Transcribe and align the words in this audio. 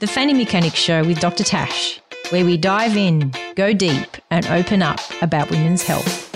The 0.00 0.06
Fanny 0.06 0.32
Mechanics 0.32 0.78
Show 0.78 1.04
with 1.04 1.20
Dr. 1.20 1.44
Tash, 1.44 2.00
where 2.30 2.46
we 2.46 2.56
dive 2.56 2.96
in, 2.96 3.34
go 3.54 3.74
deep, 3.74 4.16
and 4.30 4.46
open 4.46 4.80
up 4.80 4.98
about 5.20 5.50
women's 5.50 5.82
health. 5.82 6.26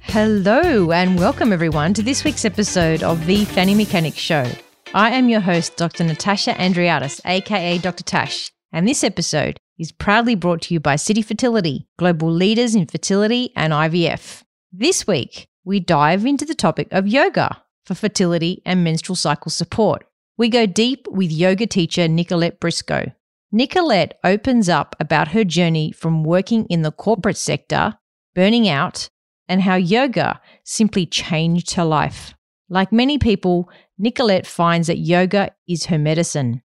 Hello, 0.00 0.92
and 0.92 1.18
welcome 1.18 1.52
everyone 1.52 1.92
to 1.92 2.02
this 2.02 2.24
week's 2.24 2.46
episode 2.46 3.02
of 3.02 3.26
The 3.26 3.44
Fanny 3.44 3.74
Mechanics 3.74 4.16
Show. 4.16 4.50
I 4.94 5.10
am 5.10 5.28
your 5.28 5.40
host, 5.40 5.76
Dr. 5.76 6.04
Natasha 6.04 6.54
Andreadis, 6.54 7.20
aka 7.26 7.76
Dr. 7.76 8.02
Tash, 8.02 8.50
and 8.72 8.88
this 8.88 9.04
episode 9.04 9.58
is 9.78 9.92
proudly 9.92 10.34
brought 10.34 10.62
to 10.62 10.72
you 10.72 10.80
by 10.80 10.96
City 10.96 11.20
Fertility, 11.20 11.86
global 11.98 12.32
leaders 12.32 12.74
in 12.74 12.86
fertility 12.86 13.52
and 13.56 13.74
IVF. 13.74 14.42
This 14.72 15.06
week, 15.06 15.48
we 15.64 15.80
dive 15.80 16.24
into 16.24 16.46
the 16.46 16.54
topic 16.54 16.88
of 16.92 17.06
yoga 17.06 17.62
for 17.84 17.94
fertility 17.94 18.62
and 18.64 18.82
menstrual 18.82 19.16
cycle 19.16 19.50
support. 19.50 20.06
We 20.36 20.48
go 20.48 20.66
deep 20.66 21.06
with 21.08 21.30
yoga 21.30 21.66
teacher 21.66 22.08
Nicolette 22.08 22.58
Briscoe. 22.58 23.12
Nicolette 23.52 24.18
opens 24.24 24.68
up 24.68 24.96
about 24.98 25.28
her 25.28 25.44
journey 25.44 25.92
from 25.92 26.24
working 26.24 26.66
in 26.66 26.82
the 26.82 26.90
corporate 26.90 27.36
sector, 27.36 27.94
burning 28.34 28.68
out, 28.68 29.08
and 29.48 29.62
how 29.62 29.76
yoga 29.76 30.40
simply 30.64 31.06
changed 31.06 31.74
her 31.74 31.84
life. 31.84 32.34
Like 32.68 32.90
many 32.90 33.16
people, 33.16 33.70
Nicolette 33.96 34.46
finds 34.46 34.88
that 34.88 34.98
yoga 34.98 35.52
is 35.68 35.86
her 35.86 35.98
medicine. 35.98 36.62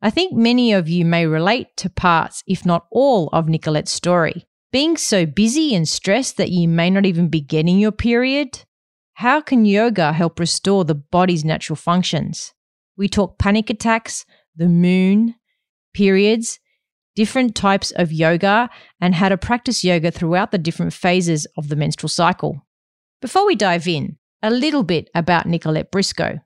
I 0.00 0.10
think 0.10 0.32
many 0.32 0.72
of 0.72 0.88
you 0.88 1.04
may 1.04 1.26
relate 1.26 1.68
to 1.76 1.90
parts, 1.90 2.42
if 2.48 2.66
not 2.66 2.86
all, 2.90 3.28
of 3.32 3.48
Nicolette's 3.48 3.92
story. 3.92 4.46
Being 4.72 4.96
so 4.96 5.26
busy 5.26 5.76
and 5.76 5.88
stressed 5.88 6.38
that 6.38 6.50
you 6.50 6.66
may 6.66 6.90
not 6.90 7.06
even 7.06 7.28
be 7.28 7.40
getting 7.40 7.78
your 7.78 7.92
period? 7.92 8.64
How 9.14 9.40
can 9.40 9.64
yoga 9.64 10.12
help 10.12 10.40
restore 10.40 10.84
the 10.84 10.96
body's 10.96 11.44
natural 11.44 11.76
functions? 11.76 12.52
We 13.02 13.08
talk 13.08 13.36
panic 13.36 13.68
attacks, 13.68 14.24
the 14.54 14.68
moon, 14.68 15.34
periods, 15.92 16.60
different 17.16 17.56
types 17.56 17.90
of 17.90 18.12
yoga, 18.12 18.70
and 19.00 19.12
how 19.12 19.28
to 19.28 19.36
practice 19.36 19.82
yoga 19.82 20.12
throughout 20.12 20.52
the 20.52 20.58
different 20.58 20.92
phases 20.92 21.44
of 21.56 21.68
the 21.68 21.74
menstrual 21.74 22.10
cycle. 22.10 22.64
Before 23.20 23.44
we 23.44 23.56
dive 23.56 23.88
in, 23.88 24.18
a 24.40 24.52
little 24.52 24.84
bit 24.84 25.10
about 25.16 25.46
Nicolette 25.46 25.90
Briscoe. 25.90 26.38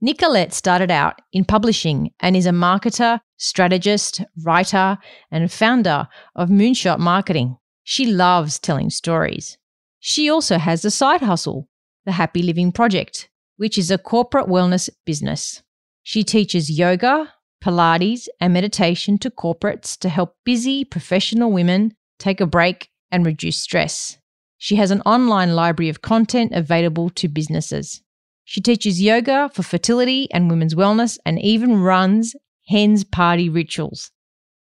Nicolette 0.00 0.54
started 0.54 0.90
out 0.90 1.20
in 1.34 1.44
publishing 1.44 2.10
and 2.20 2.34
is 2.34 2.46
a 2.46 2.52
marketer, 2.52 3.20
strategist, 3.36 4.22
writer, 4.42 4.96
and 5.30 5.52
founder 5.52 6.08
of 6.34 6.48
Moonshot 6.48 6.98
Marketing. 6.98 7.58
She 7.84 8.06
loves 8.06 8.58
telling 8.58 8.88
stories. 8.88 9.58
She 10.00 10.30
also 10.30 10.56
has 10.56 10.86
a 10.86 10.90
side 10.90 11.20
hustle, 11.20 11.68
the 12.06 12.12
Happy 12.12 12.42
Living 12.42 12.72
Project, 12.72 13.28
which 13.58 13.76
is 13.76 13.90
a 13.90 13.98
corporate 13.98 14.46
wellness 14.46 14.88
business. 15.04 15.62
She 16.08 16.24
teaches 16.24 16.70
yoga, 16.70 17.34
Pilates, 17.62 18.28
and 18.40 18.54
meditation 18.54 19.18
to 19.18 19.28
corporates 19.28 19.94
to 19.98 20.08
help 20.08 20.36
busy 20.42 20.82
professional 20.82 21.52
women 21.52 21.92
take 22.18 22.40
a 22.40 22.46
break 22.46 22.88
and 23.10 23.26
reduce 23.26 23.58
stress. 23.58 24.16
She 24.56 24.76
has 24.76 24.90
an 24.90 25.02
online 25.02 25.54
library 25.54 25.90
of 25.90 26.00
content 26.00 26.52
available 26.54 27.10
to 27.10 27.28
businesses. 27.28 28.00
She 28.44 28.62
teaches 28.62 29.02
yoga 29.02 29.50
for 29.52 29.62
fertility 29.62 30.32
and 30.32 30.48
women's 30.48 30.74
wellness 30.74 31.18
and 31.26 31.38
even 31.42 31.82
runs 31.82 32.34
hens 32.68 33.04
party 33.04 33.50
rituals. 33.50 34.10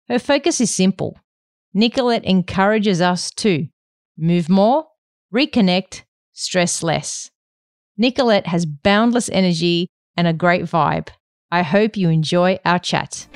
Her 0.09 0.19
focus 0.19 0.61
is 0.61 0.75
simple. 0.75 1.17
Nicolette 1.73 2.25
encourages 2.25 3.01
us 3.01 3.31
to 3.37 3.69
move 4.19 4.49
more, 4.49 4.89
reconnect, 5.33 6.03
stress 6.33 6.83
less. 6.83 7.31
Nicolette 7.97 8.49
has 8.49 8.67
boundless 8.67 9.29
energy 9.29 9.87
and 10.17 10.27
a 10.27 10.33
great 10.33 10.65
vibe. 10.65 11.07
I 11.57 11.63
hope 11.63 11.97
you 11.97 12.11
enjoy 12.11 12.59
our 12.67 12.79
chat. 12.79 13.27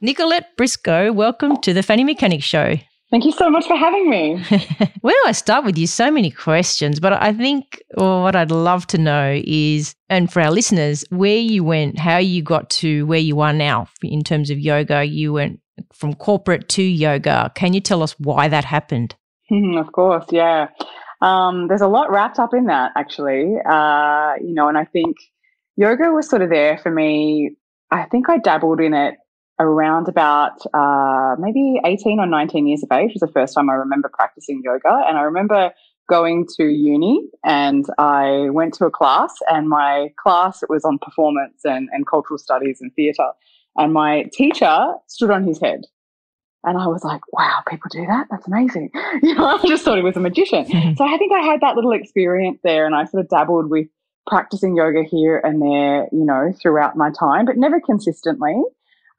Nicolette 0.00 0.56
Briscoe, 0.56 1.10
welcome 1.10 1.56
to 1.62 1.74
the 1.74 1.82
Fanny 1.82 2.04
Mechanics 2.04 2.44
Show. 2.44 2.76
Thank 3.10 3.24
you 3.24 3.32
so 3.32 3.50
much 3.50 3.66
for 3.66 3.74
having 3.74 4.08
me. 4.08 4.36
Where 5.00 5.14
do 5.14 5.22
I 5.26 5.32
start 5.32 5.64
with 5.64 5.76
you? 5.76 5.88
So 5.88 6.12
many 6.12 6.30
questions, 6.30 7.00
but 7.00 7.12
I 7.12 7.32
think 7.32 7.82
well, 7.96 8.22
what 8.22 8.36
I'd 8.36 8.52
love 8.52 8.86
to 8.88 8.98
know 8.98 9.42
is, 9.44 9.96
and 10.08 10.32
for 10.32 10.40
our 10.40 10.52
listeners, 10.52 11.04
where 11.10 11.38
you 11.38 11.64
went, 11.64 11.98
how 11.98 12.18
you 12.18 12.40
got 12.40 12.70
to 12.82 13.04
where 13.06 13.18
you 13.18 13.40
are 13.40 13.52
now 13.52 13.88
in 14.00 14.22
terms 14.22 14.48
of 14.48 14.60
yoga. 14.60 15.02
You 15.02 15.32
went 15.32 15.58
from 15.92 16.14
corporate 16.14 16.68
to 16.68 16.82
yoga. 16.84 17.50
Can 17.56 17.74
you 17.74 17.80
tell 17.80 18.04
us 18.04 18.14
why 18.20 18.46
that 18.46 18.64
happened? 18.64 19.16
Of 19.50 19.92
course, 19.92 20.26
yeah. 20.30 20.68
Um, 21.20 21.68
there's 21.68 21.80
a 21.80 21.88
lot 21.88 22.10
wrapped 22.10 22.38
up 22.38 22.54
in 22.54 22.66
that, 22.66 22.92
actually. 22.96 23.56
Uh, 23.68 24.34
you 24.40 24.54
know, 24.54 24.68
and 24.68 24.78
I 24.78 24.84
think 24.84 25.16
yoga 25.76 26.10
was 26.10 26.28
sort 26.28 26.42
of 26.42 26.50
there 26.50 26.78
for 26.78 26.90
me. 26.90 27.56
I 27.90 28.04
think 28.04 28.28
I 28.28 28.38
dabbled 28.38 28.80
in 28.80 28.94
it 28.94 29.14
around 29.60 30.08
about 30.08 30.60
uh, 30.72 31.34
maybe 31.38 31.80
18 31.84 32.20
or 32.20 32.26
19 32.26 32.66
years 32.66 32.82
of 32.82 32.92
age 32.96 33.12
was 33.12 33.20
the 33.20 33.32
first 33.32 33.54
time 33.54 33.68
I 33.68 33.74
remember 33.74 34.10
practicing 34.12 34.62
yoga. 34.64 35.02
And 35.08 35.18
I 35.18 35.22
remember 35.22 35.72
going 36.08 36.46
to 36.56 36.64
uni 36.64 37.28
and 37.44 37.84
I 37.98 38.48
went 38.50 38.74
to 38.74 38.86
a 38.86 38.90
class 38.90 39.34
and 39.50 39.68
my 39.68 40.12
class 40.22 40.62
it 40.62 40.70
was 40.70 40.84
on 40.84 40.98
performance 40.98 41.60
and, 41.64 41.88
and 41.92 42.06
cultural 42.06 42.38
studies 42.38 42.78
and 42.80 42.92
theatre. 42.94 43.30
And 43.76 43.92
my 43.92 44.24
teacher 44.32 44.94
stood 45.06 45.30
on 45.30 45.44
his 45.44 45.60
head. 45.60 45.82
And 46.68 46.78
I 46.78 46.86
was 46.86 47.04
like, 47.04 47.20
wow, 47.32 47.62
people 47.68 47.88
do 47.90 48.06
that? 48.06 48.26
That's 48.30 48.46
amazing. 48.46 48.90
You 49.22 49.34
know, 49.34 49.46
I 49.46 49.66
just 49.66 49.84
thought 49.84 49.96
he 49.96 50.02
was 50.02 50.16
a 50.16 50.20
magician. 50.20 50.64
so 50.96 51.04
I 51.04 51.16
think 51.18 51.32
I 51.32 51.40
had 51.40 51.60
that 51.60 51.74
little 51.74 51.92
experience 51.92 52.60
there 52.62 52.86
and 52.86 52.94
I 52.94 53.04
sort 53.04 53.22
of 53.24 53.28
dabbled 53.28 53.70
with 53.70 53.88
practicing 54.28 54.76
yoga 54.76 55.02
here 55.02 55.38
and 55.42 55.60
there, 55.60 56.08
you 56.12 56.24
know, 56.24 56.52
throughout 56.60 56.96
my 56.96 57.10
time, 57.10 57.46
but 57.46 57.56
never 57.56 57.80
consistently. 57.80 58.54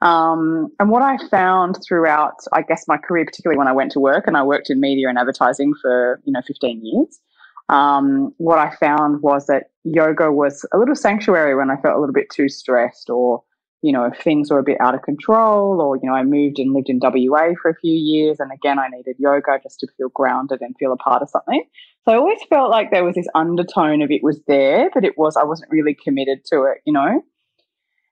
Um, 0.02 0.70
and 0.80 0.90
what 0.90 1.02
I 1.02 1.18
found 1.28 1.80
throughout, 1.86 2.36
I 2.54 2.62
guess, 2.62 2.86
my 2.88 2.98
career, 2.98 3.26
particularly 3.26 3.58
when 3.58 3.68
I 3.68 3.74
went 3.74 3.92
to 3.94 4.00
work 4.00 4.26
and 4.28 4.38
I 4.38 4.44
worked 4.44 4.70
in 4.70 4.80
media 4.80 5.10
and 5.10 5.18
advertising 5.18 5.74
for, 5.82 6.22
you 6.24 6.32
know, 6.32 6.42
15 6.48 6.82
years, 6.84 7.20
um, 7.68 8.34
what 8.38 8.58
I 8.58 8.74
found 8.76 9.22
was 9.22 9.48
that 9.48 9.72
yoga 9.84 10.32
was 10.32 10.66
a 10.74 10.78
little 10.78 10.96
sanctuary 10.96 11.56
when 11.56 11.70
I 11.70 11.76
felt 11.82 11.96
a 11.96 12.00
little 12.00 12.14
bit 12.14 12.30
too 12.30 12.50
stressed 12.50 13.10
or, 13.10 13.44
you 13.82 13.94
know, 13.94 14.06
if 14.06 14.18
things 14.22 14.52
were 14.52 14.60
a 14.60 14.64
bit 14.64 14.80
out 14.82 14.94
of 14.94 15.02
control 15.04 15.82
or, 15.82 15.96
you 15.96 16.10
know, 16.10 16.14
I 16.14 16.24
moved 16.24 16.60
and 16.60 16.74
lived 16.74 16.90
in 16.90 17.00
WA 17.02 17.54
for 17.62 17.72
a 17.72 17.76
few 17.76 17.94
years 17.94 18.40
and 18.40 18.52
again, 18.52 18.78
I 18.78 18.90
needed 18.90 19.16
yoga 19.20 19.60
just 19.64 19.80
to 19.80 19.88
feel 19.98 20.10
grounded 20.10 20.62
and 20.62 20.76
feel 20.78 20.92
a 20.92 20.98
part 20.98 21.22
of 21.22 21.30
something. 21.30 21.64
So 22.04 22.12
I 22.12 22.18
always 22.18 22.40
felt 22.50 22.72
like 22.72 22.92
there 22.92 23.06
was 23.06 23.16
this 23.16 23.28
undertone 23.36 24.02
of 24.02 24.12
it 24.12 24.22
was 24.24 24.42
there, 24.48 24.90
but 24.94 25.06
it 25.06 25.18
was, 25.18 25.38
I 25.38 25.44
wasn't 25.44 25.72
really 25.72 25.96
committed 25.96 26.44
to 26.46 26.64
it, 26.64 26.80
you 26.86 26.92
know? 26.92 27.22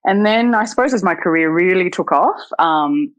And 0.06 0.26
then 0.26 0.56
I 0.56 0.64
suppose 0.66 0.94
as 0.94 1.04
my 1.04 1.16
career 1.16 1.52
really 1.52 1.90
took 1.90 2.14
off, 2.14 2.42
um, 2.60 3.14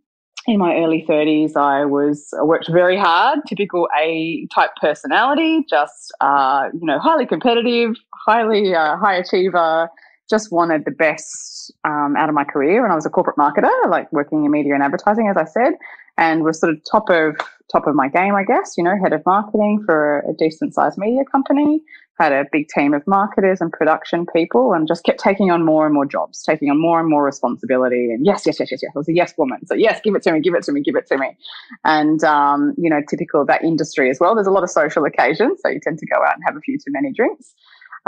in 0.46 0.58
my 0.58 0.76
early 0.76 1.04
30s, 1.06 1.56
I 1.56 1.84
was 1.84 2.32
I 2.38 2.42
worked 2.42 2.70
very 2.70 2.96
hard, 2.96 3.40
typical 3.46 3.86
A 4.00 4.46
type 4.54 4.70
personality, 4.80 5.66
just 5.68 6.10
uh, 6.22 6.68
you 6.72 6.86
know, 6.86 6.98
highly 6.98 7.26
competitive, 7.26 7.96
highly 8.14 8.74
uh, 8.74 8.96
high 8.96 9.16
achiever. 9.16 9.90
Just 10.30 10.50
wanted 10.50 10.86
the 10.86 10.90
best 10.90 11.57
um, 11.84 12.14
out 12.16 12.28
of 12.28 12.34
my 12.34 12.44
career, 12.44 12.84
and 12.84 12.92
I 12.92 12.96
was 12.96 13.06
a 13.06 13.10
corporate 13.10 13.36
marketer, 13.36 13.70
like 13.88 14.12
working 14.12 14.44
in 14.44 14.50
media 14.50 14.74
and 14.74 14.82
advertising, 14.82 15.28
as 15.28 15.36
I 15.36 15.44
said, 15.44 15.74
and 16.16 16.42
was 16.44 16.60
sort 16.60 16.72
of 16.72 16.80
top 16.90 17.10
of 17.10 17.36
top 17.70 17.86
of 17.86 17.94
my 17.94 18.08
game, 18.08 18.34
I 18.34 18.44
guess. 18.44 18.74
You 18.76 18.84
know, 18.84 18.96
head 19.02 19.12
of 19.12 19.24
marketing 19.26 19.82
for 19.84 20.20
a 20.28 20.32
decent 20.38 20.74
sized 20.74 20.98
media 20.98 21.24
company, 21.30 21.82
had 22.18 22.32
a 22.32 22.44
big 22.50 22.68
team 22.68 22.94
of 22.94 23.06
marketers 23.06 23.60
and 23.60 23.72
production 23.72 24.26
people 24.34 24.72
and 24.72 24.88
just 24.88 25.04
kept 25.04 25.20
taking 25.20 25.50
on 25.50 25.64
more 25.64 25.86
and 25.86 25.94
more 25.94 26.04
jobs, 26.04 26.42
taking 26.42 26.68
on 26.70 26.80
more 26.80 26.98
and 26.98 27.08
more 27.08 27.24
responsibility. 27.24 28.10
And 28.12 28.26
yes, 28.26 28.42
yes, 28.44 28.58
yes, 28.58 28.70
yes, 28.70 28.80
yes. 28.82 28.92
I 28.94 28.98
was 28.98 29.08
a 29.08 29.14
yes 29.14 29.34
woman. 29.38 29.64
So 29.66 29.74
yes, 29.74 30.00
give 30.02 30.14
it 30.16 30.22
to 30.24 30.32
me, 30.32 30.40
give 30.40 30.54
it 30.54 30.64
to 30.64 30.72
me, 30.72 30.82
give 30.82 30.96
it 30.96 31.06
to 31.08 31.18
me. 31.18 31.36
And, 31.84 32.22
um, 32.24 32.74
you 32.76 32.90
know, 32.90 33.00
typical 33.08 33.42
of 33.42 33.46
that 33.46 33.62
industry 33.62 34.10
as 34.10 34.18
well. 34.20 34.34
There's 34.34 34.48
a 34.48 34.52
lot 34.52 34.64
of 34.64 34.70
social 34.70 35.04
occasions. 35.04 35.60
So 35.62 35.68
you 35.68 35.80
tend 35.80 35.98
to 35.98 36.06
go 36.06 36.16
out 36.24 36.34
and 36.34 36.42
have 36.46 36.56
a 36.56 36.60
few 36.60 36.76
too 36.76 36.90
many 36.90 37.12
drinks. 37.12 37.54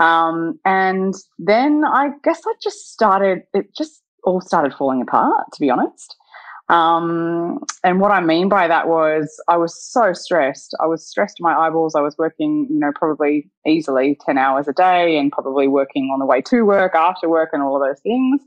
Um, 0.00 0.58
and 0.64 1.14
then 1.38 1.85
I 1.85 2.11
guess 2.25 2.41
I 2.47 2.55
just 2.62 2.91
started, 2.93 3.43
it 3.55 3.75
just 3.76 4.02
all 4.25 4.41
started 4.41 4.75
falling 4.75 5.02
apart, 5.02 5.47
to 5.52 5.61
be 5.61 5.70
honest. 5.70 6.17
Um, 6.70 7.58
and 7.82 8.00
what 8.00 8.12
I 8.12 8.20
mean 8.20 8.49
by 8.49 8.69
that 8.69 8.87
was 8.88 9.29
I 9.49 9.56
was 9.56 9.75
so 9.75 10.12
stressed. 10.12 10.75
I 10.81 10.87
was 10.87 11.06
stressed 11.06 11.37
to 11.38 11.43
my 11.43 11.55
eyeballs. 11.55 11.94
I 11.97 12.00
was 12.00 12.17
working, 12.17 12.69
you 12.70 12.79
know, 12.79 12.93
probably 12.94 13.50
easily 13.67 14.17
10 14.25 14.38
hours 14.38 14.69
a 14.69 14.73
day 14.73 15.19
and 15.19 15.32
probably 15.32 15.67
working 15.69 16.11
on 16.12 16.20
the 16.20 16.26
way 16.26 16.41
to 16.43 16.62
work, 16.62 16.94
after 16.94 17.29
work, 17.29 17.50
and 17.52 17.62
all 17.62 17.76
of 17.76 17.87
those 17.87 18.00
things. 18.00 18.41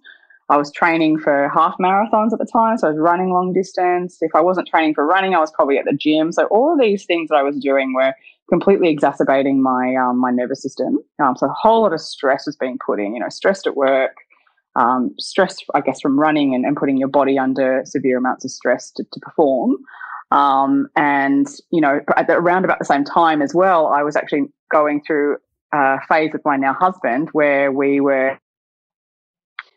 I 0.50 0.58
was 0.58 0.72
training 0.72 1.20
for 1.20 1.50
half 1.54 1.76
marathons 1.80 2.34
at 2.34 2.40
the 2.40 2.48
time, 2.52 2.78
so 2.78 2.88
I 2.88 2.92
was 2.92 3.00
running 3.00 3.30
long 3.32 3.54
distance. 3.54 4.18
If 4.22 4.32
I 4.36 4.42
wasn't 4.42 4.68
training 4.68 4.94
for 4.94 5.06
running, 5.06 5.34
I 5.34 5.40
was 5.40 5.52
probably 5.52 5.78
at 5.78 5.86
the 5.86 5.94
gym. 5.94 6.32
So 6.32 6.46
all 6.46 6.74
of 6.74 6.80
these 6.80 7.06
things 7.06 7.30
that 7.30 7.36
I 7.36 7.44
was 7.44 7.58
doing 7.58 7.94
were 7.94 8.14
completely 8.50 8.90
exacerbating 8.90 9.64
my 9.64 9.96
um, 9.96 10.20
my 10.20 10.32
nervous 10.32 10.62
system. 10.62 11.00
Um, 11.24 11.36
so 11.38 11.48
a 11.48 11.54
whole 11.54 11.84
lot 11.84 11.94
of 11.94 12.02
stress 12.02 12.46
was 12.46 12.58
being 12.58 12.78
put 12.86 13.00
in. 13.00 13.14
You 13.16 13.22
know, 13.22 13.30
stressed 13.30 13.68
at 13.68 13.78
work, 13.78 14.18
um, 14.76 15.16
I 15.74 15.82
guess, 15.82 16.02
from 16.02 16.20
running 16.20 16.54
and, 16.54 16.66
and, 16.66 16.76
putting 16.76 16.98
your 16.98 17.08
body 17.08 17.40
under 17.40 17.84
severe 17.86 18.18
amounts 18.18 18.44
of 18.44 18.52
stress 18.52 18.92
to, 18.92 19.04
to 19.12 19.20
perform. 19.22 19.78
Um, 20.32 20.88
and, 20.96 21.48
you 21.72 21.80
know, 21.80 22.00
at 22.18 22.28
the, 22.28 22.34
around 22.34 22.66
about 22.66 22.80
the 22.80 22.86
same 22.86 23.04
time 23.04 23.42
as 23.42 23.54
well, 23.54 23.88
I 23.88 24.02
was 24.02 24.16
actually 24.16 24.46
going 24.72 25.04
through 25.06 25.38
a 25.72 26.00
phase 26.10 26.32
with 26.34 26.42
my 26.44 26.58
now 26.58 26.74
husband 26.74 27.30
where 27.34 27.72
we 27.72 28.00
were 28.00 28.40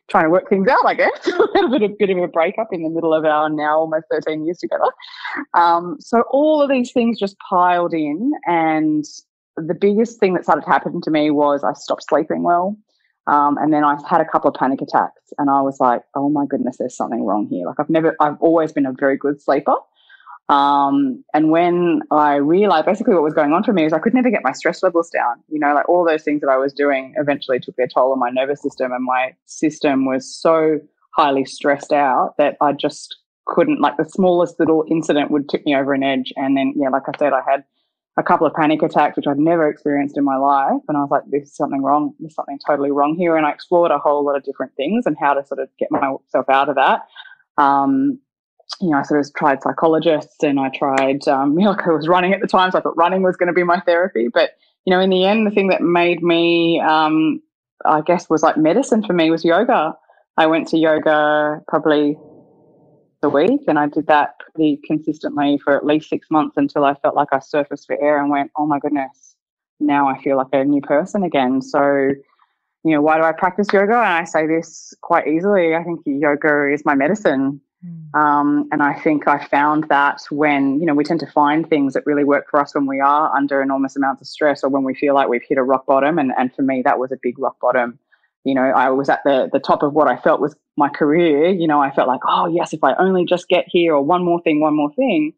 trying 0.09 0.25
to 0.25 0.31
work 0.31 0.49
things 0.49 0.69
out, 0.69 0.85
I 0.85 0.95
guess. 0.95 1.27
a 1.27 1.49
little 1.55 1.71
bit, 1.71 1.83
a 1.83 1.89
bit 1.89 2.11
of 2.11 2.19
a 2.19 2.29
breakup 2.29 2.69
in 2.73 2.83
the 2.83 2.91
middle 2.91 3.15
of 3.15 3.25
our 3.25 3.49
now 3.49 3.79
almost 3.81 4.07
13 4.11 4.45
years 4.45 4.59
together. 4.59 4.85
Um, 5.55 5.97
so 6.01 6.23
all 6.31 6.63
of 6.63 6.71
these 6.71 6.93
things 6.93 7.19
just 7.19 7.37
piled 7.49 7.95
in. 7.95 8.33
And 8.47 9.05
the 9.57 9.75
biggest 9.75 10.21
thing 10.21 10.35
that 10.35 10.45
started 10.45 10.65
happening 10.67 11.01
to 11.03 11.11
me 11.11 11.31
was 11.31 11.65
I 11.65 11.73
stopped 11.73 12.05
sleeping 12.09 12.43
well. 12.43 12.77
Um, 13.29 13.59
and 13.59 13.73
then 13.73 13.83
I 13.83 13.97
had 14.09 14.21
a 14.21 14.25
couple 14.25 14.49
of 14.49 14.55
panic 14.55 14.81
attacks 14.81 15.33
and 15.39 15.51
I 15.51 15.61
was 15.61 15.81
like, 15.81 16.03
oh 16.15 16.29
my 16.29 16.47
goodness, 16.47 16.77
there's 16.79 16.97
something 16.97 17.25
wrong 17.25 17.49
here. 17.49 17.67
Like 17.67 17.81
I've 17.81 17.91
never, 17.91 18.15
I've 18.21 18.41
always 18.41 18.73
been 18.73 18.87
a 18.87 18.93
very 18.93 19.17
good 19.17 19.43
sleeper. 19.43 19.75
Um, 20.49 21.25
and 21.35 21.51
when 21.51 22.03
I 22.11 22.37
realized 22.37 22.87
basically 22.87 23.15
what 23.15 23.25
was 23.25 23.35
going 23.35 23.53
on 23.53 23.65
for 23.65 23.73
me 23.73 23.85
is 23.85 23.93
I 23.93 23.99
could 23.99 24.15
never 24.15 24.31
get 24.31 24.45
my 24.45 24.53
stress 24.53 24.83
levels 24.83 25.11
down. 25.11 25.43
You 25.49 25.59
know, 25.59 25.75
like 25.75 25.89
all 25.89 26.05
those 26.05 26.23
things 26.23 26.41
that 26.41 26.49
I 26.49 26.57
was 26.57 26.73
doing 26.73 27.15
eventually 27.17 27.59
took 27.59 27.75
their 27.77 27.89
toll 27.89 28.13
on 28.13 28.21
my 28.21 28.31
nervous 28.31 28.63
system, 28.63 28.93
and 28.93 29.05
my 29.05 29.35
system 29.47 30.07
was 30.07 30.25
so 30.33 30.79
highly 31.17 31.45
stressed 31.45 31.93
out 31.93 32.35
that 32.39 32.57
I 32.61 32.73
just 32.73 33.17
couldn't, 33.47 33.81
like, 33.81 33.97
the 33.97 34.05
smallest 34.05 34.59
little 34.61 34.85
incident 34.91 35.31
would 35.31 35.49
tip 35.49 35.65
me 35.65 35.75
over 35.75 35.95
an 35.95 36.03
edge. 36.03 36.33
And 36.37 36.57
then, 36.57 36.75
yeah, 36.77 36.91
like 36.91 37.05
I 37.09 37.17
said, 37.19 37.33
I 37.33 37.43
had 37.49 37.65
a 38.17 38.23
couple 38.23 38.47
of 38.47 38.55
panic 38.55 38.83
attacks, 38.83 39.17
which 39.17 39.27
I'd 39.27 39.39
never 39.39 39.69
experienced 39.69 40.17
in 40.17 40.25
my 40.25 40.37
life. 40.37 40.81
And 40.89 40.97
I 40.97 41.01
was 41.01 41.11
like, 41.11 41.23
there's 41.31 41.55
something 41.55 41.83
wrong. 41.83 42.13
There's 42.19 42.35
something 42.35 42.59
totally 42.67 42.91
wrong 42.91 43.15
here. 43.15 43.37
And 43.37 43.47
I 43.47 43.51
explored 43.51 43.91
a 43.91 43.99
whole 43.99 44.25
lot 44.25 44.37
of 44.37 44.43
different 44.43 44.75
things 44.77 45.07
and 45.07 45.17
how 45.19 45.35
to 45.35 45.45
sort 45.47 45.61
of 45.61 45.69
get 45.79 45.91
myself 45.91 46.49
out 46.49 46.69
of 46.69 46.75
that. 46.77 47.03
Um, 47.57 48.19
you 48.81 48.91
know, 48.91 48.99
I 48.99 49.03
sort 49.03 49.21
of 49.21 49.33
tried 49.35 49.63
psychologists 49.63 50.43
and 50.43 50.61
I 50.61 50.69
tried, 50.69 51.27
um, 51.29 51.59
you 51.59 51.65
know, 51.65 51.71
like 51.71 51.87
I 51.87 51.91
was 51.91 52.09
running 52.09 52.33
at 52.33 52.41
the 52.41 52.47
time, 52.47 52.71
so 52.71 52.79
I 52.79 52.81
thought 52.83 52.97
running 52.97 53.23
was 53.23 53.37
going 53.37 53.49
to 53.49 53.53
be 53.53 53.63
my 53.63 53.81
therapy. 53.81 54.29
But, 54.33 54.51
you 54.85 54.93
know, 54.93 55.01
in 55.01 55.11
the 55.11 55.25
end, 55.25 55.47
the 55.47 55.51
thing 55.51 55.69
that 55.69 55.83
made 55.83 56.23
me, 56.23 56.81
um, 56.81 57.41
I 57.85 58.01
guess, 58.03 58.29
was 58.29 58.43
like 58.43 58.57
medicine 58.57 59.03
for 59.05 59.13
me 59.13 59.31
was 59.31 59.45
yoga. 59.45 59.95
I 60.37 60.47
went 60.47 60.69
to 60.69 60.79
yoga 60.79 61.63
probably 61.69 62.17
a 63.23 63.29
week 63.29 63.63
and 63.67 63.79
I 63.79 63.87
did 63.87 64.07
that 64.09 64.39
pretty 64.39 64.79
consistently 64.87 65.59
for 65.63 65.77
at 65.77 65.87
least 65.87 66.09
six 66.09 66.31
months 66.31 66.57
until 66.57 66.85
I 66.85 66.95
felt 66.95 67.15
like 67.15 67.29
I 67.33 67.39
surfaced 67.39 67.87
for 67.87 68.01
air 68.03 68.21
and 68.21 68.31
went, 68.31 68.51
oh 68.57 68.67
my 68.67 68.79
goodness, 68.79 69.37
now 69.81 70.09
I 70.09 70.23
feel 70.23 70.37
like 70.37 70.49
a 70.53 70.65
new 70.65 70.83
person 70.83 71.23
again. 71.23 71.63
So, 71.63 71.81
you 72.85 72.95
know, 72.95 73.01
why 73.01 73.17
do 73.17 73.25
I 73.25 73.33
practice 73.33 73.69
yoga? 73.73 73.95
And 73.95 74.03
I 74.03 74.25
say 74.25 74.47
this 74.47 74.95
quite 75.03 75.27
easily. 75.27 75.75
I 75.75 75.83
think 75.83 76.01
yoga 76.05 76.73
is 76.73 76.85
my 76.85 76.95
medicine. 76.95 77.61
Mm. 77.87 78.19
Um, 78.19 78.69
and 78.73 78.83
I 78.83 78.95
think 78.95 79.29
I 79.29 79.45
found 79.47 79.89
that 79.89 80.21
when, 80.31 80.81
you 80.81 80.87
know, 80.87 80.95
we 80.95 81.05
tend 81.05 81.21
to 81.21 81.27
find 81.27 81.69
things 81.69 81.95
that 81.95 82.07
really 82.07 82.25
work 82.25 82.47
for 82.51 82.61
us 82.61 82.75
when 82.75 82.87
we 82.87 83.01
are 83.01 83.35
under 83.37 83.63
enormous 83.63 83.97
amounts 83.97 84.23
of 84.23 84.27
stress 84.27 84.65
or 84.65 84.71
when 84.71 84.85
we 84.85 84.95
feel 84.95 85.15
like 85.15 85.29
we've 85.29 85.43
hit 85.47 85.59
a 85.59 85.63
rock 85.63 85.87
bottom. 85.87 86.19
And, 86.19 86.33
and 86.39 86.55
for 86.55 86.63
me, 86.63 86.83
that 86.85 86.99
was 86.99 87.13
a 87.13 87.19
big 87.23 87.39
rock 87.39 87.59
bottom. 87.61 87.99
You 88.45 88.55
know, 88.55 88.63
I 88.63 88.91
was 88.91 89.09
at 89.09 89.21
the, 89.25 89.49
the 89.53 89.59
top 89.59 89.83
of 89.83 89.93
what 89.93 90.09
I 90.09 90.17
felt 90.17 90.41
was 90.41 90.55
my 90.77 90.89
career. 90.89 91.49
You 91.49 91.67
know, 91.67 91.81
I 91.81 91.91
felt 91.91 92.09
like, 92.09 92.21
oh, 92.27 92.47
yes, 92.47 92.73
if 92.73 92.83
I 92.85 92.95
only 92.95 93.25
just 93.25 93.49
get 93.49 93.65
here 93.67 93.95
or 93.95 94.03
one 94.03 94.25
more 94.25 94.41
thing, 94.43 94.61
one 94.61 94.77
more 94.77 94.93
thing. 94.93 95.33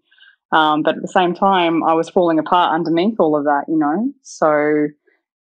Um, 0.53 0.83
but 0.83 0.97
at 0.97 1.03
the 1.03 1.09
same 1.09 1.35
time, 1.35 1.83
I 1.83 1.95
was 1.95 2.09
falling 2.09 2.39
apart 2.39 2.75
underneath 2.75 3.17
all 3.19 3.37
of 3.37 3.45
that, 3.45 3.65
you 3.69 3.79
know. 3.79 4.13
So, 4.23 4.89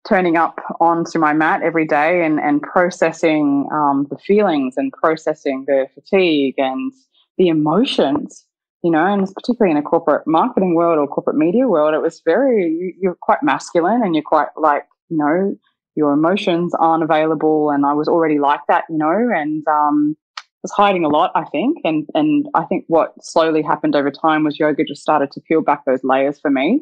turning 0.08 0.38
up 0.38 0.60
onto 0.80 1.18
my 1.18 1.34
mat 1.34 1.62
every 1.64 1.86
day 1.86 2.24
and, 2.24 2.40
and 2.40 2.62
processing 2.62 3.68
um, 3.72 4.08
the 4.10 4.18
feelings 4.18 4.76
and 4.78 4.94
processing 4.94 5.66
the 5.68 5.88
fatigue 5.94 6.56
and 6.58 6.94
the 7.38 7.48
emotions, 7.48 8.46
you 8.84 8.92
know, 8.92 9.06
and 9.06 9.28
particularly 9.34 9.72
in 9.72 9.78
a 9.78 9.82
corporate 9.82 10.26
marketing 10.28 10.76
world 10.76 11.00
or 11.00 11.08
corporate 11.08 11.36
media 11.36 11.68
world, 11.68 11.94
it 11.94 12.02
was 12.02 12.22
very, 12.24 12.96
you're 13.00 13.18
quite 13.22 13.42
masculine 13.42 14.02
and 14.04 14.16
you're 14.16 14.24
quite 14.24 14.48
like, 14.56 14.84
you 15.10 15.18
know, 15.18 15.56
your 15.96 16.14
emotions 16.14 16.74
aren't 16.80 17.04
available. 17.04 17.72
And 17.72 17.86
I 17.86 17.94
was 17.94 18.08
already 18.08 18.38
like 18.38 18.62
that, 18.68 18.84
you 18.90 18.98
know, 18.98 19.30
and 19.34 19.66
um, 19.68 20.16
was 20.62 20.72
hiding 20.72 21.04
a 21.04 21.10
lot, 21.10 21.32
I 21.36 21.46
think. 21.46 21.78
And, 21.84 22.08
and 22.14 22.48
I 22.54 22.64
think 22.66 22.86
what 22.88 23.14
slowly 23.22 23.64
happened 23.64 23.96
over 23.96 24.12
time 24.12 24.44
was 24.44 24.60
yoga 24.60 24.84
just 24.84 25.02
started 25.02 25.32
to 25.32 25.42
peel 25.42 25.62
back 25.62 25.86
those 25.86 26.04
layers 26.04 26.40
for 26.40 26.52
me 26.52 26.82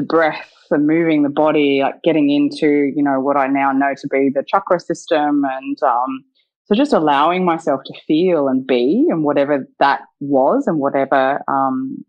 the 0.00 0.06
breath 0.06 0.50
and 0.70 0.86
moving 0.86 1.22
the 1.22 1.28
body, 1.28 1.80
like 1.82 2.02
getting 2.02 2.30
into, 2.30 2.90
you 2.96 3.02
know, 3.02 3.20
what 3.20 3.36
I 3.36 3.48
now 3.48 3.70
know 3.72 3.92
to 4.00 4.08
be 4.08 4.30
the 4.34 4.42
chakra 4.46 4.80
system. 4.80 5.44
And 5.44 5.76
um, 5.82 6.24
so 6.64 6.74
just 6.74 6.94
allowing 6.94 7.44
myself 7.44 7.82
to 7.84 7.94
feel 8.06 8.48
and 8.48 8.66
be 8.66 9.06
and 9.10 9.24
whatever 9.24 9.68
that 9.78 10.00
was 10.20 10.66
and 10.66 10.78
whatever 10.78 11.42
um, 11.48 12.02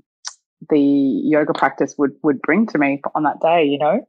the 0.70 0.80
yoga 0.80 1.54
practice 1.54 1.96
would, 1.98 2.12
would 2.24 2.42
bring 2.42 2.66
to 2.68 2.78
me 2.78 3.02
on 3.14 3.24
that 3.24 3.42
day, 3.42 3.66
you 3.66 3.78
know. 3.78 4.08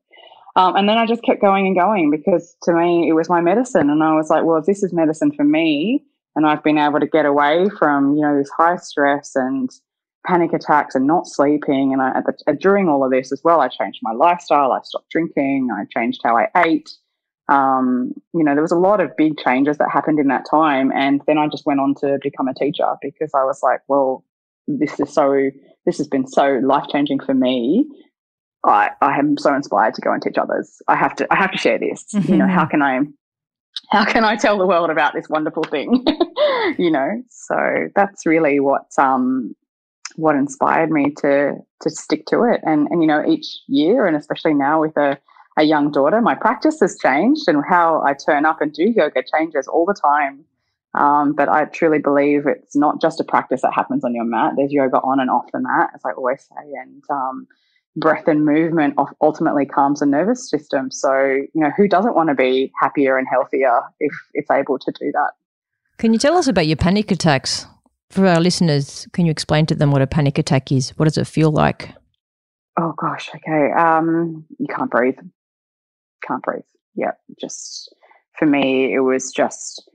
Um, 0.55 0.77
and 0.77 0.89
then 0.89 0.99
I 0.99 1.07
just 1.07 1.23
kept 1.23 1.41
going 1.41 1.67
and 1.67 1.75
going 1.75 2.11
because 2.11 2.55
to 2.65 2.73
me 2.73 3.09
it 3.09 3.15
was 3.15 3.29
my 3.31 3.41
medicine. 3.41 3.91
And 3.91 4.03
I 4.05 4.15
was 4.15 4.29
like, 4.29 4.45
well, 4.45 4.59
if 4.59 4.67
this 4.67 4.83
is 4.83 4.93
medicine 4.93 5.33
for 5.33 5.45
me 5.45 6.05
and 6.37 6.47
I've 6.47 6.63
been 6.63 6.79
able 6.79 7.01
to 7.01 7.07
get 7.07 7.25
away 7.25 7.69
from, 7.79 8.15
you 8.15 8.21
know, 8.21 8.39
this 8.39 8.51
high 8.57 8.77
stress 8.77 9.33
and 9.35 9.71
panic 10.27 10.53
attacks 10.53 10.95
and 10.95 11.07
not 11.07 11.27
sleeping. 11.27 11.93
And 11.93 12.01
I, 12.01 12.21
the, 12.21 12.55
during 12.55 12.89
all 12.89 13.05
of 13.05 13.11
this 13.11 13.33
as 13.33 13.43
well, 13.45 13.61
I 13.61 13.69
changed 13.69 14.01
my 14.03 14.13
lifestyle. 14.13 14.73
I 14.73 14.81
stopped 14.83 15.11
drinking. 15.11 15.69
I 15.73 15.85
changed 15.93 16.21
how 16.23 16.37
I 16.37 16.49
ate. 16.65 16.91
Um, 17.49 18.13
you 18.33 18.45
know, 18.45 18.55
there 18.55 18.63
was 18.63 18.73
a 18.73 18.77
lot 18.77 19.01
of 19.01 19.17
big 19.17 19.37
changes 19.39 19.79
that 19.79 19.91
happened 19.91 20.19
in 20.19 20.29
that 20.29 20.47
time. 20.49 20.93
And 20.93 21.21
then 21.27 21.39
I 21.39 21.49
just 21.49 21.67
went 21.67 21.81
on 21.81 21.95
to 21.97 22.19
become 22.23 22.49
a 22.49 22.55
teacher 22.55 22.95
because 23.03 23.33
I 23.35 23.45
was 23.45 23.61
like, 23.63 23.81
well, 23.89 24.25
this 24.69 24.99
is 25.01 25.13
so, 25.13 25.51
this 25.85 25.99
has 25.99 26.07
been 26.07 26.27
so 26.27 26.61
life 26.63 26.87
changing 26.91 27.21
for 27.21 27.35
me. 27.35 27.85
I, 28.65 28.91
I 29.01 29.19
am 29.19 29.37
so 29.37 29.53
inspired 29.55 29.95
to 29.95 30.01
go 30.01 30.13
and 30.13 30.23
teach 30.23 30.39
others. 30.39 30.81
I 30.87 30.95
have 30.95 31.17
to, 31.17 31.27
I 31.33 31.37
have 31.37 31.51
to 31.51 31.59
share 31.59 31.81
this. 31.81 32.05
Mm-hmm. 32.15 32.33
You 32.33 32.39
know, 32.39 32.47
how 32.47 32.65
can 32.65 32.81
I, 32.81 33.01
how 33.91 34.05
can 34.05 34.25
I 34.25 34.37
tell 34.37 34.57
the 34.57 34.67
world 34.67 34.89
about 34.89 35.15
this 35.15 35.29
wonderful 35.29 35.65
thing? 35.65 36.05
you 36.79 36.91
know, 36.91 37.23
so 37.29 37.89
that's 37.97 38.25
really 38.25 38.61
what, 38.61 38.87
um, 38.99 39.57
what 40.17 40.35
inspired 40.35 40.91
me 40.91 41.11
to 41.19 41.55
to 41.81 41.91
stick 41.91 42.27
to 42.27 42.43
it. 42.45 42.61
And 42.65 42.89
and 42.91 43.03
you 43.03 43.07
know, 43.07 43.25
each 43.27 43.47
year, 43.67 44.07
and 44.07 44.17
especially 44.17 44.55
now 44.55 44.81
with 44.81 44.97
a 44.97 45.19
a 45.59 45.65
young 45.65 45.91
daughter, 45.91 46.21
my 46.21 46.35
practice 46.35 46.81
has 46.81 46.99
changed, 46.99 47.49
and 47.49 47.63
how 47.69 48.03
I 48.03 48.15
turn 48.15 48.47
up 48.47 48.61
and 48.61 48.73
do 48.73 48.85
yoga 48.85 49.23
changes 49.23 49.69
all 49.69 49.85
the 49.85 49.95
time. 49.95 50.45
Um, 50.95 51.33
but 51.33 51.49
I 51.49 51.65
truly 51.67 51.99
believe 51.99 52.47
it's 52.47 52.77
not 52.77 53.01
just 53.01 53.21
a 53.21 53.25
practice 53.25 53.63
that 53.63 53.73
happens 53.73 54.05
on 54.05 54.15
your 54.15 54.25
mat. 54.25 54.53
There's 54.57 54.73
yoga 54.73 54.99
on 54.99 55.21
and 55.21 55.31
off 55.31 55.47
the 55.53 55.61
mat, 55.61 55.91
as 55.95 56.03
I 56.05 56.13
always 56.13 56.43
say, 56.43 56.71
and 56.83 57.03
um, 57.11 57.47
breath 57.97 58.29
and 58.29 58.45
movement 58.45 58.95
ultimately 59.21 59.67
calms 59.67 60.01
the 60.01 60.07
nervous 60.07 60.49
system. 60.49 60.91
So 60.91 61.15
you 61.55 61.61
know, 61.61 61.71
who 61.77 61.89
doesn't 61.89 62.15
want 62.15 62.29
to 62.29 62.35
be 62.35 62.73
happier 62.81 63.19
and 63.19 63.27
healthier 63.31 63.81
if 64.01 64.13
it's 64.35 64.51
able 64.51 64.79
to 64.79 64.93
do 64.93 65.13
that? 65.13 65.31
Can 65.99 66.13
you 66.13 66.19
tell 66.19 66.37
us 66.37 66.49
about 66.49 66.67
your 66.67 66.77
panic 66.77 67.11
attacks? 67.11 67.67
For 68.13 68.27
our 68.27 68.41
listeners, 68.41 69.09
can 69.15 69.25
you 69.25 69.31
explain 69.31 69.65
to 69.67 69.75
them 69.75 69.91
what 69.91 70.03
a 70.03 70.07
panic 70.07 70.37
attack 70.37 70.71
is? 70.71 70.91
What 70.99 71.07
does 71.07 71.17
it 71.17 71.27
feel 71.27 71.51
like? 71.51 71.95
Oh 72.79 72.93
gosh, 72.99 73.31
okay. 73.35 73.73
Um, 73.73 74.45
you 74.59 74.67
can't 74.67 74.91
breathe. 74.91 75.17
Can't 76.23 76.43
breathe. 76.43 76.61
Yeah, 76.95 77.13
just 77.41 77.95
for 78.39 78.45
me, 78.45 78.93
it 78.93 78.99
was 78.99 79.33
just 79.33 79.89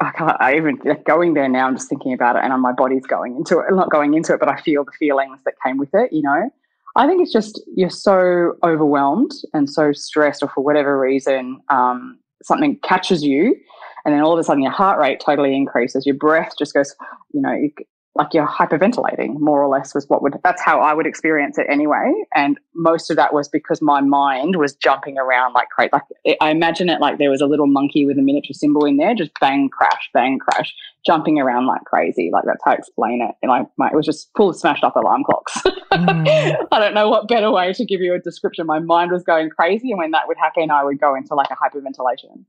I 0.00 0.12
can't. 0.12 0.34
I 0.40 0.56
even 0.56 0.80
going 1.04 1.34
there 1.34 1.46
now. 1.46 1.66
I'm 1.66 1.76
just 1.76 1.90
thinking 1.90 2.14
about 2.14 2.36
it, 2.36 2.42
and 2.42 2.62
my 2.62 2.72
body's 2.72 3.04
going 3.04 3.36
into 3.36 3.58
it. 3.58 3.66
Not 3.70 3.90
going 3.90 4.14
into 4.14 4.32
it, 4.32 4.40
but 4.40 4.48
I 4.48 4.56
feel 4.62 4.82
the 4.82 4.92
feelings 4.98 5.40
that 5.44 5.54
came 5.62 5.76
with 5.76 5.90
it. 5.92 6.10
You 6.10 6.22
know, 6.22 6.50
I 6.96 7.06
think 7.06 7.20
it's 7.20 7.32
just 7.34 7.62
you're 7.76 7.90
so 7.90 8.54
overwhelmed 8.64 9.32
and 9.52 9.68
so 9.68 9.92
stressed, 9.92 10.42
or 10.42 10.48
for 10.48 10.64
whatever 10.64 10.98
reason, 10.98 11.60
um, 11.68 12.18
something 12.42 12.78
catches 12.82 13.22
you 13.22 13.56
and 14.04 14.14
then 14.14 14.22
all 14.22 14.32
of 14.32 14.38
a 14.38 14.44
sudden 14.44 14.62
your 14.62 14.72
heart 14.72 14.98
rate 14.98 15.20
totally 15.24 15.54
increases 15.54 16.06
your 16.06 16.14
breath 16.16 16.52
just 16.58 16.74
goes 16.74 16.94
you 17.32 17.40
know 17.40 17.52
you, 17.52 17.70
like 18.16 18.32
you're 18.32 18.46
hyperventilating 18.46 19.40
more 19.40 19.62
or 19.62 19.68
less 19.68 19.94
was 19.94 20.08
what 20.08 20.22
would 20.22 20.34
that's 20.44 20.62
how 20.62 20.80
i 20.80 20.94
would 20.94 21.06
experience 21.06 21.58
it 21.58 21.66
anyway. 21.68 22.12
And 22.34 22.58
most 22.74 23.10
of 23.10 23.16
that 23.16 23.32
was 23.32 23.48
because 23.48 23.82
my 23.82 24.00
mind 24.00 24.56
was 24.56 24.74
jumping 24.74 25.18
around 25.18 25.52
like 25.52 25.68
crazy. 25.68 25.90
Like 25.92 26.36
i 26.40 26.50
imagine 26.50 26.88
it 26.88 27.00
like 27.00 27.18
there 27.18 27.30
was 27.30 27.40
a 27.40 27.46
little 27.46 27.66
monkey 27.66 28.06
with 28.06 28.18
a 28.18 28.22
miniature 28.22 28.54
cymbal 28.54 28.84
in 28.84 28.96
there 28.96 29.14
just 29.14 29.32
bang 29.40 29.68
crash 29.68 30.10
bang 30.12 30.38
crash 30.38 30.74
jumping 31.04 31.38
around 31.40 31.66
like 31.66 31.84
crazy. 31.84 32.30
Like 32.32 32.44
that's 32.46 32.62
how 32.64 32.72
i 32.72 32.74
explain 32.74 33.20
it. 33.20 33.34
And 33.42 33.50
I, 33.52 33.66
my, 33.76 33.88
it 33.88 33.94
was 33.94 34.06
just 34.06 34.30
full 34.36 34.50
of 34.50 34.56
smashed 34.56 34.84
up 34.84 34.96
alarm 34.96 35.24
clocks. 35.24 35.60
Mm. 35.92 36.66
i 36.72 36.78
don't 36.78 36.94
know 36.94 37.08
what 37.08 37.28
better 37.28 37.50
way 37.50 37.72
to 37.72 37.84
give 37.84 38.00
you 38.00 38.14
a 38.14 38.18
description. 38.18 38.66
My 38.66 38.78
mind 38.78 39.10
was 39.10 39.24
going 39.24 39.50
crazy 39.50 39.90
and 39.90 39.98
when 39.98 40.12
that 40.12 40.28
would 40.28 40.36
happen 40.38 40.70
i 40.70 40.84
would 40.84 41.00
go 41.00 41.14
into 41.14 41.34
like 41.34 41.48
a 41.50 41.56
hyperventilation 41.56 42.44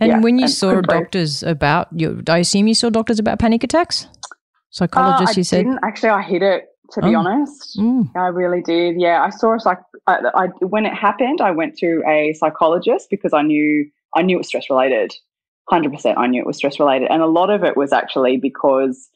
and 0.00 0.08
yeah, 0.08 0.20
when 0.20 0.38
you 0.38 0.48
saw 0.48 0.80
doctors 0.80 1.42
about 1.42 1.88
you, 1.92 2.22
I 2.28 2.38
assume 2.38 2.68
you 2.68 2.74
saw 2.74 2.90
doctors 2.90 3.18
about 3.18 3.38
panic 3.38 3.64
attacks. 3.64 4.06
Psychologists, 4.70 5.36
uh, 5.36 5.40
you 5.40 5.44
said. 5.44 5.64
Didn't 5.64 5.80
actually. 5.82 6.10
I 6.10 6.22
hit 6.22 6.42
it 6.42 6.68
to 6.92 7.02
be 7.02 7.14
oh. 7.14 7.20
honest. 7.20 7.78
Mm. 7.78 8.10
I 8.16 8.28
really 8.28 8.62
did. 8.62 9.00
Yeah, 9.00 9.22
I 9.22 9.30
saw 9.30 9.54
a 9.54 9.58
like. 9.64 9.78
I, 10.06 10.18
I, 10.34 10.46
when 10.64 10.86
it 10.86 10.94
happened, 10.94 11.40
I 11.40 11.50
went 11.50 11.76
to 11.78 12.02
a 12.06 12.34
psychologist 12.34 13.08
because 13.10 13.32
I 13.32 13.42
knew 13.42 13.90
I 14.14 14.22
knew 14.22 14.36
it 14.36 14.38
was 14.38 14.48
stress 14.48 14.70
related. 14.70 15.14
Hundred 15.68 15.92
percent, 15.92 16.16
I 16.16 16.26
knew 16.26 16.40
it 16.40 16.46
was 16.46 16.56
stress 16.56 16.80
related, 16.80 17.10
and 17.10 17.22
a 17.22 17.26
lot 17.26 17.50
of 17.50 17.62
it 17.62 17.76
was 17.76 17.92
actually 17.92 18.38
because 18.38 19.10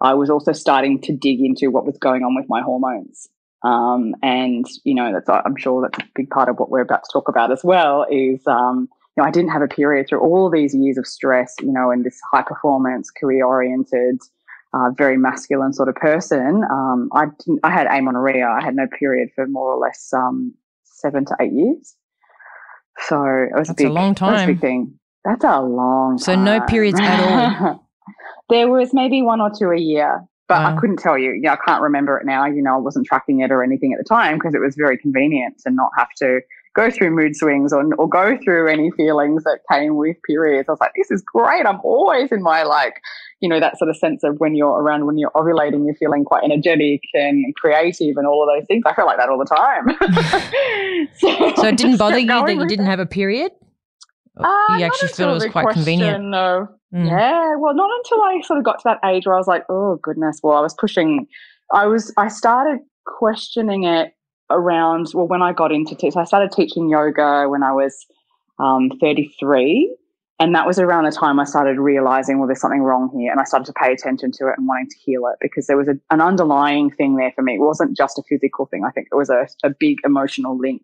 I 0.00 0.14
was 0.14 0.30
also 0.30 0.52
starting 0.52 1.00
to 1.02 1.12
dig 1.12 1.40
into 1.40 1.70
what 1.70 1.84
was 1.84 1.98
going 1.98 2.22
on 2.22 2.34
with 2.34 2.46
my 2.48 2.62
hormones. 2.62 3.28
Um, 3.62 4.14
and 4.22 4.64
you 4.84 4.94
know, 4.94 5.12
that's 5.12 5.28
I'm 5.28 5.56
sure 5.56 5.82
that's 5.82 6.02
a 6.02 6.08
big 6.14 6.30
part 6.30 6.48
of 6.48 6.56
what 6.58 6.70
we're 6.70 6.80
about 6.80 7.04
to 7.04 7.10
talk 7.12 7.28
about 7.28 7.52
as 7.52 7.62
well. 7.62 8.06
Is 8.10 8.40
um, 8.46 8.88
know, 9.18 9.24
I 9.24 9.30
didn't 9.30 9.50
have 9.50 9.62
a 9.62 9.68
period 9.68 10.06
through 10.08 10.20
all 10.20 10.50
these 10.50 10.74
years 10.74 10.96
of 10.98 11.06
stress, 11.06 11.54
you 11.60 11.72
know, 11.72 11.90
and 11.90 12.04
this 12.04 12.18
high 12.32 12.42
performance, 12.42 13.10
career 13.10 13.44
oriented, 13.46 14.18
uh, 14.74 14.90
very 14.96 15.16
masculine 15.16 15.72
sort 15.72 15.88
of 15.88 15.94
person. 15.96 16.62
Um, 16.70 17.08
I 17.12 17.26
I 17.64 17.70
had 17.70 17.86
amenorrhea. 17.86 18.46
I 18.46 18.62
had 18.64 18.74
no 18.76 18.86
period 18.98 19.28
for 19.34 19.46
more 19.46 19.72
or 19.72 19.78
less 19.78 20.10
um, 20.12 20.54
seven 20.84 21.24
to 21.26 21.36
eight 21.40 21.52
years. 21.52 21.94
So 23.06 23.22
it 23.24 23.56
was 23.56 23.68
That's 23.68 23.70
a 23.70 23.74
big, 23.84 23.86
a 23.86 23.92
long 23.92 24.14
that 24.14 24.22
was 24.22 24.34
a 24.34 24.36
time. 24.38 24.46
big 24.48 24.60
thing. 24.60 24.98
That's 25.24 25.44
a 25.44 25.60
long 25.60 26.18
So 26.18 26.34
time. 26.34 26.44
no 26.44 26.60
periods 26.62 26.98
at 27.00 27.20
all. 27.64 27.84
there 28.50 28.68
was 28.68 28.92
maybe 28.92 29.22
one 29.22 29.40
or 29.40 29.50
two 29.56 29.70
a 29.70 29.78
year, 29.78 30.22
but 30.48 30.58
Wow. 30.62 30.74
I 30.76 30.80
couldn't 30.80 30.98
tell 30.98 31.16
you. 31.18 31.38
Yeah, 31.40 31.52
I 31.54 31.58
can't 31.64 31.82
remember 31.82 32.18
it 32.18 32.26
now. 32.26 32.44
You 32.46 32.62
know, 32.62 32.74
I 32.74 32.78
wasn't 32.78 33.06
tracking 33.06 33.40
it 33.40 33.50
or 33.50 33.62
anything 33.62 33.92
at 33.92 33.98
the 33.98 34.04
time 34.08 34.36
because 34.36 34.54
it 34.54 34.60
was 34.60 34.74
very 34.76 34.98
convenient 34.98 35.58
to 35.60 35.70
not 35.70 35.90
have 35.96 36.08
to 36.18 36.40
go 36.74 36.90
through 36.90 37.10
mood 37.10 37.34
swings 37.36 37.72
or, 37.72 37.84
or 37.96 38.08
go 38.08 38.38
through 38.44 38.68
any 38.68 38.90
feelings 38.92 39.44
that 39.44 39.60
came 39.70 39.96
with 39.96 40.16
periods. 40.26 40.68
I 40.68 40.72
was 40.72 40.80
like, 40.80 40.92
this 40.96 41.10
is 41.10 41.22
great. 41.22 41.66
I'm 41.66 41.80
always 41.82 42.30
in 42.32 42.42
my 42.42 42.62
like, 42.62 43.00
you 43.40 43.48
know, 43.48 43.60
that 43.60 43.78
sort 43.78 43.90
of 43.90 43.96
sense 43.96 44.22
of 44.24 44.36
when 44.38 44.54
you're 44.54 44.80
around, 44.80 45.06
when 45.06 45.18
you're 45.18 45.30
ovulating, 45.32 45.84
you're 45.86 45.94
feeling 45.94 46.24
quite 46.24 46.44
energetic 46.44 47.00
and 47.14 47.54
creative 47.56 48.16
and 48.16 48.26
all 48.26 48.42
of 48.42 48.48
those 48.54 48.66
things. 48.66 48.82
I 48.86 48.94
feel 48.94 49.06
like 49.06 49.18
that 49.18 49.28
all 49.28 49.38
the 49.38 49.44
time. 49.44 49.96
So 51.20 51.66
it 51.66 51.76
didn't 51.76 51.96
bother 51.98 52.18
you 52.18 52.26
that 52.26 52.56
you 52.56 52.66
didn't 52.66 52.86
have 52.86 52.98
a 52.98 53.06
period? 53.06 53.52
Uh, 54.36 54.76
you 54.78 54.84
actually 54.84 55.08
feel 55.08 55.30
it 55.30 55.34
was 55.34 55.46
quite 55.46 55.68
convenient. 55.70 56.34
of 56.34 56.68
Mm. 56.94 57.06
yeah, 57.06 57.54
well, 57.56 57.74
not 57.74 57.90
until 57.98 58.22
I 58.22 58.40
sort 58.42 58.58
of 58.58 58.64
got 58.64 58.78
to 58.78 58.82
that 58.84 59.06
age 59.06 59.26
where 59.26 59.34
I 59.34 59.38
was 59.38 59.46
like, 59.46 59.64
oh 59.68 59.96
goodness. 60.02 60.40
Well, 60.42 60.56
I 60.56 60.60
was 60.60 60.74
pushing. 60.74 61.26
I 61.72 61.86
was. 61.86 62.12
I 62.16 62.28
started 62.28 62.80
questioning 63.04 63.84
it 63.84 64.14
around. 64.50 65.08
Well, 65.14 65.26
when 65.26 65.42
I 65.42 65.52
got 65.52 65.72
into 65.72 65.94
te- 65.94 66.10
so 66.10 66.20
I 66.20 66.24
started 66.24 66.52
teaching 66.52 66.88
yoga 66.88 67.48
when 67.48 67.62
I 67.62 67.72
was 67.72 68.06
um, 68.58 68.90
33, 69.00 69.96
and 70.40 70.54
that 70.54 70.66
was 70.66 70.78
around 70.78 71.04
the 71.04 71.10
time 71.10 71.40
I 71.40 71.44
started 71.44 71.78
realizing, 71.78 72.38
well, 72.38 72.46
there's 72.46 72.60
something 72.60 72.82
wrong 72.82 73.10
here, 73.18 73.30
and 73.30 73.40
I 73.40 73.44
started 73.44 73.66
to 73.66 73.72
pay 73.72 73.92
attention 73.92 74.30
to 74.32 74.48
it 74.48 74.54
and 74.56 74.68
wanting 74.68 74.88
to 74.88 74.96
heal 75.04 75.22
it 75.26 75.38
because 75.40 75.66
there 75.66 75.76
was 75.76 75.88
a, 75.88 75.98
an 76.10 76.20
underlying 76.20 76.90
thing 76.90 77.16
there 77.16 77.32
for 77.34 77.42
me. 77.42 77.54
It 77.54 77.60
wasn't 77.60 77.96
just 77.96 78.18
a 78.18 78.22
physical 78.28 78.66
thing. 78.66 78.84
I 78.84 78.90
think 78.90 79.08
it 79.10 79.16
was 79.16 79.30
a, 79.30 79.48
a 79.64 79.70
big 79.70 79.98
emotional 80.04 80.56
link 80.56 80.82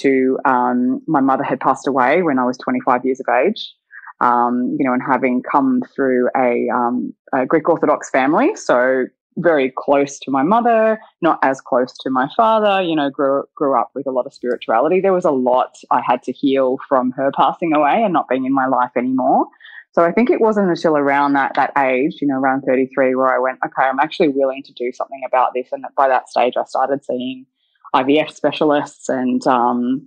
to 0.00 0.38
um, 0.44 1.00
my 1.06 1.20
mother 1.20 1.44
had 1.44 1.60
passed 1.60 1.86
away 1.86 2.22
when 2.22 2.38
I 2.38 2.44
was 2.44 2.58
25 2.58 3.04
years 3.04 3.20
of 3.20 3.26
age 3.34 3.72
um, 4.20 4.76
you 4.78 4.86
know, 4.86 4.92
and 4.92 5.02
having 5.02 5.42
come 5.42 5.82
through 5.94 6.28
a, 6.36 6.68
um, 6.74 7.12
a 7.34 7.44
Greek 7.46 7.68
Orthodox 7.68 8.10
family, 8.10 8.54
so 8.56 9.04
very 9.36 9.72
close 9.76 10.18
to 10.20 10.30
my 10.30 10.42
mother, 10.42 10.98
not 11.20 11.38
as 11.42 11.60
close 11.60 11.92
to 11.98 12.10
my 12.10 12.28
father. 12.36 12.82
You 12.82 12.96
know, 12.96 13.10
grew 13.10 13.44
grew 13.54 13.78
up 13.78 13.90
with 13.94 14.06
a 14.06 14.10
lot 14.10 14.26
of 14.26 14.34
spirituality. 14.34 15.00
There 15.00 15.12
was 15.12 15.24
a 15.24 15.30
lot 15.30 15.76
I 15.90 16.02
had 16.06 16.22
to 16.24 16.32
heal 16.32 16.78
from 16.88 17.12
her 17.12 17.30
passing 17.36 17.74
away 17.74 18.02
and 18.02 18.12
not 18.12 18.28
being 18.28 18.44
in 18.44 18.52
my 18.52 18.66
life 18.66 18.92
anymore. 18.96 19.46
So 19.92 20.04
I 20.04 20.12
think 20.12 20.28
it 20.28 20.42
wasn't 20.42 20.68
until 20.68 20.96
around 20.96 21.32
that 21.34 21.52
that 21.54 21.72
age, 21.78 22.16
you 22.20 22.28
know, 22.28 22.38
around 22.38 22.62
33, 22.62 23.14
where 23.14 23.34
I 23.34 23.38
went, 23.38 23.58
okay, 23.64 23.88
I'm 23.88 23.98
actually 23.98 24.28
willing 24.28 24.62
to 24.64 24.72
do 24.74 24.92
something 24.92 25.22
about 25.26 25.52
this. 25.54 25.68
And 25.72 25.86
by 25.96 26.06
that 26.08 26.28
stage, 26.28 26.52
I 26.56 26.64
started 26.64 27.02
seeing 27.02 27.46
IVF 27.94 28.30
specialists 28.30 29.08
and 29.08 29.46
um, 29.46 30.06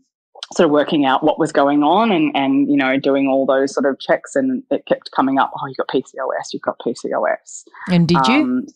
sort 0.54 0.66
of 0.66 0.72
working 0.72 1.06
out 1.06 1.24
what 1.24 1.40
was 1.40 1.52
going 1.52 1.82
on 1.82 2.12
and, 2.12 2.32
and, 2.36 2.70
you 2.70 2.78
know, 2.78 3.00
doing 3.00 3.28
all 3.28 3.48
those 3.48 3.74
sort 3.74 3.88
of 3.88 4.00
checks. 4.00 4.36
And 4.36 4.62
it 4.70 4.86
kept 4.86 5.10
coming 5.10 5.40
up, 5.40 5.52
oh, 5.56 5.66
you've 5.66 5.78
got 5.78 5.88
PCOS, 5.88 6.54
you've 6.54 6.62
got 6.62 6.78
PCOS. 6.86 7.64
And 7.88 8.08
did 8.08 8.28
you? 8.28 8.68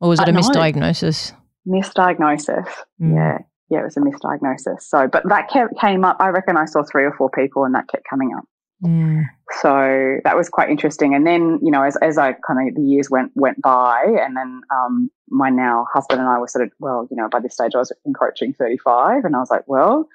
Or 0.00 0.08
was 0.10 0.20
it 0.20 0.28
a 0.28 0.32
no. 0.32 0.40
misdiagnosis? 0.40 1.32
misdiagnosis. 1.66 2.66
Mm. 3.00 3.14
Yeah. 3.14 3.38
Yeah, 3.68 3.80
it 3.80 3.84
was 3.84 3.96
a 3.96 4.00
misdiagnosis. 4.00 4.82
So, 4.82 5.08
but 5.08 5.24
that 5.28 5.50
kept, 5.50 5.78
came 5.80 6.04
up. 6.04 6.18
I 6.20 6.28
reckon 6.28 6.56
I 6.56 6.66
saw 6.66 6.84
three 6.84 7.04
or 7.04 7.12
four 7.12 7.30
people 7.30 7.64
and 7.64 7.74
that 7.74 7.88
kept 7.88 8.04
coming 8.08 8.32
up. 8.36 8.44
Mm. 8.84 9.24
So 9.60 10.18
that 10.22 10.36
was 10.36 10.48
quite 10.48 10.70
interesting. 10.70 11.14
And 11.14 11.26
then, 11.26 11.58
you 11.62 11.72
know, 11.72 11.82
as, 11.82 11.96
as 11.96 12.16
I 12.16 12.34
kind 12.46 12.68
of, 12.68 12.76
the 12.76 12.82
years 12.82 13.10
went, 13.10 13.32
went 13.34 13.60
by 13.60 14.04
and 14.04 14.36
then, 14.36 14.60
um, 14.72 15.10
my 15.28 15.50
now 15.50 15.86
husband 15.92 16.20
and 16.20 16.28
I 16.28 16.38
were 16.38 16.46
sort 16.46 16.64
of, 16.64 16.72
well, 16.78 17.08
you 17.10 17.16
know, 17.16 17.28
by 17.28 17.40
this 17.40 17.54
stage 17.54 17.72
I 17.74 17.78
was 17.78 17.90
encroaching 18.06 18.52
35 18.52 19.24
and 19.24 19.34
I 19.34 19.40
was 19.40 19.50
like, 19.50 19.66
well, 19.66 20.06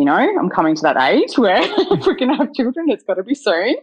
you 0.00 0.06
know, 0.06 0.16
I'm 0.16 0.48
coming 0.48 0.74
to 0.76 0.82
that 0.82 0.96
age 0.96 1.36
where 1.36 1.60
if 1.62 2.06
we're 2.06 2.14
going 2.16 2.30
to 2.30 2.36
have 2.36 2.54
children, 2.54 2.86
it's 2.88 3.04
got 3.04 3.14
to 3.14 3.22
be 3.22 3.34
soon. 3.34 3.76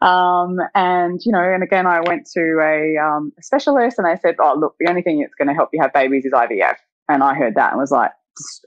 Um, 0.00 0.56
and, 0.74 1.20
you 1.26 1.30
know, 1.30 1.42
and 1.42 1.62
again, 1.62 1.86
I 1.86 2.00
went 2.00 2.26
to 2.32 2.40
a, 2.62 2.96
um, 2.96 3.32
a 3.38 3.42
specialist 3.42 3.98
and 3.98 4.06
they 4.06 4.18
said, 4.22 4.36
oh, 4.40 4.54
look, 4.58 4.74
the 4.80 4.88
only 4.88 5.02
thing 5.02 5.20
that's 5.20 5.34
going 5.34 5.48
to 5.48 5.54
help 5.54 5.68
you 5.74 5.82
have 5.82 5.92
babies 5.92 6.24
is 6.24 6.32
IVF. 6.32 6.76
And 7.10 7.22
I 7.22 7.34
heard 7.34 7.54
that 7.56 7.72
and 7.72 7.78
was 7.78 7.90
like, 7.90 8.12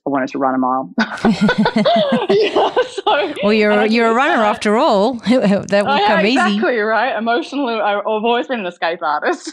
I 0.06 0.10
wanted 0.12 0.30
to 0.30 0.38
run 0.38 0.54
a 0.54 0.60
mile. 0.60 0.94
Yeah, 2.30 2.70
so- 2.90 3.34
well, 3.44 3.54
you're 3.54 3.86
you're 3.88 4.12
a 4.12 4.14
runner 4.14 4.38
that. 4.38 4.46
after 4.46 4.78
all. 4.78 5.14
that 5.16 5.84
will 5.86 5.98
yeah, 5.98 6.08
come 6.08 6.26
easy. 6.26 6.34
exactly 6.38 6.78
right. 6.78 7.18
Emotionally, 7.18 7.74
I- 7.74 7.98
I've 7.98 8.06
always 8.06 8.48
been 8.48 8.60
an 8.60 8.66
escape 8.68 9.00
artist. 9.02 9.52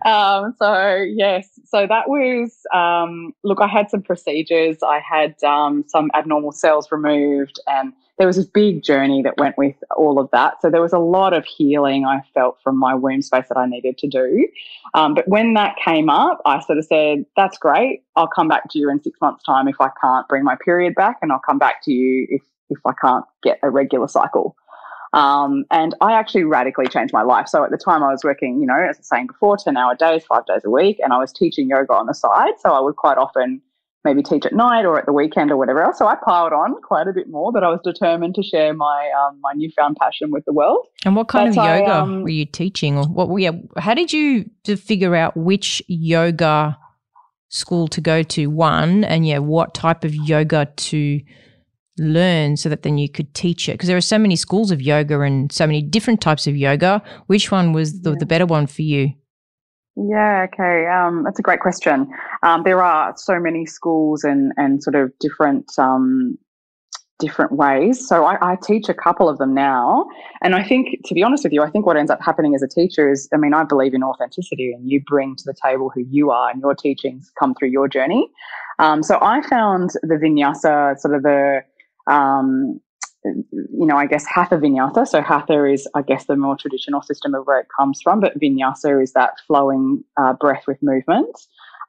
um, 0.04 0.54
so 0.58 0.96
yes, 0.96 1.48
so 1.64 1.86
that 1.86 2.08
was 2.08 2.66
um, 2.72 3.32
look. 3.42 3.60
I 3.60 3.66
had 3.66 3.90
some 3.90 4.02
procedures. 4.02 4.78
I 4.82 5.00
had 5.00 5.42
um, 5.44 5.84
some 5.88 6.10
abnormal 6.14 6.52
cells 6.52 6.90
removed, 6.90 7.60
and 7.66 7.92
there 8.18 8.26
was 8.26 8.36
this 8.36 8.46
big 8.46 8.82
journey 8.82 9.22
that 9.22 9.36
went 9.38 9.56
with 9.58 9.76
all 9.96 10.18
of 10.18 10.30
that. 10.32 10.60
So 10.62 10.70
there 10.70 10.80
was 10.80 10.92
a 10.92 10.98
lot 10.98 11.32
of 11.32 11.44
healing 11.44 12.04
I 12.04 12.20
felt 12.32 12.58
from 12.62 12.78
my 12.78 12.94
womb 12.94 13.22
space 13.22 13.46
that 13.48 13.56
I 13.56 13.66
needed 13.66 13.98
to 13.98 14.06
do. 14.06 14.46
Um, 14.94 15.14
but 15.14 15.26
when 15.26 15.54
that 15.54 15.76
came 15.84 16.08
up, 16.08 16.40
I 16.44 16.60
sort 16.60 16.78
of 16.78 16.84
said, 16.84 17.24
"That's 17.36 17.58
great. 17.58 18.02
I'll 18.16 18.28
come 18.28 18.48
back 18.48 18.70
to 18.70 18.78
you 18.78 18.90
in 18.90 19.02
six 19.02 19.20
months' 19.20 19.42
time 19.42 19.68
if 19.68 19.80
I 19.80 19.90
can't 20.00 20.28
bring 20.28 20.44
my 20.44 20.56
period 20.64 20.94
back, 20.94 21.18
and 21.22 21.32
I'll 21.32 21.40
come 21.40 21.58
back 21.58 21.82
to 21.84 21.92
you 21.92 22.26
if 22.30 22.42
if 22.70 22.78
I 22.86 22.92
can't 23.00 23.24
get 23.42 23.58
a 23.62 23.70
regular 23.70 24.08
cycle." 24.08 24.56
Um, 25.14 25.64
and 25.70 25.94
I 26.00 26.12
actually 26.12 26.42
radically 26.42 26.88
changed 26.88 27.12
my 27.12 27.22
life. 27.22 27.46
So 27.46 27.62
at 27.62 27.70
the 27.70 27.78
time, 27.78 28.02
I 28.02 28.10
was 28.10 28.24
working, 28.24 28.60
you 28.60 28.66
know, 28.66 28.74
as 28.74 28.96
I 28.96 28.98
was 28.98 29.08
saying 29.08 29.26
before, 29.28 29.56
10 29.56 29.76
hour 29.76 29.94
days, 29.94 30.24
five 30.24 30.44
days 30.46 30.62
a 30.64 30.70
week, 30.70 30.98
and 31.02 31.12
I 31.12 31.18
was 31.18 31.32
teaching 31.32 31.68
yoga 31.68 31.92
on 31.92 32.06
the 32.06 32.14
side. 32.14 32.54
So 32.58 32.72
I 32.72 32.80
would 32.80 32.96
quite 32.96 33.16
often 33.16 33.62
maybe 34.04 34.22
teach 34.22 34.44
at 34.44 34.52
night 34.52 34.84
or 34.84 34.98
at 34.98 35.06
the 35.06 35.12
weekend 35.12 35.52
or 35.52 35.56
whatever 35.56 35.82
else. 35.82 35.98
So 35.98 36.06
I 36.06 36.16
piled 36.16 36.52
on 36.52 36.74
quite 36.82 37.06
a 37.06 37.12
bit 37.12 37.28
more, 37.30 37.52
but 37.52 37.62
I 37.62 37.70
was 37.70 37.80
determined 37.84 38.34
to 38.34 38.42
share 38.42 38.74
my 38.74 39.10
um, 39.18 39.38
my 39.40 39.52
newfound 39.54 39.96
passion 40.00 40.32
with 40.32 40.44
the 40.46 40.52
world. 40.52 40.86
And 41.04 41.14
what 41.14 41.28
kind 41.28 41.48
of 41.48 41.54
That's 41.54 41.66
I, 41.66 41.78
yoga 41.78 41.94
um, 41.94 42.22
were 42.22 42.28
you 42.28 42.44
teaching, 42.44 42.98
or 42.98 43.04
what? 43.04 43.40
Yeah, 43.40 43.52
how 43.78 43.94
did 43.94 44.12
you 44.12 44.50
figure 44.66 45.14
out 45.14 45.36
which 45.36 45.80
yoga 45.86 46.76
school 47.48 47.86
to 47.88 48.00
go 48.00 48.24
to? 48.24 48.48
One, 48.48 49.04
and 49.04 49.26
yeah, 49.26 49.38
what 49.38 49.74
type 49.74 50.04
of 50.04 50.12
yoga 50.12 50.66
to 50.66 51.20
learn, 51.98 52.56
so 52.56 52.68
that 52.68 52.82
then 52.82 52.98
you 52.98 53.08
could 53.08 53.34
teach 53.34 53.68
it? 53.68 53.72
Because 53.72 53.88
there 53.88 53.96
are 53.96 54.02
so 54.02 54.18
many 54.18 54.36
schools 54.36 54.70
of 54.70 54.82
yoga 54.82 55.20
and 55.20 55.50
so 55.52 55.66
many 55.66 55.82
different 55.82 56.20
types 56.20 56.46
of 56.46 56.56
yoga. 56.56 57.02
Which 57.26 57.50
one 57.50 57.72
was 57.72 58.02
the, 58.02 58.14
the 58.14 58.26
better 58.26 58.46
one 58.46 58.66
for 58.66 58.82
you? 58.82 59.12
Yeah, 59.96 60.46
okay. 60.52 60.86
Um, 60.86 61.22
that's 61.22 61.38
a 61.38 61.42
great 61.42 61.60
question. 61.60 62.10
Um, 62.42 62.64
there 62.64 62.82
are 62.82 63.14
so 63.16 63.38
many 63.38 63.64
schools 63.64 64.24
and, 64.24 64.52
and 64.56 64.82
sort 64.82 64.96
of 64.96 65.12
different 65.20 65.70
um, 65.78 66.36
different 67.20 67.52
ways. 67.52 68.06
So 68.06 68.24
I, 68.24 68.36
I 68.40 68.56
teach 68.56 68.88
a 68.88 68.94
couple 68.94 69.28
of 69.28 69.38
them 69.38 69.54
now, 69.54 70.06
and 70.42 70.56
I 70.56 70.64
think, 70.64 70.98
to 71.04 71.14
be 71.14 71.22
honest 71.22 71.44
with 71.44 71.52
you, 71.52 71.62
I 71.62 71.70
think 71.70 71.86
what 71.86 71.96
ends 71.96 72.10
up 72.10 72.20
happening 72.20 72.56
as 72.56 72.62
a 72.62 72.66
teacher 72.66 73.08
is, 73.08 73.28
I 73.32 73.36
mean, 73.36 73.54
I 73.54 73.62
believe 73.62 73.94
in 73.94 74.02
authenticity, 74.02 74.72
and 74.72 74.90
you 74.90 75.00
bring 75.06 75.36
to 75.36 75.44
the 75.46 75.54
table 75.64 75.92
who 75.94 76.04
you 76.10 76.32
are, 76.32 76.50
and 76.50 76.60
your 76.60 76.74
teachings 76.74 77.30
come 77.38 77.54
through 77.54 77.68
your 77.68 77.86
journey. 77.86 78.28
Um, 78.80 79.04
so 79.04 79.18
I 79.22 79.46
found 79.48 79.90
the 80.02 80.16
vinyasa 80.16 80.98
sort 80.98 81.14
of 81.14 81.22
the 81.22 81.60
um, 82.06 82.80
you 83.24 83.86
know, 83.86 83.96
I 83.96 84.06
guess 84.06 84.26
hatha 84.26 84.56
vinyasa. 84.56 85.06
So 85.06 85.22
hatha 85.22 85.64
is, 85.64 85.88
I 85.94 86.02
guess, 86.02 86.26
the 86.26 86.36
more 86.36 86.56
traditional 86.56 87.02
system 87.02 87.34
of 87.34 87.46
where 87.46 87.60
it 87.60 87.66
comes 87.74 88.00
from, 88.02 88.20
but 88.20 88.38
vinyasa 88.38 89.02
is 89.02 89.12
that 89.12 89.32
flowing 89.46 90.04
uh, 90.20 90.34
breath 90.34 90.64
with 90.66 90.82
movement. 90.82 91.34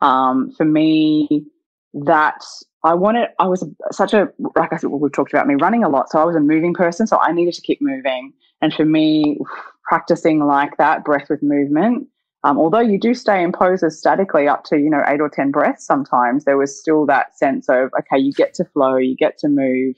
Um, 0.02 0.52
for 0.58 0.66
me, 0.66 1.46
that 1.94 2.44
I 2.84 2.94
wanted, 2.94 3.30
I 3.40 3.48
was 3.48 3.68
such 3.92 4.14
a, 4.14 4.30
like 4.56 4.72
I 4.72 4.78
said, 4.78 4.90
well, 4.90 5.00
we've 5.00 5.12
talked 5.12 5.34
about 5.34 5.48
me 5.48 5.56
running 5.56 5.84
a 5.84 5.90
lot. 5.90 6.10
So 6.10 6.20
I 6.20 6.24
was 6.24 6.36
a 6.36 6.42
moving 6.42 6.74
person. 6.74 7.08
So 7.08 7.18
I 7.18 7.32
needed 7.32 7.54
to 7.56 7.62
keep 7.62 7.82
moving. 7.82 8.34
And 8.62 8.74
for 8.74 8.86
me, 8.86 9.40
practicing 9.84 10.40
like 10.46 10.78
that, 10.78 11.04
breath 11.04 11.30
with 11.30 11.42
movement, 11.42 12.08
um, 12.46 12.60
although 12.60 12.80
you 12.80 13.00
do 13.00 13.16
stay 13.16 13.42
in 13.42 13.52
poses 13.52 13.98
statically 13.98 14.48
up 14.48 14.64
to, 14.66 14.78
you 14.78 14.88
know, 14.88 15.02
eight 15.08 15.20
or 15.20 15.30
10 15.30 15.50
breaths 15.50 15.84
sometimes, 15.84 16.46
there 16.46 16.58
was 16.58 16.80
still 16.80 17.08
that 17.08 17.36
sense 17.36 17.68
of, 17.70 17.90
okay, 18.00 18.22
you 18.22 18.32
get 18.34 18.54
to 18.54 18.66
flow, 18.66 18.98
you 18.98 19.16
get 19.16 19.40
to 19.40 19.48
move. 19.50 19.96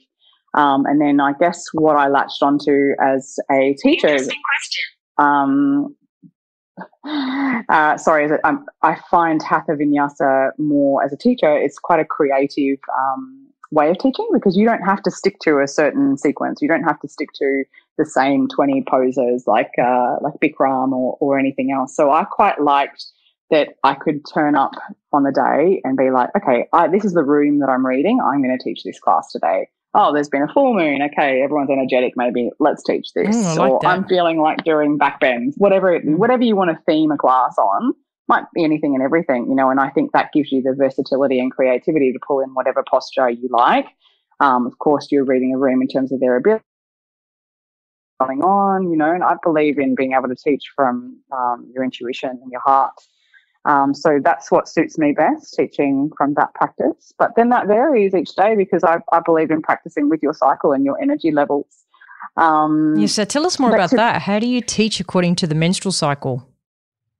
Um, 0.54 0.86
and 0.86 0.98
then 0.98 1.20
I 1.20 1.34
guess 1.38 1.62
what 1.74 1.96
I 1.96 2.08
latched 2.08 2.42
onto 2.42 2.92
as 3.02 3.38
a 3.50 3.76
teacher, 3.82 4.16
um, 5.18 5.94
uh, 7.68 7.98
sorry, 7.98 8.24
is 8.24 8.30
it, 8.30 8.40
um, 8.44 8.64
I 8.80 8.96
find 9.10 9.42
Hatha 9.42 9.72
Vinyasa 9.72 10.52
more 10.56 11.04
as 11.04 11.12
a 11.12 11.18
teacher, 11.18 11.54
it's 11.54 11.78
quite 11.78 12.00
a 12.00 12.04
creative 12.06 12.78
um, 12.98 13.46
way 13.70 13.90
of 13.90 13.98
teaching 13.98 14.26
because 14.32 14.56
you 14.56 14.64
don't 14.64 14.80
have 14.80 15.02
to 15.02 15.10
stick 15.10 15.36
to 15.42 15.60
a 15.60 15.68
certain 15.68 16.16
sequence. 16.16 16.62
You 16.62 16.68
don't 16.68 16.84
have 16.84 16.98
to 17.00 17.08
stick 17.08 17.28
to 17.34 17.64
the 17.98 18.06
same 18.06 18.48
20 18.48 18.84
poses 18.88 19.44
like 19.46 19.70
uh, 19.82 20.16
like 20.22 20.34
Bikram 20.42 20.92
or, 20.92 21.18
or 21.20 21.38
anything 21.38 21.70
else. 21.72 21.94
So 21.94 22.10
I 22.10 22.24
quite 22.24 22.60
liked 22.60 23.04
that 23.50 23.70
I 23.82 23.94
could 23.94 24.20
turn 24.32 24.54
up 24.54 24.72
on 25.12 25.22
the 25.24 25.32
day 25.32 25.80
and 25.84 25.96
be 25.96 26.10
like, 26.10 26.30
okay, 26.36 26.66
I, 26.72 26.88
this 26.88 27.04
is 27.04 27.14
the 27.14 27.24
room 27.24 27.60
that 27.60 27.68
I'm 27.68 27.84
reading. 27.84 28.20
I'm 28.20 28.42
going 28.42 28.56
to 28.56 28.62
teach 28.62 28.82
this 28.84 29.00
class 29.00 29.32
today. 29.32 29.68
Oh, 29.94 30.12
there's 30.12 30.28
been 30.28 30.42
a 30.42 30.52
full 30.52 30.74
moon. 30.74 31.00
Okay, 31.02 31.40
everyone's 31.42 31.70
energetic. 31.70 32.12
Maybe 32.14 32.50
let's 32.60 32.82
teach 32.84 33.08
this. 33.14 33.34
Mm, 33.34 33.56
like 33.56 33.72
or 33.72 33.78
that. 33.82 33.88
I'm 33.88 34.04
feeling 34.06 34.38
like 34.38 34.62
doing 34.64 34.98
backbends. 34.98 35.54
Whatever, 35.56 35.94
it, 35.94 36.06
Mm. 36.06 36.18
whatever 36.18 36.42
you 36.42 36.56
want 36.56 36.70
to 36.70 36.78
theme 36.84 37.10
a 37.10 37.16
class 37.16 37.56
on, 37.58 37.94
might 38.28 38.44
be 38.54 38.62
anything 38.62 38.94
and 38.94 39.02
everything, 39.02 39.46
you 39.48 39.54
know. 39.54 39.70
And 39.70 39.80
I 39.80 39.88
think 39.88 40.12
that 40.12 40.30
gives 40.34 40.52
you 40.52 40.60
the 40.60 40.74
versatility 40.76 41.40
and 41.40 41.50
creativity 41.50 42.12
to 42.12 42.18
pull 42.26 42.40
in 42.40 42.50
whatever 42.50 42.84
posture 42.88 43.30
you 43.30 43.48
like. 43.50 43.86
Um, 44.40 44.66
of 44.66 44.78
course, 44.78 45.08
you're 45.10 45.24
reading 45.24 45.54
a 45.54 45.58
room 45.58 45.80
in 45.80 45.88
terms 45.88 46.12
of 46.12 46.20
their 46.20 46.36
ability 46.36 46.62
going 48.20 48.42
on, 48.42 48.90
you 48.90 48.96
know, 48.96 49.12
and 49.12 49.22
I 49.22 49.34
believe 49.42 49.78
in 49.78 49.94
being 49.94 50.12
able 50.12 50.28
to 50.28 50.34
teach 50.34 50.64
from 50.74 51.18
um, 51.32 51.70
your 51.74 51.84
intuition 51.84 52.30
and 52.42 52.50
your 52.50 52.60
heart. 52.60 52.94
Um, 53.64 53.94
so 53.94 54.18
that's 54.22 54.50
what 54.50 54.68
suits 54.68 54.98
me 54.98 55.12
best, 55.12 55.54
teaching 55.54 56.10
from 56.16 56.34
that 56.34 56.54
practice. 56.54 57.12
But 57.18 57.32
then 57.36 57.50
that 57.50 57.66
varies 57.66 58.14
each 58.14 58.34
day 58.34 58.54
because 58.56 58.82
I, 58.84 58.98
I 59.12 59.20
believe 59.20 59.50
in 59.50 59.62
practicing 59.62 60.08
with 60.08 60.22
your 60.22 60.32
cycle 60.32 60.72
and 60.72 60.84
your 60.84 61.00
energy 61.00 61.30
levels. 61.30 61.66
Um, 62.36 62.94
Yeah, 62.96 63.06
so 63.06 63.24
tell 63.24 63.46
us 63.46 63.58
more 63.58 63.74
about 63.74 63.90
to- 63.90 63.96
that. 63.96 64.22
How 64.22 64.38
do 64.38 64.46
you 64.46 64.60
teach 64.60 65.00
according 65.00 65.36
to 65.36 65.46
the 65.46 65.54
menstrual 65.54 65.92
cycle? 65.92 66.48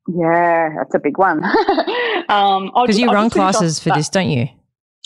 Yeah, 0.08 0.70
that's 0.78 0.94
a 0.94 0.98
big 0.98 1.18
one. 1.18 1.44
um, 2.28 2.70
Because 2.74 2.98
you 2.98 3.08
I'll 3.08 3.14
run 3.14 3.26
just 3.26 3.34
finish 3.34 3.46
off 3.46 3.52
classes 3.60 3.78
for 3.78 3.90
that. 3.90 3.96
this, 3.96 4.08
don't 4.08 4.30
you? 4.30 4.48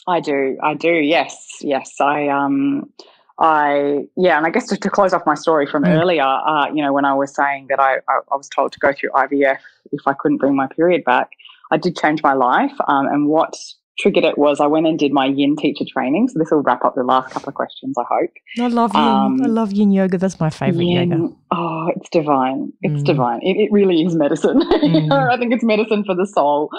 I 0.07 0.21
do. 0.21 0.57
I 0.63 0.75
do. 0.75 0.93
Yes. 0.93 1.57
Yes. 1.61 2.01
I, 2.01 2.29
um, 2.29 2.91
I, 3.39 4.07
yeah. 4.17 4.37
And 4.37 4.47
I 4.47 4.51
guess 4.51 4.69
to, 4.69 4.77
to 4.77 4.91
close 4.91 5.13
off 5.13 5.23
my 5.27 5.35
story 5.35 5.67
from 5.67 5.85
Mm. 5.85 5.99
earlier, 6.01 6.23
uh, 6.23 6.67
you 6.69 6.83
know, 6.83 6.93
when 6.93 7.05
I 7.05 7.15
was 7.15 7.35
saying 7.35 7.67
that 7.69 7.81
I, 7.81 7.97
I, 8.09 8.21
I 8.31 8.37
was 8.37 8.49
told 8.49 8.73
to 8.73 8.79
go 8.79 8.93
through 8.93 9.11
IVF 9.11 9.59
if 9.93 10.01
I 10.07 10.13
couldn't 10.13 10.39
bring 10.39 10.55
my 10.55 10.67
period 10.69 11.05
back, 11.05 11.31
I 11.71 11.77
did 11.77 11.97
change 11.97 12.23
my 12.23 12.35
life. 12.35 12.73
Um, 12.89 13.07
and 13.07 13.29
what 13.29 13.57
triggered 13.99 14.25
it 14.25 14.39
was 14.39 14.59
I 14.61 14.67
went 14.67 14.87
and 14.87 14.99
did 14.99 15.13
my 15.13 15.27
yin 15.27 15.55
teacher 15.57 15.85
training. 15.93 16.29
So 16.29 16.39
this 16.39 16.51
will 16.51 16.63
wrap 16.63 16.85
up 16.85 16.95
the 16.95 17.03
last 17.05 17.33
couple 17.33 17.51
of 17.51 17.55
questions, 17.55 17.95
I 17.99 18.05
hope. 18.09 18.31
I 18.59 18.67
love 18.69 18.93
yin. 18.95 19.03
Um, 19.03 19.41
I 19.43 19.47
love 19.47 19.73
yin 19.73 19.91
yoga. 19.93 20.17
That's 20.19 20.41
my 20.41 20.49
favorite 20.51 20.85
Yin- 20.85 21.11
yoga. 21.11 21.35
Oh, 21.51 21.89
it's 21.95 22.09
divine. 22.09 22.73
It's 22.81 23.03
Mm. 23.03 23.05
divine. 23.05 23.41
It, 23.43 23.57
it 23.59 23.73
really 23.73 24.03
is 24.03 24.15
medicine. 24.15 24.61
Mm. 24.83 25.31
I 25.31 25.37
think 25.37 25.53
it's 25.53 25.63
medicine 25.65 26.05
for 26.05 26.15
the 26.15 26.27
soul. 26.27 26.71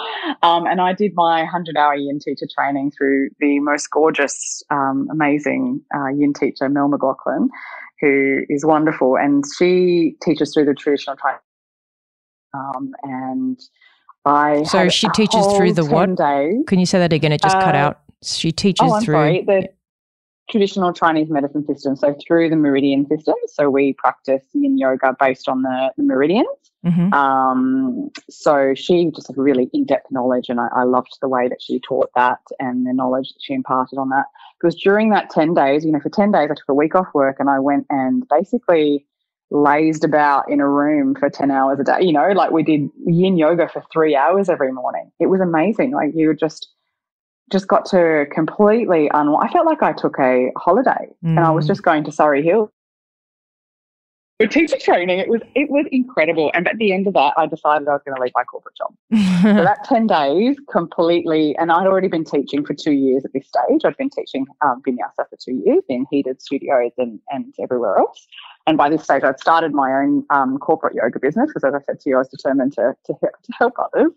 Um, 0.42 0.66
and 0.66 0.80
I 0.80 0.92
did 0.92 1.12
my 1.14 1.42
100 1.42 1.76
hour 1.76 1.94
yin 1.94 2.18
teacher 2.18 2.46
training 2.54 2.90
through 2.96 3.30
the 3.40 3.60
most 3.60 3.88
gorgeous, 3.90 4.62
um, 4.70 5.08
amazing 5.10 5.80
uh, 5.94 6.08
yin 6.08 6.32
teacher, 6.32 6.68
Mel 6.68 6.88
McLaughlin, 6.88 7.48
who 8.00 8.40
is 8.48 8.64
wonderful. 8.64 9.16
And 9.16 9.44
she 9.56 10.16
teaches 10.22 10.52
through 10.52 10.66
the 10.66 10.74
traditional 10.74 11.16
training. 11.16 11.40
Um, 12.52 12.90
and 13.02 13.58
I 14.24 14.62
So 14.64 14.88
she 14.88 15.08
teaches 15.10 15.46
through 15.56 15.74
the 15.74 15.84
what? 15.84 16.06
10 16.06 16.14
Days. 16.16 16.64
Can 16.66 16.78
you 16.78 16.86
say 16.86 16.98
that 16.98 17.12
again? 17.12 17.32
It 17.32 17.42
just 17.42 17.58
cut 17.58 17.74
Uh, 17.74 17.78
out. 17.78 18.00
She 18.22 18.52
teaches 18.52 18.90
Oh, 18.90 19.00
through. 19.00 19.14
sorry. 19.14 19.42
The 19.42 19.68
traditional 20.50 20.92
Chinese 20.92 21.30
medicine 21.30 21.64
system. 21.66 21.96
So 21.96 22.14
through 22.26 22.50
the 22.50 22.56
meridian 22.56 23.06
system. 23.06 23.34
So 23.48 23.68
we 23.70 23.94
practice 23.94 24.42
yin 24.52 24.78
yoga 24.78 25.14
based 25.18 25.48
on 25.48 25.62
the, 25.62 25.92
the 25.96 26.02
meridians. 26.02 26.46
Mhm. 26.84 27.14
Um, 27.14 28.10
so 28.28 28.74
she 28.74 29.10
just 29.14 29.28
had 29.28 29.38
a 29.38 29.40
really 29.40 29.70
in-depth 29.72 30.10
knowledge, 30.10 30.50
and 30.50 30.60
I, 30.60 30.68
I 30.76 30.82
loved 30.82 31.16
the 31.22 31.28
way 31.28 31.48
that 31.48 31.62
she 31.62 31.80
taught 31.80 32.10
that 32.14 32.40
and 32.60 32.86
the 32.86 32.92
knowledge 32.92 33.28
that 33.32 33.40
she 33.40 33.54
imparted 33.54 33.98
on 33.98 34.10
that. 34.10 34.26
Because 34.60 34.74
during 34.74 35.08
that 35.10 35.30
ten 35.30 35.54
days, 35.54 35.82
you 35.86 35.92
know, 35.92 36.00
for 36.00 36.10
ten 36.10 36.30
days, 36.30 36.50
I 36.50 36.54
took 36.54 36.68
a 36.68 36.74
week 36.74 36.94
off 36.94 37.08
work 37.14 37.36
and 37.40 37.48
I 37.48 37.58
went 37.58 37.86
and 37.88 38.28
basically 38.28 39.06
lazed 39.54 40.02
about 40.04 40.50
in 40.50 40.60
a 40.60 40.68
room 40.68 41.14
for 41.14 41.30
ten 41.30 41.50
hours 41.50 41.78
a 41.80 41.84
day. 41.84 41.98
You 42.02 42.12
know, 42.12 42.28
like 42.32 42.50
we 42.50 42.62
did 42.62 42.90
yin 43.06 43.38
yoga 43.38 43.68
for 43.68 43.82
three 43.92 44.14
hours 44.16 44.48
every 44.48 44.72
morning. 44.72 45.10
It 45.20 45.26
was 45.26 45.40
amazing. 45.40 45.92
Like 45.92 46.10
you 46.14 46.34
just 46.34 46.68
just 47.52 47.68
got 47.68 47.84
to 47.86 48.26
completely 48.32 49.08
unwind. 49.14 49.48
I 49.48 49.52
felt 49.52 49.66
like 49.66 49.82
I 49.82 49.92
took 49.92 50.18
a 50.18 50.50
holiday, 50.56 51.08
and 51.22 51.40
I 51.40 51.50
was 51.50 51.64
Mm. 51.66 51.68
just 51.68 51.82
going 51.82 52.04
to 52.04 52.12
Surry 52.12 52.42
Hill 52.42 52.72
for 54.38 54.46
teacher 54.46 54.78
training. 54.78 55.18
It 55.18 55.28
was 55.28 55.40
it 55.54 55.70
was 55.70 55.86
incredible. 55.92 56.50
And 56.54 56.66
at 56.68 56.78
the 56.78 56.92
end 56.92 57.06
of 57.06 57.14
that, 57.14 57.34
I 57.36 57.46
decided 57.46 57.88
I 57.88 57.92
was 57.92 58.02
going 58.04 58.16
to 58.16 58.22
leave 58.22 58.32
my 58.34 58.44
corporate 58.44 58.76
job. 58.76 58.94
So 59.44 59.52
that 59.52 59.84
ten 59.84 60.06
days 60.06 60.56
completely, 60.70 61.54
and 61.58 61.70
I'd 61.70 61.86
already 61.86 62.08
been 62.08 62.24
teaching 62.24 62.64
for 62.64 62.72
two 62.72 62.92
years 62.92 63.26
at 63.26 63.32
this 63.34 63.46
stage. 63.46 63.82
I'd 63.84 63.96
been 63.98 64.08
teaching 64.08 64.46
um, 64.62 64.80
vinyasa 64.86 65.28
for 65.28 65.36
two 65.38 65.62
years 65.66 65.82
in 65.90 66.06
heated 66.10 66.40
studios 66.40 66.92
and 66.96 67.20
and 67.30 67.54
everywhere 67.62 67.98
else. 67.98 68.26
And 68.66 68.78
by 68.78 68.88
this 68.88 69.04
stage, 69.04 69.22
I'd 69.22 69.38
started 69.38 69.74
my 69.74 69.92
own 69.92 70.24
um, 70.30 70.56
corporate 70.56 70.94
yoga 70.94 71.20
business 71.20 71.50
because, 71.50 71.64
as 71.64 71.74
I 71.74 71.84
said 71.84 72.00
to 72.00 72.08
you, 72.08 72.16
I 72.16 72.20
was 72.20 72.28
determined 72.28 72.72
to 72.74 72.94
to, 73.04 73.12
to 73.12 73.52
help 73.58 73.74
others. 73.78 74.12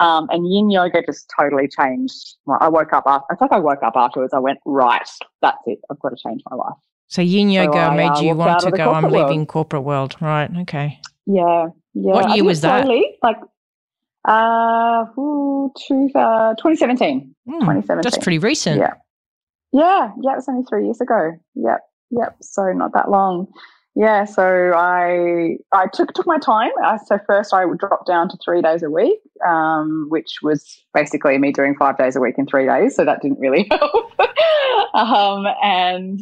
Um, 0.00 0.28
and 0.30 0.52
yin 0.52 0.70
yoga 0.70 1.02
just 1.02 1.32
totally 1.34 1.66
changed. 1.66 2.36
Well, 2.44 2.58
I 2.60 2.68
woke 2.68 2.92
up 2.92 3.04
after. 3.06 3.26
It's 3.32 3.40
like 3.40 3.52
I 3.52 3.58
woke 3.58 3.82
up 3.82 3.94
afterwards. 3.96 4.34
I 4.34 4.38
went 4.38 4.58
right. 4.66 5.08
That's 5.40 5.62
it. 5.64 5.78
I've 5.90 5.98
got 6.00 6.10
to 6.10 6.16
change 6.16 6.42
my 6.50 6.56
life. 6.56 6.76
So 7.08 7.22
yin 7.22 7.50
yoga 7.50 7.78
I, 7.78 7.96
made 7.96 8.08
uh, 8.08 8.20
you 8.20 8.34
want 8.34 8.60
to 8.60 8.70
go. 8.70 8.92
I'm 8.92 9.10
world. 9.10 9.28
leaving 9.30 9.46
corporate 9.46 9.82
world. 9.82 10.16
Right. 10.20 10.50
Okay. 10.60 11.00
Yeah, 11.26 11.68
yeah. 11.94 12.12
What 12.12 12.34
year 12.34 12.44
was 12.44 12.60
that? 12.62 12.84
slowly, 12.84 13.18
Like, 13.22 13.36
uh, 14.26 15.04
ooh, 15.18 15.72
two, 15.86 16.08
uh, 16.14 16.54
2017. 16.54 17.34
Hmm, 17.46 17.52
2017. 17.60 18.02
That's 18.02 18.18
pretty 18.18 18.38
recent. 18.38 18.78
Yeah. 18.80 18.94
Yeah, 19.72 20.12
yeah, 20.22 20.32
it 20.32 20.36
was 20.36 20.48
only 20.48 20.64
three 20.68 20.84
years 20.84 21.00
ago. 21.00 21.32
Yep, 21.54 21.80
yep. 22.10 22.36
So 22.40 22.72
not 22.72 22.92
that 22.94 23.10
long. 23.10 23.48
Yeah, 23.94 24.24
so 24.24 24.72
I 24.74 25.56
I 25.72 25.86
took 25.92 26.14
took 26.14 26.26
my 26.26 26.38
time. 26.38 26.70
I, 26.84 26.98
so 27.04 27.18
first 27.26 27.52
I 27.52 27.64
would 27.64 27.78
drop 27.78 28.06
down 28.06 28.28
to 28.28 28.38
three 28.42 28.62
days 28.62 28.82
a 28.82 28.90
week, 28.90 29.18
um, 29.46 30.06
which 30.08 30.38
was 30.42 30.80
basically 30.94 31.36
me 31.36 31.52
doing 31.52 31.74
five 31.76 31.98
days 31.98 32.16
a 32.16 32.20
week 32.20 32.36
in 32.38 32.46
three 32.46 32.66
days. 32.66 32.94
So 32.94 33.04
that 33.04 33.20
didn't 33.20 33.40
really 33.40 33.66
help. 33.70 34.12
um, 34.94 35.46
and 35.62 36.20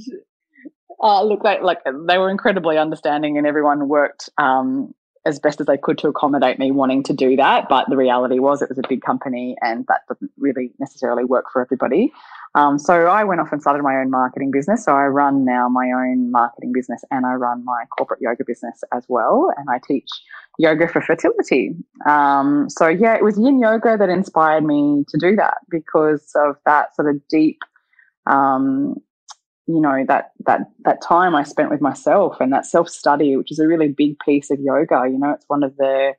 uh, 1.01 1.23
look, 1.23 1.43
they 1.43 1.61
like 1.61 1.79
they 1.85 2.19
were 2.19 2.31
incredibly 2.31 2.79
understanding, 2.79 3.37
and 3.39 3.47
everyone 3.47 3.89
worked 3.89 4.31
um, 4.39 4.95
as 5.27 5.41
best 5.41 5.61
as 5.61 5.67
they 5.67 5.77
could 5.77 5.99
to 5.99 6.09
accommodate 6.09 6.59
me 6.59 6.71
wanting 6.71 7.03
to 7.03 7.13
do 7.13 7.37
that. 7.37 7.69
But 7.69 7.91
the 7.91 7.97
reality 7.97 8.39
was, 8.39 8.63
it 8.63 8.69
was 8.69 8.79
a 8.79 8.89
big 8.89 9.03
company, 9.03 9.57
and 9.61 9.85
that 9.89 10.03
doesn't 10.09 10.31
really 10.39 10.73
necessarily 10.79 11.25
work 11.25 11.47
for 11.53 11.61
everybody. 11.61 12.13
Um, 12.55 12.79
so 12.79 13.07
I 13.07 13.25
went 13.25 13.41
off 13.41 13.53
and 13.53 13.61
started 13.61 13.83
my 13.83 13.97
own 13.97 14.11
marketing 14.11 14.51
business. 14.51 14.85
So 14.85 14.93
I 14.93 15.07
run 15.07 15.45
now 15.45 15.69
my 15.69 15.91
own 15.91 16.31
marketing 16.31 16.73
business, 16.73 17.05
and 17.11 17.27
I 17.27 17.35
run 17.35 17.65
my 17.65 17.85
corporate 17.97 18.21
yoga 18.23 18.45
business 18.45 18.83
as 18.95 19.05
well, 19.09 19.53
and 19.57 19.69
I 19.69 19.81
teach 19.87 20.09
yoga 20.59 20.89
for 20.89 21.03
fertility. 21.03 21.75
Um, 22.07 22.71
so 22.71 22.89
yeah, 22.89 23.15
it 23.15 23.25
was 23.25 23.39
yin 23.39 23.59
yoga 23.59 23.97
that 23.99 24.09
inspired 24.09 24.65
me 24.65 25.05
to 25.09 25.19
do 25.19 25.37
that 25.37 25.59
because 25.69 26.33
of 26.35 26.57
that 26.65 26.95
sort 26.97 27.11
of 27.11 27.21
deep 27.29 27.59
um, 28.27 28.97
you 29.67 29.81
know 29.81 30.05
that 30.07 30.33
that 30.47 30.61
that 30.85 31.03
time 31.03 31.35
I 31.35 31.43
spent 31.43 31.71
with 31.71 31.81
myself 31.81 32.37
and 32.41 32.53
that 32.53 32.67
self 32.67 32.89
study, 32.89 33.37
which 33.37 33.51
is 33.51 33.59
a 33.59 33.67
really 33.67 33.89
big 33.89 34.19
piece 34.21 34.51
of 34.51 34.59
yoga. 34.61 35.03
You 35.11 35.19
know, 35.19 35.33
it's 35.33 35.45
one 35.49 35.63
of 35.63 35.77
the 35.77 36.13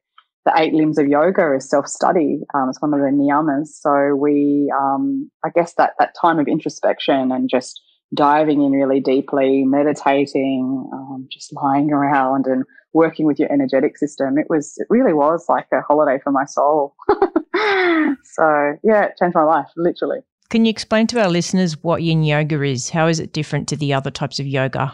the 0.46 0.54
eight 0.56 0.74
limbs 0.74 0.98
of 0.98 1.08
yoga 1.08 1.54
is 1.56 1.70
self 1.70 1.88
study. 1.88 2.40
Um, 2.54 2.70
it's 2.70 2.82
one 2.82 2.94
of 2.94 3.00
the 3.02 3.08
niyamas. 3.08 3.68
So 3.68 4.16
we, 4.16 4.72
um, 4.78 5.30
I 5.44 5.50
guess 5.54 5.74
that 5.74 5.94
that 6.00 6.16
time 6.20 6.40
of 6.40 6.48
introspection 6.48 7.32
and 7.32 7.50
just 7.50 7.82
diving 8.14 8.62
in 8.62 8.72
really 8.72 9.02
deeply, 9.02 9.66
meditating, 9.66 10.90
um, 10.94 11.28
just 11.30 11.54
lying 11.54 11.92
around 11.92 12.46
and 12.48 12.64
working 12.94 13.26
with 13.26 13.40
your 13.40 13.52
energetic 13.52 13.98
system. 13.98 14.38
It 14.38 14.48
was 14.50 14.74
it 14.78 14.88
really 14.90 15.14
was 15.14 15.46
like 15.50 15.68
a 15.74 15.82
holiday 15.82 16.20
for 16.24 16.32
my 16.32 16.46
soul. 16.46 16.96
so 17.10 18.74
yeah, 18.84 19.06
it 19.06 19.18
changed 19.20 19.36
my 19.36 19.44
life 19.44 19.68
literally. 19.76 20.20
Can 20.50 20.64
you 20.66 20.70
explain 20.70 21.08
to 21.08 21.22
our 21.22 21.30
listeners 21.30 21.82
what 21.84 22.04
yin 22.04 22.24
yoga 22.24 22.62
is? 22.64 22.90
How 22.90 23.08
is 23.08 23.20
it 23.20 23.34
different 23.34 23.68
to 23.70 23.76
the 23.76 23.94
other 23.94 24.10
types 24.12 24.40
of 24.40 24.48
yoga? 24.48 24.94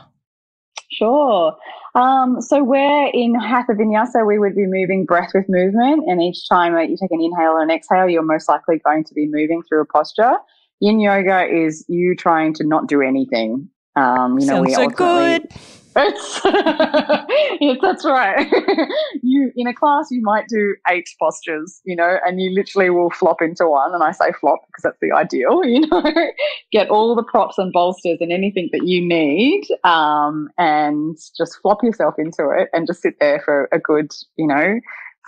Sure. 0.91 1.55
Um, 1.95 2.41
so 2.41 2.63
we're 2.63 3.07
in 3.13 3.35
Hatha 3.35 3.73
Vinyasa, 3.73 4.25
we 4.25 4.39
would 4.39 4.55
be 4.55 4.65
moving 4.65 5.05
breath 5.05 5.29
with 5.33 5.45
movement. 5.47 6.05
And 6.07 6.21
each 6.23 6.47
time 6.49 6.73
that 6.73 6.89
you 6.89 6.97
take 6.99 7.11
an 7.11 7.21
inhale 7.21 7.51
or 7.51 7.61
an 7.61 7.69
exhale, 7.69 8.09
you're 8.09 8.23
most 8.23 8.49
likely 8.49 8.79
going 8.83 9.03
to 9.03 9.13
be 9.13 9.27
moving 9.27 9.61
through 9.67 9.81
a 9.81 9.85
posture. 9.85 10.33
Yin 10.79 10.99
yoga 10.99 11.45
is 11.45 11.85
you 11.87 12.15
trying 12.15 12.53
to 12.55 12.65
not 12.65 12.87
do 12.87 13.01
anything. 13.01 13.69
Um, 13.95 14.39
you 14.39 14.47
know, 14.47 14.55
Sounds 14.55 14.67
we 14.67 14.73
so 14.73 14.83
ultimately- 14.83 15.39
good. 15.39 15.51
It's 15.95 16.41
yes, 17.61 17.77
that's 17.81 18.05
right. 18.05 18.51
you 19.21 19.51
in 19.55 19.67
a 19.67 19.73
class 19.73 20.07
you 20.11 20.21
might 20.21 20.47
do 20.47 20.75
eight 20.89 21.07
postures, 21.19 21.81
you 21.83 21.95
know, 21.95 22.17
and 22.25 22.41
you 22.41 22.51
literally 22.51 22.89
will 22.89 23.09
flop 23.11 23.41
into 23.41 23.67
one. 23.67 23.93
And 23.93 24.03
I 24.03 24.11
say 24.11 24.31
flop 24.39 24.59
because 24.67 24.83
that's 24.83 24.99
the 25.01 25.11
ideal, 25.15 25.63
you 25.65 25.87
know. 25.87 26.03
Get 26.71 26.89
all 26.89 27.15
the 27.15 27.23
props 27.23 27.57
and 27.57 27.71
bolsters 27.71 28.17
and 28.21 28.31
anything 28.31 28.69
that 28.71 28.85
you 28.87 29.05
need, 29.05 29.65
um, 29.83 30.49
and 30.57 31.17
just 31.37 31.59
flop 31.61 31.83
yourself 31.83 32.15
into 32.17 32.49
it 32.49 32.69
and 32.73 32.87
just 32.87 33.01
sit 33.01 33.15
there 33.19 33.39
for 33.39 33.69
a 33.71 33.79
good, 33.79 34.11
you 34.37 34.47
know, 34.47 34.79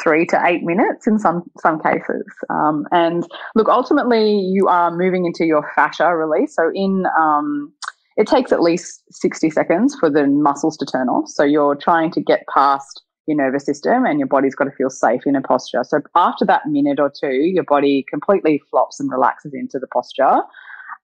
three 0.03 0.25
to 0.25 0.41
eight 0.45 0.63
minutes 0.63 1.07
in 1.07 1.19
some 1.19 1.43
some 1.59 1.79
cases. 1.81 2.25
Um, 2.49 2.85
and 2.91 3.25
look, 3.55 3.69
ultimately, 3.69 4.39
you 4.39 4.67
are 4.67 4.95
moving 4.95 5.25
into 5.25 5.45
your 5.45 5.69
fascia 5.75 6.15
release. 6.15 6.55
So 6.55 6.71
in 6.73 7.05
um, 7.17 7.71
it 8.17 8.27
takes 8.27 8.51
at 8.51 8.61
least 8.61 9.03
60 9.11 9.49
seconds 9.49 9.95
for 9.99 10.09
the 10.09 10.27
muscles 10.27 10.77
to 10.77 10.85
turn 10.85 11.09
off. 11.09 11.29
So 11.29 11.43
you're 11.43 11.75
trying 11.75 12.11
to 12.11 12.21
get 12.21 12.45
past 12.53 13.03
your 13.27 13.37
nervous 13.37 13.65
system 13.65 14.05
and 14.05 14.19
your 14.19 14.27
body's 14.27 14.55
got 14.55 14.65
to 14.65 14.71
feel 14.71 14.89
safe 14.89 15.21
in 15.25 15.35
a 15.35 15.41
posture. 15.41 15.83
So 15.83 15.99
after 16.15 16.45
that 16.45 16.67
minute 16.67 16.99
or 16.99 17.11
two, 17.11 17.33
your 17.33 17.63
body 17.63 18.05
completely 18.09 18.61
flops 18.69 18.99
and 18.99 19.11
relaxes 19.11 19.53
into 19.53 19.79
the 19.79 19.87
posture. 19.87 20.41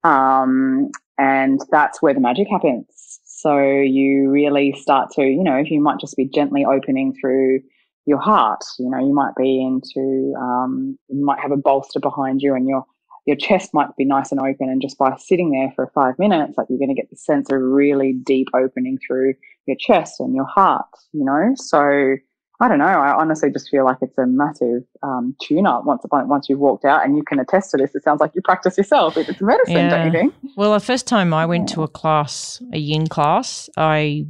Um, 0.04 0.92
and 1.18 1.60
that's 1.72 2.02
where 2.02 2.14
the 2.14 2.20
magic 2.20 2.48
happens. 2.50 3.20
So 3.24 3.58
you 3.60 4.30
really 4.30 4.74
start 4.80 5.10
to, 5.16 5.24
you 5.24 5.44
know, 5.44 5.58
if 5.58 5.72
you 5.72 5.82
might 5.82 6.00
just 6.00 6.16
be 6.16 6.26
gently 6.26 6.64
opening 6.64 7.16
through 7.20 7.62
your 8.06 8.20
heart, 8.20 8.64
you 8.80 8.90
know, 8.90 9.00
you 9.00 9.14
might 9.14 9.36
be 9.36 9.62
into, 9.62 10.34
um, 10.40 10.98
you 11.10 11.26
might 11.26 11.40
have 11.40 11.52
a 11.52 11.58
bolster 11.58 12.00
behind 12.00 12.42
you 12.42 12.56
and 12.56 12.68
your 12.68 12.86
your 13.26 13.36
chest 13.36 13.74
might 13.74 13.96
be 13.98 14.06
nice 14.06 14.32
and 14.32 14.40
open 14.40 14.70
and 14.70 14.82
just 14.82 14.98
by 14.98 15.16
sitting 15.18 15.52
there 15.52 15.72
for 15.76 15.92
five 15.94 16.18
minutes 16.18 16.58
like 16.58 16.68
you're 16.70 16.80
going 16.80 16.94
to 16.94 17.00
get 17.00 17.10
the 17.10 17.16
sense 17.16 17.52
of 17.52 17.62
really 17.62 18.14
deep 18.14 18.48
opening 18.54 18.98
through 19.06 19.34
your 19.68 19.78
chest 19.80 20.20
and 20.20 20.36
your 20.36 20.46
heart 20.46 20.86
you 21.14 21.24
know? 21.24 21.54
So 21.56 22.16
i 22.60 22.68
don't 22.68 22.78
know 22.78 22.86
i 22.86 23.12
honestly 23.14 23.52
just 23.52 23.70
feel 23.70 23.86
like 23.86 23.98
it's 24.02 24.18
a 24.20 24.26
massive 24.28 24.84
um, 25.02 25.36
tune 25.42 25.66
up 25.66 25.84
once 25.86 26.04
upon 26.06 26.28
once 26.28 26.48
you've 26.48 26.60
walked 26.60 26.86
out 26.86 27.04
and 27.04 27.18
you 27.18 27.24
can 27.24 27.40
attest 27.40 27.72
to 27.72 27.78
this 27.78 27.96
it 27.96 28.04
sounds 28.04 28.22
like 28.22 28.32
you 28.36 28.42
practice 28.44 28.78
yourself 28.78 29.18
it's 29.18 29.42
medicine 29.42 29.74
yeah. 29.74 29.90
don't 29.90 30.06
you 30.06 30.12
think? 30.12 30.34
Well 30.56 30.74
the 30.74 30.80
first 30.80 31.08
time 31.08 31.34
i 31.34 31.46
went 31.46 31.70
yeah. 31.70 31.76
to 31.76 31.84
a 31.84 31.88
class 31.88 32.62
a 32.72 32.78
yin 32.78 33.08
class 33.08 33.70
i 33.78 34.26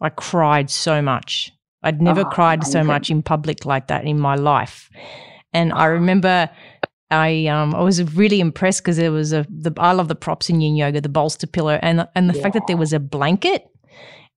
i 0.00 0.08
cried 0.08 0.70
so 0.70 1.02
much. 1.02 1.52
I'd 1.82 2.02
never 2.02 2.22
oh, 2.22 2.30
cried 2.30 2.64
so 2.64 2.82
much 2.82 3.10
in 3.10 3.22
public 3.22 3.64
like 3.64 3.86
that 3.86 4.04
in 4.04 4.18
my 4.18 4.34
life. 4.34 4.90
And 5.52 5.72
I 5.72 5.86
remember 5.86 6.50
I 7.10 7.46
um 7.46 7.74
I 7.74 7.82
was 7.82 8.02
really 8.14 8.40
impressed 8.40 8.82
because 8.82 8.98
there 8.98 9.12
was 9.12 9.32
a 9.32 9.46
the 9.48 9.72
I 9.78 9.92
love 9.92 10.08
the 10.08 10.14
props 10.14 10.50
in 10.50 10.60
yin 10.60 10.76
yoga, 10.76 11.00
the 11.00 11.08
bolster 11.08 11.46
pillow, 11.46 11.78
and 11.82 12.06
and 12.14 12.28
the 12.28 12.34
yeah. 12.34 12.42
fact 12.42 12.54
that 12.54 12.66
there 12.66 12.76
was 12.76 12.92
a 12.92 13.00
blanket. 13.00 13.66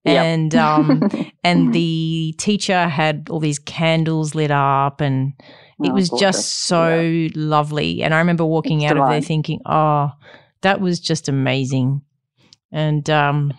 And 0.03 0.53
yep. 0.53 0.63
um 0.63 1.09
and 1.43 1.73
the 1.73 2.33
teacher 2.37 2.87
had 2.87 3.27
all 3.29 3.39
these 3.39 3.59
candles 3.59 4.33
lit 4.33 4.49
up 4.49 4.99
and 4.99 5.33
it 5.83 5.91
oh, 5.91 5.93
was 5.93 6.09
gorgeous. 6.09 6.21
just 6.21 6.53
so 6.65 6.99
yeah. 6.99 7.29
lovely. 7.35 8.03
And 8.03 8.13
I 8.13 8.19
remember 8.19 8.45
walking 8.45 8.81
it's 8.81 8.91
out 8.91 8.95
divine. 8.95 9.07
of 9.07 9.13
there 9.13 9.27
thinking, 9.27 9.59
oh, 9.65 10.11
that 10.61 10.81
was 10.81 10.99
just 10.99 11.27
amazing. 11.27 12.01
And 12.71 13.07
um 13.09 13.53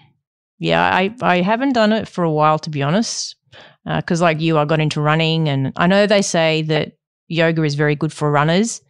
yeah, 0.59 0.83
I 0.83 1.15
I 1.21 1.43
haven't 1.43 1.75
done 1.75 1.93
it 1.93 2.09
for 2.09 2.25
a 2.25 2.33
while 2.33 2.59
to 2.61 2.71
be 2.71 2.83
honest. 2.83 3.37
Because 3.85 4.23
uh, 4.23 4.25
like 4.25 4.41
you, 4.41 4.59
I 4.59 4.65
got 4.65 4.79
into 4.79 5.01
running, 5.01 5.49
and 5.49 5.73
I 5.75 5.89
know 5.89 6.07
they 6.07 6.23
say 6.23 6.63
that 6.63 6.93
yoga 7.27 7.65
is 7.65 7.75
very 7.75 7.97
good 7.97 8.13
for 8.13 8.31
runners 8.31 8.81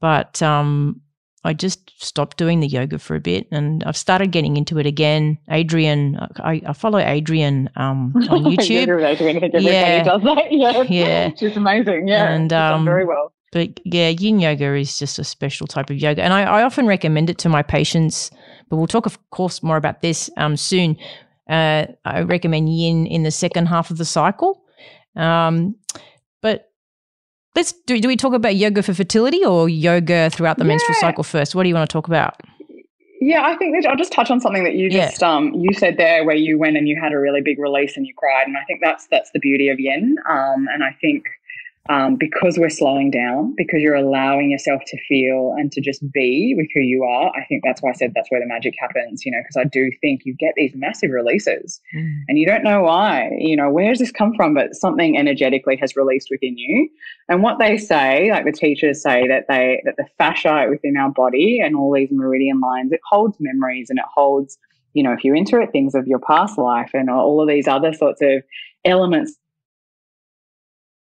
but 0.00 0.40
um, 0.42 1.00
I 1.44 1.52
just 1.52 1.90
stopped 2.02 2.36
doing 2.36 2.60
the 2.60 2.66
yoga 2.66 2.98
for 2.98 3.14
a 3.14 3.20
bit 3.20 3.46
and 3.50 3.84
I've 3.84 3.96
started 3.96 4.32
getting 4.32 4.56
into 4.56 4.78
it 4.78 4.86
again. 4.86 5.38
Adriene, 5.50 6.16
I, 6.40 6.60
I 6.66 6.72
follow 6.72 6.98
Adriene 6.98 7.68
um, 7.76 8.12
on 8.30 8.44
YouTube. 8.44 8.88
Adriene, 8.88 9.62
yeah. 9.62 10.02
does 10.02 10.22
that. 10.22 10.52
Yeah. 10.52 10.82
yeah. 10.82 11.30
She's 11.38 11.56
amazing. 11.56 12.08
Yeah. 12.08 12.30
And 12.30 12.52
um, 12.52 12.84
very 12.84 13.04
well. 13.04 13.32
But 13.52 13.80
yeah, 13.84 14.08
yin 14.08 14.40
yoga 14.40 14.74
is 14.74 14.98
just 14.98 15.18
a 15.18 15.24
special 15.24 15.66
type 15.66 15.90
of 15.90 15.96
yoga. 15.96 16.22
And 16.22 16.32
I, 16.32 16.42
I, 16.42 16.62
often 16.64 16.86
recommend 16.86 17.30
it 17.30 17.38
to 17.38 17.48
my 17.48 17.62
patients, 17.62 18.30
but 18.68 18.76
we'll 18.76 18.86
talk, 18.86 19.06
of 19.06 19.18
course, 19.30 19.62
more 19.62 19.78
about 19.78 20.02
this 20.02 20.28
um, 20.36 20.54
soon. 20.56 20.98
Uh, 21.48 21.86
I 22.04 22.22
recommend 22.22 22.68
yin 22.68 23.06
in 23.06 23.22
the 23.22 23.30
second 23.30 23.66
half 23.66 23.90
of 23.90 23.96
the 23.96 24.04
cycle. 24.04 24.62
Um, 25.16 25.76
but 26.42 26.70
Let's 27.58 27.72
do. 27.72 27.98
Do 27.98 28.06
we 28.06 28.16
talk 28.16 28.34
about 28.34 28.54
yoga 28.54 28.84
for 28.84 28.94
fertility 28.94 29.44
or 29.44 29.68
yoga 29.68 30.30
throughout 30.30 30.58
the 30.58 30.64
yeah. 30.64 30.68
menstrual 30.68 30.94
cycle 31.00 31.24
first? 31.24 31.56
What 31.56 31.64
do 31.64 31.68
you 31.68 31.74
want 31.74 31.90
to 31.90 31.92
talk 31.92 32.06
about? 32.06 32.40
Yeah, 33.20 33.42
I 33.42 33.56
think 33.56 33.84
I'll 33.84 33.96
just 33.96 34.12
touch 34.12 34.30
on 34.30 34.40
something 34.40 34.62
that 34.62 34.76
you 34.76 34.88
just 34.88 35.20
yeah. 35.20 35.28
um 35.28 35.52
you 35.54 35.72
said 35.72 35.96
there, 35.96 36.24
where 36.24 36.36
you 36.36 36.56
went 36.56 36.76
and 36.76 36.86
you 36.86 36.96
had 37.02 37.12
a 37.12 37.18
really 37.18 37.40
big 37.40 37.58
release 37.58 37.96
and 37.96 38.06
you 38.06 38.14
cried, 38.16 38.46
and 38.46 38.56
I 38.56 38.62
think 38.68 38.78
that's 38.80 39.08
that's 39.08 39.32
the 39.32 39.40
beauty 39.40 39.70
of 39.70 39.80
yin. 39.80 40.18
Um, 40.30 40.68
and 40.72 40.84
I 40.84 40.96
think 41.00 41.24
um, 41.90 42.16
because 42.16 42.58
we're 42.58 42.68
slowing 42.68 43.10
down, 43.10 43.54
because 43.56 43.80
you're 43.80 43.94
allowing 43.94 44.50
yourself 44.50 44.82
to 44.86 44.98
feel 45.08 45.54
and 45.56 45.72
to 45.72 45.80
just 45.80 46.02
be 46.12 46.54
with 46.56 46.66
who 46.74 46.80
you 46.80 47.04
are. 47.04 47.32
I 47.34 47.44
think 47.46 47.62
that's 47.64 47.82
why 47.82 47.90
I 47.90 47.92
said 47.94 48.12
that's 48.14 48.30
where 48.30 48.40
the 48.40 48.46
magic 48.46 48.74
happens, 48.78 49.24
you 49.24 49.32
know, 49.32 49.38
because 49.40 49.56
I 49.56 49.64
do 49.64 49.90
think 50.02 50.22
you 50.24 50.34
get 50.34 50.52
these 50.54 50.72
massive 50.74 51.10
releases 51.10 51.80
mm. 51.96 52.20
and 52.28 52.38
you 52.38 52.46
don't 52.46 52.62
know 52.62 52.82
why, 52.82 53.30
you 53.38 53.56
know, 53.56 53.70
where 53.70 53.88
does 53.88 54.00
this 54.00 54.12
come 54.12 54.34
from? 54.36 54.52
But 54.52 54.74
something 54.74 55.16
energetically 55.16 55.76
has 55.76 55.96
released 55.96 56.28
within 56.30 56.58
you. 56.58 56.90
And 57.28 57.42
what 57.42 57.58
they 57.58 57.78
say, 57.78 58.30
like 58.30 58.44
the 58.44 58.52
teachers 58.52 59.02
say 59.02 59.26
that 59.26 59.46
they, 59.48 59.80
that 59.86 59.96
the 59.96 60.06
fascia 60.18 60.66
within 60.68 60.96
our 60.98 61.10
body 61.10 61.60
and 61.64 61.74
all 61.74 61.94
these 61.94 62.10
meridian 62.12 62.60
lines, 62.60 62.92
it 62.92 63.00
holds 63.08 63.38
memories 63.40 63.88
and 63.88 63.98
it 63.98 64.04
holds, 64.14 64.58
you 64.92 65.02
know, 65.02 65.12
if 65.12 65.24
you 65.24 65.34
enter 65.34 65.58
it, 65.62 65.72
things 65.72 65.94
of 65.94 66.06
your 66.06 66.18
past 66.18 66.58
life 66.58 66.90
and 66.92 67.08
all 67.08 67.40
of 67.40 67.48
these 67.48 67.66
other 67.66 67.94
sorts 67.94 68.20
of 68.20 68.42
elements 68.84 69.38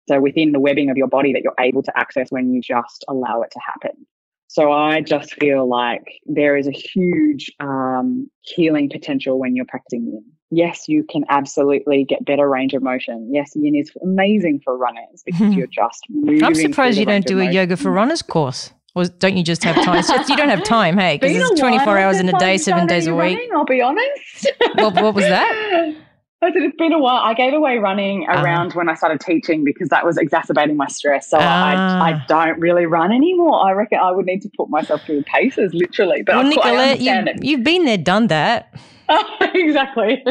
so 0.07 0.19
within 0.19 0.51
the 0.51 0.59
webbing 0.59 0.89
of 0.89 0.97
your 0.97 1.07
body 1.07 1.33
that 1.33 1.41
you're 1.43 1.55
able 1.59 1.83
to 1.83 1.91
access 1.97 2.27
when 2.31 2.53
you 2.53 2.61
just 2.61 3.05
allow 3.07 3.41
it 3.41 3.51
to 3.51 3.59
happen. 3.59 4.05
So 4.47 4.71
I 4.71 4.99
just 4.99 5.33
feel 5.35 5.69
like 5.69 6.19
there 6.25 6.57
is 6.57 6.67
a 6.67 6.71
huge 6.71 7.49
um, 7.61 8.29
healing 8.41 8.89
potential 8.89 9.39
when 9.39 9.55
you're 9.55 9.65
practicing 9.65 10.07
yin. 10.07 10.25
Yes, 10.49 10.89
you 10.89 11.05
can 11.09 11.23
absolutely 11.29 12.03
get 12.03 12.25
better 12.25 12.49
range 12.49 12.73
of 12.73 12.83
motion. 12.83 13.29
Yes, 13.31 13.53
yin 13.55 13.75
is 13.75 13.89
amazing 14.03 14.59
for 14.61 14.77
runners 14.77 15.23
because 15.25 15.53
you're 15.53 15.67
just 15.67 16.03
moving. 16.09 16.43
I'm 16.43 16.55
surprised 16.55 16.97
you 16.97 17.05
don't 17.05 17.25
do 17.25 17.39
a 17.39 17.49
yoga 17.49 17.77
for 17.77 17.91
runners 17.91 18.21
course. 18.21 18.73
Or 18.93 19.05
don't 19.05 19.37
you 19.37 19.43
just 19.43 19.63
have 19.63 19.75
time? 19.85 20.03
you 20.27 20.35
don't 20.35 20.49
have 20.49 20.65
time, 20.65 20.97
hey? 20.97 21.17
Because 21.21 21.37
it's 21.37 21.59
24 21.59 21.97
hours 21.97 22.19
in 22.19 22.27
a 22.27 22.37
day, 22.37 22.57
seven 22.57 22.87
days 22.87 23.07
a 23.07 23.15
week. 23.15 23.37
Running, 23.37 23.49
I'll 23.55 23.63
be 23.63 23.81
honest. 23.81 24.51
what, 24.75 24.95
what 24.95 25.15
was 25.15 25.23
that? 25.23 25.95
I 26.43 26.51
said, 26.51 26.63
it's 26.63 26.75
been 26.75 26.91
a 26.91 26.99
while. 26.99 27.21
I 27.23 27.35
gave 27.35 27.53
away 27.53 27.77
running 27.77 28.27
uh-huh. 28.27 28.43
around 28.43 28.71
uh, 28.71 28.75
when 28.75 28.89
I 28.89 28.95
started 28.95 29.19
teaching 29.19 29.63
because 29.63 29.89
that 29.89 30.03
was 30.03 30.17
exacerbating 30.17 30.75
my 30.75 30.87
stress. 30.87 31.29
So 31.29 31.37
uh, 31.37 31.41
I, 31.41 31.73
I 31.73 32.13
ah. 32.13 32.25
don't 32.27 32.59
really 32.59 32.87
run 32.87 33.11
anymore. 33.11 33.63
I 33.63 33.73
reckon 33.73 33.99
I 33.99 34.11
would 34.11 34.25
need 34.25 34.41
to 34.41 34.49
put 34.57 34.69
myself 34.69 35.03
through 35.03 35.17
the 35.17 35.23
paces, 35.23 35.71
literally. 35.73 36.23
But 36.23 36.35
well, 36.35 36.43
Nicolette, 36.43 36.99
you, 36.99 37.25
you've 37.41 37.63
been 37.63 37.85
there, 37.85 37.97
done 37.97 38.27
that. 38.27 38.73
exactly. 39.53 40.23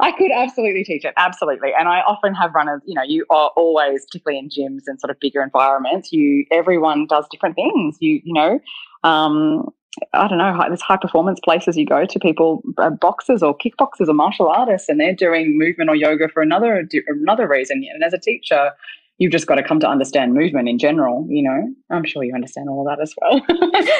I 0.00 0.12
could 0.18 0.30
absolutely 0.34 0.84
teach 0.84 1.04
it, 1.04 1.14
absolutely. 1.16 1.70
And 1.78 1.88
I 1.88 2.00
often 2.00 2.34
have 2.34 2.54
runners. 2.54 2.82
You 2.84 2.94
know, 2.94 3.02
you 3.02 3.24
are 3.30 3.50
always, 3.56 4.04
particularly 4.06 4.38
in 4.38 4.48
gyms 4.48 4.82
and 4.86 5.00
sort 5.00 5.10
of 5.10 5.18
bigger 5.20 5.42
environments. 5.42 6.12
You 6.12 6.44
everyone 6.50 7.06
does 7.06 7.26
different 7.30 7.54
things. 7.54 7.96
You 8.00 8.20
you 8.24 8.34
know, 8.34 8.60
um, 9.04 9.68
I 10.12 10.28
don't 10.28 10.38
know, 10.38 10.56
there's 10.68 10.82
high 10.82 10.96
performance 10.96 11.40
places 11.40 11.76
you 11.76 11.86
go 11.86 12.04
to, 12.04 12.18
people, 12.18 12.62
uh, 12.78 12.90
boxers 12.90 13.42
or 13.42 13.56
kickboxers 13.56 14.08
or 14.08 14.14
martial 14.14 14.48
artists, 14.48 14.88
and 14.88 15.00
they're 15.00 15.14
doing 15.14 15.58
movement 15.58 15.90
or 15.90 15.96
yoga 15.96 16.28
for 16.28 16.42
another 16.42 16.86
another 17.08 17.48
reason. 17.48 17.84
And 17.92 18.02
as 18.02 18.12
a 18.12 18.18
teacher, 18.18 18.72
you've 19.18 19.32
just 19.32 19.46
got 19.46 19.54
to 19.54 19.62
come 19.62 19.80
to 19.80 19.88
understand 19.88 20.34
movement 20.34 20.68
in 20.68 20.78
general. 20.78 21.26
You 21.28 21.42
know, 21.42 21.74
I'm 21.90 22.04
sure 22.04 22.22
you 22.22 22.34
understand 22.34 22.68
all 22.68 22.86
of 22.86 22.96
that 22.96 23.02
as 23.02 23.14
well, 23.20 23.40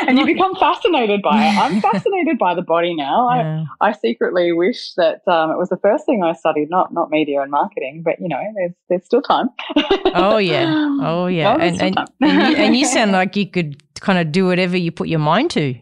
and 0.07 0.19
you 0.19 0.27
become 0.27 0.55
fascinated 0.57 1.23
by 1.23 1.47
it. 1.47 1.57
I'm 1.57 1.81
fascinated 1.93 2.39
by 2.39 2.55
the 2.55 2.63
body 2.63 2.95
now. 2.95 3.29
Yeah. 3.35 3.65
I, 3.81 3.89
I 3.89 3.93
secretly 3.93 4.53
wish 4.53 4.95
that 4.95 5.27
um, 5.27 5.51
it 5.51 5.59
was 5.59 5.69
the 5.69 5.79
first 5.79 6.05
thing 6.07 6.23
I 6.23 6.33
studied, 6.35 6.71
not 6.71 6.93
not 6.93 7.11
media 7.11 7.41
and 7.41 7.51
marketing, 7.51 8.03
but 8.05 8.21
you 8.21 8.29
know, 8.29 8.43
there's 8.57 8.73
there's 8.89 9.05
still 9.05 9.23
time. 9.23 9.49
oh 10.15 10.39
yeah, 10.39 10.67
oh 11.01 11.27
yeah, 11.27 11.55
oh, 11.55 11.59
and 11.59 11.81
and, 11.81 11.99
and, 12.21 12.51
you, 12.51 12.57
and 12.57 12.77
you 12.77 12.87
sound 12.87 13.13
like 13.13 13.37
you 13.37 13.47
could 13.47 13.83
kind 14.01 14.19
of 14.19 14.33
do 14.33 14.47
whatever 14.47 14.77
you 14.77 14.93
put 14.93 15.09
your 15.09 15.19
mind 15.19 15.51
to. 15.53 15.75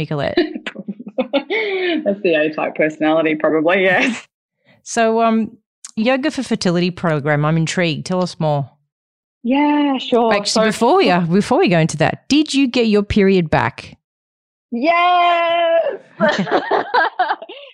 Nicolette? 0.00 0.36
That's 1.18 2.22
the 2.22 2.34
A 2.34 2.54
type 2.54 2.74
personality, 2.74 3.34
probably, 3.34 3.82
yes. 3.82 4.26
So, 4.82 5.20
um, 5.22 5.58
yoga 5.96 6.30
for 6.30 6.42
fertility 6.42 6.90
program. 6.90 7.44
I'm 7.44 7.56
intrigued. 7.56 8.06
Tell 8.06 8.22
us 8.22 8.40
more. 8.40 8.70
Yeah, 9.42 9.98
sure. 9.98 10.32
Actually, 10.32 10.50
so, 10.50 10.64
before 10.64 10.96
we 10.96 11.10
uh, 11.10 11.20
before 11.20 11.58
we 11.58 11.68
go 11.68 11.78
into 11.78 11.96
that, 11.98 12.28
did 12.28 12.52
you 12.52 12.68
get 12.68 12.88
your 12.88 13.02
period 13.02 13.48
back? 13.50 13.96
Yes. 14.72 16.00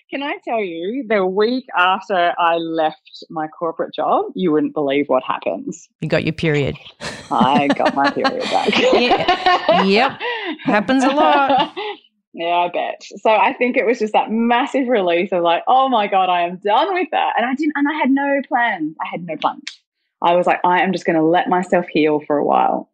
Can 0.09 0.23
I 0.23 0.37
tell 0.43 0.59
you, 0.59 1.05
the 1.07 1.25
week 1.25 1.65
after 1.77 2.33
I 2.39 2.55
left 2.55 3.25
my 3.29 3.47
corporate 3.47 3.93
job, 3.93 4.25
you 4.33 4.51
wouldn't 4.51 4.73
believe 4.73 5.05
what 5.07 5.21
happens. 5.23 5.87
You 6.01 6.09
got 6.09 6.23
your 6.23 6.33
period. 6.33 6.75
I 7.29 7.67
got 7.75 7.93
my 7.93 8.09
period 8.09 8.43
back. 8.43 8.69
yeah. 8.93 9.83
Yep. 9.83 10.21
Happens 10.63 11.03
a 11.03 11.09
lot. 11.09 11.75
Yeah, 12.37 12.55
I 12.55 12.69
bet. 12.69 13.01
So 13.23 13.31
I 13.31 13.53
think 13.53 13.77
it 13.77 13.85
was 13.87 13.97
just 13.97 14.13
that 14.13 14.29
massive 14.29 14.87
release 14.87 15.31
of 15.31 15.41
like, 15.41 15.63
oh 15.67 15.89
my 15.89 16.05
God, 16.05 16.29
I 16.29 16.41
am 16.41 16.57
done 16.57 16.93
with 16.93 17.07
that. 17.09 17.33
And 17.35 17.47
I 17.47 17.55
didn't, 17.55 17.73
and 17.75 17.87
I 17.89 17.93
had 17.93 18.11
no 18.11 18.41
plans. 18.47 18.95
I 19.01 19.07
had 19.09 19.25
no 19.25 19.35
plans. 19.37 19.63
I 20.21 20.35
was 20.35 20.45
like, 20.45 20.59
I 20.63 20.81
am 20.83 20.93
just 20.93 21.03
going 21.03 21.15
to 21.15 21.23
let 21.23 21.49
myself 21.49 21.87
heal 21.87 22.19
for 22.27 22.37
a 22.37 22.45
while, 22.45 22.91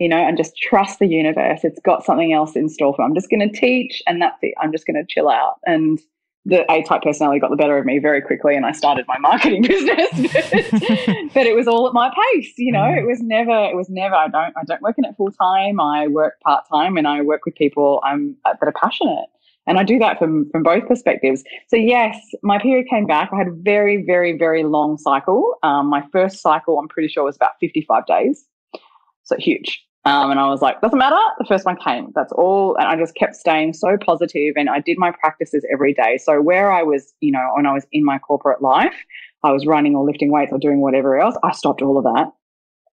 you 0.00 0.08
know, 0.08 0.16
and 0.16 0.36
just 0.36 0.56
trust 0.56 0.98
the 0.98 1.06
universe. 1.06 1.60
It's 1.62 1.78
got 1.84 2.04
something 2.04 2.32
else 2.32 2.56
in 2.56 2.68
store 2.68 2.92
for 2.92 3.02
me. 3.02 3.06
I'm 3.06 3.14
just 3.14 3.30
going 3.30 3.48
to 3.48 3.56
teach 3.56 4.02
and 4.08 4.20
that's 4.20 4.38
it. 4.42 4.54
I'm 4.60 4.72
just 4.72 4.84
going 4.84 4.96
to 4.96 5.06
chill 5.08 5.28
out. 5.28 5.60
And 5.64 6.00
the 6.44 6.70
A 6.70 6.82
type 6.82 7.02
personality 7.02 7.38
got 7.38 7.50
the 7.50 7.56
better 7.56 7.78
of 7.78 7.86
me 7.86 7.98
very 7.98 8.20
quickly 8.20 8.56
and 8.56 8.66
I 8.66 8.72
started 8.72 9.06
my 9.06 9.18
marketing 9.18 9.62
business. 9.68 10.08
but 11.34 11.46
it 11.46 11.54
was 11.54 11.68
all 11.68 11.86
at 11.86 11.94
my 11.94 12.10
pace, 12.10 12.52
you 12.56 12.72
know. 12.72 12.80
Mm. 12.80 12.98
It 12.98 13.06
was 13.06 13.20
never 13.20 13.64
it 13.66 13.76
was 13.76 13.88
never 13.88 14.14
I 14.14 14.28
don't 14.28 14.52
I 14.56 14.64
don't 14.66 14.82
work 14.82 14.96
in 14.98 15.04
it 15.04 15.14
full 15.16 15.30
time. 15.30 15.80
I 15.80 16.08
work 16.08 16.40
part 16.40 16.64
time 16.68 16.96
and 16.96 17.06
I 17.06 17.22
work 17.22 17.44
with 17.44 17.54
people 17.54 18.00
I'm 18.04 18.36
uh, 18.44 18.54
that 18.60 18.66
are 18.66 18.72
passionate. 18.72 19.26
And 19.66 19.78
I 19.78 19.84
do 19.84 19.98
that 20.00 20.18
from, 20.18 20.50
from 20.50 20.64
both 20.64 20.88
perspectives. 20.88 21.44
So, 21.68 21.76
yes, 21.76 22.16
my 22.42 22.58
period 22.58 22.88
came 22.90 23.06
back. 23.06 23.30
I 23.32 23.36
had 23.36 23.46
a 23.46 23.52
very, 23.52 24.04
very, 24.04 24.36
very 24.36 24.64
long 24.64 24.98
cycle. 24.98 25.54
Um, 25.62 25.86
my 25.86 26.02
first 26.10 26.40
cycle, 26.40 26.80
I'm 26.80 26.88
pretty 26.88 27.08
sure, 27.08 27.22
was 27.22 27.36
about 27.36 27.52
55 27.60 28.04
days. 28.06 28.44
So, 29.22 29.36
huge. 29.38 29.80
Um, 30.04 30.32
and 30.32 30.40
I 30.40 30.48
was 30.48 30.60
like, 30.60 30.80
doesn't 30.80 30.98
matter. 30.98 31.18
The 31.38 31.44
first 31.44 31.64
one 31.64 31.76
came. 31.76 32.10
That's 32.14 32.32
all. 32.32 32.76
And 32.76 32.86
I 32.88 32.96
just 32.96 33.14
kept 33.14 33.36
staying 33.36 33.74
so 33.74 33.96
positive 34.04 34.54
and 34.56 34.68
I 34.68 34.80
did 34.80 34.98
my 34.98 35.12
practices 35.12 35.64
every 35.72 35.94
day. 35.94 36.18
So, 36.18 36.40
where 36.40 36.72
I 36.72 36.82
was, 36.82 37.14
you 37.20 37.30
know, 37.30 37.46
when 37.54 37.66
I 37.66 37.72
was 37.72 37.86
in 37.92 38.04
my 38.04 38.18
corporate 38.18 38.60
life, 38.60 38.94
I 39.44 39.52
was 39.52 39.64
running 39.64 39.94
or 39.94 40.04
lifting 40.04 40.32
weights 40.32 40.52
or 40.52 40.58
doing 40.58 40.80
whatever 40.80 41.20
else, 41.20 41.36
I 41.44 41.52
stopped 41.52 41.82
all 41.82 41.98
of 41.98 42.04
that. 42.04 42.32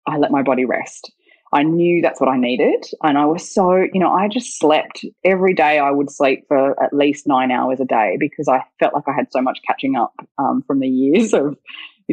I 0.07 0.17
let 0.17 0.31
my 0.31 0.41
body 0.41 0.65
rest. 0.65 1.11
I 1.53 1.63
knew 1.63 2.01
that's 2.01 2.19
what 2.19 2.29
I 2.29 2.37
needed. 2.37 2.85
And 3.03 3.17
I 3.17 3.25
was 3.25 3.49
so, 3.49 3.75
you 3.75 3.99
know, 3.99 4.11
I 4.11 4.27
just 4.27 4.59
slept 4.59 5.05
every 5.23 5.53
day. 5.53 5.79
I 5.79 5.91
would 5.91 6.09
sleep 6.09 6.43
for 6.47 6.81
at 6.83 6.93
least 6.93 7.27
nine 7.27 7.51
hours 7.51 7.79
a 7.79 7.85
day 7.85 8.17
because 8.19 8.47
I 8.47 8.63
felt 8.79 8.93
like 8.93 9.07
I 9.07 9.13
had 9.13 9.31
so 9.31 9.41
much 9.41 9.59
catching 9.65 9.95
up 9.95 10.13
um, 10.37 10.63
from 10.67 10.79
the 10.79 10.87
years 10.87 11.33
of 11.35 11.55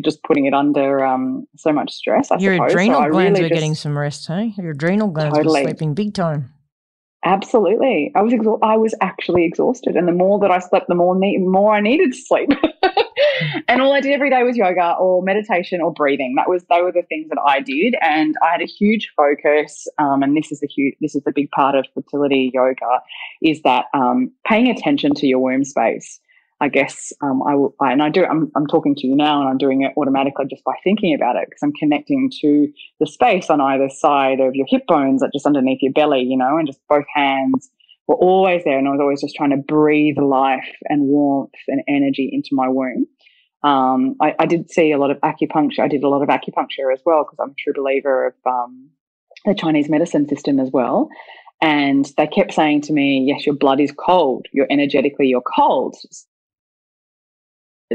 just 0.01 0.23
putting 0.23 0.47
it 0.47 0.55
under 0.55 1.05
um, 1.05 1.47
so 1.57 1.73
much 1.73 1.93
stress. 1.93 2.31
I 2.31 2.39
Your 2.39 2.55
suppose. 2.55 2.73
adrenal 2.73 3.03
so 3.03 3.11
glands 3.11 3.39
really 3.39 3.51
were 3.51 3.55
getting 3.55 3.75
some 3.75 3.99
rest, 3.99 4.27
hey? 4.27 4.55
Your 4.57 4.71
adrenal 4.71 5.09
glands 5.09 5.37
Totally. 5.37 5.63
were 5.63 5.69
sleeping 5.69 5.95
big 5.95 6.15
time. 6.15 6.53
Absolutely, 7.25 8.11
I 8.17 8.23
was 8.23 8.33
exha- 8.33 8.59
I 8.63 8.77
was 8.77 8.97
actually 9.01 9.45
exhausted, 9.45 9.95
and 9.95 10.09
the 10.09 10.13
more 10.13 10.41
that 10.41 10.51
I 10.51 10.59
slept, 10.59 10.89
the 10.89 10.97
more 10.97 11.17
ne- 11.17 11.39
more 11.39 11.73
I 11.73 11.81
needed 11.81 12.13
to 12.13 12.19
sleep. 12.19 12.51
and 13.69 13.81
all 13.81 13.93
I 13.93 14.01
did 14.01 14.13
every 14.13 14.29
day 14.29 14.43
was 14.43 14.57
yoga 14.57 14.97
or 14.99 15.23
meditation 15.23 15.81
or 15.81 15.93
breathing. 15.93 16.35
That 16.37 16.49
was 16.49 16.65
they 16.69 16.83
were 16.83 16.91
the 16.91 17.03
things 17.03 17.29
that 17.29 17.39
I 17.47 17.61
did, 17.61 17.95
and 18.01 18.35
I 18.43 18.51
had 18.51 18.61
a 18.61 18.67
huge 18.67 19.13
focus. 19.17 19.87
Um, 19.99 20.25
and 20.25 20.37
this 20.37 20.51
is 20.51 20.61
the 20.61 20.67
huge 20.67 20.97
this 21.01 21.15
is 21.15 21.23
the 21.23 21.31
big 21.33 21.49
part 21.53 21.77
of 21.77 21.87
fertility 21.95 22.51
yoga, 22.53 23.01
is 23.41 23.63
that 23.63 23.87
um, 23.95 24.33
paying 24.45 24.69
attention 24.69 25.15
to 25.15 25.27
your 25.29 25.39
womb 25.39 25.65
space. 25.65 26.19
I 26.63 26.69
guess 26.69 27.13
um, 27.21 27.43
I 27.43 27.57
will, 27.57 27.75
and 27.81 28.01
I 28.01 28.09
do. 28.09 28.25
I'm, 28.25 28.53
I'm 28.55 28.69
talking 28.69 28.95
to 28.95 29.07
you 29.09 29.17
now, 29.17 29.41
and 29.41 29.49
I'm 29.49 29.59
doing 29.59 29.83
it 29.83 29.93
automatically 29.97 30.45
just 30.49 30.63
by 30.63 30.75
thinking 30.85 31.13
about 31.13 31.35
it 31.35 31.49
because 31.49 31.61
I'm 31.61 31.73
connecting 31.73 32.31
to 32.41 32.73
the 33.01 33.07
space 33.07 33.51
on 33.51 33.61
either 33.61 33.89
side 33.91 34.39
of 34.39 34.55
your 34.55 34.67
hip 34.69 34.87
bones, 34.87 35.23
like 35.23 35.33
just 35.33 35.45
underneath 35.45 35.83
your 35.83 35.93
belly, 35.93 36.21
you 36.23 36.37
know, 36.37 36.59
and 36.59 36.69
just 36.69 36.79
both 36.89 37.05
hands 37.13 37.69
were 38.07 38.15
always 38.15 38.63
there. 38.63 38.79
And 38.79 38.87
I 38.87 38.93
was 38.93 39.01
always 39.01 39.21
just 39.21 39.35
trying 39.35 39.51
to 39.51 39.57
breathe 39.57 40.19
life 40.19 40.69
and 40.89 41.03
warmth 41.03 41.51
and 41.67 41.83
energy 41.89 42.31
into 42.33 42.51
my 42.53 42.69
womb. 42.69 43.09
Um, 43.65 44.15
I, 44.21 44.37
I, 44.39 44.47
did 44.47 44.71
see 44.71 44.93
a 44.93 44.99
lot 44.99 45.11
of 45.11 45.19
acupuncture. 45.19 45.81
I 45.81 45.89
did 45.89 46.05
a 46.05 46.09
lot 46.09 46.23
of 46.23 46.29
acupuncture 46.29 46.93
as 46.93 47.01
well 47.05 47.25
because 47.25 47.39
I'm 47.41 47.51
a 47.51 47.55
true 47.59 47.73
believer 47.75 48.27
of 48.27 48.35
um, 48.47 48.89
the 49.45 49.55
Chinese 49.55 49.89
medicine 49.89 50.29
system 50.29 50.61
as 50.61 50.71
well. 50.73 51.09
And 51.61 52.09
they 52.17 52.27
kept 52.29 52.55
saying 52.55 52.83
to 52.83 52.93
me, 52.93 53.25
yes, 53.27 53.47
your 53.47 53.55
blood 53.57 53.81
is 53.81 53.93
cold. 53.93 54.47
You're 54.53 54.67
energetically, 54.71 55.27
you're 55.27 55.43
cold 55.43 55.97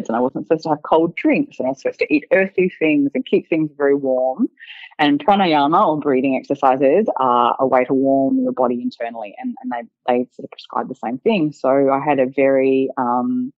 and 0.08 0.16
I 0.16 0.20
wasn't 0.20 0.46
supposed 0.48 0.64
to 0.64 0.70
have 0.70 0.84
cold 0.84 1.16
drinks 1.16 1.60
and 1.60 1.68
I 1.68 1.70
was 1.70 1.82
supposed 1.82 2.00
to 2.00 2.14
eat 2.14 2.26
earthy 2.32 2.72
things 2.80 3.12
and 3.14 3.26
keep 3.26 3.50
things 3.50 3.72
very 3.76 3.96
warm. 3.96 4.48
And 5.00 5.24
pranayama 5.24 5.88
or 5.88 6.00
breathing 6.00 6.38
exercises 6.38 7.08
are 7.18 7.56
a 7.60 7.68
way 7.68 7.86
to 7.86 7.94
warm 7.94 8.40
your 8.40 8.52
body 8.52 8.82
internally 8.82 9.36
and, 9.38 9.56
and 9.62 9.72
they, 9.72 9.82
they 10.08 10.28
sort 10.34 10.46
of 10.46 10.52
prescribe 10.52 10.90
the 10.90 10.96
same 10.96 11.20
thing. 11.20 11.52
So 11.52 11.92
I 11.92 12.00
had 12.04 12.20
a 12.20 12.26
very, 12.26 12.90
um, 12.98 13.54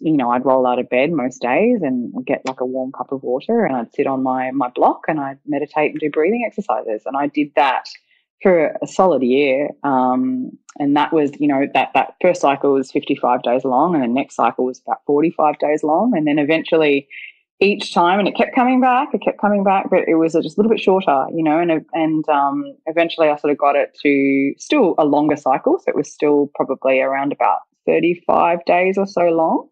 you 0.00 0.16
know, 0.16 0.30
I'd 0.30 0.44
roll 0.44 0.66
out 0.66 0.78
of 0.78 0.90
bed 0.90 1.12
most 1.12 1.40
days 1.40 1.82
and 1.82 2.12
get 2.26 2.46
like 2.46 2.60
a 2.60 2.66
warm 2.66 2.92
cup 2.92 3.12
of 3.12 3.22
water 3.22 3.64
and 3.64 3.76
I'd 3.76 3.94
sit 3.94 4.06
on 4.06 4.22
my, 4.22 4.50
my 4.50 4.68
block 4.74 5.04
and 5.08 5.20
I'd 5.20 5.38
meditate 5.46 5.92
and 5.92 6.00
do 6.00 6.10
breathing 6.10 6.44
exercises. 6.46 7.02
And 7.06 7.16
I 7.16 7.28
did 7.28 7.52
that 7.56 7.88
for 8.42 8.76
a 8.82 8.86
solid 8.86 9.22
year. 9.22 9.70
Um, 9.82 10.50
and 10.78 10.96
that 10.96 11.12
was, 11.12 11.30
you 11.40 11.48
know, 11.48 11.66
that, 11.74 11.90
that 11.94 12.14
first 12.20 12.40
cycle 12.40 12.74
was 12.74 12.92
55 12.92 13.42
days 13.42 13.64
long 13.64 13.94
and 13.94 14.02
the 14.02 14.08
next 14.08 14.36
cycle 14.36 14.64
was 14.64 14.80
about 14.86 14.98
45 15.06 15.58
days 15.58 15.82
long. 15.82 16.12
And 16.16 16.26
then 16.26 16.38
eventually 16.38 17.08
each 17.60 17.94
time, 17.94 18.18
and 18.18 18.28
it 18.28 18.36
kept 18.36 18.54
coming 18.54 18.80
back, 18.80 19.08
it 19.14 19.22
kept 19.22 19.40
coming 19.40 19.64
back, 19.64 19.88
but 19.88 20.00
it 20.06 20.16
was 20.16 20.34
just 20.34 20.58
a 20.58 20.60
little 20.60 20.70
bit 20.70 20.80
shorter, 20.80 21.24
you 21.34 21.42
know, 21.42 21.58
and, 21.58 21.86
and 21.94 22.28
um, 22.28 22.64
eventually 22.84 23.28
I 23.28 23.36
sort 23.36 23.52
of 23.52 23.58
got 23.58 23.76
it 23.76 23.96
to 24.02 24.52
still 24.58 24.94
a 24.98 25.06
longer 25.06 25.36
cycle. 25.36 25.78
So 25.78 25.84
it 25.88 25.96
was 25.96 26.12
still 26.12 26.50
probably 26.54 27.00
around 27.00 27.32
about 27.32 27.60
35 27.86 28.64
days 28.66 28.98
or 28.98 29.06
so 29.06 29.22
long. 29.22 29.68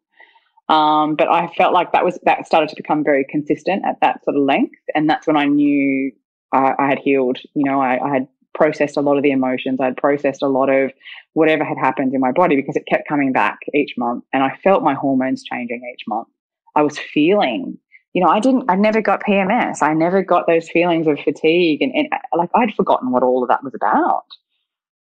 Um, 0.71 1.15
but 1.17 1.29
I 1.31 1.49
felt 1.59 1.75
like 1.75 1.93
that 1.93 2.07
was, 2.07 2.19
that 2.25 2.47
started 2.47 2.71
to 2.71 2.77
become 2.77 3.05
very 3.05 3.27
consistent 3.29 3.85
at 3.85 4.01
that 4.01 4.25
sort 4.25 4.37
of 4.37 4.43
length. 4.45 4.81
And 4.95 5.11
that's 5.11 5.27
when 5.27 5.37
I 5.37 5.45
knew 5.45 6.11
I, 6.53 6.73
I 6.79 6.89
had 6.89 7.01
healed, 7.01 7.39
you 7.55 7.65
know, 7.65 7.83
I, 7.83 8.03
I 8.03 8.15
had 8.15 8.29
processed 8.55 8.97
a 8.97 9.01
lot 9.01 9.17
of 9.17 9.23
the 9.23 9.31
emotions. 9.31 9.81
I'd 9.81 9.97
processed 9.97 10.43
a 10.43 10.49
lot 10.49 10.69
of 10.69 10.93
whatever 11.35 11.65
had 11.65 11.79
happened 11.79 12.15
in 12.15 12.21
my 12.21 12.33
body 12.33 12.57
because 12.57 12.77
it 12.77 12.87
kept 12.89 13.09
coming 13.09 13.33
back 13.33 13.59
each 13.75 13.95
month. 13.99 14.25
And 14.33 14.43
I 14.43 14.57
felt 14.63 14.83
my 14.83 14.95
hormones 14.95 15.43
changing 15.43 15.83
each 15.93 16.05
month. 16.07 16.29
I 16.77 16.83
was 16.83 16.99
feeling, 16.99 17.79
you 18.15 18.23
know, 18.23 18.29
I 18.29 18.41
didn't, 18.41 18.71
I 18.71 18.77
never 18.77 19.01
got 19.01 19.23
PMS. 19.23 19.83
I 19.83 19.93
never 19.95 20.23
got 20.23 20.47
those 20.47 20.69
feelings 20.69 21.07
of 21.07 21.19
fatigue. 21.21 21.83
And, 21.83 21.93
and 21.95 22.09
like 22.37 22.51
I'd 22.55 22.75
forgotten 22.75 23.11
what 23.11 23.23
all 23.23 23.43
of 23.43 23.49
that 23.49 23.65
was 23.65 23.75
about. 23.75 24.25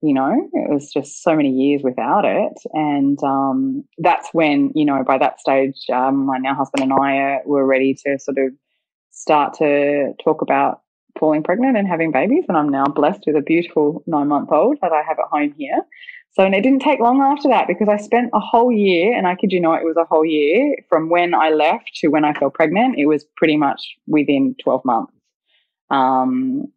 You 0.01 0.13
know, 0.13 0.49
it 0.53 0.71
was 0.71 0.91
just 0.93 1.23
so 1.23 1.35
many 1.35 1.49
years 1.49 1.81
without 1.83 2.23
it. 2.23 2.53
And 2.73 3.21
um, 3.23 3.83
that's 3.97 4.29
when, 4.31 4.71
you 4.75 4.85
know, 4.85 5.03
by 5.03 5.17
that 5.17 5.39
stage, 5.39 5.85
um, 5.91 6.27
my 6.27 6.37
now 6.37 6.53
husband 6.53 6.83
and 6.83 6.93
I 6.93 7.35
uh, 7.35 7.37
were 7.45 7.65
ready 7.65 7.95
to 8.05 8.19
sort 8.19 8.37
of 8.37 8.53
start 9.09 9.55
to 9.55 10.13
talk 10.23 10.43
about 10.43 10.81
falling 11.19 11.43
pregnant 11.43 11.77
and 11.77 11.87
having 11.87 12.11
babies. 12.11 12.45
And 12.47 12.57
I'm 12.57 12.69
now 12.69 12.85
blessed 12.85 13.23
with 13.27 13.35
a 13.35 13.41
beautiful 13.41 14.03
nine 14.07 14.27
month 14.27 14.51
old 14.51 14.77
that 14.81 14.91
I 14.91 15.01
have 15.07 15.17
at 15.19 15.25
home 15.29 15.53
here. 15.57 15.81
So, 16.31 16.43
and 16.43 16.53
it 16.53 16.61
didn't 16.61 16.81
take 16.81 16.99
long 16.99 17.21
after 17.21 17.49
that 17.49 17.67
because 17.67 17.89
I 17.89 17.97
spent 17.97 18.29
a 18.33 18.39
whole 18.39 18.71
year, 18.71 19.17
and 19.17 19.27
I 19.27 19.35
kid 19.35 19.51
you 19.51 19.59
not, 19.59 19.81
it 19.81 19.85
was 19.85 19.97
a 19.97 20.05
whole 20.05 20.25
year 20.25 20.75
from 20.87 21.09
when 21.09 21.33
I 21.33 21.49
left 21.49 21.91
to 21.95 22.09
when 22.09 22.25
I 22.25 22.33
fell 22.33 22.51
pregnant. 22.51 22.95
It 22.97 23.07
was 23.07 23.25
pretty 23.37 23.57
much 23.57 23.81
within 24.05 24.55
12 24.63 24.85
months. 24.85 25.13
Um, 25.89 26.71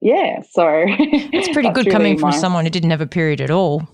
yeah, 0.00 0.42
so 0.48 0.68
it's 0.86 1.48
pretty 1.48 1.70
good 1.70 1.90
coming 1.90 2.18
from 2.18 2.30
someone 2.32 2.64
who 2.64 2.70
didn't 2.70 2.90
have 2.90 3.00
a 3.00 3.06
period 3.06 3.40
at 3.40 3.50
all 3.50 3.88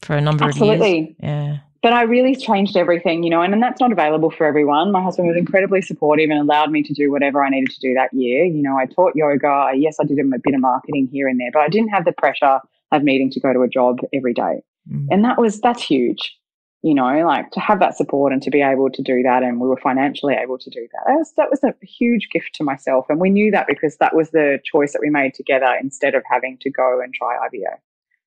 for 0.00 0.16
a 0.16 0.20
number 0.20 0.44
Absolutely. 0.44 1.00
of 1.00 1.06
years. 1.06 1.14
Yeah 1.22 1.58
but 1.82 1.92
I 1.92 2.02
really 2.02 2.34
changed 2.34 2.76
everything, 2.76 3.22
you 3.22 3.30
know, 3.30 3.40
and, 3.40 3.54
and 3.54 3.62
that's 3.62 3.80
not 3.80 3.90
available 3.90 4.30
for 4.30 4.46
everyone. 4.46 4.92
My 4.92 5.02
husband 5.02 5.28
was 5.28 5.36
incredibly 5.36 5.80
supportive 5.80 6.28
and 6.28 6.38
allowed 6.38 6.70
me 6.70 6.82
to 6.82 6.92
do 6.92 7.10
whatever 7.10 7.42
I 7.42 7.48
needed 7.48 7.70
to 7.70 7.80
do 7.80 7.94
that 7.94 8.12
year. 8.12 8.44
You 8.44 8.62
know, 8.62 8.76
I 8.76 8.86
taught 8.86 9.12
yoga. 9.14 9.70
Yes, 9.74 9.96
I 10.00 10.04
did 10.04 10.18
a 10.18 10.38
bit 10.42 10.54
of 10.54 10.60
marketing 10.60 11.08
here 11.10 11.26
and 11.26 11.40
there, 11.40 11.50
but 11.52 11.60
I 11.60 11.68
didn't 11.68 11.88
have 11.88 12.04
the 12.04 12.12
pressure 12.12 12.60
of 12.92 13.02
needing 13.02 13.30
to 13.30 13.40
go 13.40 13.52
to 13.52 13.62
a 13.62 13.68
job 13.68 13.98
every 14.12 14.34
day. 14.34 14.62
Mm. 14.92 15.06
And 15.10 15.24
that 15.24 15.38
was, 15.38 15.60
that's 15.60 15.82
huge, 15.82 16.36
you 16.82 16.92
know, 16.92 17.24
like 17.26 17.50
to 17.52 17.60
have 17.60 17.80
that 17.80 17.96
support 17.96 18.32
and 18.32 18.42
to 18.42 18.50
be 18.50 18.60
able 18.60 18.90
to 18.90 19.02
do 19.02 19.22
that. 19.22 19.42
And 19.42 19.58
we 19.58 19.68
were 19.68 19.78
financially 19.78 20.34
able 20.34 20.58
to 20.58 20.70
do 20.70 20.86
that. 20.92 21.02
That 21.06 21.16
was, 21.16 21.32
that 21.38 21.50
was 21.50 21.64
a 21.64 21.86
huge 21.86 22.28
gift 22.30 22.54
to 22.56 22.64
myself. 22.64 23.06
And 23.08 23.20
we 23.20 23.30
knew 23.30 23.50
that 23.52 23.66
because 23.66 23.96
that 23.98 24.14
was 24.14 24.30
the 24.30 24.58
choice 24.64 24.92
that 24.92 25.00
we 25.00 25.08
made 25.08 25.32
together 25.32 25.74
instead 25.80 26.14
of 26.14 26.24
having 26.30 26.58
to 26.60 26.70
go 26.70 27.00
and 27.00 27.14
try 27.14 27.36
IVF 27.36 27.78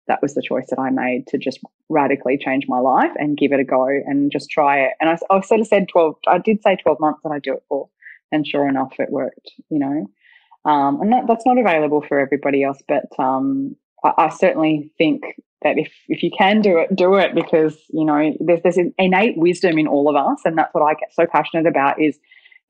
that 0.07 0.21
was 0.21 0.35
the 0.35 0.43
choice 0.43 0.67
that 0.71 0.79
I 0.79 0.91
made 0.91 1.27
to 1.29 1.39
just 1.39 1.61
radically 1.89 2.39
change 2.39 2.67
my 2.69 2.79
life 2.79 3.13
and 3.17 3.37
give 3.37 3.53
it 3.53 3.61
a 3.61 3.65
go 3.65 3.87
and 3.87 4.31
just 4.31 4.51
try 4.51 4.81
it. 4.81 4.93
And 5.01 5.11
I, 5.11 5.19
I 5.31 5.41
sort 5.41 5.61
of 5.61 5.67
said 5.67 5.89
12, 5.89 6.17
I 6.29 6.39
did 6.39 6.63
say 6.63 6.77
12 6.77 7.01
months 7.01 7.21
that 7.25 7.31
I 7.31 7.39
do 7.39 7.55
it 7.55 7.63
for. 7.69 7.89
And 8.33 8.47
sure 8.47 8.69
enough, 8.69 8.95
it 8.99 9.11
worked, 9.11 9.51
you 9.71 9.79
know. 9.79 10.07
Um, 10.71 11.01
and 11.01 11.13
that, 11.13 11.27
that's 11.29 11.47
not 11.47 11.59
available 11.59 12.03
for 12.03 12.19
everybody 12.19 12.65
else, 12.65 12.83
but 12.89 13.05
um, 13.19 13.77
I, 14.03 14.13
I, 14.17 14.29
certainly 14.31 14.91
think 14.97 15.23
that 15.63 15.79
if, 15.79 15.93
if 16.09 16.23
you 16.23 16.31
can 16.37 16.63
do 16.63 16.79
it, 16.79 16.95
do 16.97 17.17
it 17.17 17.35
because, 17.35 17.77
you 17.91 18.05
know, 18.05 18.35
there's, 18.41 18.63
there's 18.63 18.79
innate 18.99 19.37
wisdom 19.37 19.79
in 19.79 19.87
all 19.87 20.09
of 20.09 20.17
us. 20.17 20.41
And 20.45 20.57
that's 20.57 20.73
what 20.73 20.83
I 20.83 20.95
get 20.95 21.13
so 21.13 21.27
passionate 21.27 21.67
about 21.67 22.01
is 22.01 22.19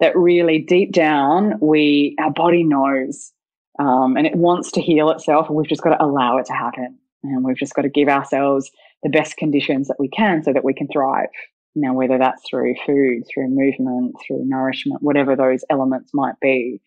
that 0.01 0.17
really 0.17 0.59
deep 0.59 0.93
down, 0.93 1.55
we, 1.61 2.17
our 2.21 2.33
body 2.33 2.65
knows 2.65 3.33
um, 3.79 4.17
and 4.17 4.27
it 4.27 4.35
wants 4.35 4.73
to 4.73 4.81
heal 4.81 5.11
itself 5.11 5.49
and 5.49 5.57
we've 5.57 5.69
just 5.69 5.83
got 5.83 5.91
to 5.91 6.05
allow 6.05 6.39
it 6.39 6.47
to 6.47 6.53
happen. 6.53 6.99
And 7.25 7.45
we've 7.45 7.57
just 7.57 7.75
got 7.75 7.83
to 7.83 7.89
give 7.89 8.09
ourselves 8.09 8.71
the 9.03 9.09
best 9.09 9.37
conditions 9.37 9.89
that 9.89 9.99
we 9.99 10.09
can 10.09 10.43
so 10.43 10.53
that 10.53 10.65
we 10.65 10.75
can 10.75 10.89
thrive. 10.89 11.29
Now, 11.75 11.95
whether 11.95 12.19
that's 12.19 12.43
through 12.49 12.75
food, 12.87 13.25
through 13.33 13.49
movement, 13.49 14.15
through 14.25 14.45
nourishment, 14.45 15.03
whatever 15.03 15.35
those 15.35 15.65
elements 15.71 16.13
might 16.15 16.39
be. 16.41 16.81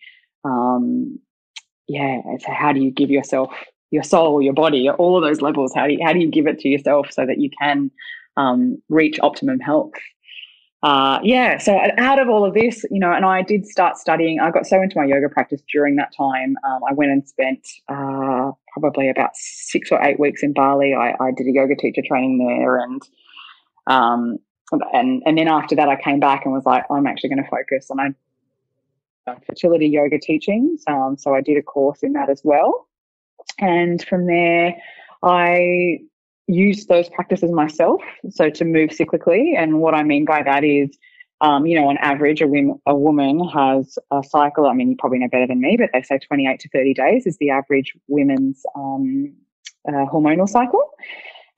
Um, 0.45 1.19
yeah, 1.88 2.21
so 2.39 2.52
how 2.52 2.71
do 2.71 2.80
you 2.80 2.91
give 2.91 3.10
yourself, 3.10 3.54
your 3.91 4.04
soul, 4.04 4.41
your 4.41 4.54
body, 4.54 4.89
all 4.89 5.17
of 5.17 5.23
those 5.23 5.41
levels? 5.41 5.73
How 5.76 5.88
do 5.88 5.93
you, 5.93 6.00
how 6.06 6.13
do 6.13 6.19
you 6.19 6.30
give 6.30 6.47
it 6.47 6.60
to 6.60 6.69
yourself 6.69 7.12
so 7.12 7.26
that 7.26 7.39
you 7.39 7.50
can 7.62 7.91
um, 8.38 8.82
reach 8.89 9.19
optimum 9.21 9.60
health? 9.60 9.91
uh, 10.84 11.19
yeah, 11.23 11.58
so 11.58 11.80
out 11.97 12.19
of 12.19 12.30
all 12.30 12.45
of 12.45 12.54
this, 12.54 12.86
you 12.91 13.00
know, 13.00 13.12
and 13.12 13.26
I 13.26 13.41
did 13.41 13.65
start 13.65 13.97
studying. 13.97 14.39
I 14.39 14.52
got 14.52 14.67
so 14.67 14.82
into 14.82 14.97
my 14.97 15.06
yoga 15.06 15.28
practice 15.28 15.62
during 15.71 15.95
that 15.95 16.13
time. 16.15 16.56
Um, 16.63 16.82
I 16.88 16.93
went 16.93 17.12
and 17.12 17.28
spent 17.28 17.67
uh, 17.89 18.52
probably 18.79 19.09
about 19.09 19.31
six 19.35 19.91
or 19.91 20.03
eight 20.03 20.19
weeks 20.19 20.43
in 20.43 20.53
Bali. 20.53 20.93
I, 20.93 21.15
I 21.19 21.31
did 21.35 21.47
a 21.47 21.51
yoga 21.51 21.75
teacher 21.75 22.01
training 22.07 22.37
there, 22.39 22.77
and 22.77 23.01
um, 23.87 24.37
and 24.93 25.21
and 25.25 25.37
then 25.37 25.47
after 25.47 25.75
that, 25.75 25.89
I 25.89 25.99
came 26.01 26.19
back 26.19 26.45
and 26.45 26.53
was 26.53 26.65
like, 26.65 26.85
I'm 26.89 27.07
actually 27.07 27.29
going 27.29 27.43
to 27.43 27.49
focus 27.49 27.89
on 27.91 28.15
fertility 29.45 29.87
yoga 29.87 30.19
teachings. 30.19 30.83
Um, 30.87 31.17
so 31.17 31.35
I 31.35 31.41
did 31.41 31.57
a 31.57 31.61
course 31.61 32.03
in 32.03 32.13
that 32.13 32.29
as 32.29 32.41
well, 32.43 32.87
and 33.59 34.03
from 34.05 34.25
there, 34.27 34.75
I 35.23 35.99
use 36.47 36.85
those 36.85 37.09
practices 37.09 37.51
myself. 37.51 38.01
So 38.29 38.49
to 38.49 38.65
move 38.65 38.91
cyclically, 38.91 39.57
and 39.57 39.79
what 39.79 39.93
I 39.93 40.03
mean 40.03 40.25
by 40.25 40.43
that 40.43 40.63
is, 40.63 40.97
um, 41.41 41.65
you 41.65 41.80
know, 41.80 41.88
on 41.88 41.97
average, 41.97 42.41
a, 42.41 42.47
women, 42.47 42.82
a 42.86 42.95
woman 42.95 43.47
has 43.47 43.97
a 44.12 44.23
cycle. 44.23 44.67
I 44.67 44.73
mean, 44.73 44.89
you 44.89 44.95
probably 44.97 45.19
know 45.19 45.28
better 45.30 45.47
than 45.47 45.62
me, 45.62 45.78
but 45.78 45.89
they 45.93 46.02
say 46.02 46.17
28 46.17 46.60
to 46.62 46.69
30 46.69 46.93
days 46.93 47.28
is 47.28 47.38
the 47.38 47.52
average 47.52 47.93
women's 48.08 48.63
um, 48.76 49.34
uh, 49.88 50.06
hormonal 50.12 50.50
cycle. 50.50 50.89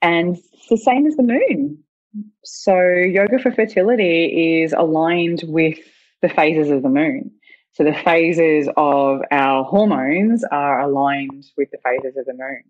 And 0.02 0.36
it's 0.36 0.68
the 0.68 0.76
same 0.76 1.06
as 1.06 1.16
the 1.16 1.22
moon. 1.22 1.82
So 2.44 2.78
yoga 2.78 3.38
for 3.38 3.52
fertility 3.52 4.62
is 4.62 4.72
aligned 4.72 5.44
with 5.44 5.78
the 6.22 6.28
phases 6.28 6.70
of 6.70 6.82
the 6.82 6.88
moon. 6.88 7.30
So 7.72 7.84
the 7.84 7.94
phases 7.94 8.68
of 8.76 9.20
our 9.30 9.64
hormones 9.64 10.44
are 10.50 10.80
aligned 10.80 11.46
with 11.56 11.70
the 11.70 11.78
phases 11.84 12.16
of 12.16 12.26
the 12.26 12.34
moon. 12.34 12.64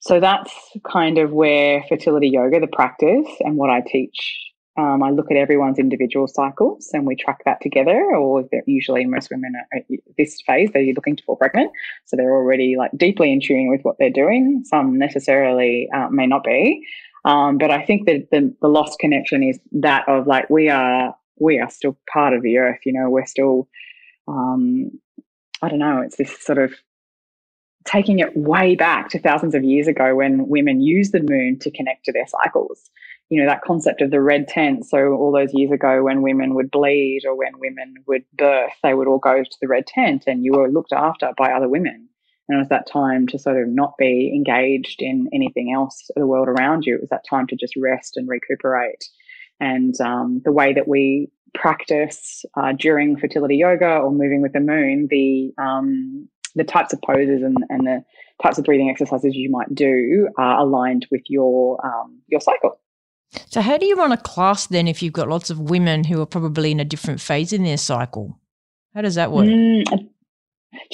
So 0.00 0.20
that's 0.20 0.52
kind 0.90 1.18
of 1.18 1.32
where 1.32 1.84
fertility 1.88 2.28
yoga, 2.28 2.60
the 2.60 2.66
practice, 2.66 3.28
and 3.40 3.56
what 3.56 3.70
I 3.70 3.80
teach. 3.80 4.51
Um, 4.78 5.02
I 5.02 5.10
look 5.10 5.30
at 5.30 5.36
everyone's 5.36 5.78
individual 5.78 6.26
cycles 6.26 6.88
and 6.92 7.06
we 7.06 7.14
track 7.14 7.42
that 7.44 7.60
together. 7.60 8.16
Or 8.16 8.48
usually, 8.66 9.04
most 9.04 9.30
women 9.30 9.52
at 9.74 9.84
this 10.16 10.40
phase, 10.46 10.70
they're 10.72 10.94
looking 10.94 11.16
to 11.16 11.22
fall 11.24 11.36
pregnant, 11.36 11.70
so 12.06 12.16
they're 12.16 12.34
already 12.34 12.76
like 12.78 12.90
deeply 12.96 13.32
in 13.32 13.40
tune 13.40 13.68
with 13.70 13.82
what 13.82 13.96
they're 13.98 14.10
doing. 14.10 14.62
Some 14.64 14.98
necessarily 14.98 15.88
uh, 15.94 16.08
may 16.08 16.26
not 16.26 16.44
be, 16.44 16.86
um, 17.24 17.58
but 17.58 17.70
I 17.70 17.84
think 17.84 18.06
that 18.06 18.28
the, 18.30 18.54
the 18.62 18.68
lost 18.68 18.98
connection 18.98 19.42
is 19.42 19.60
that 19.72 20.08
of 20.08 20.26
like 20.26 20.48
we 20.48 20.70
are 20.70 21.14
we 21.38 21.58
are 21.58 21.70
still 21.70 21.98
part 22.12 22.32
of 22.32 22.42
the 22.42 22.56
earth. 22.56 22.80
You 22.86 22.94
know, 22.94 23.10
we're 23.10 23.26
still 23.26 23.68
um, 24.26 24.90
I 25.60 25.68
don't 25.68 25.78
know. 25.78 26.00
It's 26.00 26.16
this 26.16 26.42
sort 26.42 26.58
of 26.58 26.72
taking 27.84 28.18
it 28.18 28.36
way 28.36 28.74
back 28.76 29.08
to 29.10 29.18
thousands 29.18 29.54
of 29.54 29.64
years 29.64 29.88
ago 29.88 30.14
when 30.14 30.48
women 30.48 30.80
used 30.80 31.12
the 31.12 31.22
moon 31.22 31.58
to 31.60 31.70
connect 31.70 32.04
to 32.04 32.12
their 32.12 32.26
cycles. 32.26 32.90
You 33.28 33.40
know, 33.40 33.48
that 33.48 33.62
concept 33.62 34.02
of 34.02 34.10
the 34.10 34.20
red 34.20 34.46
tent. 34.46 34.84
So, 34.84 35.14
all 35.14 35.32
those 35.32 35.54
years 35.54 35.70
ago, 35.70 36.02
when 36.02 36.22
women 36.22 36.54
would 36.54 36.70
bleed 36.70 37.22
or 37.26 37.34
when 37.34 37.58
women 37.58 37.94
would 38.06 38.24
birth, 38.34 38.72
they 38.82 38.94
would 38.94 39.08
all 39.08 39.18
go 39.18 39.42
to 39.42 39.56
the 39.60 39.68
red 39.68 39.86
tent 39.86 40.24
and 40.26 40.44
you 40.44 40.52
were 40.52 40.70
looked 40.70 40.92
after 40.92 41.32
by 41.38 41.52
other 41.52 41.68
women. 41.68 42.08
And 42.48 42.56
it 42.56 42.58
was 42.58 42.68
that 42.68 42.86
time 42.86 43.26
to 43.28 43.38
sort 43.38 43.62
of 43.62 43.68
not 43.68 43.96
be 43.96 44.32
engaged 44.34 45.00
in 45.00 45.28
anything 45.32 45.72
else 45.74 46.10
the 46.14 46.26
world 46.26 46.48
around 46.48 46.84
you. 46.84 46.96
It 46.96 47.00
was 47.00 47.10
that 47.10 47.24
time 47.28 47.46
to 47.46 47.56
just 47.56 47.74
rest 47.76 48.16
and 48.16 48.28
recuperate. 48.28 49.04
And 49.60 49.98
um, 50.00 50.42
the 50.44 50.52
way 50.52 50.72
that 50.74 50.88
we 50.88 51.30
practice 51.54 52.44
uh, 52.56 52.72
during 52.72 53.16
fertility 53.16 53.56
yoga 53.56 53.98
or 53.98 54.10
moving 54.10 54.42
with 54.42 54.52
the 54.52 54.60
moon, 54.60 55.06
the 55.08 55.52
um, 55.56 56.28
the 56.54 56.64
types 56.64 56.92
of 56.92 57.00
poses 57.02 57.42
and, 57.42 57.56
and 57.68 57.86
the 57.86 58.04
types 58.42 58.58
of 58.58 58.64
breathing 58.64 58.90
exercises 58.90 59.34
you 59.34 59.50
might 59.50 59.74
do 59.74 60.28
are 60.38 60.58
aligned 60.58 61.06
with 61.10 61.22
your 61.28 61.84
um, 61.84 62.20
your 62.28 62.40
cycle. 62.40 62.78
So, 63.48 63.60
how 63.60 63.78
do 63.78 63.86
you 63.86 63.96
run 63.96 64.12
a 64.12 64.16
class 64.16 64.66
then 64.66 64.86
if 64.86 65.02
you've 65.02 65.12
got 65.12 65.28
lots 65.28 65.50
of 65.50 65.58
women 65.58 66.04
who 66.04 66.20
are 66.20 66.26
probably 66.26 66.70
in 66.70 66.80
a 66.80 66.84
different 66.84 67.20
phase 67.20 67.52
in 67.52 67.64
their 67.64 67.78
cycle? 67.78 68.38
How 68.94 69.00
does 69.00 69.14
that 69.14 69.32
work? 69.32 69.46
Mm, 69.46 70.10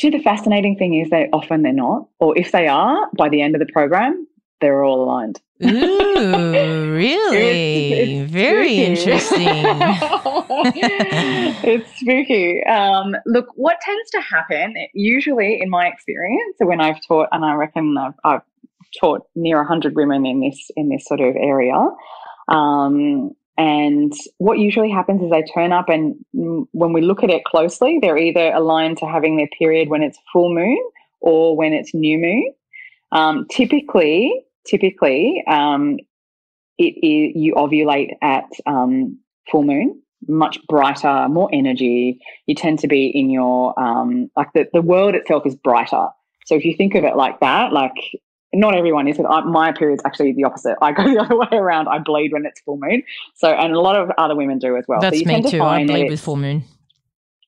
the 0.01 0.23
fascinating 0.23 0.77
thing 0.77 0.95
is 0.95 1.11
that 1.11 1.29
often 1.33 1.63
they're 1.63 1.73
not, 1.73 2.09
or 2.21 2.39
if 2.39 2.53
they 2.53 2.69
are, 2.69 3.09
by 3.17 3.29
the 3.29 3.43
end 3.43 3.55
of 3.55 3.61
the 3.61 3.73
program, 3.73 4.27
they're 4.61 4.85
all 4.85 5.05
aligned. 5.05 5.41
Ooh, 5.63 6.95
really? 6.95 7.93
it's, 7.93 8.23
it's 8.23 8.31
Very 8.31 8.69
spooky. 8.69 8.85
interesting. 8.85 9.49
it's 11.65 12.01
spooky. 12.01 12.63
Um, 12.65 13.17
look, 13.27 13.47
what 13.55 13.79
tends 13.81 14.11
to 14.11 14.21
happen, 14.21 14.75
usually 14.95 15.61
in 15.61 15.71
my 15.71 15.87
experience, 15.87 16.57
when 16.59 16.81
I've 16.81 17.01
taught, 17.07 17.29
and 17.33 17.45
I 17.45 17.55
reckon 17.55 17.97
I've, 17.99 18.15
I've 18.25 18.43
taught 19.01 19.23
near 19.35 19.59
100 19.59 19.97
women 19.97 20.27
in 20.27 20.41
this 20.41 20.71
in 20.77 20.89
this 20.89 21.05
sort 21.07 21.21
of 21.21 21.35
area. 21.37 21.75
Um, 22.49 23.33
and 23.57 24.13
what 24.39 24.59
usually 24.59 24.91
happens 24.91 25.23
is 25.23 25.31
they 25.31 25.43
turn 25.43 25.73
up, 25.73 25.89
and 25.89 26.15
when 26.33 26.93
we 26.93 27.01
look 27.01 27.25
at 27.25 27.31
it 27.31 27.45
closely, 27.45 27.99
they're 28.01 28.17
either 28.17 28.53
aligned 28.53 28.99
to 28.99 29.07
having 29.07 29.37
their 29.37 29.49
period 29.59 29.89
when 29.89 30.05
it's 30.05 30.19
full 30.33 30.55
moon 30.55 30.79
or 31.21 31.57
when 31.57 31.73
it's 31.73 31.93
new 31.93 32.19
moon. 32.19 32.53
Um, 33.11 33.47
typically, 33.51 34.45
typically 34.69 35.43
um, 35.49 35.99
it 36.79 36.95
is 37.03 37.33
you 37.35 37.55
ovulate 37.55 38.11
at 38.23 38.49
um, 38.67 39.19
full 39.51 39.65
moon 39.65 40.03
much 40.27 40.59
brighter 40.67 41.29
more 41.29 41.49
energy. 41.53 42.19
You 42.47 42.55
tend 42.55 42.81
to 42.81 42.89
be 42.89 43.07
in 43.07 43.31
your 43.31 43.79
um, 43.79 44.31
like 44.37 44.49
the, 44.53 44.69
the 44.73 44.83
world 44.83 45.15
itself 45.15 45.47
is 45.47 45.55
brighter. 45.55 46.09
So 46.47 46.55
if 46.55 46.65
you 46.65 46.75
think 46.77 46.95
of 46.95 47.05
it 47.05 47.17
like 47.17 47.41
that 47.41 47.73
like 47.73 47.95
not 48.55 48.75
everyone 48.75 49.07
is 49.07 49.19
my 49.19 49.73
period's 49.73 50.03
actually 50.07 50.33
the 50.33 50.45
opposite. 50.45 50.77
I 50.81 50.93
go 50.93 51.05
the 51.13 51.21
other 51.21 51.37
way 51.37 51.49
around. 51.53 51.89
I 51.89 51.99
bleed 51.99 52.33
when 52.33 52.47
it's 52.47 52.61
full 52.61 52.79
moon. 52.79 53.03
So 53.35 53.49
and 53.49 53.73
a 53.73 53.81
lot 53.81 53.97
of 53.97 54.11
other 54.17 54.35
women 54.35 54.59
do 54.59 54.77
as 54.77 54.85
well. 54.89 55.01
That's 55.01 55.19
so 55.21 55.25
me 55.27 55.43
too. 55.43 55.63
I 55.63 55.87
bleed 55.87 56.11
with 56.11 56.21
full 56.21 56.37
moon 56.37 56.65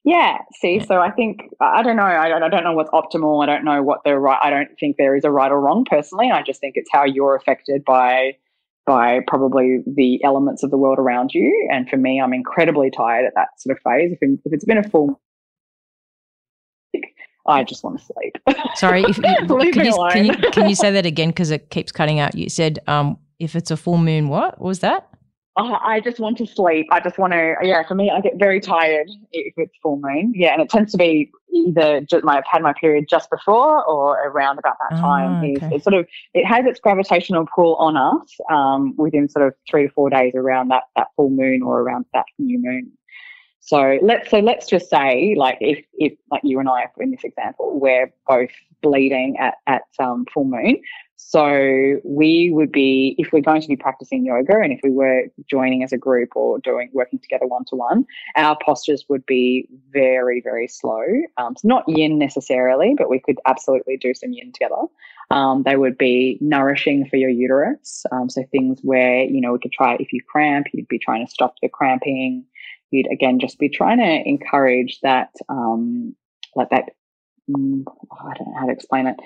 yeah. 0.04 0.38
See, 0.60 0.76
yeah. 0.76 0.84
so 0.84 1.00
I 1.00 1.10
think 1.10 1.42
I 1.60 1.82
don't 1.82 1.96
know. 1.96 2.02
I, 2.02 2.36
I 2.36 2.48
don't 2.48 2.64
know 2.64 2.72
what's 2.72 2.90
optimal. 2.90 3.42
I 3.42 3.46
don't 3.46 3.64
know 3.64 3.82
what 3.82 4.00
the 4.04 4.18
right. 4.18 4.38
I 4.42 4.50
don't 4.50 4.70
think 4.78 4.96
there 4.96 5.16
is 5.16 5.24
a 5.24 5.30
right 5.30 5.50
or 5.50 5.60
wrong. 5.60 5.84
Personally, 5.88 6.30
I 6.30 6.42
just 6.42 6.60
think 6.60 6.74
it's 6.76 6.90
how 6.92 7.04
you're 7.04 7.34
affected 7.34 7.84
by 7.84 8.36
by 8.86 9.20
probably 9.26 9.82
the 9.86 10.22
elements 10.24 10.62
of 10.62 10.70
the 10.70 10.78
world 10.78 10.98
around 10.98 11.32
you. 11.32 11.68
And 11.70 11.88
for 11.88 11.96
me, 11.96 12.20
I'm 12.20 12.32
incredibly 12.32 12.90
tired 12.90 13.26
at 13.26 13.34
that 13.34 13.48
sort 13.58 13.76
of 13.76 13.82
phase. 13.82 14.16
If, 14.20 14.40
if 14.44 14.52
it's 14.52 14.64
been 14.64 14.78
a 14.78 14.88
full 14.88 15.20
I 17.46 17.64
just 17.64 17.82
want 17.82 17.98
to 17.98 18.04
sleep. 18.04 18.38
Sorry, 18.74 19.02
if, 19.02 19.16
can, 19.22 19.60
you, 19.60 19.72
can, 19.72 20.24
you, 20.24 20.36
can 20.52 20.68
you 20.68 20.74
say 20.74 20.90
that 20.92 21.06
again 21.06 21.30
because 21.30 21.50
it 21.50 21.70
keeps 21.70 21.92
cutting 21.92 22.20
out? 22.20 22.34
You 22.34 22.48
said 22.48 22.78
um, 22.86 23.18
if 23.38 23.56
it's 23.56 23.70
a 23.70 23.76
full 23.76 23.98
moon, 23.98 24.28
what, 24.28 24.60
what 24.60 24.68
was 24.68 24.80
that? 24.80 25.10
Oh, 25.61 25.77
I 25.83 26.01
just 26.01 26.18
want 26.18 26.38
to 26.38 26.46
sleep. 26.46 26.87
I 26.90 27.01
just 27.01 27.18
want 27.18 27.35
to, 27.35 27.55
yeah, 27.62 27.87
for 27.87 27.94
me, 27.94 28.11
I 28.11 28.23
get 28.23 28.38
very 28.38 28.61
tired 28.61 29.11
if 29.33 29.53
it's 29.59 29.75
full 29.83 30.01
moon. 30.01 30.33
Yeah, 30.35 30.55
and 30.55 30.62
it 30.62 30.70
tends 30.70 30.90
to 30.92 30.99
be 30.99 31.31
either 31.53 32.01
just 32.01 32.25
my, 32.25 32.38
I've 32.38 32.44
had 32.51 32.62
my 32.62 32.73
period 32.73 33.09
just 33.11 33.29
before 33.29 33.85
or 33.85 34.27
around 34.27 34.59
about 34.59 34.77
that 34.88 34.96
time. 34.96 35.44
Oh, 35.44 35.57
okay. 35.57 35.77
It's, 35.77 35.85
sort 35.85 35.92
of, 35.92 36.07
it 36.33 36.46
has 36.46 36.64
its 36.64 36.81
gravitational 36.81 37.46
pull 37.55 37.77
on 37.77 37.94
us 37.99 38.38
um, 38.51 38.94
within 38.96 39.29
sort 39.29 39.46
of 39.46 39.55
three 39.70 39.87
to 39.87 39.92
four 39.92 40.09
days 40.09 40.33
around 40.35 40.68
that, 40.68 40.85
that 40.96 41.09
full 41.14 41.29
moon 41.29 41.62
or 41.62 41.81
around 41.81 42.07
that 42.14 42.25
new 42.38 42.59
moon. 42.59 42.90
So 43.62 43.99
let's 44.01 44.31
so 44.31 44.38
let's 44.38 44.66
just 44.66 44.88
say, 44.88 45.35
like 45.37 45.59
if 45.61 45.85
if 45.92 46.14
like 46.31 46.40
you 46.42 46.59
and 46.61 46.68
I 46.68 46.87
in 46.99 47.11
this 47.11 47.25
example, 47.25 47.79
we're 47.79 48.11
both 48.27 48.49
bleeding 48.81 49.37
at 49.38 49.57
at 49.66 49.83
um, 49.99 50.25
full 50.33 50.46
moon, 50.46 50.81
so 51.28 52.00
we 52.02 52.50
would 52.52 52.72
be, 52.72 53.14
if 53.18 53.33
we're 53.33 53.40
going 53.40 53.61
to 53.61 53.68
be 53.68 53.76
practicing 53.76 54.24
yoga 54.24 54.59
and 54.59 54.72
if 54.72 54.80
we 54.83 54.90
were 54.90 55.26
joining 55.48 55.85
as 55.85 55.92
a 55.92 55.98
group 55.98 56.30
or 56.35 56.59
doing 56.59 56.90
working 56.92 57.18
together 57.18 57.46
one 57.46 57.64
to 57.66 57.76
one, 57.76 58.04
our 58.37 58.56
postures 58.64 59.04
would 59.09 59.24
be 59.26 59.68
very, 59.90 60.40
very 60.40 60.66
slow. 60.66 61.04
Um, 61.37 61.54
not 61.62 61.85
yin 61.87 62.18
necessarily, 62.18 62.94
but 62.96 63.11
we 63.11 63.20
could 63.20 63.38
absolutely 63.46 63.96
do 63.96 64.14
some 64.14 64.33
yin 64.33 64.50
together. 64.52 64.83
Um, 65.30 65.62
they 65.62 65.76
would 65.76 65.98
be 65.98 66.38
nourishing 66.40 67.06
for 67.09 67.16
your 67.16 67.30
uterus. 67.30 68.04
Um, 68.11 68.28
so 68.28 68.42
things 68.50 68.80
where, 68.83 69.22
you 69.22 69.40
know, 69.40 69.52
we 69.52 69.61
could 69.61 69.72
try, 69.72 69.96
if 70.00 70.12
you 70.12 70.22
cramp, 70.26 70.66
you'd 70.72 70.88
be 70.88 70.98
trying 70.98 71.24
to 71.24 71.30
stop 71.30 71.54
the 71.62 71.68
cramping. 71.68 72.44
You'd 72.90 73.06
again 73.12 73.38
just 73.38 73.59
be 73.59 73.68
trying 73.68 73.98
to 73.98 74.28
encourage 74.28 74.98
that, 75.02 75.30
um, 75.48 76.16
like 76.56 76.70
that 76.70 76.90
mm, 77.50 77.85
I 78.12 78.35
don't 78.35 78.48
know 78.48 78.59
how 78.59 78.66
to 78.66 78.72
explain 78.72 79.06
it. 79.06 79.16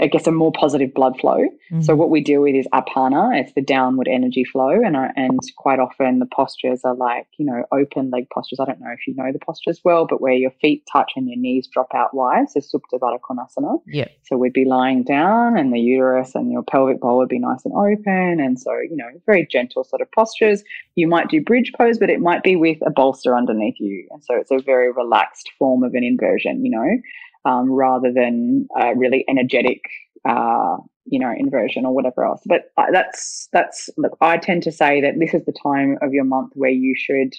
I 0.00 0.06
guess 0.06 0.26
a 0.26 0.30
more 0.30 0.52
positive 0.52 0.94
blood 0.94 1.18
flow. 1.18 1.38
Mm-hmm. 1.38 1.80
So 1.80 1.96
what 1.96 2.10
we 2.10 2.20
deal 2.20 2.42
with 2.42 2.54
is 2.54 2.68
apana. 2.72 3.36
It's 3.38 3.52
the 3.54 3.62
downward 3.62 4.08
energy 4.08 4.44
flow, 4.44 4.70
and 4.70 4.96
and 5.16 5.40
quite 5.56 5.80
often 5.80 6.20
the 6.20 6.26
postures 6.26 6.82
are 6.84 6.94
like 6.94 7.26
you 7.36 7.44
know 7.44 7.64
open 7.72 8.10
leg 8.10 8.26
postures. 8.32 8.60
I 8.60 8.64
don't 8.66 8.80
know 8.80 8.92
if 8.92 9.06
you 9.08 9.14
know 9.16 9.32
the 9.32 9.40
postures 9.40 9.80
well, 9.84 10.06
but 10.08 10.20
where 10.20 10.34
your 10.34 10.52
feet 10.60 10.84
touch 10.92 11.12
and 11.16 11.28
your 11.28 11.38
knees 11.38 11.68
drop 11.72 11.88
out 11.94 12.14
wide. 12.14 12.50
So 12.50 12.60
Supta 12.60 13.00
Baddha 13.00 13.18
Konasana. 13.20 13.80
Yeah. 13.86 14.08
So 14.22 14.36
we'd 14.36 14.52
be 14.52 14.64
lying 14.64 15.02
down, 15.02 15.56
and 15.56 15.72
the 15.72 15.80
uterus 15.80 16.34
and 16.34 16.52
your 16.52 16.62
pelvic 16.62 17.00
bowl 17.00 17.18
would 17.18 17.28
be 17.28 17.40
nice 17.40 17.64
and 17.64 17.74
open, 17.74 18.40
and 18.40 18.58
so 18.58 18.72
you 18.78 18.96
know 18.96 19.08
very 19.26 19.46
gentle 19.50 19.82
sort 19.82 20.00
of 20.00 20.10
postures. 20.12 20.62
You 20.94 21.08
might 21.08 21.28
do 21.28 21.42
bridge 21.42 21.72
pose, 21.76 21.98
but 21.98 22.10
it 22.10 22.20
might 22.20 22.44
be 22.44 22.54
with 22.54 22.78
a 22.86 22.90
bolster 22.90 23.36
underneath 23.36 23.80
you, 23.80 24.06
and 24.10 24.22
so 24.22 24.36
it's 24.36 24.52
a 24.52 24.62
very 24.64 24.92
relaxed 24.92 25.50
form 25.58 25.82
of 25.82 25.94
an 25.94 26.04
inversion. 26.04 26.64
You 26.64 26.70
know 26.70 27.00
um, 27.44 27.70
rather 27.70 28.12
than 28.12 28.68
a 28.78 28.94
really 28.94 29.24
energetic, 29.28 29.82
uh, 30.28 30.76
you 31.06 31.18
know, 31.18 31.32
inversion 31.36 31.86
or 31.86 31.94
whatever 31.94 32.24
else. 32.24 32.42
But 32.46 32.72
uh, 32.76 32.86
that's 32.92 33.48
that's 33.52 33.88
look. 33.96 34.16
I 34.20 34.36
tend 34.36 34.62
to 34.64 34.72
say 34.72 35.00
that 35.00 35.18
this 35.18 35.34
is 35.34 35.44
the 35.44 35.54
time 35.62 35.98
of 36.02 36.12
your 36.12 36.24
month 36.24 36.52
where 36.54 36.70
you 36.70 36.94
should 36.96 37.34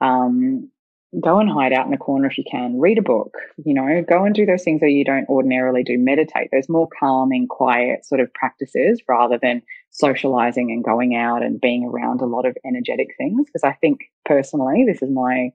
um, 0.00 0.70
go 1.20 1.38
and 1.38 1.50
hide 1.50 1.72
out 1.72 1.84
in 1.84 1.90
the 1.90 1.96
corner 1.96 2.26
if 2.28 2.38
you 2.38 2.44
can. 2.50 2.80
Read 2.80 2.98
a 2.98 3.02
book. 3.02 3.34
You 3.64 3.74
know, 3.74 4.04
go 4.08 4.24
and 4.24 4.34
do 4.34 4.46
those 4.46 4.64
things 4.64 4.80
that 4.80 4.90
you 4.90 5.04
don't 5.04 5.28
ordinarily 5.28 5.82
do. 5.82 5.98
Meditate. 5.98 6.48
Those 6.52 6.68
more 6.68 6.88
calming, 6.98 7.46
quiet 7.48 8.04
sort 8.04 8.20
of 8.20 8.32
practices 8.34 9.02
rather 9.08 9.38
than 9.40 9.62
socializing 9.90 10.70
and 10.70 10.82
going 10.82 11.14
out 11.14 11.42
and 11.42 11.60
being 11.60 11.84
around 11.84 12.20
a 12.20 12.26
lot 12.26 12.46
of 12.46 12.56
energetic 12.64 13.08
things. 13.16 13.46
Because 13.46 13.64
I 13.64 13.74
think 13.74 14.00
personally, 14.24 14.84
this 14.86 15.02
is 15.02 15.10
my 15.10 15.52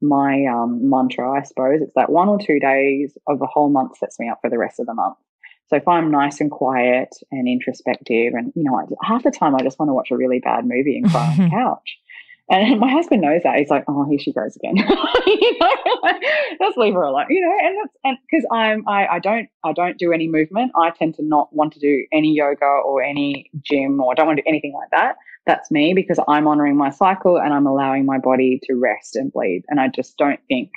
my 0.00 0.44
um, 0.46 0.88
mantra, 0.88 1.30
I 1.30 1.42
suppose. 1.42 1.80
It's 1.82 1.94
that 1.94 2.10
one 2.10 2.28
or 2.28 2.38
two 2.38 2.58
days 2.58 3.16
of 3.26 3.38
the 3.38 3.46
whole 3.46 3.68
month 3.68 3.98
sets 3.98 4.18
me 4.18 4.28
up 4.28 4.38
for 4.40 4.50
the 4.50 4.58
rest 4.58 4.80
of 4.80 4.86
the 4.86 4.94
month. 4.94 5.16
So 5.68 5.76
if 5.76 5.86
I'm 5.86 6.10
nice 6.10 6.40
and 6.40 6.50
quiet 6.50 7.14
and 7.30 7.46
introspective, 7.46 8.34
and 8.34 8.52
you 8.56 8.64
know, 8.64 8.88
half 9.02 9.22
the 9.22 9.30
time 9.30 9.54
I 9.54 9.62
just 9.62 9.78
want 9.78 9.88
to 9.88 9.94
watch 9.94 10.10
a 10.10 10.16
really 10.16 10.40
bad 10.40 10.66
movie 10.66 10.96
and 10.96 11.08
cry 11.08 11.26
on 11.26 11.36
the 11.36 11.50
couch. 11.56 11.98
And 12.50 12.80
my 12.80 12.90
husband 12.90 13.22
knows 13.22 13.42
that. 13.44 13.56
He's 13.56 13.70
like, 13.70 13.84
"Oh, 13.86 14.04
here 14.10 14.18
she 14.18 14.32
goes 14.32 14.56
again." 14.56 14.76
you 15.26 15.58
know, 15.60 16.18
just 16.60 16.76
leave 16.76 16.94
her 16.94 17.02
alone. 17.02 17.26
You 17.30 17.40
know, 17.42 17.56
and 17.62 17.76
that's 17.78 17.96
and 18.02 18.18
because 18.28 18.44
I'm 18.50 18.88
I, 18.88 19.06
I 19.06 19.18
don't 19.20 19.48
I 19.62 19.72
don't 19.72 19.96
do 19.96 20.12
any 20.12 20.26
movement. 20.26 20.72
I 20.74 20.90
tend 20.90 21.14
to 21.14 21.24
not 21.24 21.54
want 21.54 21.72
to 21.74 21.78
do 21.78 22.04
any 22.12 22.34
yoga 22.34 22.66
or 22.66 23.04
any 23.04 23.48
gym 23.62 24.00
or 24.00 24.10
I 24.10 24.14
don't 24.16 24.26
want 24.26 24.38
to 24.38 24.42
do 24.42 24.48
anything 24.48 24.72
like 24.72 24.90
that. 24.90 25.14
That's 25.46 25.70
me 25.70 25.94
because 25.94 26.18
I'm 26.28 26.46
honoring 26.46 26.76
my 26.76 26.90
cycle 26.90 27.38
and 27.38 27.52
I'm 27.52 27.66
allowing 27.66 28.04
my 28.06 28.18
body 28.18 28.60
to 28.64 28.74
rest 28.74 29.16
and 29.16 29.32
bleed. 29.32 29.64
And 29.68 29.80
I 29.80 29.88
just 29.88 30.16
don't 30.16 30.40
think 30.48 30.70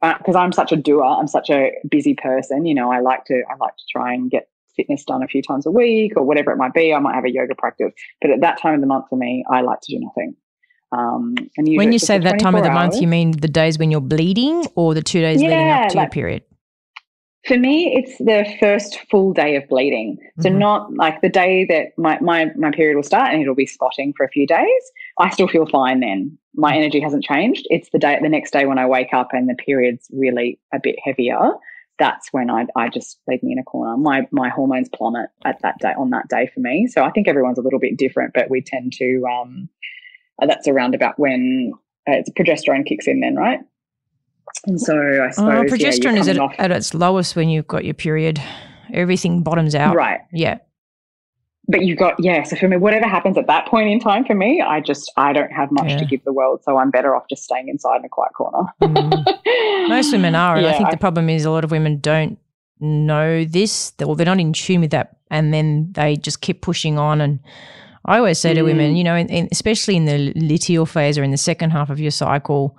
because 0.00 0.34
uh, 0.34 0.38
I'm 0.38 0.52
such 0.52 0.72
a 0.72 0.76
doer, 0.76 1.04
I'm 1.04 1.26
such 1.26 1.50
a 1.50 1.72
busy 1.90 2.14
person. 2.14 2.64
You 2.64 2.74
know, 2.74 2.90
I 2.90 3.00
like 3.00 3.24
to 3.26 3.42
I 3.50 3.56
like 3.56 3.76
to 3.76 3.84
try 3.90 4.14
and 4.14 4.30
get 4.30 4.48
fitness 4.76 5.04
done 5.04 5.22
a 5.22 5.26
few 5.26 5.42
times 5.42 5.66
a 5.66 5.70
week 5.70 6.12
or 6.16 6.24
whatever 6.24 6.52
it 6.52 6.56
might 6.56 6.72
be. 6.72 6.94
I 6.94 6.98
might 6.98 7.14
have 7.14 7.24
a 7.24 7.30
yoga 7.30 7.54
practice, 7.54 7.92
but 8.22 8.30
at 8.30 8.40
that 8.40 8.60
time 8.60 8.74
of 8.74 8.80
the 8.80 8.86
month 8.86 9.06
for 9.10 9.16
me, 9.16 9.44
I 9.50 9.60
like 9.60 9.80
to 9.82 9.96
do 9.96 10.00
nothing. 10.00 10.36
Um, 10.92 11.34
and 11.56 11.76
when 11.76 11.92
you 11.92 11.98
say 11.98 12.18
that 12.18 12.40
time 12.40 12.54
of 12.54 12.64
the 12.64 12.70
hours, 12.70 12.92
month, 12.92 13.00
you 13.00 13.06
mean 13.06 13.32
the 13.32 13.48
days 13.48 13.78
when 13.78 13.90
you're 13.90 14.00
bleeding 14.00 14.66
or 14.74 14.94
the 14.94 15.02
two 15.02 15.20
days 15.20 15.40
yeah, 15.40 15.48
leading 15.48 15.70
up 15.70 15.88
to 15.90 15.96
like, 15.98 16.06
your 16.06 16.10
period? 16.10 16.42
For 17.46 17.56
me, 17.56 17.94
it's 17.96 18.18
the 18.18 18.46
first 18.60 18.98
full 19.10 19.32
day 19.32 19.56
of 19.56 19.66
bleeding. 19.68 20.18
So 20.40 20.50
mm-hmm. 20.50 20.58
not 20.58 20.94
like 20.94 21.22
the 21.22 21.30
day 21.30 21.64
that 21.70 21.96
my, 21.96 22.18
my, 22.20 22.52
my 22.56 22.70
period 22.70 22.96
will 22.96 23.02
start 23.02 23.32
and 23.32 23.40
it'll 23.40 23.54
be 23.54 23.66
spotting 23.66 24.12
for 24.14 24.24
a 24.24 24.28
few 24.28 24.46
days. 24.46 24.92
I 25.18 25.30
still 25.30 25.48
feel 25.48 25.66
fine 25.66 26.00
then 26.00 26.38
my 26.54 26.74
energy 26.74 27.00
hasn't 27.00 27.24
changed. 27.24 27.66
It's 27.70 27.90
the 27.90 27.98
day, 27.98 28.18
the 28.20 28.28
next 28.28 28.52
day 28.52 28.66
when 28.66 28.78
I 28.78 28.86
wake 28.86 29.14
up 29.14 29.28
and 29.32 29.48
the 29.48 29.54
period's 29.54 30.08
really 30.12 30.58
a 30.74 30.80
bit 30.82 30.96
heavier. 31.02 31.38
That's 31.98 32.32
when 32.32 32.50
I, 32.50 32.66
I 32.76 32.88
just 32.88 33.18
leave 33.28 33.42
me 33.42 33.52
in 33.52 33.58
a 33.58 33.62
corner. 33.62 33.96
My 33.96 34.26
my 34.30 34.48
hormones 34.48 34.88
plummet 34.88 35.28
at 35.44 35.60
that 35.60 35.78
day 35.80 35.92
on 35.98 36.10
that 36.10 36.28
day 36.28 36.50
for 36.52 36.60
me. 36.60 36.86
So 36.86 37.04
I 37.04 37.10
think 37.10 37.28
everyone's 37.28 37.58
a 37.58 37.62
little 37.62 37.78
bit 37.78 37.98
different, 37.98 38.32
but 38.32 38.50
we 38.50 38.62
tend 38.62 38.94
to. 38.94 39.22
Um, 39.30 39.68
that's 40.46 40.66
around 40.66 40.94
about 40.94 41.18
when 41.18 41.72
uh, 42.08 42.12
it's 42.12 42.30
progesterone 42.30 42.86
kicks 42.86 43.06
in, 43.06 43.20
then 43.20 43.36
right. 43.36 43.60
And 44.66 44.80
so 44.80 44.94
I 44.94 45.26
oh, 45.26 45.30
suppose 45.30 45.72
oh, 45.72 45.74
progesterone 45.74 46.14
yeah, 46.14 46.20
is 46.20 46.28
at, 46.28 46.60
at 46.60 46.70
its 46.70 46.94
lowest 46.94 47.36
when 47.36 47.48
you've 47.48 47.68
got 47.68 47.84
your 47.84 47.94
period. 47.94 48.42
Everything 48.92 49.42
bottoms 49.42 49.74
out. 49.74 49.94
Right. 49.94 50.20
Yeah 50.32 50.58
but 51.70 51.82
you 51.82 51.94
got 51.94 52.14
yeah 52.18 52.42
so 52.42 52.56
for 52.56 52.68
me 52.68 52.76
whatever 52.76 53.06
happens 53.06 53.38
at 53.38 53.46
that 53.46 53.66
point 53.66 53.88
in 53.88 54.00
time 54.00 54.24
for 54.24 54.34
me 54.34 54.60
i 54.60 54.80
just 54.80 55.10
i 55.16 55.32
don't 55.32 55.52
have 55.52 55.70
much 55.70 55.90
yeah. 55.90 55.98
to 55.98 56.04
give 56.04 56.22
the 56.24 56.32
world 56.32 56.60
so 56.64 56.76
i'm 56.76 56.90
better 56.90 57.14
off 57.14 57.24
just 57.30 57.44
staying 57.44 57.68
inside 57.68 57.98
in 57.98 58.04
a 58.04 58.08
quiet 58.08 58.32
corner 58.34 58.66
mm. 58.82 59.88
most 59.88 60.12
women 60.12 60.34
are 60.46 60.56
and 60.56 60.64
yeah, 60.64 60.72
i 60.72 60.76
think 60.76 60.88
I, 60.88 60.90
the 60.90 60.96
problem 60.96 61.28
is 61.28 61.44
a 61.44 61.50
lot 61.50 61.64
of 61.64 61.70
women 61.70 61.98
don't 62.00 62.38
know 62.80 63.44
this 63.44 63.92
or 64.04 64.16
they're 64.16 64.26
not 64.26 64.40
in 64.40 64.52
tune 64.52 64.80
with 64.80 64.90
that 64.90 65.16
and 65.30 65.54
then 65.54 65.92
they 65.92 66.16
just 66.16 66.40
keep 66.40 66.62
pushing 66.62 66.98
on 66.98 67.20
and 67.20 67.38
i 68.06 68.18
always 68.18 68.38
say 68.38 68.52
mm. 68.52 68.56
to 68.56 68.62
women 68.62 68.94
mm. 68.94 68.98
you 68.98 69.04
know 69.04 69.14
in, 69.14 69.28
in, 69.28 69.48
especially 69.52 69.96
in 69.96 70.06
the 70.06 70.32
luteal 70.34 70.88
phase 70.88 71.16
or 71.16 71.22
in 71.22 71.30
the 71.30 71.36
second 71.36 71.70
half 71.70 71.90
of 71.90 72.00
your 72.00 72.10
cycle 72.10 72.76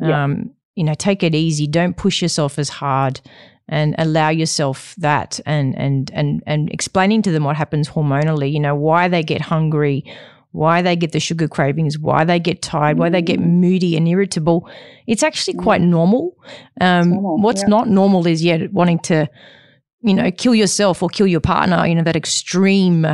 yeah. 0.00 0.24
um, 0.24 0.50
you 0.74 0.84
know 0.84 0.94
take 0.94 1.22
it 1.22 1.34
easy 1.34 1.66
don't 1.66 1.96
push 1.96 2.22
yourself 2.22 2.58
as 2.58 2.68
hard 2.68 3.20
and 3.68 3.94
allow 3.98 4.28
yourself 4.28 4.94
that 4.98 5.40
and 5.46 5.76
and 5.78 6.10
and 6.12 6.42
and 6.46 6.70
explaining 6.70 7.22
to 7.22 7.30
them 7.30 7.44
what 7.44 7.56
happens 7.56 7.88
hormonally 7.88 8.52
you 8.52 8.60
know 8.60 8.74
why 8.74 9.08
they 9.08 9.22
get 9.22 9.40
hungry 9.40 10.04
why 10.52 10.82
they 10.82 10.94
get 10.94 11.12
the 11.12 11.20
sugar 11.20 11.48
cravings 11.48 11.98
why 11.98 12.24
they 12.24 12.38
get 12.38 12.60
tired 12.62 12.98
why 12.98 13.08
they 13.08 13.22
get 13.22 13.40
mm. 13.40 13.46
moody 13.46 13.96
and 13.96 14.06
irritable 14.06 14.68
it's 15.06 15.24
actually 15.24 15.54
quite 15.54 15.80
normal, 15.80 16.36
um, 16.80 17.10
normal 17.10 17.38
what's 17.38 17.62
yeah. 17.62 17.68
not 17.68 17.88
normal 17.88 18.26
is 18.26 18.44
yet 18.44 18.72
wanting 18.72 18.98
to 18.98 19.28
you 20.02 20.14
know 20.14 20.30
kill 20.30 20.54
yourself 20.54 21.02
or 21.02 21.08
kill 21.08 21.26
your 21.26 21.40
partner 21.40 21.86
you 21.86 21.94
know 21.94 22.02
that 22.02 22.16
extreme 22.16 23.06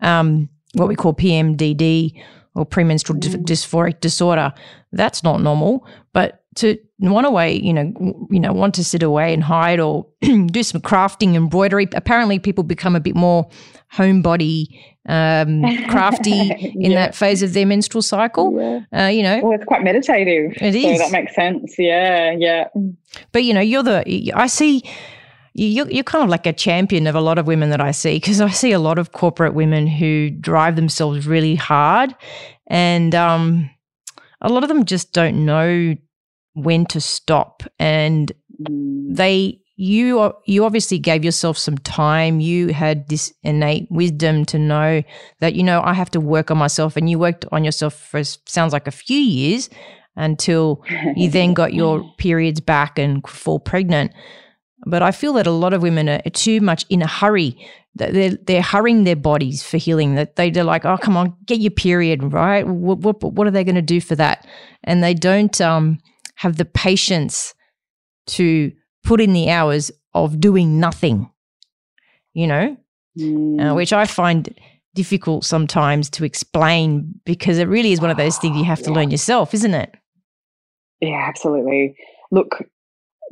um, 0.00 0.48
what 0.74 0.88
we 0.88 0.96
call 0.96 1.12
pmdd 1.12 2.22
or 2.54 2.64
premenstrual 2.64 3.18
mm. 3.18 3.44
dysphoric 3.44 4.00
disorder 4.00 4.52
that's 4.92 5.22
not 5.22 5.42
normal 5.42 5.86
but 6.12 6.39
to 6.56 6.76
want 6.98 7.26
away, 7.26 7.54
you 7.60 7.72
know, 7.72 7.92
you 8.30 8.40
know, 8.40 8.52
want 8.52 8.74
to 8.74 8.84
sit 8.84 9.02
away 9.02 9.32
and 9.32 9.42
hide 9.42 9.78
or 9.78 10.06
do 10.20 10.62
some 10.62 10.80
crafting, 10.80 11.34
embroidery. 11.34 11.88
Apparently, 11.94 12.38
people 12.38 12.64
become 12.64 12.96
a 12.96 13.00
bit 13.00 13.14
more 13.14 13.48
homebody, 13.94 14.66
um, 15.08 15.62
crafty 15.88 16.50
in 16.50 16.92
yeah. 16.92 17.06
that 17.06 17.14
phase 17.14 17.42
of 17.42 17.52
their 17.52 17.66
menstrual 17.66 18.02
cycle. 18.02 18.56
Yeah. 18.58 19.04
Uh, 19.04 19.08
you 19.08 19.22
know, 19.22 19.40
well, 19.42 19.52
it's 19.52 19.64
quite 19.64 19.82
meditative. 19.82 20.52
It 20.60 20.74
is. 20.74 20.98
So 20.98 21.04
that 21.04 21.12
makes 21.12 21.34
sense. 21.34 21.76
Yeah, 21.78 22.32
yeah. 22.32 22.68
But 23.32 23.44
you 23.44 23.54
know, 23.54 23.60
you're 23.60 23.82
the. 23.82 24.32
I 24.34 24.46
see. 24.46 24.82
You're, 25.52 25.90
you're 25.90 26.04
kind 26.04 26.22
of 26.22 26.30
like 26.30 26.46
a 26.46 26.52
champion 26.52 27.08
of 27.08 27.16
a 27.16 27.20
lot 27.20 27.36
of 27.36 27.48
women 27.48 27.70
that 27.70 27.80
I 27.80 27.90
see 27.90 28.16
because 28.16 28.40
I 28.40 28.50
see 28.50 28.70
a 28.70 28.78
lot 28.78 29.00
of 29.00 29.10
corporate 29.10 29.52
women 29.52 29.88
who 29.88 30.30
drive 30.30 30.76
themselves 30.76 31.26
really 31.26 31.56
hard, 31.56 32.14
and 32.68 33.14
um, 33.16 33.68
a 34.40 34.48
lot 34.48 34.62
of 34.62 34.68
them 34.68 34.84
just 34.84 35.12
don't 35.12 35.44
know 35.44 35.96
when 36.62 36.86
to 36.86 37.00
stop. 37.00 37.62
And 37.78 38.32
mm. 38.62 39.16
they 39.16 39.60
you 39.80 40.34
you 40.44 40.66
obviously 40.66 40.98
gave 40.98 41.24
yourself 41.24 41.56
some 41.56 41.78
time. 41.78 42.38
You 42.38 42.68
had 42.68 43.08
this 43.08 43.32
innate 43.42 43.86
wisdom 43.90 44.44
to 44.46 44.58
know 44.58 45.02
that 45.38 45.54
you 45.54 45.62
know 45.62 45.80
I 45.82 45.94
have 45.94 46.10
to 46.10 46.20
work 46.20 46.50
on 46.50 46.58
myself. 46.58 46.98
And 46.98 47.08
you 47.08 47.18
worked 47.18 47.46
on 47.50 47.64
yourself 47.64 47.94
for 47.94 48.22
sounds 48.22 48.74
like 48.74 48.86
a 48.86 48.90
few 48.90 49.18
years 49.18 49.70
until 50.16 50.84
you 51.16 51.30
then 51.36 51.54
got 51.54 51.72
your 51.72 52.04
periods 52.18 52.60
back 52.60 52.98
and 52.98 53.26
fall 53.26 53.58
pregnant. 53.58 54.12
But 54.84 55.02
I 55.02 55.12
feel 55.12 55.32
that 55.34 55.46
a 55.46 55.50
lot 55.50 55.72
of 55.72 55.80
women 55.80 56.10
are 56.10 56.20
too 56.34 56.60
much 56.60 56.84
in 56.90 57.00
a 57.00 57.06
hurry. 57.06 57.56
They're, 57.94 58.36
they're 58.36 58.62
hurrying 58.62 59.04
their 59.04 59.16
bodies 59.16 59.62
for 59.62 59.78
healing. 59.78 60.14
That 60.14 60.36
they, 60.36 60.50
they're 60.50 60.62
like 60.62 60.84
oh 60.84 60.98
come 60.98 61.16
on 61.16 61.34
get 61.46 61.58
your 61.58 61.70
period 61.70 62.34
right? 62.34 62.66
What, 62.66 62.98
what, 62.98 63.22
what 63.32 63.46
are 63.46 63.50
they 63.50 63.64
going 63.64 63.76
to 63.76 63.82
do 63.82 64.02
for 64.02 64.14
that? 64.16 64.46
And 64.84 65.02
they 65.02 65.14
don't 65.14 65.58
um 65.62 66.00
have 66.40 66.56
the 66.56 66.64
patience 66.64 67.54
to 68.26 68.72
put 69.04 69.20
in 69.20 69.34
the 69.34 69.50
hours 69.50 69.90
of 70.14 70.40
doing 70.40 70.80
nothing, 70.80 71.30
you 72.32 72.46
know, 72.46 72.78
uh, 73.18 73.22
mm. 73.22 73.70
uh, 73.72 73.74
which 73.74 73.92
I 73.92 74.06
find 74.06 74.58
difficult 74.94 75.44
sometimes 75.44 76.08
to 76.08 76.24
explain 76.24 77.12
because 77.26 77.58
it 77.58 77.68
really 77.68 77.92
is 77.92 78.00
one 78.00 78.08
of 78.08 78.16
those 78.16 78.38
things 78.38 78.56
you 78.56 78.64
have 78.64 78.82
to 78.82 78.90
yeah. 78.90 78.96
learn 78.96 79.10
yourself, 79.10 79.52
isn't 79.52 79.74
it? 79.74 79.94
Yeah, 81.02 81.26
absolutely. 81.28 81.94
Look, 82.30 82.64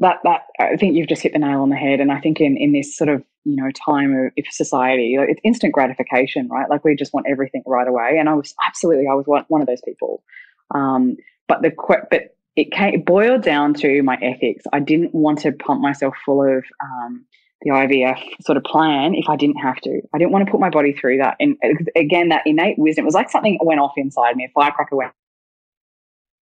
that 0.01 0.17
that 0.25 0.43
I 0.61 0.77
think 0.77 0.95
you've 0.95 1.09
just 1.09 1.23
hit 1.23 1.33
the 1.33 1.39
nail 1.39 1.63
on 1.63 1.71
the 1.71 1.77
head, 1.77 2.01
and 2.01 2.13
I 2.13 2.21
think 2.21 2.43
in 2.43 2.59
in 2.59 2.73
this 2.73 2.95
sort 2.95 3.09
of 3.09 3.25
you 3.45 3.57
know 3.57 3.71
time 3.87 4.31
of 4.37 4.45
society, 4.51 5.17
it's 5.19 5.41
instant 5.45 5.73
gratification, 5.73 6.47
right? 6.49 6.69
Like 6.69 6.85
we 6.85 6.95
just 6.95 7.15
want 7.15 7.25
everything 7.27 7.63
right 7.65 7.89
away, 7.89 8.19
and 8.21 8.29
I 8.29 8.35
was 8.35 8.55
absolutely 8.67 9.07
I 9.11 9.15
was 9.15 9.27
one, 9.27 9.47
one 9.49 9.63
of 9.63 9.67
those 9.67 9.81
people. 9.83 10.23
Um, 10.75 11.17
but 11.47 11.63
the 11.63 11.73
but 12.11 12.35
it, 12.59 12.73
came, 12.73 12.95
it 12.95 13.07
boiled 13.07 13.43
down 13.43 13.73
to 13.75 14.03
my 14.03 14.19
ethics. 14.21 14.65
I 14.73 14.81
didn't 14.81 15.15
want 15.15 15.39
to 15.41 15.53
pump 15.53 15.81
myself 15.81 16.15
full 16.27 16.43
of 16.43 16.65
um, 16.83 17.25
the 17.63 17.71
IVF 17.71 18.21
sort 18.45 18.57
of 18.57 18.65
plan 18.65 19.15
if 19.15 19.29
I 19.29 19.37
didn't 19.37 19.59
have 19.59 19.77
to. 19.83 20.01
I 20.13 20.19
didn't 20.19 20.33
want 20.33 20.45
to 20.45 20.51
put 20.51 20.61
my 20.61 20.69
body 20.69 20.93
through 20.93 21.19
that. 21.19 21.37
And 21.39 21.57
again, 21.95 22.31
that 22.31 22.43
innate 22.47 22.77
wisdom 22.77 23.05
it 23.05 23.07
was 23.07 23.15
like 23.15 23.31
something 23.31 23.59
went 23.63 23.79
off 23.79 23.93
inside 23.97 24.35
me. 24.35 24.45
A 24.47 24.49
firecracker 24.53 24.97
went. 24.97 25.13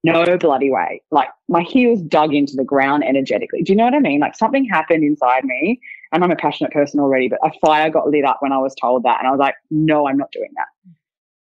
No 0.05 0.39
bloody 0.39 0.71
way. 0.71 1.03
Like 1.11 1.29
my 1.51 1.63
heels 1.63 2.01
dug 2.01 2.33
into 2.33 2.55
the 2.57 2.65
ground 2.65 3.05
energetically. 3.05 3.63
Do 3.63 3.73
you 3.73 3.77
know 3.77 3.85
what 3.85 3.95
I 3.95 3.99
mean? 3.99 4.21
Like 4.21 4.37
something 4.37 4.65
happened 4.65 5.05
inside 5.05 5.45
me, 5.45 5.81
and 6.13 6.25
I'm 6.25 6.31
a 6.31 6.37
passionate 6.37 6.73
person 6.73 6.99
already, 6.99 7.29
but 7.29 7.41
a 7.43 7.51
fire 7.61 7.91
got 7.91 8.09
lit 8.09 8.25
up 8.25 8.39
when 8.41 8.53
I 8.53 8.59
was 8.59 8.75
told 8.81 9.03
that. 9.03 9.19
And 9.19 9.29
I 9.29 9.33
was 9.33 9.41
like, 9.41 9.57
no, 9.71 10.09
I'm 10.09 10.17
not 10.17 10.31
doing 10.33 10.51
that. 10.57 10.69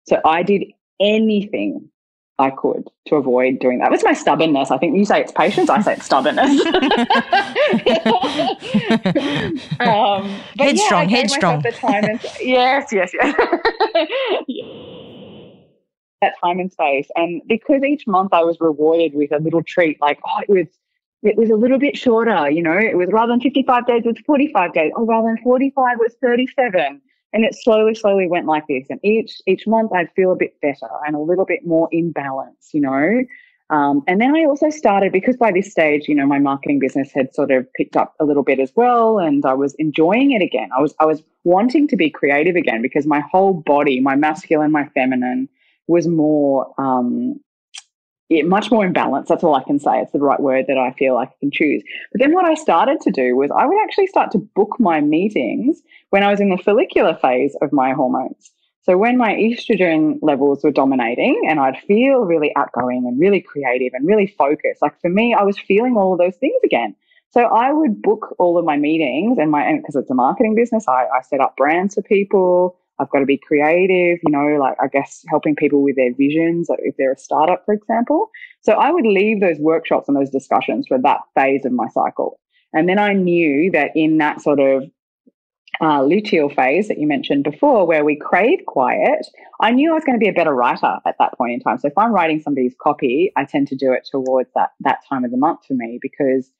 So 0.06 0.20
I 0.24 0.42
did 0.42 0.64
anything 0.98 1.90
I 2.42 2.50
could 2.50 2.88
to 3.06 3.16
avoid 3.16 3.58
doing 3.60 3.78
that. 3.78 3.92
It's 3.92 4.04
my 4.04 4.12
stubbornness. 4.12 4.70
I 4.70 4.78
think 4.78 4.96
you 4.96 5.04
say 5.04 5.22
it's 5.22 5.32
patience. 5.32 5.70
I 5.70 5.80
say 5.80 5.94
it's 5.94 6.04
stubbornness. 6.04 6.50
um, 9.80 10.28
headstrong, 10.58 11.08
yeah, 11.08 11.16
headstrong. 11.16 11.64
And, 11.84 12.20
yes, 12.40 12.92
yes, 12.92 13.12
yes. 13.14 13.34
that 16.20 16.34
time 16.42 16.58
and 16.58 16.72
space, 16.72 17.08
and 17.16 17.42
because 17.48 17.82
each 17.82 18.06
month 18.06 18.32
I 18.32 18.42
was 18.42 18.58
rewarded 18.60 19.14
with 19.14 19.32
a 19.32 19.38
little 19.38 19.62
treat, 19.62 20.00
like 20.00 20.18
oh, 20.26 20.40
it 20.40 20.50
was 20.50 20.66
it 21.22 21.36
was 21.36 21.50
a 21.50 21.56
little 21.56 21.78
bit 21.78 21.96
shorter. 21.96 22.50
You 22.50 22.62
know, 22.62 22.76
it 22.76 22.96
was 22.96 23.08
rather 23.12 23.32
than 23.32 23.40
fifty 23.40 23.62
five 23.62 23.86
days, 23.86 24.02
it 24.04 24.08
was 24.08 24.18
forty 24.26 24.52
five 24.52 24.74
days. 24.74 24.92
Oh, 24.96 25.06
rather 25.06 25.28
than 25.28 25.38
forty 25.42 25.70
five, 25.70 25.94
it 25.94 26.00
was 26.00 26.14
thirty 26.20 26.48
seven 26.56 27.00
and 27.32 27.44
it 27.44 27.54
slowly, 27.54 27.94
slowly 27.94 28.28
went 28.28 28.46
like 28.46 28.66
this. 28.68 28.86
And 28.90 29.00
each 29.02 29.40
each 29.46 29.66
month 29.66 29.92
I'd 29.92 30.12
feel 30.14 30.32
a 30.32 30.36
bit 30.36 30.60
better 30.60 30.88
and 31.06 31.16
a 31.16 31.20
little 31.20 31.44
bit 31.44 31.66
more 31.66 31.88
in 31.92 32.12
balance, 32.12 32.70
you 32.72 32.80
know. 32.80 33.24
Um, 33.70 34.02
and 34.06 34.20
then 34.20 34.36
I 34.36 34.44
also 34.44 34.68
started 34.68 35.12
because 35.12 35.36
by 35.38 35.50
this 35.50 35.70
stage, 35.70 36.06
you 36.06 36.14
know, 36.14 36.26
my 36.26 36.38
marketing 36.38 36.78
business 36.78 37.10
had 37.10 37.34
sort 37.34 37.50
of 37.50 37.66
picked 37.72 37.96
up 37.96 38.14
a 38.20 38.24
little 38.24 38.42
bit 38.42 38.60
as 38.60 38.70
well, 38.76 39.18
and 39.18 39.46
I 39.46 39.54
was 39.54 39.74
enjoying 39.78 40.32
it 40.32 40.42
again. 40.42 40.68
I 40.76 40.80
was 40.82 40.94
I 41.00 41.06
was 41.06 41.22
wanting 41.44 41.88
to 41.88 41.96
be 41.96 42.10
creative 42.10 42.54
again 42.54 42.82
because 42.82 43.06
my 43.06 43.20
whole 43.20 43.54
body, 43.54 43.98
my 44.00 44.14
masculine, 44.14 44.72
my 44.72 44.86
feminine, 44.94 45.48
was 45.86 46.06
more 46.06 46.72
um, 46.78 47.40
much 48.44 48.70
more 48.70 48.84
in 48.84 48.92
balance. 48.92 49.28
That's 49.28 49.44
all 49.44 49.54
I 49.54 49.62
can 49.62 49.78
say. 49.78 50.00
It's 50.00 50.12
the 50.12 50.18
right 50.18 50.40
word 50.40 50.66
that 50.68 50.78
I 50.78 50.92
feel 50.92 51.14
like 51.14 51.28
I 51.28 51.38
can 51.40 51.50
choose. 51.50 51.82
But 52.12 52.20
then 52.20 52.32
what 52.32 52.44
I 52.44 52.54
started 52.54 53.00
to 53.02 53.10
do 53.10 53.36
was 53.36 53.50
I 53.50 53.66
would 53.66 53.82
actually 53.82 54.06
start 54.06 54.30
to 54.32 54.38
book 54.38 54.76
my 54.78 55.00
meetings 55.00 55.82
when 56.10 56.22
I 56.22 56.30
was 56.30 56.40
in 56.40 56.50
the 56.50 56.56
follicular 56.58 57.14
phase 57.16 57.56
of 57.62 57.72
my 57.72 57.92
hormones. 57.92 58.50
So 58.84 58.98
when 58.98 59.16
my 59.16 59.32
estrogen 59.32 60.18
levels 60.22 60.64
were 60.64 60.72
dominating 60.72 61.40
and 61.48 61.60
I'd 61.60 61.78
feel 61.86 62.24
really 62.24 62.50
outgoing 62.56 63.04
and 63.06 63.20
really 63.20 63.40
creative 63.40 63.92
and 63.94 64.06
really 64.06 64.26
focused, 64.26 64.82
like 64.82 65.00
for 65.00 65.08
me, 65.08 65.34
I 65.38 65.44
was 65.44 65.58
feeling 65.58 65.96
all 65.96 66.12
of 66.12 66.18
those 66.18 66.36
things 66.36 66.60
again. 66.64 66.96
So 67.30 67.42
I 67.42 67.72
would 67.72 68.02
book 68.02 68.34
all 68.38 68.58
of 68.58 68.64
my 68.64 68.76
meetings 68.76 69.38
and 69.38 69.50
my, 69.50 69.76
because 69.76 69.94
it's 69.94 70.10
a 70.10 70.14
marketing 70.14 70.54
business, 70.54 70.88
I, 70.88 71.06
I 71.16 71.22
set 71.22 71.40
up 71.40 71.56
brands 71.56 71.94
for 71.94 72.02
people. 72.02 72.76
I've 73.02 73.10
got 73.10 73.18
to 73.18 73.26
be 73.26 73.38
creative, 73.38 74.18
you 74.22 74.30
know, 74.30 74.56
like 74.58 74.76
I 74.80 74.86
guess 74.86 75.24
helping 75.28 75.56
people 75.56 75.82
with 75.82 75.96
their 75.96 76.14
visions, 76.14 76.68
if 76.78 76.94
they're 76.96 77.12
a 77.12 77.18
startup, 77.18 77.64
for 77.66 77.74
example. 77.74 78.30
So 78.60 78.72
I 78.74 78.90
would 78.90 79.06
leave 79.06 79.40
those 79.40 79.58
workshops 79.58 80.08
and 80.08 80.16
those 80.16 80.30
discussions 80.30 80.86
for 80.86 80.98
that 80.98 81.20
phase 81.34 81.64
of 81.64 81.72
my 81.72 81.88
cycle. 81.88 82.38
And 82.72 82.88
then 82.88 82.98
I 82.98 83.12
knew 83.12 83.70
that 83.72 83.90
in 83.94 84.18
that 84.18 84.40
sort 84.40 84.60
of 84.60 84.84
uh, 85.80 86.00
luteal 86.00 86.54
phase 86.54 86.88
that 86.88 86.98
you 86.98 87.06
mentioned 87.06 87.44
before, 87.44 87.86
where 87.86 88.04
we 88.04 88.16
crave 88.16 88.60
quiet, 88.66 89.26
I 89.60 89.72
knew 89.72 89.90
I 89.90 89.94
was 89.94 90.04
going 90.04 90.18
to 90.18 90.22
be 90.22 90.28
a 90.28 90.32
better 90.32 90.54
writer 90.54 90.98
at 91.06 91.16
that 91.18 91.36
point 91.36 91.52
in 91.52 91.60
time. 91.60 91.78
So 91.78 91.88
if 91.88 91.96
I'm 91.96 92.12
writing 92.12 92.40
somebody's 92.40 92.74
copy, 92.80 93.32
I 93.36 93.44
tend 93.44 93.68
to 93.68 93.76
do 93.76 93.92
it 93.92 94.08
towards 94.10 94.50
that 94.54 94.70
that 94.80 95.00
time 95.08 95.24
of 95.24 95.30
the 95.30 95.36
month 95.36 95.60
for 95.66 95.74
me 95.74 95.98
because 96.00 96.50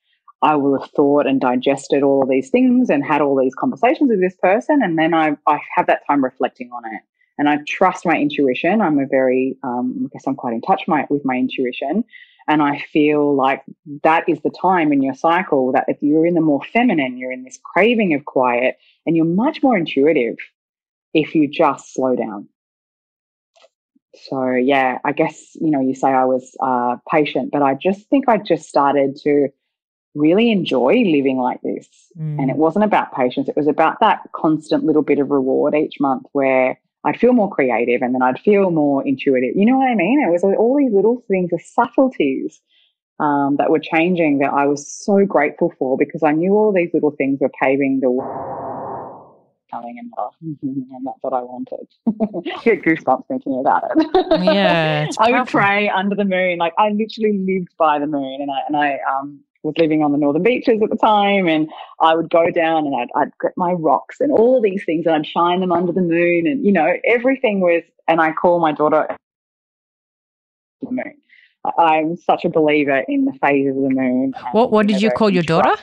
I 0.43 0.57
will 0.57 0.81
have 0.81 0.91
thought 0.91 1.27
and 1.27 1.41
digested 1.41 2.03
all 2.03 2.23
of 2.23 2.29
these 2.29 2.51
things 2.51 2.91
and 2.91 3.05
had 3.05 3.21
all 3.21 3.41
these 3.41 3.55
conversations 3.55 4.11
with 4.11 4.21
this 4.21 4.37
person, 4.37 4.81
and 4.83 4.99
then 4.99 5.15
I 5.15 5.37
I 5.47 5.61
have 5.77 5.87
that 5.87 6.03
time 6.07 6.25
reflecting 6.25 6.71
on 6.73 6.85
it. 6.87 7.03
And 7.39 7.49
I 7.49 7.59
trust 7.67 8.05
my 8.05 8.17
intuition. 8.17 8.83
I'm 8.83 8.99
a 8.99 9.07
very, 9.07 9.57
um, 9.65 10.05
I 10.05 10.09
guess 10.13 10.27
I'm 10.27 10.37
quite 10.37 10.53
in 10.53 10.61
touch 10.61 10.83
my, 10.87 11.07
with 11.09 11.25
my 11.25 11.35
intuition. 11.35 12.05
And 12.47 12.63
I 12.63 12.79
feel 12.93 13.35
like 13.35 13.63
that 14.03 14.29
is 14.29 14.41
the 14.43 14.51
time 14.51 14.93
in 14.93 15.01
your 15.03 15.15
cycle 15.15 15.73
that 15.73 15.87
if 15.89 15.97
you're 16.03 16.27
in 16.27 16.35
the 16.35 16.41
more 16.41 16.63
feminine, 16.73 17.17
you're 17.17 17.33
in 17.33 17.43
this 17.43 17.59
craving 17.65 18.13
of 18.15 18.27
quiet, 18.27 18.77
and 19.07 19.17
you're 19.17 19.25
much 19.25 19.63
more 19.63 19.79
intuitive 19.79 20.37
if 21.15 21.35
you 21.35 21.49
just 21.49 21.95
slow 21.95 22.15
down. 22.17 22.49
So, 24.29 24.51
yeah, 24.51 24.99
I 25.05 25.13
guess, 25.13 25.55
you 25.55 25.71
know, 25.71 25.81
you 25.81 25.95
say 25.95 26.09
I 26.09 26.27
was 26.27 26.55
uh, 26.63 26.97
patient, 27.11 27.51
but 27.51 27.63
I 27.63 27.75
just 27.75 28.09
think 28.11 28.29
I 28.29 28.37
just 28.37 28.69
started 28.69 29.17
to 29.25 29.49
really 30.15 30.51
enjoy 30.51 30.93
living 30.93 31.39
like 31.39 31.61
this. 31.63 31.89
Mm. 32.19 32.41
And 32.41 32.51
it 32.51 32.57
wasn't 32.57 32.85
about 32.85 33.15
patience, 33.15 33.49
it 33.49 33.57
was 33.57 33.67
about 33.67 34.01
that 34.01 34.21
constant 34.33 34.85
little 34.85 35.03
bit 35.03 35.19
of 35.19 35.31
reward 35.31 35.75
each 35.75 36.01
month 36.01 36.25
where 36.33 36.79
I'd 37.05 37.19
feel 37.19 37.33
more 37.33 37.51
creative 37.51 38.03
and 38.03 38.15
then 38.15 38.23
I'd 38.23 38.39
feel 38.39 38.71
more 38.71 39.07
intuitive. 39.07 39.57
You 39.57 39.67
know 39.67 39.79
what 39.79 39.91
I 39.91 39.95
mean? 39.95 40.23
It 40.25 40.31
was 40.31 40.45
all 40.45 40.77
these 40.77 40.93
little 40.93 41.25
things, 41.29 41.51
the 41.51 41.59
subtleties 41.59 42.61
um, 43.19 43.57
that 43.59 43.71
were 43.71 43.81
changing 43.81 44.39
that 44.39 44.53
I 44.53 44.67
was 44.67 44.87
so 44.87 45.25
grateful 45.25 45.73
for 45.79 45.97
because 45.97 46.23
I 46.23 46.33
knew 46.33 46.53
all 46.53 46.73
these 46.73 46.91
little 46.95 47.11
things 47.11 47.41
were 47.41 47.51
paving 47.61 48.01
the 48.01 48.11
way 48.11 48.27
coming 49.73 49.99
and, 49.99 50.13
and 50.63 51.07
that's 51.07 51.19
what 51.23 51.33
I 51.33 51.41
wanted. 51.41 51.89
get 52.63 52.83
goosebumps 52.83 53.27
thinking 53.27 53.59
about 53.59 53.85
it. 53.85 54.45
yeah, 54.45 55.09
I 55.19 55.33
would 55.33 55.49
pray 55.49 55.89
under 55.89 56.15
the 56.15 56.25
moon. 56.25 56.59
Like 56.59 56.75
I 56.79 56.91
literally 56.91 57.39
lived 57.39 57.75
by 57.79 57.99
the 57.99 58.07
moon, 58.07 58.41
and 58.41 58.51
I 58.51 58.59
and 58.69 58.77
I 58.77 58.99
um 59.11 59.41
was 59.63 59.75
living 59.79 60.03
on 60.03 60.13
the 60.13 60.19
northern 60.19 60.43
beaches 60.43 60.81
at 60.83 60.91
the 60.91 60.97
time 60.97 61.49
and 61.49 61.69
I 62.01 62.15
would 62.15 62.31
go 62.31 62.51
down 62.51 62.87
and 62.87 62.95
I'd, 62.97 63.09
I'd 63.15 63.31
get 63.41 63.53
my 63.57 63.73
rocks 63.73 64.21
and 64.21 64.33
all 64.33 64.61
these 64.61 64.83
things 64.85 65.07
and 65.07 65.15
I'd 65.15 65.27
shine 65.27 65.61
them 65.61 65.73
under 65.73 65.93
the 65.93 66.01
moon 66.01 66.47
and 66.47 66.65
you 66.65 66.73
know 66.73 66.97
everything 67.05 67.61
was 67.61 67.83
and 68.09 68.21
I 68.21 68.33
call 68.33 68.61
my 68.61 68.73
daughter 68.73 69.07
the 70.81 70.91
moon. 70.91 71.15
I'm 71.79 72.17
such 72.17 72.45
a 72.45 72.49
believer 72.49 73.05
in 73.07 73.25
the 73.25 73.33
phases 73.41 73.77
of 73.77 73.83
the 73.83 73.91
moon. 73.91 74.35
What 74.51 74.73
what 74.73 74.87
did 74.87 75.01
you 75.01 75.11
call 75.11 75.31
your 75.31 75.45
daughter? 75.45 75.77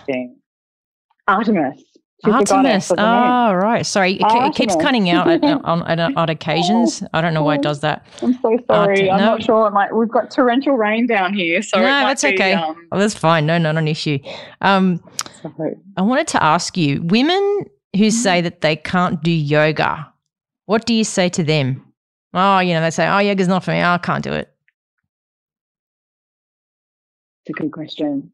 Artemis. 1.28 1.82
Artemis. 2.26 2.92
Oh, 2.98 3.54
right. 3.54 3.86
Sorry, 3.86 4.18
it, 4.20 4.56
keeps 4.56 4.76
cutting 4.76 5.10
out 5.10 5.28
at, 5.30 5.44
on, 5.64 5.84
at, 5.88 6.00
at 6.00 6.30
occasions. 6.30 7.04
I 7.14 7.22
don't 7.22 7.34
know 7.34 7.44
why 7.44 7.56
it 7.56 7.62
does 7.62 7.80
that. 7.82 8.06
I'm 8.22 8.34
so 8.42 8.58
sorry. 8.68 9.10
I'm 9.10 9.20
no. 9.20 9.26
not 9.26 9.44
sure. 9.44 9.70
Might, 9.72 9.96
we've 9.96 10.10
got 10.10 10.30
torrential 10.32 10.76
rain 10.76 11.08
down 11.08 11.34
here, 11.34 11.62
so 11.62 11.78
no, 11.80 11.86
that's 11.86 12.24
be, 12.24 12.34
okay. 12.34 12.54
Um, 12.54 12.88
oh, 12.92 13.00
that's 13.00 13.16
fine. 13.16 13.46
No, 13.46 13.58
not 13.58 13.78
an 13.78 13.88
issue. 13.88 14.20
Um, 14.62 15.02
sorry. 15.42 15.78
I 15.96 16.02
wanted 16.02 16.28
to 16.30 16.44
ask 16.44 16.76
you, 16.76 17.02
women 17.04 17.66
who 17.96 18.00
mm-hmm. 18.00 18.10
say 18.10 18.42
that 18.42 18.62
they 18.62 18.76
can't 18.76 19.24
do 19.24 19.32
yoga, 19.32 20.12
what 20.66 20.86
do 20.86 20.94
you 20.94 21.04
say 21.04 21.30
to 21.30 21.44
them? 21.44 21.86
Oh, 22.34 22.60
you 22.60 22.74
know, 22.74 22.82
they 22.82 22.92
say, 22.92 23.08
"Oh, 23.08 23.18
yoga's 23.20 23.48
not 23.48 23.64
for 23.64 23.72
me. 23.72 23.80
Oh, 23.80 23.90
I 23.92 23.98
can't 23.98 24.24
do 24.24 24.34
it." 24.34 24.54
It's 27.46 27.58
a 27.58 27.62
good 27.62 27.72
question. 27.72 28.32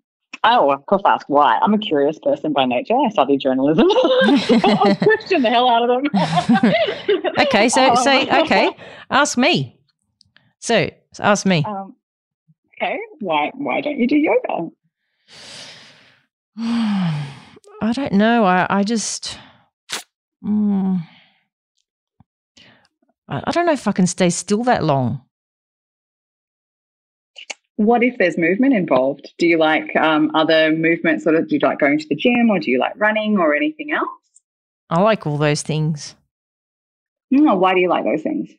Oh, 0.48 0.70
of 0.70 0.86
course, 0.86 1.02
ask 1.06 1.28
why. 1.28 1.58
I'm 1.58 1.74
a 1.74 1.80
curious 1.80 2.20
person 2.20 2.54
by 2.54 2.66
nature. 2.66 2.93
I 2.93 3.10
studied 3.10 3.39
journalism. 3.39 3.88
I'll 3.89 4.96
question 5.02 5.41
the 5.41 5.50
hell 5.50 5.68
out 5.68 5.89
of 5.89 6.04
them. 6.04 7.24
okay, 7.39 7.68
so 7.68 7.89
um, 7.89 7.96
say 7.98 8.30
okay. 8.41 8.70
Ask 9.10 9.39
me. 9.39 9.80
So 10.60 10.89
ask 11.20 11.48
me. 11.48 11.64
Um, 11.68 11.96
okay, 12.78 13.00
why 13.22 13.52
why 13.56 13.82
don't 13.82 13.98
you 13.98 14.08
do 14.08 14.18
yoga? 14.18 14.70
I 16.58 17.91
don't 17.93 18.14
know. 18.14 18.46
I 18.46 18.68
I 18.70 18.84
just. 18.84 19.39
Mm, 20.43 21.02
I, 23.28 23.41
I 23.46 23.52
don't 23.52 23.66
know 23.66 23.74
if 23.74 23.88
I 23.88 23.91
can 23.93 24.06
stay 24.06 24.30
still 24.30 24.64
that 24.66 24.84
long 24.84 25.24
what 27.78 28.03
if 28.03 28.17
there's 28.17 28.38
movement 28.38 28.73
involved? 28.73 29.34
Do 29.38 29.47
you 29.47 29.57
like 29.57 29.95
um, 29.95 30.32
other 30.34 30.71
movements? 30.71 31.23
Sort 31.23 31.36
of, 31.36 31.47
do 31.47 31.55
you 31.55 31.59
like 31.61 31.80
going 31.80 31.99
to 31.99 32.07
the 32.07 32.15
gym, 32.15 32.49
or 32.49 32.59
do 32.59 32.71
you 32.71 32.80
like 32.80 32.93
running, 32.95 33.38
or 33.38 33.55
anything 33.55 33.91
else? 33.91 34.07
I 34.89 35.01
like 35.01 35.26
all 35.26 35.38
those 35.38 35.61
things. 35.61 36.15
Mm, 37.34 37.57
why 37.57 37.73
do 37.73 37.80
you 37.80 37.89
like 37.89 38.05
those 38.05 38.21
things? 38.21 38.49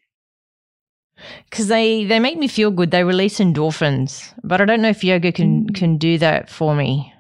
Because 1.49 1.69
they 1.69 2.05
they 2.05 2.21
make 2.21 2.39
me 2.39 2.49
feel 2.49 2.71
good. 2.71 2.91
They 2.91 3.05
release 3.05 3.39
endorphins, 3.39 4.35
but 4.45 4.61
I 4.61 4.67
don't 4.67 4.83
know 4.83 4.91
if 4.91 5.03
yoga 5.03 5.33
can 5.33 5.67
mm. 5.67 5.75
can 5.75 5.97
do 5.97 6.19
that 6.19 6.51
for 6.51 6.75
me. 6.75 7.13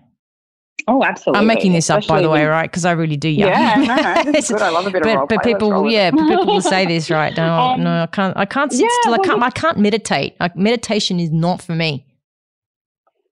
Oh, 0.89 1.03
absolutely. 1.03 1.41
I'm 1.41 1.47
making 1.47 1.73
this 1.73 1.91
Especially 1.91 2.05
up, 2.05 2.09
by 2.09 2.23
the 2.23 2.31
way, 2.31 2.45
right? 2.45 2.71
Because 2.71 2.85
I 2.85 2.93
really 2.93 3.17
do. 3.17 3.29
Yeah, 3.29 3.47
yeah 3.47 3.85
no, 3.85 4.23
no, 4.23 4.33
good. 4.41 4.63
I 4.63 4.69
love 4.69 4.87
a 4.87 4.91
bit 4.91 5.03
but, 5.03 5.17
of 5.17 5.29
But 5.29 5.43
people, 5.43 5.91
yeah, 5.91 6.13
but 6.13 6.29
people 6.29 6.47
will 6.47 6.61
say 6.61 6.87
this, 6.87 7.11
right? 7.11 7.37
No, 7.37 7.55
um, 7.55 7.83
no, 7.83 8.03
I 8.03 8.07
can't. 8.07 8.37
I 8.37 8.45
can't 8.45 8.71
sit 8.71 8.83
yeah, 8.83 8.89
still. 9.01 9.15
I 9.15 9.19
can't. 9.19 9.43
I 9.43 9.51
can't 9.51 9.79
meditate. 9.79 10.37
Like, 10.39 10.57
meditation 10.57 11.19
is 11.19 11.31
not 11.33 11.61
for 11.61 11.75
me. 11.75 12.07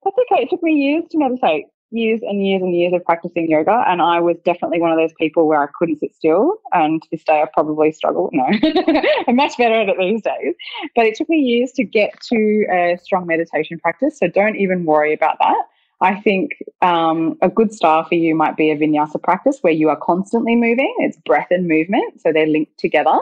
That's 0.05 0.16
okay. 0.32 0.42
It 0.42 0.50
took 0.50 0.62
me 0.64 0.72
years 0.72 1.05
to 1.12 1.18
meditate, 1.18 1.66
years 1.92 2.20
and 2.24 2.44
years 2.44 2.61
and 2.61 2.74
years 2.74 2.92
of 2.92 3.05
practicing 3.05 3.48
yoga, 3.48 3.84
and 3.86 4.02
I 4.02 4.18
was 4.18 4.36
definitely 4.44 4.80
one 4.80 4.90
of 4.90 4.98
those 4.98 5.14
people 5.16 5.46
where 5.46 5.62
I 5.62 5.68
couldn't 5.78 6.00
sit 6.00 6.12
still. 6.12 6.55
And 6.72 7.00
to 7.02 7.09
this 7.12 7.22
day, 7.22 7.40
I 7.40 7.46
probably 7.55 7.92
struggle. 7.92 8.30
No, 8.32 8.46
I'm 9.28 9.36
much 9.36 9.57
better 9.59 9.80
at 9.80 9.88
it 9.88 9.96
these 9.96 10.22
days. 10.22 10.57
But 10.96 11.07
it 11.07 11.14
took 11.14 11.28
me 11.28 11.36
years 11.36 11.70
to 11.76 11.84
get 11.84 12.20
to 12.32 12.66
a 12.72 12.98
strong 13.00 13.28
meditation 13.28 13.78
practice. 13.78 14.18
So 14.18 14.26
don't 14.26 14.57
even 14.57 14.86
worry 14.86 15.14
about 15.14 15.36
that 15.38 15.62
I 16.05 16.20
think 16.20 16.50
um, 16.82 17.38
a 17.40 17.48
good 17.48 17.72
style 17.72 18.05
for 18.05 18.14
you 18.14 18.34
might 18.34 18.59
be 18.59 18.70
a 18.70 18.76
vinyasa 18.76 19.22
practice 19.22 19.59
where 19.62 19.72
you 19.72 19.88
are 19.88 19.96
constantly 19.96 20.55
moving. 20.55 20.94
It's 20.98 21.16
breath 21.24 21.46
and 21.50 21.66
movement, 21.66 22.20
so 22.20 22.30
they're 22.30 22.46
linked 22.46 22.78
together. 22.78 23.18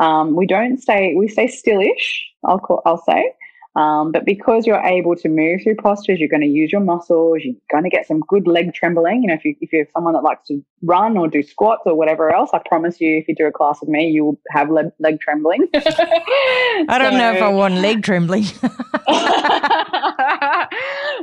Um, 0.00 0.34
we 0.34 0.44
don't 0.44 0.78
stay, 0.78 1.14
we 1.16 1.28
stay 1.28 1.46
stillish. 1.46 2.26
I'll 2.44 2.58
call, 2.58 2.82
I'll 2.84 3.02
say, 3.02 3.32
um, 3.76 4.10
but 4.10 4.24
because 4.24 4.66
you're 4.66 4.80
able 4.80 5.14
to 5.16 5.28
move 5.28 5.60
through 5.62 5.76
postures, 5.76 6.18
you're 6.18 6.30
going 6.30 6.40
to 6.40 6.48
use 6.48 6.72
your 6.72 6.80
muscles. 6.80 7.40
You're 7.42 7.54
going 7.70 7.84
to 7.84 7.90
get 7.90 8.06
some 8.06 8.20
good 8.20 8.46
leg 8.46 8.72
trembling. 8.72 9.22
You 9.22 9.28
know, 9.28 9.34
if, 9.34 9.44
you, 9.44 9.54
if 9.60 9.70
you're 9.70 9.86
someone 9.92 10.14
that 10.14 10.22
likes 10.22 10.48
to 10.48 10.64
run 10.82 11.18
or 11.18 11.28
do 11.28 11.42
squats 11.42 11.82
or 11.84 11.94
whatever 11.94 12.34
else, 12.34 12.48
I 12.54 12.60
promise 12.66 13.02
you, 13.02 13.18
if 13.18 13.28
you 13.28 13.34
do 13.34 13.46
a 13.46 13.52
class 13.52 13.80
with 13.82 13.90
me, 13.90 14.08
you 14.08 14.24
will 14.24 14.40
have 14.50 14.70
leg, 14.70 14.86
leg 14.98 15.20
trembling. 15.20 15.68
I 15.74 16.98
don't 16.98 17.12
so, 17.12 17.18
know 17.18 17.32
if 17.34 17.42
I 17.42 17.48
want 17.50 17.74
leg 17.74 18.02
trembling. 18.02 18.44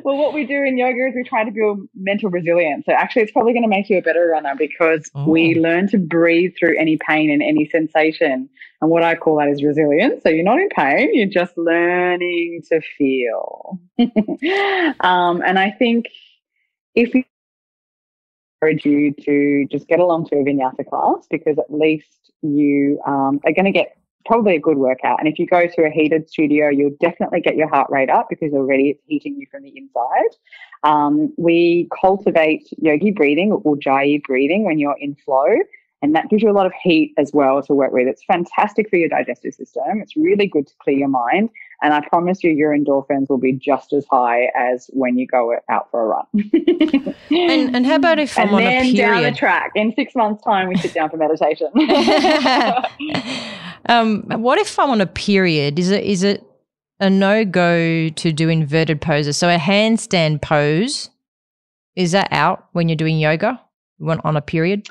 well, 0.04 0.18
what 0.18 0.34
we 0.34 0.46
do 0.46 0.64
in 0.64 0.78
yoga 0.78 1.08
is 1.08 1.16
we 1.16 1.24
try 1.24 1.44
to 1.44 1.52
build 1.52 1.88
mental 1.96 2.30
resilience. 2.30 2.86
So 2.86 2.92
actually, 2.94 3.24
it's 3.24 3.32
probably 3.32 3.54
going 3.54 3.64
to 3.64 3.70
make 3.70 3.90
you 3.90 3.98
a 3.98 4.02
better 4.02 4.28
runner 4.28 4.54
because 4.58 5.10
oh. 5.16 5.30
we 5.30 5.56
learn 5.56 5.88
to 5.90 5.98
breathe 5.98 6.54
through 6.60 6.78
any 6.80 6.98
pain 6.98 7.32
and 7.32 7.42
any 7.42 7.68
sensation. 7.70 8.50
And 8.82 8.92
what 8.92 9.04
I 9.04 9.16
call 9.16 9.38
that 9.38 9.48
is 9.48 9.64
resilience. 9.64 10.22
So 10.24 10.30
you're 10.30 10.44
not 10.44 10.60
in 10.60 10.70
pain, 10.70 11.10
you're 11.14 11.28
just 11.28 11.58
learning 11.58 12.64
to 12.70 12.82
feel. 12.98 13.80
um, 15.00 15.42
and 15.42 15.58
I 15.58 15.72
think 15.72 16.08
if 16.96 17.14
you 17.16 17.24
encourage 18.62 18.86
you 18.86 19.14
to 19.14 19.66
just 19.72 19.88
get 19.88 20.00
along 20.00 20.28
to 20.28 20.36
a 20.36 20.44
vinyasa 20.44 20.88
class 20.88 21.28
because 21.30 21.58
at 21.58 21.72
least 21.74 22.32
you 22.42 23.00
um, 23.08 23.40
are 23.46 23.54
going 23.54 23.66
to 23.66 23.72
get 23.72 23.98
probably 24.26 24.56
a 24.56 24.60
good 24.60 24.78
workout. 24.78 25.20
And 25.20 25.28
if 25.28 25.40
you 25.40 25.46
go 25.46 25.68
to 25.68 25.84
a 25.84 25.90
heated 25.90 26.30
studio, 26.30 26.70
you'll 26.70 26.96
definitely 27.00 27.42
get 27.42 27.56
your 27.56 27.68
heart 27.70 27.90
rate 27.90 28.10
up 28.10 28.28
because 28.30 28.54
already 28.54 28.90
it's 28.90 29.02
heating 29.06 29.36
you 29.38 29.48
from 29.52 29.64
the 29.64 29.74
inside. 29.76 30.36
Um, 30.84 31.34
we 31.38 31.90
cultivate 32.02 32.68
yogi 32.78 33.12
breathing 33.12 33.52
or 33.52 33.78
jai 33.78 34.22
breathing 34.26 34.66
when 34.66 34.80
you're 34.80 34.98
in 35.00 35.16
flow 35.16 35.56
And 36.04 36.14
that 36.16 36.30
gives 36.30 36.44
you 36.44 36.52
a 36.52 36.52
lot 36.52 36.66
of 36.66 36.74
heat 36.84 37.14
as 37.18 37.32
well 37.34 37.64
to 37.64 37.74
work 37.74 37.94
with. 37.94 38.10
It's 38.10 38.26
fantastic 38.26 38.90
for 38.90 38.98
your 38.98 39.08
digestive 39.08 39.54
system. 39.54 40.02
It's 40.02 40.18
really 40.18 40.48
good 40.48 40.68
to 40.68 40.74
clear 40.80 40.98
your 40.98 41.08
mind. 41.08 41.50
And 41.82 41.94
I 41.94 42.06
promise 42.06 42.44
you, 42.44 42.52
your 42.52 42.78
endorphins 42.78 43.30
will 43.30 43.38
be 43.38 43.54
just 43.54 43.94
as 43.94 44.06
high 44.12 44.50
as 44.54 44.90
when 44.92 45.18
you 45.18 45.26
go 45.26 45.56
out 45.70 45.90
for 45.92 46.02
a 46.02 46.08
run. 46.08 46.26
and, 47.32 47.74
and 47.74 47.86
how 47.86 47.96
about 47.96 48.20
if 48.20 48.38
I'm 48.38 48.48
and 48.48 48.56
on 48.56 48.64
then 48.64 48.86
a 48.86 48.92
period? 48.92 48.98
down 48.98 49.24
the 49.24 49.32
track, 49.32 49.72
in 49.76 49.94
six 49.96 50.14
months' 50.14 50.44
time, 50.44 50.68
we 50.68 50.76
sit 50.76 50.94
down 50.94 51.10
for 51.10 51.16
meditation. 51.16 51.70
um, 53.88 54.24
what 54.42 54.60
if 54.60 54.78
I'm 54.78 54.90
on 54.90 55.00
a 55.00 55.08
period? 55.08 55.80
Is 55.80 55.90
it 55.90 56.04
is 56.04 56.22
it 56.22 56.44
a 57.00 57.10
no 57.10 57.46
go 57.46 58.10
to 58.10 58.34
do 58.34 58.50
inverted 58.50 59.00
poses? 59.00 59.38
So 59.38 59.48
a 59.48 59.58
handstand 59.58 60.42
pose 60.42 61.10
is 61.96 62.12
that 62.12 62.28
out 62.32 62.66
when 62.74 62.90
you're 62.90 62.98
doing 62.98 63.20
yoga? 63.20 63.62
When 64.00 64.20
on 64.26 64.36
a 64.36 64.42
period? 64.42 64.90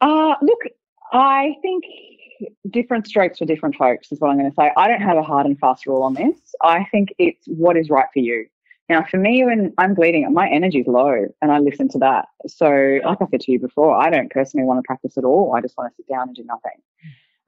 Uh, 0.00 0.34
look, 0.42 0.60
I 1.12 1.56
think 1.62 1.84
different 2.70 3.06
strokes 3.06 3.38
for 3.38 3.44
different 3.44 3.76
folks 3.76 4.10
is 4.12 4.20
what 4.20 4.30
I'm 4.30 4.38
going 4.38 4.50
to 4.50 4.54
say. 4.54 4.70
I 4.76 4.88
don't 4.88 5.02
have 5.02 5.16
a 5.16 5.22
hard 5.22 5.46
and 5.46 5.58
fast 5.58 5.86
rule 5.86 6.02
on 6.02 6.14
this. 6.14 6.36
I 6.62 6.86
think 6.90 7.14
it's 7.18 7.46
what 7.46 7.76
is 7.76 7.90
right 7.90 8.06
for 8.12 8.20
you. 8.20 8.46
Now, 8.88 9.04
for 9.04 9.18
me, 9.18 9.44
when 9.44 9.72
I'm 9.78 9.94
bleeding, 9.94 10.32
my 10.32 10.48
energy 10.48 10.80
is 10.80 10.86
low 10.88 11.26
and 11.40 11.52
I 11.52 11.60
listen 11.60 11.88
to 11.90 11.98
that. 11.98 12.26
So, 12.48 12.98
like 13.04 13.22
I 13.22 13.26
said 13.30 13.40
to 13.42 13.52
you 13.52 13.60
before, 13.60 13.94
I 13.94 14.10
don't 14.10 14.30
personally 14.30 14.66
want 14.66 14.78
to 14.78 14.82
practice 14.82 15.16
at 15.16 15.24
all. 15.24 15.54
I 15.54 15.60
just 15.60 15.76
want 15.78 15.92
to 15.92 15.96
sit 15.96 16.08
down 16.08 16.28
and 16.28 16.36
do 16.36 16.44
nothing. 16.44 16.72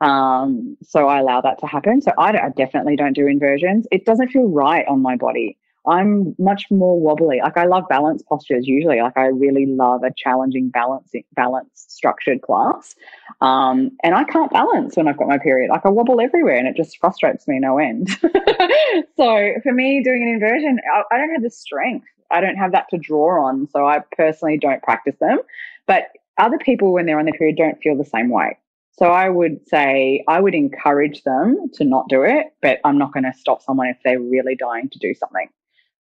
Um, 0.01 0.77
so 0.83 1.09
I 1.09 1.21
allow 1.21 1.41
that 1.41 1.59
to 1.61 1.67
happen. 1.67 2.01
So 2.01 2.13
I, 2.19 2.31
I 2.31 2.51
definitely 2.57 2.97
don't 2.97 3.13
do 3.13 3.27
inversions. 3.27 3.87
It 3.91 4.05
doesn't 4.05 4.29
feel 4.29 4.49
right 4.49 4.87
on 4.87 5.01
my 5.01 5.17
body. 5.17 5.59
I'm 5.87 6.35
much 6.39 6.71
more 6.71 7.01
wobbly. 7.01 7.41
Like 7.43 7.57
I 7.57 7.67
love 7.67 7.85
balance 7.89 8.23
postures 8.23 8.69
usually. 8.69 9.01
Like 9.01 9.17
I 9.17 9.27
really 9.27 9.67
love 9.67 10.05
a 10.05 10.13
challenging 10.17 10.69
balance, 10.69 11.13
balance 11.35 11.69
structured 11.75 12.43
class. 12.43 12.95
Um, 13.41 13.91
and 14.05 14.15
I 14.15 14.25
can't 14.25 14.53
balance 14.53 14.97
when 14.97 15.09
I've 15.09 15.17
got 15.17 15.27
my 15.27 15.39
period. 15.39 15.71
Like 15.71 15.85
I 15.85 15.89
wobble 15.89 16.21
everywhere 16.21 16.57
and 16.57 16.69
it 16.69 16.77
just 16.77 16.99
frustrates 16.99 17.49
me 17.49 17.59
no 17.59 17.79
end. 17.79 18.11
so 19.17 19.53
for 19.63 19.73
me, 19.73 20.03
doing 20.05 20.23
an 20.23 20.29
inversion, 20.29 20.79
I, 20.93 21.03
I 21.13 21.19
don't 21.19 21.33
have 21.33 21.43
the 21.43 21.51
strength. 21.51 22.07
I 22.31 22.41
don't 22.41 22.57
have 22.57 22.73
that 22.73 22.87
to 22.91 22.99
draw 22.99 23.45
on. 23.47 23.69
So 23.71 23.87
I 23.87 24.01
personally 24.17 24.59
don't 24.59 24.83
practice 24.83 25.17
them. 25.21 25.39
But 25.87 26.05
other 26.39 26.59
people, 26.59 26.93
when 26.93 27.07
they're 27.07 27.19
on 27.19 27.25
their 27.25 27.35
period, 27.35 27.57
don't 27.57 27.81
feel 27.83 27.97
the 27.97 28.05
same 28.05 28.31
way. 28.31 28.57
So 28.93 29.07
I 29.07 29.29
would 29.29 29.67
say 29.69 30.23
I 30.29 30.41
would 30.41 30.55
encourage 30.55 31.25
them 31.25 31.71
to 31.75 31.85
not 31.85 32.09
do 32.09 32.23
it, 32.23 32.55
but 32.61 32.79
I'm 32.85 32.99
not 32.99 33.13
going 33.13 33.25
to 33.25 33.33
stop 33.33 33.63
someone 33.63 33.89
if 33.89 33.97
they're 34.05 34.21
really 34.21 34.55
dying 34.55 34.91
to 34.91 34.99
do 34.99 35.15
something. 35.15 35.49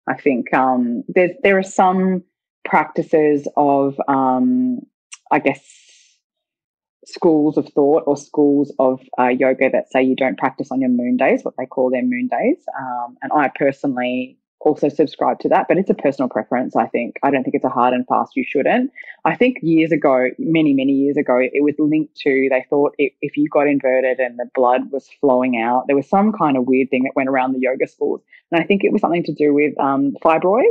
I 0.09 0.15
think 0.15 0.53
um, 0.53 1.05
there's 1.09 1.33
there 1.43 1.59
are 1.59 1.63
some 1.63 2.23
practices 2.65 3.49
of 3.57 4.01
um, 4.09 4.81
I 5.31 5.39
guess 5.39 5.63
schools 7.05 7.57
of 7.57 7.69
thought 7.75 8.05
or 8.07 8.17
schools 8.17 8.73
of 8.79 9.01
uh, 9.19 9.29
yoga 9.29 9.71
that 9.71 9.91
say 9.91 10.03
you 10.03 10.15
don't 10.15 10.39
practice 10.39 10.71
on 10.71 10.81
your 10.81 10.91
moon 10.91 11.17
days, 11.17 11.45
what 11.45 11.55
they 11.59 11.67
call 11.67 11.91
their 11.91 12.03
moon 12.03 12.29
days. 12.29 12.65
Um, 12.79 13.17
and 13.23 13.33
I 13.33 13.51
personally 13.55 14.39
also 14.65 14.89
subscribe 14.89 15.41
to 15.41 15.49
that, 15.49 15.67
but 15.69 15.77
it's 15.77 15.91
a 15.91 15.95
personal 15.95 16.29
preference. 16.29 16.77
I 16.77 16.87
think 16.87 17.17
I 17.23 17.31
don't 17.31 17.43
think 17.43 17.55
it's 17.55 17.65
a 17.65 17.69
hard 17.69 17.95
and 17.95 18.07
fast. 18.07 18.37
You 18.37 18.45
shouldn't. 18.47 18.93
I 19.25 19.35
think 19.35 19.59
years 19.63 19.93
ago, 19.93 20.29
many 20.39 20.73
many 20.73 20.93
years 20.93 21.17
ago, 21.17 21.39
it 21.39 21.63
was 21.63 21.75
linked 21.79 22.17
to 22.19 22.49
they 22.51 22.65
thought 22.71 22.95
it, 22.99 23.13
if 23.21 23.37
you 23.37 23.49
got 23.49 23.67
inverted 23.67 24.21
and 24.21 24.39
the 24.39 24.49
blood 24.55 24.93
was 24.93 25.09
flowing 25.21 25.61
out, 25.61 25.85
there 25.87 25.97
was 25.97 26.09
some 26.09 26.33
kind 26.33 26.57
of 26.57 26.67
weird 26.67 26.91
thing 26.91 27.03
that 27.05 27.17
went 27.17 27.29
around 27.29 27.53
the 27.53 27.61
yoga 27.61 27.89
schools, 27.89 28.23
and 28.51 28.61
I 28.61 28.65
think 28.65 28.85
it 28.85 28.93
was 28.93 29.01
something 29.01 29.25
to 29.25 29.35
do 29.35 29.53
with 29.53 29.79
um, 29.81 30.13
fibroids. 30.25 30.65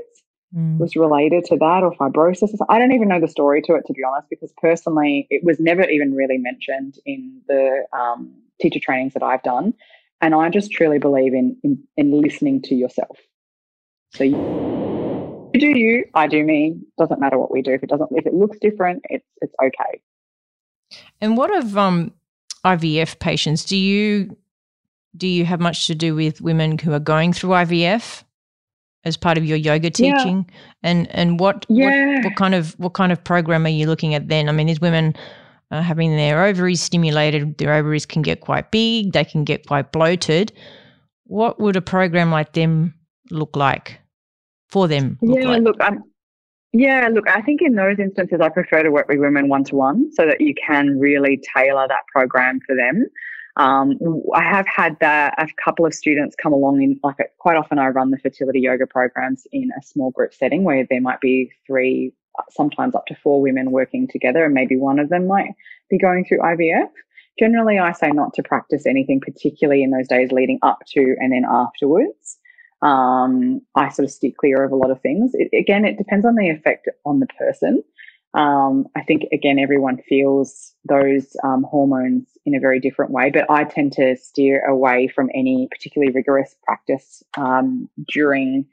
Mm. 0.53 0.79
Was 0.79 0.97
related 0.97 1.45
to 1.45 1.55
that 1.55 1.81
or 1.81 1.95
fibrosis. 1.95 2.53
I 2.67 2.77
don't 2.77 2.91
even 2.91 3.07
know 3.07 3.21
the 3.21 3.29
story 3.29 3.61
to 3.61 3.75
it, 3.75 3.85
to 3.87 3.93
be 3.93 4.03
honest, 4.03 4.29
because 4.29 4.51
personally, 4.57 5.25
it 5.29 5.45
was 5.45 5.61
never 5.61 5.83
even 5.89 6.13
really 6.13 6.37
mentioned 6.37 6.95
in 7.05 7.41
the 7.47 7.85
um, 7.97 8.33
teacher 8.59 8.81
trainings 8.81 9.13
that 9.13 9.23
I've 9.23 9.43
done. 9.43 9.73
And 10.19 10.35
I 10.35 10.49
just 10.49 10.69
truly 10.69 10.99
believe 10.99 11.33
in, 11.33 11.55
in, 11.63 11.81
in 11.95 12.19
listening 12.19 12.61
to 12.63 12.75
yourself 12.75 13.17
so 14.13 14.23
you, 14.23 15.49
do 15.53 15.67
you, 15.67 16.05
I 16.13 16.27
do 16.27 16.43
me. 16.43 16.75
Doesn't 16.97 17.19
matter 17.19 17.37
what 17.37 17.51
we 17.51 17.61
do. 17.61 17.71
If 17.71 17.83
it 17.83 17.89
doesn't, 17.89 18.09
if 18.11 18.25
it 18.25 18.33
looks 18.33 18.57
different, 18.59 19.03
it's 19.09 19.25
it's 19.41 19.53
okay. 19.63 20.01
And 21.21 21.37
what 21.37 21.55
of 21.55 21.77
um, 21.77 22.11
IVF 22.65 23.19
patients? 23.19 23.63
Do 23.63 23.77
you 23.77 24.35
do 25.15 25.27
you 25.27 25.45
have 25.45 25.59
much 25.59 25.87
to 25.87 25.95
do 25.95 26.15
with 26.15 26.41
women 26.41 26.77
who 26.77 26.93
are 26.93 26.99
going 26.99 27.33
through 27.33 27.51
IVF 27.51 28.23
as 29.03 29.17
part 29.17 29.37
of 29.37 29.45
your 29.45 29.57
yoga 29.57 29.89
teaching? 29.89 30.45
Yeah. 30.47 30.55
And 30.83 31.07
and 31.11 31.39
what, 31.39 31.65
yeah. 31.69 32.15
what 32.15 32.25
what 32.25 32.35
kind 32.35 32.55
of 32.55 32.73
what 32.79 32.93
kind 32.93 33.11
of 33.11 33.23
program 33.23 33.65
are 33.65 33.69
you 33.69 33.87
looking 33.87 34.13
at 34.13 34.27
then? 34.27 34.49
I 34.49 34.51
mean, 34.51 34.67
these 34.67 34.81
women 34.81 35.15
are 35.71 35.81
having 35.81 36.15
their 36.15 36.43
ovaries 36.43 36.81
stimulated. 36.81 37.57
Their 37.57 37.73
ovaries 37.73 38.05
can 38.05 38.21
get 38.21 38.41
quite 38.41 38.71
big. 38.71 39.13
They 39.13 39.23
can 39.23 39.43
get 39.43 39.67
quite 39.67 39.91
bloated. 39.91 40.51
What 41.25 41.59
would 41.61 41.77
a 41.77 41.81
program 41.81 42.29
like 42.29 42.53
them 42.53 42.93
look 43.31 43.55
like? 43.55 44.01
for 44.71 44.87
them? 44.87 45.19
yeah, 45.21 45.49
like? 45.49 45.63
look, 45.63 45.77
I'm, 45.79 46.03
yeah, 46.73 47.09
look, 47.11 47.29
I 47.29 47.41
think 47.41 47.61
in 47.61 47.75
those 47.75 47.99
instances, 47.99 48.39
I 48.41 48.49
prefer 48.49 48.81
to 48.81 48.89
work 48.89 49.07
with 49.09 49.19
women 49.19 49.49
one 49.49 49.65
to 49.65 49.75
one 49.75 50.11
so 50.13 50.25
that 50.25 50.39
you 50.41 50.55
can 50.55 50.97
really 50.97 51.41
tailor 51.55 51.87
that 51.87 52.07
program 52.11 52.59
for 52.65 52.75
them. 52.75 53.05
Um, 53.57 53.99
I 54.33 54.41
have 54.43 54.65
had 54.65 54.97
that 55.01 55.35
a 55.37 55.45
couple 55.61 55.85
of 55.85 55.93
students 55.93 56.37
come 56.41 56.53
along 56.53 56.81
in 56.81 56.97
like 57.03 57.17
quite 57.37 57.57
often 57.57 57.79
I 57.79 57.89
run 57.89 58.09
the 58.09 58.17
fertility 58.17 58.61
yoga 58.61 58.87
programs 58.87 59.45
in 59.51 59.69
a 59.77 59.83
small 59.83 60.11
group 60.11 60.33
setting 60.33 60.63
where 60.63 60.87
there 60.89 61.01
might 61.01 61.19
be 61.19 61.51
three, 61.67 62.13
sometimes 62.49 62.95
up 62.95 63.07
to 63.07 63.15
four 63.21 63.41
women 63.41 63.71
working 63.71 64.07
together, 64.07 64.45
and 64.45 64.53
maybe 64.53 64.77
one 64.77 64.99
of 64.99 65.09
them 65.09 65.27
might 65.27 65.51
be 65.89 65.97
going 65.97 66.23
through 66.23 66.39
IVF. 66.39 66.89
Generally, 67.39 67.79
I 67.79 67.91
say 67.91 68.11
not 68.11 68.33
to 68.35 68.43
practice 68.43 68.85
anything, 68.85 69.19
particularly 69.19 69.83
in 69.83 69.91
those 69.91 70.07
days 70.07 70.31
leading 70.31 70.59
up 70.61 70.79
to 70.93 71.15
and 71.19 71.33
then 71.33 71.43
afterwards 71.49 72.37
um, 72.81 73.61
I 73.75 73.89
sort 73.89 74.05
of 74.05 74.11
steer 74.11 74.31
clear 74.37 74.63
of 74.63 74.71
a 74.71 74.75
lot 74.75 74.91
of 74.91 75.01
things. 75.01 75.31
It, 75.33 75.55
again, 75.57 75.85
it 75.85 75.97
depends 75.97 76.25
on 76.25 76.35
the 76.35 76.49
effect 76.49 76.89
on 77.05 77.19
the 77.19 77.27
person. 77.37 77.83
Um, 78.33 78.87
I 78.95 79.03
think 79.03 79.23
again, 79.33 79.59
everyone 79.59 79.97
feels 80.07 80.73
those 80.87 81.35
um, 81.43 81.63
hormones 81.63 82.27
in 82.45 82.55
a 82.55 82.59
very 82.59 82.79
different 82.79 83.11
way, 83.11 83.29
but 83.29 83.49
I 83.49 83.65
tend 83.65 83.91
to 83.93 84.15
steer 84.15 84.65
away 84.65 85.09
from 85.13 85.29
any 85.35 85.67
particularly 85.69 86.13
rigorous 86.13 86.55
practice 86.63 87.23
um, 87.37 87.89
during, 88.07 88.65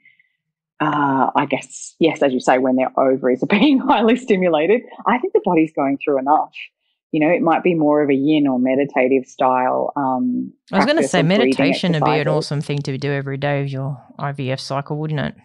uh, 0.79 1.29
I 1.35 1.45
guess, 1.45 1.95
yes, 1.99 2.23
as 2.23 2.33
you 2.33 2.39
say, 2.39 2.57
when 2.57 2.77
their 2.77 2.97
ovaries 2.97 3.43
are 3.43 3.47
being 3.59 3.79
highly 3.79 4.15
stimulated. 4.15 4.81
I 5.05 5.17
think 5.17 5.33
the 5.33 5.41
body's 5.43 5.73
going 5.73 5.97
through 6.03 6.19
enough 6.19 6.53
you 7.11 7.19
know, 7.19 7.29
it 7.33 7.41
might 7.41 7.63
be 7.63 7.73
more 7.73 8.03
of 8.03 8.09
a 8.09 8.13
yin 8.13 8.47
or 8.47 8.59
meditative 8.59 9.25
style. 9.25 9.91
Um, 9.95 10.53
I 10.71 10.77
was 10.77 10.85
going 10.85 10.97
to 10.97 11.07
say 11.07 11.23
meditation 11.23 11.93
would 11.93 12.05
be 12.05 12.19
an 12.19 12.27
awesome 12.27 12.61
thing 12.61 12.79
to 12.83 12.97
do 12.97 13.11
every 13.11 13.37
day 13.37 13.61
of 13.61 13.69
your 13.69 14.01
IVF 14.19 14.59
cycle, 14.59 14.97
wouldn't 14.97 15.19
it? 15.19 15.35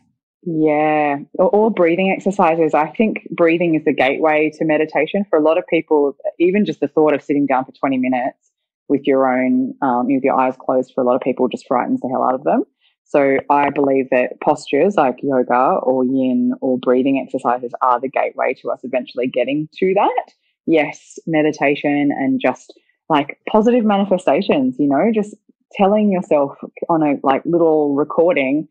Yeah, 0.47 1.17
or, 1.39 1.49
or, 1.49 1.71
breathing 1.71 2.13
exercises. 2.15 2.75
I 2.75 2.89
think 2.89 3.27
breathing 3.31 3.77
is 3.77 3.85
the 3.87 3.95
gateway 3.95 4.53
to 4.59 4.65
meditation 4.67 5.25
for 5.31 5.39
a 5.39 5.43
lot 5.43 5.57
of 5.57 5.67
people. 5.69 6.15
Even 6.39 6.67
just 6.67 6.81
the 6.81 6.89
thought 6.89 7.15
of 7.15 7.23
sitting 7.23 7.47
down 7.47 7.65
for 7.65 7.73
20 7.73 7.97
minutes 7.97 8.51
with 8.89 9.07
your 9.07 9.27
own, 9.27 9.73
um, 9.81 10.07
with 10.07 10.23
your 10.23 10.39
eyes 10.39 10.55
closed 10.61 10.93
for 10.95 11.01
a 11.01 11.05
lot 11.05 11.15
of 11.15 11.23
people 11.23 11.49
just 11.49 11.67
frightens 11.67 12.03
the 12.03 12.09
hell 12.09 12.23
out 12.23 12.35
of 12.35 12.45
them. 12.45 12.65
So 13.05 13.39
I 13.49 13.71
believe 13.71 14.11
that 14.11 14.39
postures 14.43 14.97
like 14.97 15.17
yoga 15.23 15.79
or 15.83 16.05
yin 16.05 16.53
or 16.61 16.79
breathing 16.79 17.23
exercises 17.25 17.73
are 17.81 17.99
the 17.99 18.09
gateway 18.09 18.53
to 18.61 18.71
us 18.71 18.81
eventually 18.83 19.29
getting 19.29 19.71
to 19.79 19.95
that 19.95 20.33
yes, 20.67 21.19
meditation 21.27 22.11
and 22.13 22.41
just 22.41 22.73
like 23.09 23.39
positive 23.49 23.85
manifestations, 23.85 24.77
you 24.79 24.89
know, 24.89 25.11
just 25.15 25.35
telling 25.73 26.11
yourself 26.11 26.57
on 26.89 27.03
a 27.03 27.15
like 27.23 27.43
little 27.45 27.95
recording, 27.95 28.69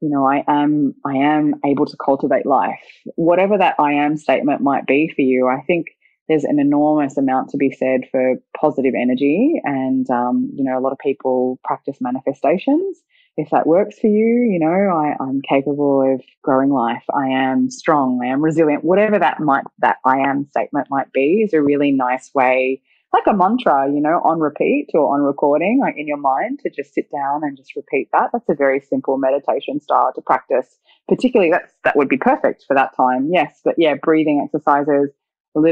you 0.00 0.08
know, 0.08 0.26
I 0.26 0.44
am 0.48 0.94
I 1.04 1.14
am 1.14 1.54
able 1.64 1.86
to 1.86 1.96
cultivate 2.04 2.46
life. 2.46 2.80
Whatever 3.16 3.58
that 3.58 3.76
I 3.78 3.92
am 3.92 4.16
statement 4.16 4.60
might 4.60 4.86
be 4.86 5.12
for 5.14 5.22
you, 5.22 5.48
I 5.48 5.62
think 5.66 5.86
there's 6.28 6.44
an 6.44 6.58
enormous 6.58 7.16
amount 7.16 7.50
to 7.50 7.56
be 7.56 7.70
said 7.70 8.02
for 8.10 8.36
positive 8.58 8.94
energy 8.98 9.60
and 9.64 10.08
um, 10.10 10.50
you 10.54 10.64
know 10.64 10.78
a 10.78 10.80
lot 10.80 10.92
of 10.92 10.98
people 10.98 11.58
practice 11.64 11.98
manifestations 12.00 13.02
if 13.36 13.48
that 13.50 13.66
works 13.66 13.98
for 13.98 14.08
you, 14.08 14.48
you 14.50 14.58
know, 14.58 14.66
I, 14.68 15.16
I'm 15.22 15.40
capable 15.48 16.14
of 16.14 16.20
growing 16.42 16.70
life. 16.70 17.02
I 17.14 17.28
am 17.28 17.70
strong. 17.70 18.20
I 18.22 18.26
am 18.26 18.42
resilient. 18.42 18.84
Whatever 18.84 19.18
that 19.18 19.40
might, 19.40 19.64
that 19.78 19.96
I 20.04 20.18
am 20.18 20.46
statement 20.50 20.88
might 20.90 21.10
be 21.12 21.42
is 21.44 21.54
a 21.54 21.62
really 21.62 21.92
nice 21.92 22.30
way, 22.34 22.82
like 23.12 23.26
a 23.26 23.32
mantra, 23.32 23.90
you 23.90 24.00
know, 24.00 24.20
on 24.24 24.40
repeat 24.40 24.88
or 24.92 25.14
on 25.14 25.22
recording, 25.22 25.78
like 25.80 25.94
in 25.96 26.06
your 26.06 26.18
mind 26.18 26.60
to 26.62 26.70
just 26.70 26.92
sit 26.92 27.10
down 27.10 27.40
and 27.42 27.56
just 27.56 27.74
repeat 27.74 28.08
that. 28.12 28.30
That's 28.32 28.48
a 28.50 28.54
very 28.54 28.80
simple 28.80 29.16
meditation 29.16 29.80
style 29.80 30.12
to 30.14 30.20
practice. 30.20 30.78
Particularly 31.08 31.50
that's, 31.50 31.72
that 31.84 31.96
would 31.96 32.08
be 32.08 32.18
perfect 32.18 32.64
for 32.68 32.74
that 32.74 32.94
time. 32.94 33.30
Yes. 33.32 33.60
But 33.64 33.76
yeah, 33.78 33.94
breathing 33.94 34.42
exercises, 34.44 35.10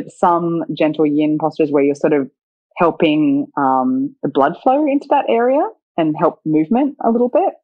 some 0.09 0.65
gentle 0.73 1.07
yin 1.07 1.39
postures 1.39 1.71
where 1.71 1.83
you're 1.83 1.95
sort 1.95 2.15
of 2.15 2.31
helping 2.77 3.49
um, 3.59 4.15
the 4.23 4.29
blood 4.31 4.57
flow 4.63 4.87
into 4.87 5.07
that 5.11 5.27
area 5.29 5.61
and 6.01 6.17
help 6.19 6.41
movement 6.45 6.97
a 7.05 7.11
little 7.11 7.29
bit. 7.29 7.55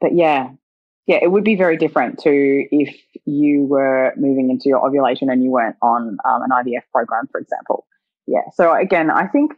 But 0.00 0.14
yeah. 0.14 0.50
yeah, 1.06 1.18
it 1.22 1.32
would 1.32 1.44
be 1.44 1.56
very 1.56 1.76
different 1.76 2.18
to 2.20 2.30
if 2.30 2.94
you 3.24 3.66
were 3.68 4.12
moving 4.16 4.50
into 4.50 4.68
your 4.68 4.86
ovulation 4.86 5.30
and 5.30 5.42
you 5.42 5.50
weren't 5.50 5.76
on 5.82 6.18
um, 6.24 6.42
an 6.42 6.50
IVF 6.50 6.82
program, 6.92 7.26
for 7.32 7.40
example. 7.40 7.86
Yeah. 8.26 8.42
So 8.54 8.74
again, 8.74 9.10
I 9.10 9.26
think 9.26 9.54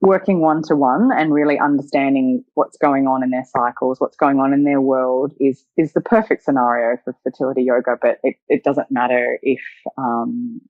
working 0.00 0.40
one 0.40 0.62
to 0.62 0.76
one 0.76 1.10
and 1.12 1.34
really 1.34 1.58
understanding 1.58 2.44
what's 2.54 2.78
going 2.78 3.08
on 3.08 3.24
in 3.24 3.30
their 3.30 3.44
cycles, 3.44 4.00
what's 4.00 4.16
going 4.16 4.38
on 4.38 4.52
in 4.52 4.62
their 4.62 4.80
world 4.80 5.34
is 5.40 5.64
is 5.76 5.92
the 5.92 6.00
perfect 6.00 6.44
scenario 6.44 6.96
for 7.04 7.16
fertility 7.24 7.64
yoga. 7.64 7.98
But 8.00 8.18
it, 8.22 8.36
it 8.48 8.62
doesn't 8.62 8.90
matter 8.90 9.38
if 9.42 9.60
um, 9.96 10.60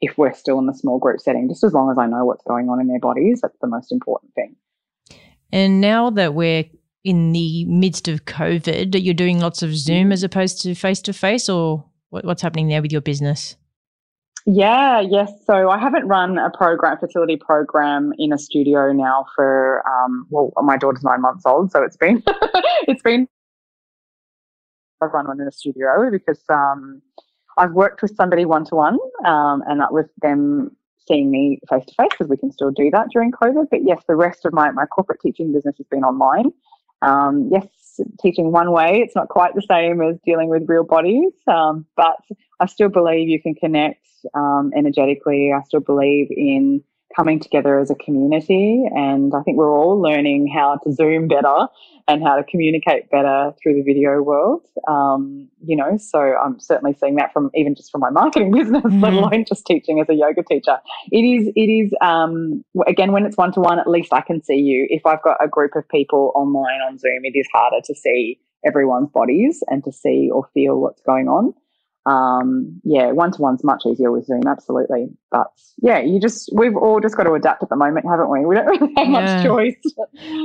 if 0.00 0.18
we're 0.18 0.34
still 0.34 0.58
in 0.58 0.66
the 0.66 0.74
small 0.74 0.98
group 0.98 1.20
setting, 1.20 1.48
just 1.48 1.64
as 1.64 1.72
long 1.72 1.90
as 1.90 1.98
I 1.98 2.06
know 2.06 2.24
what's 2.24 2.44
going 2.44 2.68
on 2.68 2.80
in 2.80 2.88
their 2.88 3.00
bodies, 3.00 3.40
that's 3.40 3.58
the 3.60 3.66
most 3.66 3.90
important 3.90 4.34
thing. 4.34 4.54
And 5.56 5.80
now 5.80 6.10
that 6.10 6.34
we're 6.34 6.64
in 7.02 7.32
the 7.32 7.64
midst 7.64 8.08
of 8.08 8.26
COVID, 8.26 9.02
you're 9.02 9.14
doing 9.14 9.40
lots 9.40 9.62
of 9.62 9.74
Zoom 9.74 10.12
as 10.12 10.22
opposed 10.22 10.60
to 10.60 10.74
face 10.74 11.00
to 11.00 11.14
face, 11.14 11.48
or 11.48 11.82
what's 12.10 12.42
happening 12.42 12.68
there 12.68 12.82
with 12.82 12.92
your 12.92 13.00
business? 13.00 13.56
Yeah, 14.44 15.00
yes. 15.00 15.32
So 15.46 15.70
I 15.70 15.78
haven't 15.78 16.08
run 16.08 16.36
a 16.36 16.50
program, 16.50 16.98
fertility 16.98 17.38
program 17.38 18.12
in 18.18 18.34
a 18.34 18.38
studio 18.38 18.92
now 18.92 19.24
for, 19.34 19.82
um, 19.88 20.26
well, 20.28 20.52
my 20.58 20.76
daughter's 20.76 21.02
nine 21.02 21.22
months 21.22 21.46
old, 21.46 21.72
so 21.72 21.82
it's 21.82 21.96
been, 21.96 22.22
it's 22.86 23.00
been, 23.00 23.26
I've 25.02 25.14
run 25.14 25.26
one 25.26 25.40
in 25.40 25.48
a 25.48 25.52
studio 25.52 26.10
because 26.12 26.42
um, 26.50 27.00
I've 27.56 27.72
worked 27.72 28.02
with 28.02 28.14
somebody 28.14 28.44
one 28.44 28.66
to 28.66 28.74
one, 28.74 28.98
and 29.24 29.80
that 29.80 29.90
was 29.90 30.04
them 30.20 30.76
seeing 31.06 31.30
me 31.30 31.58
face 31.68 31.84
to 31.86 31.94
face 31.94 32.10
because 32.10 32.28
we 32.28 32.36
can 32.36 32.52
still 32.52 32.70
do 32.70 32.90
that 32.90 33.08
during 33.12 33.32
COVID. 33.32 33.66
But 33.70 33.80
yes, 33.84 34.02
the 34.08 34.16
rest 34.16 34.44
of 34.44 34.52
my, 34.52 34.70
my 34.70 34.86
corporate 34.86 35.20
teaching 35.20 35.52
business 35.52 35.76
has 35.78 35.86
been 35.86 36.04
online. 36.04 36.52
Um, 37.02 37.48
yes, 37.52 37.66
teaching 38.20 38.52
one 38.52 38.72
way, 38.72 39.00
it's 39.00 39.14
not 39.14 39.28
quite 39.28 39.54
the 39.54 39.62
same 39.62 40.00
as 40.02 40.16
dealing 40.24 40.48
with 40.48 40.68
real 40.68 40.84
bodies, 40.84 41.32
um, 41.46 41.86
but 41.96 42.16
I 42.60 42.66
still 42.66 42.88
believe 42.88 43.28
you 43.28 43.40
can 43.40 43.54
connect 43.54 44.06
um, 44.34 44.72
energetically. 44.76 45.52
I 45.52 45.62
still 45.62 45.80
believe 45.80 46.28
in 46.30 46.82
coming 47.14 47.40
together 47.40 47.78
as 47.78 47.90
a 47.90 47.94
community. 47.94 48.84
And 48.94 49.32
I 49.34 49.42
think 49.42 49.56
we're 49.56 49.76
all 49.76 50.00
learning 50.00 50.48
how 50.54 50.78
to 50.84 50.92
Zoom 50.92 51.28
better 51.28 51.68
and 52.08 52.22
how 52.22 52.36
to 52.36 52.44
communicate 52.44 53.10
better 53.10 53.52
through 53.60 53.74
the 53.74 53.82
video 53.82 54.22
world. 54.22 54.62
Um, 54.88 55.48
you 55.64 55.76
know, 55.76 55.96
so 55.96 56.20
I'm 56.20 56.60
certainly 56.60 56.94
seeing 57.00 57.16
that 57.16 57.32
from 57.32 57.50
even 57.54 57.74
just 57.74 57.90
from 57.90 58.00
my 58.00 58.10
marketing 58.10 58.52
business, 58.56 58.82
mm-hmm. 58.82 59.00
let 59.00 59.12
alone 59.12 59.44
just 59.48 59.66
teaching 59.66 60.00
as 60.00 60.08
a 60.08 60.14
yoga 60.14 60.42
teacher. 60.42 60.78
It 61.10 61.22
is, 61.22 61.48
it 61.54 61.60
is, 61.60 61.92
um, 62.00 62.64
again, 62.86 63.12
when 63.12 63.26
it's 63.26 63.36
one 63.36 63.52
to 63.52 63.60
one, 63.60 63.78
at 63.78 63.88
least 63.88 64.12
I 64.12 64.20
can 64.20 64.42
see 64.42 64.56
you. 64.56 64.86
If 64.90 65.06
I've 65.06 65.22
got 65.22 65.36
a 65.42 65.48
group 65.48 65.72
of 65.74 65.88
people 65.88 66.32
online 66.34 66.80
on 66.80 66.98
Zoom, 66.98 67.20
it 67.24 67.36
is 67.36 67.46
harder 67.52 67.80
to 67.84 67.94
see 67.94 68.38
everyone's 68.64 69.10
bodies 69.10 69.62
and 69.68 69.84
to 69.84 69.92
see 69.92 70.30
or 70.32 70.48
feel 70.54 70.80
what's 70.80 71.02
going 71.02 71.28
on 71.28 71.54
um, 72.06 72.80
yeah, 72.84 73.10
one 73.10 73.32
to 73.32 73.42
one's 73.42 73.64
much 73.64 73.82
easier 73.84 74.12
with 74.12 74.26
Zoom, 74.26 74.46
absolutely. 74.46 75.08
But 75.30 75.48
yeah, 75.78 75.98
you 75.98 76.20
just 76.20 76.48
we've 76.54 76.76
all 76.76 77.00
just 77.00 77.16
got 77.16 77.24
to 77.24 77.32
adapt 77.32 77.64
at 77.64 77.68
the 77.68 77.76
moment, 77.76 78.06
haven't 78.08 78.30
we? 78.30 78.46
We 78.46 78.54
don't 78.54 78.66
really 78.80 78.94
have 78.96 79.06
yeah. 79.08 79.10
much 79.10 79.44
choice. 79.44 79.94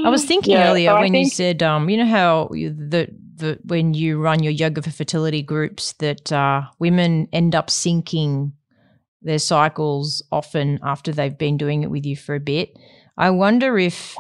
I 0.06 0.10
was 0.10 0.26
thinking 0.26 0.54
yeah, 0.54 0.70
earlier 0.70 0.90
so 0.90 1.00
when 1.00 1.12
think, 1.12 1.26
you 1.26 1.30
said, 1.30 1.62
um, 1.62 1.88
you 1.88 1.98
know 1.98 2.08
how 2.08 2.50
the 2.52 3.08
the 3.36 3.60
when 3.66 3.94
you 3.94 4.20
run 4.20 4.42
your 4.42 4.52
yoga 4.52 4.82
for 4.82 4.90
fertility 4.90 5.44
groups 5.44 5.94
that 5.94 6.32
uh, 6.32 6.64
women 6.80 7.28
end 7.32 7.54
up 7.54 7.68
syncing 7.68 8.54
their 9.22 9.40
cycles 9.40 10.24
often 10.32 10.80
after 10.82 11.12
they've 11.12 11.38
been 11.38 11.58
doing 11.58 11.84
it 11.84 11.92
with 11.92 12.08
you 12.08 12.16
for 12.16 12.34
a 12.34 12.40
bit. 12.40 12.76
I 13.18 13.30
wonder 13.30 13.78
if 13.78 14.18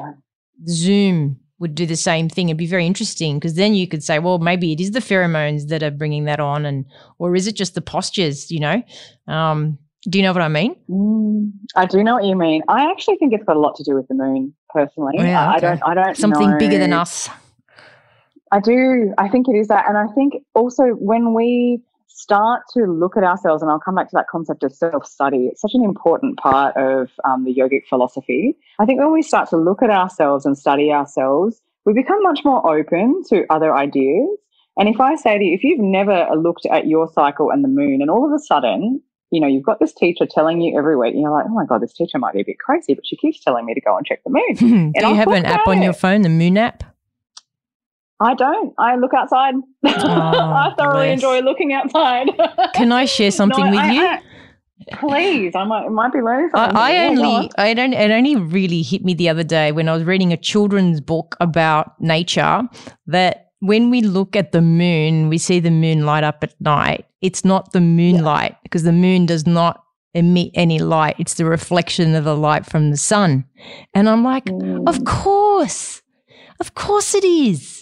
Zoom 0.67 1.40
would 1.61 1.75
do 1.75 1.85
the 1.85 1.95
same 1.95 2.27
thing. 2.27 2.49
It'd 2.49 2.57
be 2.57 2.67
very 2.67 2.85
interesting 2.85 3.37
because 3.37 3.53
then 3.53 3.75
you 3.75 3.87
could 3.87 4.03
say, 4.03 4.19
well, 4.19 4.39
maybe 4.39 4.73
it 4.73 4.81
is 4.81 4.91
the 4.91 4.99
pheromones 4.99 5.67
that 5.67 5.83
are 5.83 5.91
bringing 5.91 6.25
that 6.25 6.39
on, 6.39 6.65
and 6.65 6.85
or 7.19 7.35
is 7.35 7.47
it 7.47 7.55
just 7.55 7.75
the 7.75 7.81
postures? 7.81 8.51
You 8.51 8.59
know, 8.59 8.83
um, 9.27 9.77
do 10.09 10.17
you 10.17 10.23
know 10.23 10.33
what 10.33 10.41
I 10.41 10.47
mean? 10.49 10.75
Mm, 10.89 11.51
I 11.75 11.85
do 11.85 12.03
know 12.03 12.15
what 12.15 12.25
you 12.25 12.35
mean. 12.35 12.63
I 12.67 12.89
actually 12.91 13.17
think 13.17 13.31
it's 13.31 13.45
got 13.45 13.55
a 13.55 13.59
lot 13.59 13.75
to 13.75 13.83
do 13.83 13.95
with 13.95 14.07
the 14.07 14.15
moon. 14.15 14.53
Personally, 14.73 15.15
oh, 15.19 15.23
yeah, 15.23 15.55
okay. 15.55 15.55
I 15.55 15.59
don't. 15.59 15.83
I 15.85 15.93
don't. 15.93 16.17
Something 16.17 16.51
know. 16.51 16.57
bigger 16.57 16.79
than 16.79 16.93
us. 16.93 17.29
I 18.51 18.59
do. 18.59 19.13
I 19.17 19.29
think 19.29 19.47
it 19.47 19.53
is 19.53 19.67
that, 19.67 19.87
and 19.87 19.97
I 19.97 20.07
think 20.13 20.33
also 20.55 20.83
when 20.93 21.33
we 21.33 21.81
start 22.15 22.63
to 22.73 22.85
look 22.85 23.17
at 23.17 23.23
ourselves, 23.23 23.61
and 23.61 23.71
I'll 23.71 23.79
come 23.79 23.95
back 23.95 24.09
to 24.09 24.15
that 24.15 24.27
concept 24.29 24.63
of 24.63 24.73
self 24.73 25.05
study. 25.05 25.47
It's 25.51 25.61
such 25.61 25.73
an 25.73 25.83
important 25.83 26.37
part 26.37 26.75
of 26.77 27.09
um, 27.25 27.45
the 27.45 27.53
yogic 27.53 27.87
philosophy. 27.87 28.57
I 28.79 28.85
think 28.85 28.99
when 28.99 29.11
we 29.11 29.21
start 29.21 29.49
to 29.49 29.57
look 29.57 29.81
at 29.81 29.89
ourselves 29.89 30.45
and 30.45 30.57
study 30.57 30.91
ourselves, 30.91 31.61
we 31.85 31.93
become 31.93 32.21
much 32.21 32.41
more 32.45 32.65
open 32.77 33.21
to 33.29 33.45
other 33.49 33.75
ideas. 33.75 34.27
And 34.77 34.87
if 34.87 34.99
I 35.01 35.15
say 35.15 35.37
to 35.37 35.43
you, 35.43 35.53
if 35.53 35.63
you've 35.63 35.79
never 35.79 36.27
looked 36.35 36.65
at 36.65 36.87
your 36.87 37.11
cycle 37.11 37.51
and 37.51 37.63
the 37.63 37.67
moon, 37.67 38.01
and 38.01 38.09
all 38.09 38.25
of 38.25 38.31
a 38.31 38.39
sudden, 38.39 39.01
you 39.31 39.39
know, 39.39 39.47
you've 39.47 39.63
got 39.63 39.79
this 39.79 39.93
teacher 39.93 40.25
telling 40.29 40.61
you 40.61 40.77
every 40.77 40.97
week, 40.97 41.13
and 41.13 41.21
you're 41.21 41.31
like, 41.31 41.45
oh 41.47 41.53
my 41.53 41.65
God, 41.65 41.81
this 41.81 41.93
teacher 41.93 42.19
might 42.19 42.33
be 42.33 42.41
a 42.41 42.45
bit 42.45 42.59
crazy, 42.59 42.93
but 42.93 43.05
she 43.05 43.15
keeps 43.15 43.43
telling 43.43 43.65
me 43.65 43.73
to 43.73 43.81
go 43.81 43.97
and 43.97 44.05
check 44.05 44.21
the 44.23 44.29
moon. 44.29 44.91
Do 44.93 45.07
you 45.07 45.15
have 45.15 45.27
an 45.29 45.45
app 45.45 45.67
on 45.67 45.81
your 45.81 45.93
phone, 45.93 46.21
the 46.21 46.29
moon 46.29 46.57
app? 46.57 46.83
I 48.21 48.35
don't. 48.35 48.73
I 48.77 48.95
look 48.95 49.13
outside. 49.13 49.55
Oh, 49.83 50.07
I 50.07 50.73
thoroughly 50.77 51.07
bless. 51.07 51.13
enjoy 51.15 51.39
looking 51.39 51.73
outside. 51.73 52.27
Can 52.73 52.91
I 52.91 53.05
share 53.05 53.31
something 53.31 53.65
no, 53.65 53.71
with 53.71 53.79
I, 53.79 53.91
you? 53.91 54.01
I, 54.01 54.21
please, 54.93 55.53
I 55.55 55.63
might, 55.63 55.89
might 55.89 56.13
be 56.13 56.21
learning 56.21 56.51
something. 56.53 56.77
I, 56.77 56.91
I 56.91 57.07
only, 57.07 57.51
I 57.57 57.73
don't. 57.73 57.93
It 57.93 58.11
only 58.11 58.35
really 58.35 58.83
hit 58.83 59.03
me 59.03 59.13
the 59.13 59.29
other 59.29 59.43
day 59.43 59.71
when 59.71 59.89
I 59.89 59.93
was 59.93 60.03
reading 60.03 60.31
a 60.31 60.37
children's 60.37 61.01
book 61.01 61.35
about 61.39 61.99
nature 61.99 62.61
that 63.07 63.51
when 63.59 63.89
we 63.89 64.01
look 64.01 64.35
at 64.35 64.51
the 64.51 64.61
moon, 64.61 65.29
we 65.29 65.37
see 65.37 65.59
the 65.59 65.71
moon 65.71 66.05
light 66.05 66.23
up 66.23 66.43
at 66.43 66.53
night. 66.61 67.05
It's 67.21 67.43
not 67.43 67.73
the 67.73 67.81
moonlight 67.81 68.51
yeah. 68.51 68.59
because 68.63 68.83
the 68.83 68.91
moon 68.91 69.25
does 69.25 69.47
not 69.47 69.83
emit 70.13 70.51
any 70.53 70.79
light. 70.79 71.15
It's 71.17 71.35
the 71.35 71.45
reflection 71.45 72.15
of 72.15 72.23
the 72.23 72.35
light 72.35 72.65
from 72.65 72.91
the 72.91 72.97
sun. 72.97 73.45
And 73.93 74.09
I'm 74.09 74.23
like, 74.23 74.45
mm. 74.45 74.87
of 74.87 75.05
course, 75.05 76.01
of 76.59 76.75
course 76.75 77.15
it 77.15 77.23
is. 77.23 77.80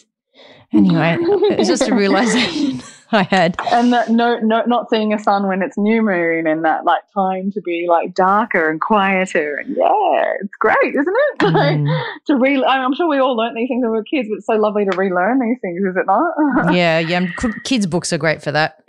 Anyway, 0.72 1.18
it's 1.22 1.68
just 1.68 1.88
a 1.88 1.96
realization 1.96 2.82
I 3.12 3.24
had. 3.24 3.56
And 3.72 3.92
that 3.92 4.10
no, 4.10 4.38
no, 4.40 4.64
not 4.66 4.90
seeing 4.90 5.14
a 5.14 5.20
sun 5.20 5.48
when 5.48 5.64
it's 5.64 5.78
new 5.78 6.04
moon 6.04 6.46
and 6.46 6.64
that 6.64 6.86
like 6.86 7.02
time 7.12 7.52
to 7.54 7.62
be 7.62 7.88
like 7.90 8.14
darker 8.14 8.70
and 8.70 8.80
quieter. 8.80 9.56
And 9.56 9.76
yeah, 9.76 10.34
it's 10.42 10.56
great, 10.60 10.78
isn't 10.96 11.08
it? 11.08 11.40
Mm. 11.50 12.04
to 12.28 12.36
re, 12.36 12.64
I'm 12.64 12.94
sure 12.94 13.08
we 13.08 13.18
all 13.20 13.36
learnt 13.36 13.56
these 13.56 13.68
things 13.68 13.82
when 13.82 13.92
we 13.92 13.98
were 13.98 14.04
kids, 14.04 14.28
but 14.30 14.38
it's 14.38 14.46
so 14.46 14.54
lovely 14.54 14.86
to 14.86 14.96
relearn 14.96 15.40
these 15.40 15.58
things, 15.62 15.82
is 15.84 15.96
it 15.96 16.06
not? 16.06 16.74
yeah, 16.74 17.00
yeah. 17.00 17.26
Kids' 17.64 17.86
books 17.88 18.14
are 18.14 18.18
great 18.18 18.42
for 18.42 18.52
that. 18.52 18.84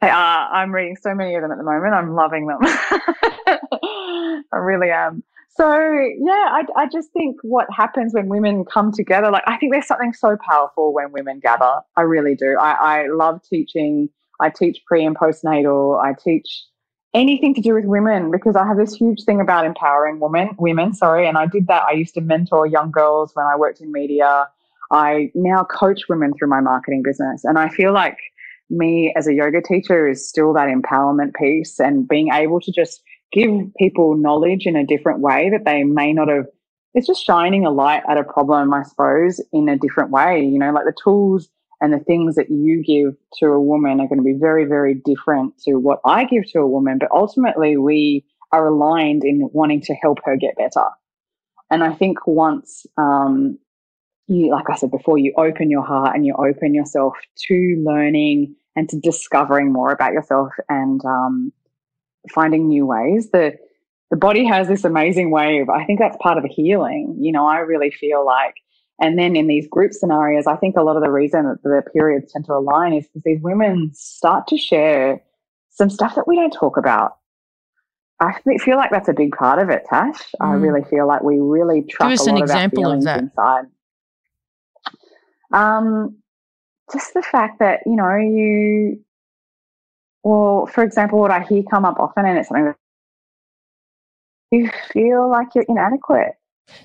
They 0.00 0.08
are. 0.10 0.52
I'm 0.52 0.72
reading 0.72 0.96
so 1.00 1.14
many 1.14 1.34
of 1.34 1.42
them 1.42 1.50
at 1.50 1.58
the 1.58 1.64
moment. 1.64 1.94
I'm 1.94 2.14
loving 2.14 2.46
them. 2.46 2.58
I 2.62 4.42
really 4.52 4.90
am. 4.90 5.22
So 5.56 5.72
yeah, 5.72 6.48
I, 6.50 6.64
I 6.76 6.86
just 6.92 7.12
think 7.12 7.36
what 7.42 7.68
happens 7.70 8.12
when 8.12 8.28
women 8.28 8.64
come 8.64 8.90
together, 8.90 9.30
like 9.30 9.44
I 9.46 9.56
think 9.56 9.72
there's 9.72 9.86
something 9.86 10.12
so 10.12 10.36
powerful 10.48 10.92
when 10.92 11.12
women 11.12 11.38
gather. 11.38 11.80
I 11.96 12.02
really 12.02 12.34
do. 12.34 12.56
I, 12.58 12.72
I 12.72 13.06
love 13.06 13.40
teaching. 13.48 14.08
I 14.40 14.50
teach 14.50 14.82
pre 14.84 15.04
and 15.04 15.16
postnatal. 15.16 16.02
I 16.02 16.12
teach 16.12 16.64
anything 17.14 17.54
to 17.54 17.60
do 17.60 17.74
with 17.74 17.84
women 17.84 18.32
because 18.32 18.56
I 18.56 18.66
have 18.66 18.76
this 18.76 18.96
huge 18.96 19.22
thing 19.22 19.40
about 19.40 19.64
empowering 19.64 20.18
women. 20.18 20.50
Women, 20.58 20.92
sorry, 20.92 21.28
and 21.28 21.38
I 21.38 21.46
did 21.46 21.68
that. 21.68 21.84
I 21.84 21.92
used 21.92 22.14
to 22.14 22.20
mentor 22.20 22.66
young 22.66 22.90
girls 22.90 23.30
when 23.34 23.46
I 23.46 23.56
worked 23.56 23.80
in 23.80 23.92
media. 23.92 24.48
I 24.90 25.30
now 25.36 25.62
coach 25.62 26.02
women 26.08 26.32
through 26.36 26.48
my 26.48 26.60
marketing 26.60 27.02
business, 27.04 27.44
and 27.44 27.60
I 27.60 27.68
feel 27.68 27.92
like 27.92 28.18
me 28.70 29.12
as 29.16 29.28
a 29.28 29.34
yoga 29.34 29.62
teacher 29.62 30.08
is 30.08 30.28
still 30.28 30.52
that 30.54 30.68
empowerment 30.68 31.34
piece 31.34 31.78
and 31.78 32.08
being 32.08 32.32
able 32.32 32.60
to 32.60 32.72
just 32.72 33.02
give 33.34 33.74
people 33.76 34.16
knowledge 34.16 34.66
in 34.66 34.76
a 34.76 34.86
different 34.86 35.20
way 35.20 35.50
that 35.50 35.64
they 35.64 35.82
may 35.82 36.12
not 36.12 36.28
have. 36.28 36.46
It's 36.94 37.08
just 37.08 37.26
shining 37.26 37.66
a 37.66 37.70
light 37.70 38.02
at 38.08 38.16
a 38.16 38.24
problem, 38.24 38.72
I 38.72 38.84
suppose, 38.84 39.40
in 39.52 39.68
a 39.68 39.76
different 39.76 40.10
way. 40.10 40.40
You 40.44 40.58
know, 40.58 40.72
like 40.72 40.84
the 40.84 40.94
tools 41.02 41.48
and 41.80 41.92
the 41.92 41.98
things 41.98 42.36
that 42.36 42.50
you 42.50 42.82
give 42.82 43.16
to 43.40 43.46
a 43.46 43.60
woman 43.60 44.00
are 44.00 44.08
going 44.08 44.18
to 44.18 44.24
be 44.24 44.38
very, 44.38 44.64
very 44.64 44.94
different 44.94 45.58
to 45.64 45.74
what 45.74 45.98
I 46.06 46.24
give 46.24 46.50
to 46.52 46.60
a 46.60 46.66
woman. 46.66 46.98
But 46.98 47.10
ultimately, 47.10 47.76
we 47.76 48.24
are 48.52 48.68
aligned 48.68 49.24
in 49.24 49.50
wanting 49.52 49.80
to 49.82 49.94
help 49.94 50.18
her 50.24 50.36
get 50.36 50.56
better. 50.56 50.86
And 51.70 51.82
I 51.82 51.92
think 51.92 52.26
once 52.26 52.86
um, 52.96 53.58
you, 54.28 54.52
like 54.52 54.70
I 54.70 54.76
said 54.76 54.92
before, 54.92 55.18
you 55.18 55.34
open 55.36 55.70
your 55.70 55.82
heart 55.82 56.14
and 56.14 56.24
you 56.24 56.34
open 56.34 56.72
yourself 56.72 57.14
to 57.48 57.82
learning 57.84 58.54
and 58.76 58.88
to 58.88 59.00
discovering 59.00 59.72
more 59.72 59.90
about 59.90 60.12
yourself 60.12 60.52
and 60.68 61.04
um, 61.04 61.52
finding 62.32 62.68
new 62.68 62.86
ways. 62.86 63.30
The 63.30 63.56
the 64.10 64.16
body 64.16 64.44
has 64.44 64.68
this 64.68 64.84
amazing 64.84 65.30
way 65.30 65.60
of 65.60 65.68
I 65.68 65.84
think 65.84 65.98
that's 65.98 66.16
part 66.20 66.36
of 66.36 66.42
the 66.44 66.48
healing. 66.48 67.16
You 67.20 67.32
know, 67.32 67.46
I 67.46 67.58
really 67.58 67.90
feel 67.90 68.24
like 68.24 68.54
and 69.00 69.18
then 69.18 69.34
in 69.34 69.48
these 69.48 69.66
group 69.66 69.92
scenarios, 69.92 70.46
I 70.46 70.56
think 70.56 70.76
a 70.76 70.82
lot 70.82 70.96
of 70.96 71.02
the 71.02 71.10
reason 71.10 71.44
that 71.46 71.62
the 71.62 71.82
periods 71.92 72.32
tend 72.32 72.44
to 72.46 72.54
align 72.54 72.92
is 72.92 73.06
because 73.06 73.22
these 73.24 73.40
women 73.42 73.90
start 73.94 74.46
to 74.48 74.56
share 74.56 75.20
some 75.70 75.90
stuff 75.90 76.14
that 76.14 76.28
we 76.28 76.36
don't 76.36 76.52
talk 76.52 76.76
about. 76.76 77.16
I 78.20 78.40
feel 78.60 78.76
like 78.76 78.90
that's 78.90 79.08
a 79.08 79.12
big 79.12 79.32
part 79.36 79.58
of 79.58 79.70
it, 79.70 79.82
Tash. 79.90 80.18
Mm. 80.40 80.46
I 80.46 80.52
really 80.54 80.84
feel 80.88 81.08
like 81.08 81.22
we 81.22 81.40
really 81.40 81.82
trust 81.82 82.26
a 82.26 82.30
lot 82.30 82.42
of 82.44 82.50
our 82.50 82.70
feelings 82.70 83.04
inside. 83.06 83.64
Um, 85.52 86.18
just 86.92 87.14
the 87.14 87.22
fact 87.22 87.58
that, 87.58 87.80
you 87.86 87.96
know, 87.96 88.16
you, 88.16 89.00
well, 90.24 90.66
for 90.66 90.82
example, 90.82 91.18
what 91.18 91.30
I 91.30 91.42
hear 91.42 91.62
come 91.70 91.84
up 91.84 92.00
often, 92.00 92.24
and 92.24 92.38
it's 92.38 92.48
something 92.48 92.64
that 92.64 92.76
you 94.50 94.70
feel 94.92 95.30
like 95.30 95.48
you're 95.54 95.66
inadequate. 95.68 96.32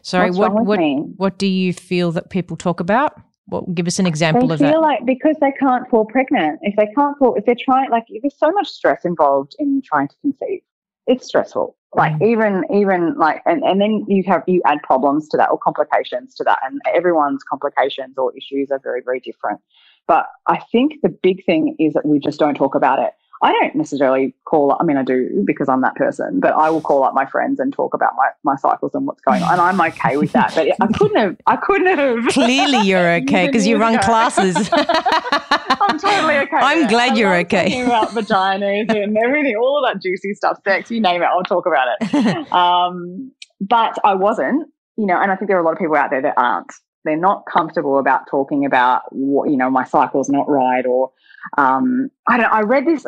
Sorry, 0.01 0.29
what 0.29 0.53
what, 0.53 0.79
what 1.15 1.37
do 1.37 1.47
you 1.47 1.71
feel 1.73 2.11
that 2.11 2.29
people 2.29 2.57
talk 2.57 2.81
about? 2.81 3.19
Well, 3.47 3.65
give 3.73 3.87
us 3.87 3.97
an 3.97 4.05
example 4.05 4.49
they 4.49 4.55
of 4.55 4.59
that. 4.59 4.71
feel 4.71 4.81
like 4.81 5.05
because 5.05 5.35
they 5.41 5.51
can't 5.53 5.89
fall 5.89 6.05
pregnant, 6.05 6.59
if 6.61 6.75
they 6.75 6.87
can't 6.95 7.17
fall, 7.17 7.35
if 7.35 7.45
they're 7.45 7.55
trying, 7.57 7.89
like 7.89 8.03
there's 8.21 8.37
so 8.37 8.51
much 8.51 8.67
stress 8.67 9.05
involved 9.05 9.55
in 9.57 9.81
trying 9.83 10.09
to 10.09 10.15
conceive. 10.21 10.61
It's 11.07 11.25
stressful. 11.25 11.75
Like 11.95 12.13
mm. 12.13 12.27
even 12.29 12.63
even 12.71 13.15
like 13.17 13.41
and, 13.45 13.63
and 13.63 13.81
then 13.81 14.05
you 14.07 14.23
have 14.27 14.43
you 14.45 14.61
add 14.65 14.79
problems 14.83 15.27
to 15.29 15.37
that 15.37 15.49
or 15.49 15.57
complications 15.57 16.35
to 16.35 16.43
that, 16.43 16.59
and 16.63 16.79
everyone's 16.93 17.43
complications 17.49 18.17
or 18.17 18.31
issues 18.35 18.69
are 18.69 18.79
very 18.83 19.01
very 19.03 19.21
different. 19.21 19.61
But 20.07 20.27
I 20.47 20.59
think 20.71 20.95
the 21.01 21.09
big 21.09 21.45
thing 21.45 21.75
is 21.79 21.93
that 21.93 22.05
we 22.05 22.19
just 22.19 22.39
don't 22.39 22.55
talk 22.55 22.75
about 22.75 22.99
it. 22.99 23.13
I 23.41 23.53
don't 23.53 23.75
necessarily 23.75 24.35
call 24.43 24.71
up, 24.71 24.79
I 24.81 24.83
mean, 24.83 24.97
I 24.97 25.03
do 25.03 25.43
because 25.45 25.69
I'm 25.69 25.81
that 25.81 25.95
person, 25.95 26.41
but 26.41 26.53
I 26.53 26.69
will 26.69 26.81
call 26.81 27.05
up 27.05 27.13
my 27.13 27.25
friends 27.25 27.59
and 27.59 27.71
talk 27.71 27.93
about 27.93 28.13
my, 28.17 28.29
my 28.43 28.57
cycles 28.57 28.93
and 28.93 29.07
what's 29.07 29.21
going 29.21 29.41
on. 29.41 29.53
And 29.53 29.61
I'm 29.61 29.79
okay 29.79 30.17
with 30.17 30.33
that. 30.33 30.53
But 30.53 30.67
I 30.81 30.87
couldn't 30.87 31.17
have, 31.17 31.37
I 31.47 31.55
couldn't 31.55 31.97
have. 31.97 32.27
Clearly, 32.33 32.85
you're 32.85 33.13
okay 33.21 33.47
because 33.47 33.65
you 33.65 33.77
run 33.77 33.97
classes. 33.99 34.69
I'm 34.73 35.97
totally 35.97 36.35
okay. 36.37 36.57
I'm 36.57 36.87
glad 36.87 37.17
you're 37.17 37.35
okay. 37.37 37.81
about 37.81 38.09
vaginas 38.09 38.89
and 38.93 39.17
everything, 39.17 39.55
all 39.55 39.83
of 39.83 39.89
that 39.89 40.01
juicy 40.01 40.33
stuff, 40.33 40.59
sex, 40.65 40.91
you 40.91 40.99
name 40.99 41.21
it, 41.21 41.25
I'll 41.25 41.43
talk 41.43 41.65
about 41.65 41.87
it. 42.01 42.51
Um, 42.51 43.31
but 43.61 43.97
I 44.03 44.15
wasn't, 44.15 44.67
you 44.97 45.05
know, 45.05 45.19
and 45.19 45.31
I 45.31 45.37
think 45.37 45.47
there 45.47 45.57
are 45.57 45.61
a 45.61 45.65
lot 45.65 45.73
of 45.73 45.79
people 45.79 45.95
out 45.95 46.09
there 46.09 46.21
that 46.21 46.33
aren't. 46.35 46.71
They're 47.05 47.15
not 47.15 47.45
comfortable 47.49 47.97
about 47.97 48.27
talking 48.29 48.65
about 48.65 49.03
what, 49.11 49.49
you 49.49 49.55
know, 49.55 49.69
my 49.69 49.85
cycle's 49.85 50.29
not 50.29 50.49
right 50.49 50.85
or 50.85 51.11
um, 51.57 52.09
I 52.27 52.37
don't. 52.37 52.51
I 52.51 52.61
read 52.61 52.85
this 52.85 53.05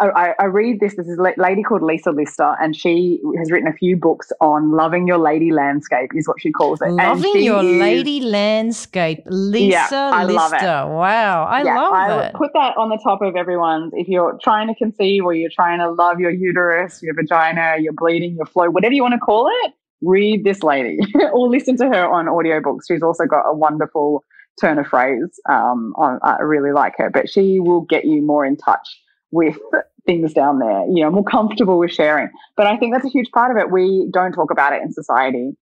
I, 0.00 0.34
I, 0.38 0.44
read 0.46 0.80
this. 0.80 0.96
This 0.96 1.06
is 1.06 1.18
a 1.18 1.22
lady 1.36 1.62
called 1.62 1.82
Lisa 1.82 2.10
Lister, 2.10 2.56
and 2.60 2.74
she 2.74 3.20
has 3.38 3.50
written 3.50 3.68
a 3.68 3.72
few 3.72 3.96
books 3.96 4.32
on 4.40 4.72
loving 4.72 5.06
your 5.06 5.18
lady 5.18 5.52
landscape, 5.52 6.10
is 6.14 6.26
what 6.26 6.40
she 6.40 6.50
calls 6.50 6.80
it. 6.82 6.90
Loving 6.90 7.42
your 7.42 7.62
is, 7.62 7.80
lady 7.80 8.20
landscape, 8.20 9.22
Lisa 9.26 9.68
yeah, 9.68 10.10
I 10.12 10.24
Lister. 10.24 10.34
Love 10.34 10.52
it. 10.52 10.94
Wow, 10.94 11.44
I 11.44 11.62
yeah, 11.62 11.74
love 11.76 11.92
I 11.92 12.32
Put 12.34 12.52
that 12.54 12.76
on 12.76 12.88
the 12.88 12.98
top 13.04 13.22
of 13.22 13.36
everyone's. 13.36 13.92
If 13.94 14.08
you're 14.08 14.36
trying 14.42 14.66
to 14.68 14.74
conceive, 14.74 15.24
or 15.24 15.32
you're 15.32 15.50
trying 15.50 15.78
to 15.78 15.90
love 15.90 16.18
your 16.18 16.30
uterus, 16.30 17.00
your 17.02 17.14
vagina, 17.14 17.76
your 17.80 17.92
bleeding, 17.92 18.34
your 18.34 18.46
flow, 18.46 18.70
whatever 18.70 18.94
you 18.94 19.02
want 19.02 19.14
to 19.14 19.20
call 19.20 19.48
it, 19.64 19.72
read 20.02 20.42
this 20.44 20.62
lady 20.62 20.98
or 21.32 21.48
listen 21.48 21.76
to 21.76 21.86
her 21.86 22.12
on 22.12 22.26
audiobooks. 22.26 22.82
She's 22.88 23.02
also 23.02 23.26
got 23.26 23.48
a 23.48 23.54
wonderful 23.54 24.24
turn 24.60 24.78
of 24.78 24.88
phrase. 24.88 25.40
Um, 25.48 25.94
on, 25.96 26.18
I 26.22 26.42
really 26.42 26.72
like 26.72 26.94
her, 26.98 27.10
but 27.10 27.28
she 27.28 27.60
will 27.60 27.82
get 27.82 28.04
you 28.04 28.22
more 28.22 28.44
in 28.44 28.56
touch 28.56 29.00
with 29.34 29.58
things 30.06 30.32
down 30.32 30.58
there, 30.58 30.84
you 30.86 31.02
know, 31.02 31.10
more 31.10 31.24
comfortable 31.24 31.78
with 31.78 31.92
sharing. 31.92 32.30
But 32.56 32.66
I 32.66 32.76
think 32.76 32.94
that's 32.94 33.04
a 33.04 33.10
huge 33.10 33.30
part 33.32 33.50
of 33.50 33.56
it. 33.56 33.70
We 33.70 34.08
don't 34.12 34.32
talk 34.32 34.50
about 34.50 34.72
it 34.72 34.82
in 34.82 34.92
society. 34.92 35.52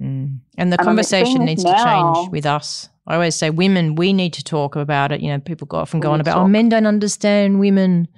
Mm. 0.00 0.40
And 0.58 0.72
the 0.72 0.78
and 0.78 0.86
conversation 0.86 1.44
needs 1.44 1.64
now, 1.64 1.76
to 1.76 1.84
change 1.84 2.30
with 2.30 2.46
us. 2.46 2.88
I 3.06 3.14
always 3.14 3.36
say, 3.36 3.50
women, 3.50 3.94
we 3.94 4.12
need 4.12 4.32
to 4.34 4.44
talk 4.44 4.76
about 4.76 5.12
it. 5.12 5.20
You 5.20 5.28
know, 5.28 5.38
people 5.38 5.66
go 5.66 5.76
often 5.78 6.00
go 6.00 6.10
on 6.12 6.20
about, 6.20 6.38
oh, 6.38 6.48
men 6.48 6.68
don't 6.68 6.86
understand 6.86 7.60
women. 7.60 8.08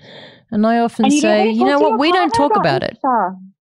And 0.51 0.67
I 0.67 0.79
often 0.79 1.07
and 1.07 1.15
you 1.15 1.21
say, 1.21 1.51
you 1.51 1.65
know 1.65 1.81
what, 1.81 1.99
we 1.99 2.13
don't 2.13 2.33
talk 2.33 2.57
about 2.57 2.83
it. 2.83 2.99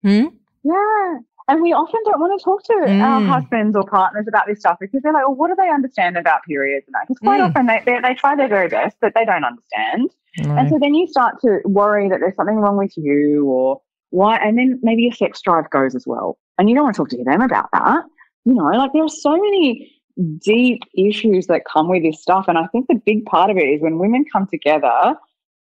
Hmm? 0.04 0.28
Yeah. 0.64 1.18
And 1.50 1.62
we 1.62 1.72
often 1.72 2.02
don't 2.06 2.20
want 2.20 2.40
to 2.40 2.44
talk 2.44 2.64
to 2.66 2.74
mm. 2.74 3.02
our 3.02 3.22
husbands 3.22 3.76
or 3.76 3.84
partners 3.84 4.26
about 4.28 4.48
this 4.48 4.60
stuff 4.60 4.78
because 4.82 5.02
they're 5.02 5.14
like, 5.14 5.26
well, 5.26 5.36
what 5.36 5.48
do 5.48 5.56
they 5.56 5.70
understand 5.70 6.18
about 6.18 6.44
periods? 6.44 6.86
And 6.88 6.94
that? 6.94 7.08
Because 7.08 7.20
quite 7.20 7.40
mm. 7.40 7.48
often 7.48 7.68
they, 7.68 7.82
they, 7.86 8.00
they, 8.02 8.14
try 8.16 8.36
their 8.36 8.50
very 8.50 8.68
best, 8.68 8.98
but 9.00 9.14
they 9.16 9.24
don't 9.24 9.46
understand. 9.46 10.12
And 10.46 10.70
so 10.70 10.78
then 10.80 10.94
you 10.94 11.08
start 11.08 11.40
to 11.42 11.60
worry 11.66 12.10
that 12.10 12.20
there's 12.20 12.36
something 12.36 12.58
wrong 12.58 12.78
with 12.78 12.96
you 12.96 13.46
or 13.46 13.82
why, 14.12 14.38
and 14.38 14.58
then 14.58 14.80
maybe 14.82 15.04
your 15.04 15.12
sex 15.12 15.42
drive 15.42 15.70
goes 15.70 15.96
as 15.96 16.06
well. 16.06 16.38
And 16.58 16.70
you 16.70 16.76
don't 16.76 16.86
want 16.86 16.96
to 16.96 17.02
talk 17.02 17.10
to 17.10 17.24
them 17.24 17.42
about 17.42 17.70
that. 17.74 18.04
You 18.46 18.54
know, 18.54 18.66
like 18.66 18.94
there 18.94 19.04
are 19.04 19.10
so 19.10 19.32
many 19.32 19.92
deep 20.40 20.82
issues 20.96 21.48
that 21.48 21.62
come 21.72 21.90
with 21.90 22.04
this 22.04 22.22
stuff. 22.22 22.46
And 22.48 22.58
I 22.58 22.68
think 22.68 22.88
the 22.88 23.02
big 23.06 23.26
part 23.26 23.50
of 23.50 23.58
it 23.58 23.66
is 23.66 23.82
when 23.82 24.00
women 24.00 24.26
come 24.32 24.48
together, 24.48 25.16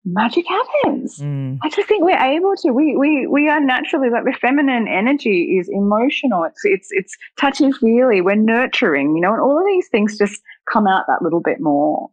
magic 0.04 0.44
happens. 0.48 1.18
Mm. 1.18 1.58
I 1.62 1.68
just 1.68 1.88
think 1.88 2.04
we're 2.04 2.16
able 2.18 2.54
to. 2.56 2.72
We 2.72 2.96
we 2.96 3.26
we 3.26 3.48
are 3.48 3.60
naturally 3.60 4.10
like 4.10 4.24
the 4.24 4.36
feminine 4.40 4.88
energy 4.88 5.58
is 5.58 5.68
emotional. 5.68 6.44
It's 6.44 6.60
it's 6.64 6.88
it's 6.90 7.16
touchy 7.38 7.70
feely. 7.72 8.20
We're 8.20 8.36
nurturing, 8.36 9.14
you 9.14 9.20
know, 9.20 9.32
and 9.32 9.42
all 9.42 9.58
of 9.58 9.66
these 9.66 9.88
things 9.88 10.18
just 10.18 10.40
come 10.72 10.86
out 10.86 11.04
that 11.08 11.22
little 11.22 11.40
bit 11.40 11.60
more 11.60 12.10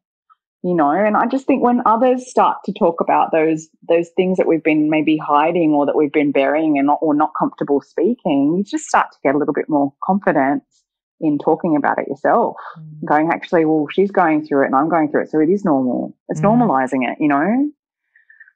you 0.68 0.76
know 0.76 0.92
and 0.92 1.16
i 1.16 1.26
just 1.26 1.48
think 1.48 1.64
when 1.64 1.82
others 1.86 2.30
start 2.30 2.58
to 2.66 2.74
talk 2.74 3.00
about 3.00 3.32
those 3.32 3.70
those 3.88 4.10
things 4.18 4.38
that 4.38 4.48
we've 4.48 4.64
been 4.64 4.90
maybe 4.90 5.16
hiding 5.18 5.72
or 5.72 5.86
that 5.86 5.96
we've 5.96 6.12
been 6.12 6.32
burying 6.32 6.78
and 6.78 6.88
not 6.88 7.00
or 7.02 7.14
not 7.14 7.32
comfortable 7.40 7.82
speaking 7.82 8.56
you 8.58 8.64
just 8.64 8.86
start 8.86 9.08
to 9.12 9.18
get 9.24 9.34
a 9.34 9.38
little 9.38 9.54
bit 9.54 9.70
more 9.70 9.94
confidence 10.04 10.84
in 11.22 11.38
talking 11.40 11.76
about 11.76 11.98
it 11.98 12.08
yourself 12.08 12.56
mm. 12.78 13.06
going 13.06 13.30
actually 13.32 13.64
well 13.66 13.88
she's 13.92 14.12
going 14.12 14.46
through 14.46 14.64
it 14.64 14.68
and 14.68 14.76
i'm 14.76 14.90
going 14.90 15.10
through 15.10 15.22
it 15.22 15.32
so 15.32 15.40
it 15.40 15.50
is 15.50 15.64
normal 15.64 16.14
it's 16.28 16.42
mm. 16.42 16.46
normalizing 16.46 17.10
it 17.10 17.18
you 17.20 17.30
know 17.30 17.72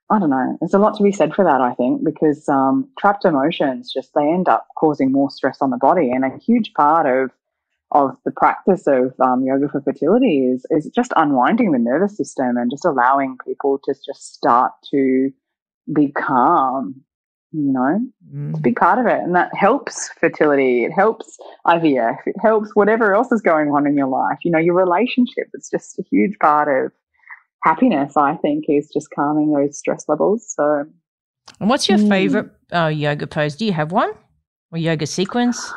i 0.10 0.20
don't 0.20 0.30
know 0.30 0.58
there's 0.60 0.74
a 0.74 0.80
lot 0.80 0.96
to 0.96 1.04
be 1.04 1.14
said 1.14 1.34
for 1.34 1.46
that 1.46 1.62
i 1.62 1.74
think 1.76 2.04
because 2.04 2.48
um, 2.50 2.90
trapped 3.00 3.24
emotions 3.24 3.92
just 3.92 4.12
they 4.16 4.22
end 4.28 4.50
up 4.50 4.68
causing 4.78 5.12
more 5.12 5.32
stress 5.32 5.60
on 5.62 5.70
the 5.70 5.78
body 5.78 6.12
and 6.12 6.26
a 6.26 6.38
huge 6.38 6.74
part 6.74 7.06
of 7.06 7.32
of 7.92 8.16
the 8.24 8.32
practice 8.32 8.88
of 8.88 9.14
um, 9.20 9.44
yoga 9.44 9.68
for 9.70 9.82
fertility 9.82 10.46
is 10.46 10.66
is 10.70 10.90
just 10.96 11.12
unwinding 11.16 11.72
the 11.72 11.80
nervous 11.80 12.16
system 12.16 12.58
and 12.58 12.72
just 12.72 12.86
allowing 12.86 13.38
people 13.46 13.80
to 13.84 13.94
just 14.06 14.34
start 14.34 14.72
to 14.92 15.30
be 15.94 16.12
calm. 16.12 17.02
You 17.54 17.74
know, 17.74 18.00
mm. 18.34 18.50
it's 18.52 18.60
a 18.60 18.62
big 18.62 18.78
part 18.78 18.98
of 18.98 19.08
it, 19.08 19.20
and 19.20 19.36
that 19.36 19.54
helps 19.54 20.10
fertility. 20.22 20.86
It 20.86 20.92
helps 20.92 21.38
IVF. 21.68 22.20
It 22.26 22.36
helps 22.42 22.74
whatever 22.76 23.14
else 23.14 23.30
is 23.34 23.42
going 23.42 23.68
on 23.72 23.86
in 23.86 23.98
your 23.98 24.08
life. 24.08 24.38
You 24.46 24.52
know, 24.52 24.60
your 24.60 24.76
relationship. 24.76 25.48
It's 25.54 25.70
just 25.70 26.00
a 26.00 26.04
huge 26.10 26.38
part 26.40 26.70
of 26.70 26.94
happiness. 27.64 28.16
I 28.16 28.38
think 28.38 28.66
is 28.70 28.90
just 28.94 29.10
calming 29.14 29.52
those 29.52 29.78
stress 29.78 30.06
levels. 30.08 30.54
So, 30.56 30.86
and 31.60 31.70
what's 31.70 31.90
your 31.90 31.98
mm. 31.98 32.08
favorite 32.08 32.52
uh, 32.72 32.88
yoga 32.88 33.28
pose? 33.28 33.58
Do 33.58 33.66
you 33.66 33.74
have 33.74 33.92
one 33.92 34.14
or 34.72 34.78
yoga 34.78 35.06
sequence? 35.06 35.74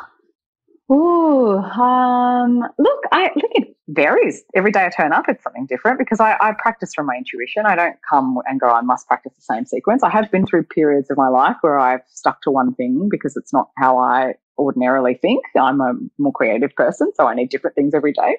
Oh, 0.91 1.57
um, 1.59 2.61
look, 2.79 3.05
I 3.11 3.31
look. 3.35 3.51
It 3.55 3.77
varies 3.89 4.43
every 4.55 4.71
day. 4.71 4.85
I 4.85 4.91
turn 4.91 5.13
up, 5.13 5.27
it's 5.29 5.43
something 5.43 5.67
different 5.67 5.99
because 5.99 6.21
I, 6.21 6.37
I 6.41 6.53
practice 6.53 6.93
from 6.95 7.07
my 7.07 7.17
intuition. 7.17 7.65
I 7.67 7.77
don't 7.77 7.97
come 8.09 8.39
and 8.47 8.61
go. 8.61 8.69
I 8.69 8.81
must 8.83 9.07
practice 9.07 9.33
the 9.35 9.43
same 9.43 9.65
sequence. 9.67 10.03
I 10.03 10.11
have 10.11 10.31
been 10.31 10.47
through 10.47 10.65
periods 10.65 11.11
of 11.11 11.17
my 11.17 11.29
life 11.29 11.57
where 11.63 11.79
I've 11.79 12.01
stuck 12.09 12.43
to 12.43 12.51
one 12.51 12.75
thing 12.75 13.09
because 13.11 13.37
it's 13.37 13.53
not 13.53 13.71
how 13.79 13.99
I 13.99 14.35
ordinarily 14.59 15.15
think. 15.15 15.45
I'm 15.59 15.81
a 15.81 15.95
more 16.19 16.33
creative 16.33 16.75
person, 16.77 17.13
so 17.15 17.27
I 17.27 17.35
need 17.35 17.51
different 17.51 17.77
things 17.77 17.95
every 17.95 18.13
day. 18.13 18.37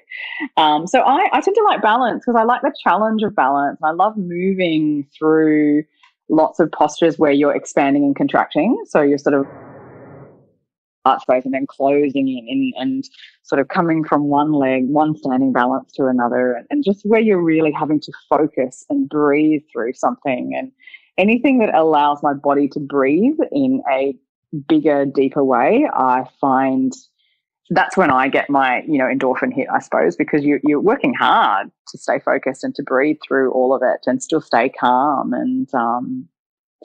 Um, 0.56 0.86
so 0.86 1.00
I, 1.00 1.28
I 1.32 1.40
tend 1.40 1.56
to 1.56 1.64
like 1.64 1.82
balance 1.82 2.24
because 2.26 2.38
I 2.38 2.44
like 2.44 2.62
the 2.62 2.74
challenge 2.82 3.22
of 3.22 3.34
balance. 3.34 3.78
I 3.84 3.90
love 3.90 4.16
moving 4.16 5.06
through 5.16 5.84
lots 6.28 6.58
of 6.58 6.72
postures 6.72 7.18
where 7.18 7.32
you're 7.32 7.54
expanding 7.54 8.04
and 8.04 8.16
contracting. 8.16 8.82
So 8.86 9.02
you're 9.02 9.18
sort 9.18 9.34
of 9.34 9.46
arch 11.06 11.22
space 11.22 11.44
and 11.44 11.54
then 11.54 11.66
closing 11.66 12.28
in 12.28 12.72
and, 12.76 13.04
sort 13.42 13.60
of 13.60 13.68
coming 13.68 14.02
from 14.02 14.24
one 14.24 14.52
leg, 14.52 14.88
one 14.88 15.16
standing 15.16 15.52
balance 15.52 15.92
to 15.92 16.06
another, 16.06 16.54
and, 16.54 16.66
and 16.68 16.84
just 16.84 17.02
where 17.04 17.20
you're 17.20 17.40
really 17.40 17.70
having 17.70 18.00
to 18.00 18.12
focus 18.28 18.84
and 18.90 19.08
breathe 19.08 19.62
through 19.72 19.92
something. 19.92 20.52
And 20.58 20.72
anything 21.16 21.60
that 21.60 21.72
allows 21.72 22.18
my 22.24 22.34
body 22.34 22.66
to 22.70 22.80
breathe 22.80 23.38
in 23.52 23.82
a 23.88 24.16
bigger, 24.68 25.06
deeper 25.06 25.44
way, 25.44 25.86
I 25.94 26.24
find 26.40 26.92
that's 27.70 27.96
when 27.96 28.10
I 28.10 28.28
get 28.28 28.50
my, 28.50 28.82
you 28.86 28.98
know, 28.98 29.06
endorphin 29.06 29.52
hit, 29.54 29.68
I 29.72 29.80
suppose, 29.80 30.16
because 30.16 30.44
you, 30.44 30.60
you're 30.64 30.80
working 30.80 31.14
hard 31.14 31.68
to 31.88 31.98
stay 31.98 32.18
focused 32.18 32.64
and 32.64 32.74
to 32.76 32.82
breathe 32.82 33.18
through 33.26 33.52
all 33.52 33.74
of 33.74 33.82
it 33.82 34.00
and 34.06 34.22
still 34.22 34.40
stay 34.40 34.68
calm. 34.68 35.32
And 35.32 35.72
um, 35.74 36.28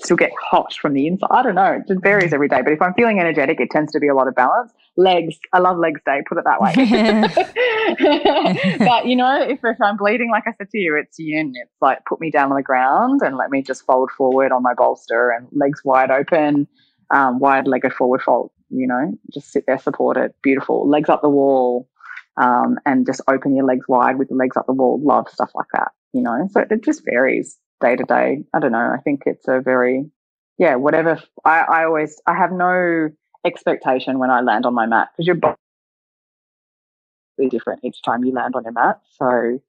still 0.04 0.18
get 0.18 0.32
hot 0.42 0.74
from 0.74 0.94
the 0.94 1.08
inside. 1.08 1.28
I 1.32 1.44
don't 1.44 1.56
know. 1.56 1.74
It 1.74 1.88
just 1.88 2.02
varies 2.02 2.34
every 2.34 2.48
day. 2.48 2.62
But 2.62 2.74
if 2.74 2.82
I'm 2.82 2.94
feeling 2.94 3.20
energetic, 3.20 3.60
it 3.60 3.70
tends 3.70 3.92
to 3.94 4.00
be 4.00 4.08
a 4.08 4.16
lot 4.16 4.28
of 4.28 4.36
balance. 4.36 4.72
Legs, 4.98 5.38
I 5.54 5.60
love 5.60 5.78
legs 5.78 6.02
day, 6.06 6.22
put 6.28 6.38
it 6.38 6.44
that 6.44 6.62
way. 6.62 6.74
but 8.80 9.06
you 9.06 9.16
know, 9.16 9.42
if, 9.42 9.60
if 9.64 9.82
I'm 9.82 9.98
bleeding, 9.98 10.32
like 10.32 10.44
I 10.48 10.54
said 10.58 10.70
to 10.70 10.78
you, 10.78 10.98
it's 10.98 11.18
yin. 11.18 11.54
It's 11.56 11.82
like 11.82 12.04
put 12.06 12.20
me 12.20 12.32
down 12.32 12.52
on 12.52 12.58
the 12.58 12.64
ground 12.64 13.22
and 13.24 13.38
let 13.38 13.52
me 13.52 13.62
just 13.62 13.86
fold 13.86 14.12
forward 14.12 14.52
on 14.52 14.64
my 14.64 14.74
bolster 14.74 15.30
and 15.30 15.48
legs 15.52 15.82
wide 15.86 16.12
open, 16.12 16.68
um, 17.12 17.40
wide 17.40 17.68
legged 17.68 17.94
forward 17.94 18.22
fold, 18.22 18.52
you 18.70 18.88
know, 18.88 19.14
just 19.34 19.52
sit 19.52 19.66
there 19.68 19.80
support 19.80 20.18
it. 20.18 20.36
Beautiful. 20.42 20.90
Legs 20.90 21.10
up 21.10 21.22
the 21.22 21.30
wall. 21.30 21.88
Um, 22.38 22.78
and 22.86 23.06
just 23.06 23.20
open 23.28 23.58
your 23.58 23.66
legs 23.66 23.86
wide 23.90 24.18
with 24.18 24.30
the 24.30 24.36
legs 24.36 24.56
up 24.56 24.66
the 24.66 24.74
wall. 24.74 25.02
Love 25.04 25.28
stuff 25.30 25.52
like 25.54 25.68
that, 25.74 25.92
you 26.14 26.22
know. 26.22 26.48
So 26.52 26.62
it 26.62 26.82
just 26.82 27.04
varies 27.04 27.58
day 27.82 27.96
to 27.96 28.04
day. 28.04 28.44
I 28.54 28.60
don't 28.60 28.72
know. 28.72 28.92
I 28.94 28.98
think 29.04 29.24
it's 29.26 29.48
a 29.48 29.60
very, 29.60 30.10
yeah, 30.58 30.76
whatever. 30.76 31.22
I, 31.44 31.60
I 31.62 31.86
always, 31.86 32.22
I 32.26 32.34
have 32.36 32.52
no 32.52 33.10
expectation 33.46 34.20
when 34.20 34.30
I 34.30 34.42
land 34.42 34.66
on 34.66 34.74
my 34.74 34.86
mat 34.86 35.10
because 35.12 35.28
your 35.28 35.36
body 35.36 35.58
is 37.40 37.50
different 37.50 37.84
each 37.84 38.02
time 38.04 38.24
you 38.24 38.34
land 38.34 38.56
on 38.56 38.64
your 38.64 38.74
mat. 38.74 39.02
So 39.18 39.60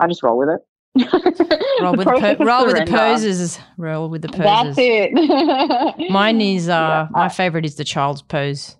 I 0.00 0.06
just 0.06 0.22
roll 0.22 0.38
with 0.38 0.48
it. 0.48 0.64
roll 1.82 1.94
with 1.94 2.06
the, 2.06 2.36
po- 2.38 2.44
roll 2.44 2.66
with 2.66 2.76
the 2.76 2.86
poses. 2.86 3.58
Roll 3.76 4.08
with 4.08 4.22
the 4.22 4.28
poses. 4.28 4.76
That's 4.76 4.78
it. 4.78 6.10
Mine 6.10 6.40
is 6.40 6.68
uh, 6.68 6.72
yeah, 6.72 7.08
my 7.10 7.28
favorite 7.28 7.66
is 7.66 7.74
the 7.74 7.84
child's 7.84 8.22
pose. 8.22 8.76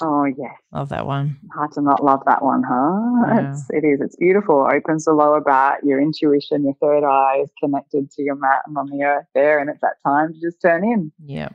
Oh 0.00 0.24
yes, 0.24 0.54
love 0.72 0.88
that 0.88 1.06
one. 1.06 1.38
Hard 1.54 1.70
to 1.72 1.80
not 1.80 2.02
love 2.02 2.20
that 2.26 2.42
one, 2.42 2.62
huh? 2.64 3.26
Yeah. 3.28 3.52
It's, 3.52 3.66
it 3.70 3.84
is. 3.84 4.00
It's 4.00 4.16
beautiful. 4.16 4.66
Opens 4.68 5.04
the 5.04 5.12
lower 5.12 5.40
back. 5.40 5.78
Your 5.84 6.00
intuition, 6.00 6.64
your 6.64 6.74
third 6.80 7.04
eye 7.04 7.42
is 7.42 7.50
connected 7.62 8.10
to 8.12 8.22
your 8.22 8.34
mat 8.34 8.62
and 8.66 8.76
on 8.76 8.86
the 8.90 9.04
earth 9.04 9.26
there, 9.34 9.60
and 9.60 9.70
it's 9.70 9.80
that 9.82 10.02
time 10.04 10.34
to 10.34 10.40
just 10.40 10.60
turn 10.60 10.84
in. 10.84 11.12
Yeah. 11.24 11.50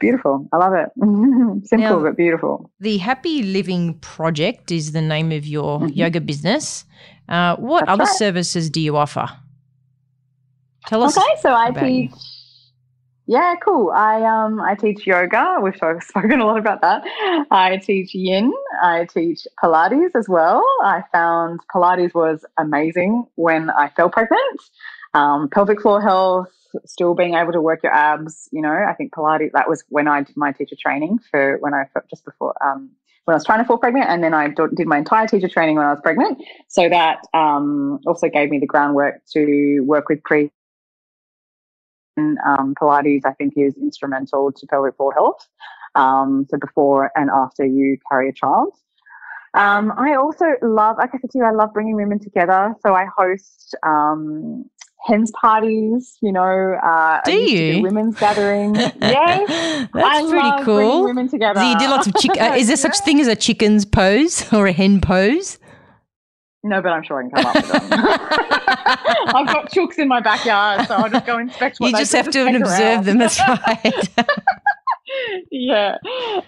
Beautiful. 0.00 0.48
I 0.52 0.56
love 0.56 0.72
it. 0.72 0.88
Simple 1.68 1.78
now, 1.78 2.02
but 2.02 2.16
beautiful. 2.16 2.70
The 2.80 2.96
Happy 2.96 3.42
Living 3.42 3.98
Project 3.98 4.72
is 4.72 4.92
the 4.92 5.02
name 5.02 5.30
of 5.30 5.46
your 5.46 5.80
mm-hmm. 5.80 5.88
yoga 5.88 6.20
business. 6.20 6.86
Uh, 7.28 7.56
what 7.56 7.80
That's 7.80 7.90
other 7.92 8.04
right. 8.04 8.16
services 8.16 8.70
do 8.70 8.80
you 8.80 8.96
offer? 8.96 9.28
Tell 10.86 11.02
us. 11.02 11.16
Okay, 11.16 11.26
so 11.40 11.52
I 11.52 11.70
teach. 11.70 12.10
You. 12.10 12.18
Yeah, 13.32 13.54
cool. 13.64 13.90
I 13.92 14.22
um 14.24 14.60
I 14.60 14.74
teach 14.74 15.06
yoga. 15.06 15.56
We've 15.62 15.74
spoken 16.02 16.40
a 16.40 16.44
lot 16.44 16.58
about 16.58 16.82
that. 16.82 17.02
I 17.50 17.78
teach 17.78 18.14
yin. 18.14 18.52
I 18.82 19.06
teach 19.06 19.46
Pilates 19.58 20.10
as 20.14 20.28
well. 20.28 20.62
I 20.84 21.02
found 21.12 21.60
Pilates 21.74 22.12
was 22.12 22.44
amazing 22.58 23.24
when 23.36 23.70
I 23.70 23.88
fell 23.88 24.10
pregnant. 24.10 24.60
Um, 25.14 25.48
pelvic 25.48 25.80
floor 25.80 26.02
health, 26.02 26.48
still 26.84 27.14
being 27.14 27.32
able 27.32 27.52
to 27.52 27.62
work 27.62 27.82
your 27.82 27.94
abs. 27.94 28.50
You 28.52 28.60
know, 28.60 28.84
I 28.86 28.92
think 28.92 29.14
Pilates. 29.14 29.52
That 29.54 29.66
was 29.66 29.82
when 29.88 30.08
I 30.08 30.24
did 30.24 30.36
my 30.36 30.52
teacher 30.52 30.76
training 30.78 31.18
for 31.30 31.56
when 31.60 31.72
I 31.72 31.84
just 32.10 32.26
before 32.26 32.54
um 32.62 32.90
when 33.24 33.32
I 33.32 33.36
was 33.36 33.46
trying 33.46 33.60
to 33.60 33.64
fall 33.64 33.78
pregnant, 33.78 34.10
and 34.10 34.22
then 34.22 34.34
I 34.34 34.48
did 34.48 34.86
my 34.86 34.98
entire 34.98 35.26
teacher 35.26 35.48
training 35.48 35.76
when 35.76 35.86
I 35.86 35.92
was 35.92 36.00
pregnant. 36.02 36.42
So 36.68 36.86
that 36.86 37.20
um, 37.32 37.98
also 38.06 38.28
gave 38.28 38.50
me 38.50 38.58
the 38.58 38.66
groundwork 38.66 39.22
to 39.32 39.80
work 39.86 40.10
with 40.10 40.22
pre. 40.22 40.50
Um, 42.18 42.74
Pilates, 42.80 43.22
I 43.24 43.32
think, 43.32 43.54
is 43.56 43.76
instrumental 43.76 44.52
to 44.52 44.66
pelvic 44.66 44.96
floor 44.96 45.12
health. 45.14 45.46
Um, 45.94 46.46
so 46.50 46.58
before 46.58 47.10
and 47.14 47.30
after 47.30 47.64
you 47.64 47.98
carry 48.10 48.28
a 48.28 48.32
child. 48.32 48.74
Um, 49.54 49.92
I 49.98 50.14
also 50.14 50.46
love, 50.62 50.96
like 50.98 51.10
I 51.14 51.18
said 51.18 51.30
to 51.30 51.38
you, 51.38 51.44
I 51.44 51.50
love 51.50 51.74
bringing 51.74 51.94
women 51.96 52.18
together. 52.18 52.74
So 52.84 52.94
I 52.94 53.06
host 53.16 53.74
um, 53.82 54.64
hens 55.04 55.30
parties, 55.38 56.16
you 56.22 56.32
know. 56.32 56.78
Uh, 56.82 57.20
do 57.24 57.32
you? 57.32 57.74
Do 57.74 57.82
women's 57.82 58.16
gatherings. 58.16 58.78
yeah, 59.00 59.44
That's 59.92 59.94
I 59.94 60.26
pretty 60.28 60.64
cool. 60.64 61.04
women 61.04 61.28
together. 61.28 61.60
So 61.60 61.70
you 61.70 61.78
do 61.78 61.88
lots 61.88 62.06
of 62.06 62.14
chick- 62.16 62.40
uh, 62.40 62.54
Is 62.56 62.68
there 62.68 62.76
such 62.88 62.98
thing 63.00 63.20
as 63.20 63.26
a 63.26 63.36
chicken's 63.36 63.84
pose 63.84 64.50
or 64.52 64.66
a 64.66 64.72
hen 64.72 65.00
pose? 65.00 65.58
No, 66.64 66.80
but 66.80 66.92
I'm 66.92 67.02
sure 67.02 67.18
I 67.18 67.22
can 67.22 67.30
come 67.30 67.46
up 67.46 67.54
with 67.56 67.72
them. 67.72 67.88
I've 69.34 69.46
got 69.46 69.70
chooks 69.72 69.98
in 69.98 70.06
my 70.06 70.20
backyard, 70.20 70.86
so 70.86 70.94
I'll 70.94 71.10
just 71.10 71.26
go 71.26 71.38
inspect 71.38 71.80
what 71.80 71.90
You 71.90 71.98
just 71.98 72.12
have 72.12 72.30
to 72.30 72.56
observe 72.56 73.04
them, 73.04 73.18
that's 73.18 73.40
right. 73.40 74.08
Yeah. 75.50 75.98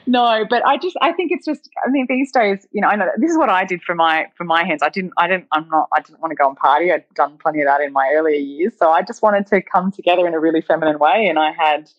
No 0.07 0.45
but 0.49 0.65
i 0.67 0.77
just 0.77 0.97
i 1.03 1.13
think 1.13 1.31
it's 1.33 1.45
just 1.45 1.69
i 1.85 1.91
mean 1.91 2.07
these 2.09 2.33
days 2.33 2.67
you 2.73 2.81
know 2.81 2.89
i 2.89 2.97
know 2.97 3.09
this 3.19 3.31
is 3.31 3.37
what 3.37 3.49
i 3.49 3.65
did 3.65 3.83
for 3.83 3.95
my 3.95 4.27
for 4.37 4.45
my 4.45 4.65
hands. 4.65 4.83
I 4.83 4.89
didn't 4.89 5.13
i 5.19 5.27
didn't 5.27 5.47
i'm 5.53 5.69
not 5.69 5.89
i 5.93 6.01
didn't 6.01 6.21
want 6.21 6.31
to 6.31 6.37
go 6.37 6.49
and 6.49 6.57
party. 6.57 6.93
I'd 6.93 7.05
done 7.15 7.37
plenty 7.39 7.61
of 7.61 7.67
that 7.67 7.81
in 7.81 7.93
my 7.93 8.13
earlier 8.15 8.37
years. 8.37 8.73
So 8.79 8.91
i 8.91 9.03
just 9.03 9.23
wanted 9.23 9.47
to 9.49 9.61
come 9.61 9.93
together 9.93 10.27
in 10.27 10.35
a 10.35 10.41
really 10.41 10.61
feminine 10.61 10.99
way. 10.99 11.27
And 11.27 11.39
i 11.39 11.53
had 11.53 11.91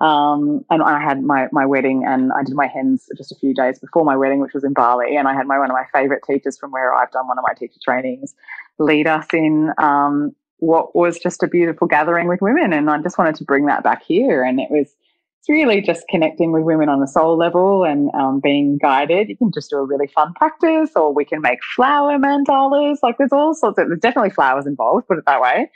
um, 0.00 0.64
and 0.70 0.82
I 0.82 1.00
had 1.00 1.22
my, 1.22 1.48
my 1.52 1.64
wedding 1.64 2.04
and 2.06 2.32
I 2.32 2.42
did 2.42 2.54
my 2.54 2.66
hens 2.66 3.06
just 3.16 3.32
a 3.32 3.36
few 3.36 3.54
days 3.54 3.78
before 3.78 4.04
my 4.04 4.16
wedding, 4.16 4.40
which 4.40 4.52
was 4.52 4.64
in 4.64 4.72
Bali. 4.72 5.16
And 5.16 5.28
I 5.28 5.34
had 5.34 5.46
my, 5.46 5.58
one 5.58 5.70
of 5.70 5.74
my 5.74 5.86
favorite 5.92 6.22
teachers 6.26 6.58
from 6.58 6.72
where 6.72 6.92
I've 6.94 7.12
done 7.12 7.28
one 7.28 7.38
of 7.38 7.44
my 7.46 7.54
teacher 7.54 7.78
trainings 7.82 8.34
lead 8.78 9.06
us 9.06 9.26
in, 9.32 9.72
um, 9.78 10.34
what 10.58 10.96
was 10.96 11.18
just 11.18 11.42
a 11.42 11.48
beautiful 11.48 11.86
gathering 11.86 12.26
with 12.26 12.40
women. 12.40 12.72
And 12.72 12.90
I 12.90 12.98
just 12.98 13.18
wanted 13.18 13.36
to 13.36 13.44
bring 13.44 13.66
that 13.66 13.84
back 13.84 14.02
here. 14.02 14.42
And 14.42 14.58
it 14.58 14.68
was, 14.70 14.94
it's 15.40 15.48
really 15.48 15.80
just 15.80 16.08
connecting 16.08 16.52
with 16.52 16.62
women 16.62 16.88
on 16.88 17.02
a 17.02 17.06
soul 17.06 17.36
level 17.36 17.84
and 17.84 18.10
um, 18.14 18.40
being 18.40 18.78
guided. 18.78 19.28
You 19.28 19.36
can 19.36 19.52
just 19.52 19.70
do 19.70 19.76
a 19.76 19.84
really 19.84 20.06
fun 20.06 20.32
practice, 20.34 20.90
or 20.96 21.12
we 21.12 21.24
can 21.24 21.40
make 21.42 21.58
flower 21.76 22.18
mandalas. 22.18 22.98
Like 23.02 23.18
there's 23.18 23.32
all 23.32 23.54
sorts 23.54 23.78
of, 23.78 23.88
there's 23.88 24.00
definitely 24.00 24.30
flowers 24.30 24.66
involved, 24.66 25.06
put 25.06 25.18
it 25.18 25.24
that 25.26 25.40
way. 25.40 25.70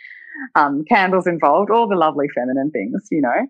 Um, 0.55 0.85
candles 0.89 1.27
involved, 1.27 1.71
all 1.71 1.87
the 1.87 1.97
lovely 1.97 2.29
feminine 2.35 2.71
things, 2.71 3.09
you 3.11 3.21
know. 3.21 3.47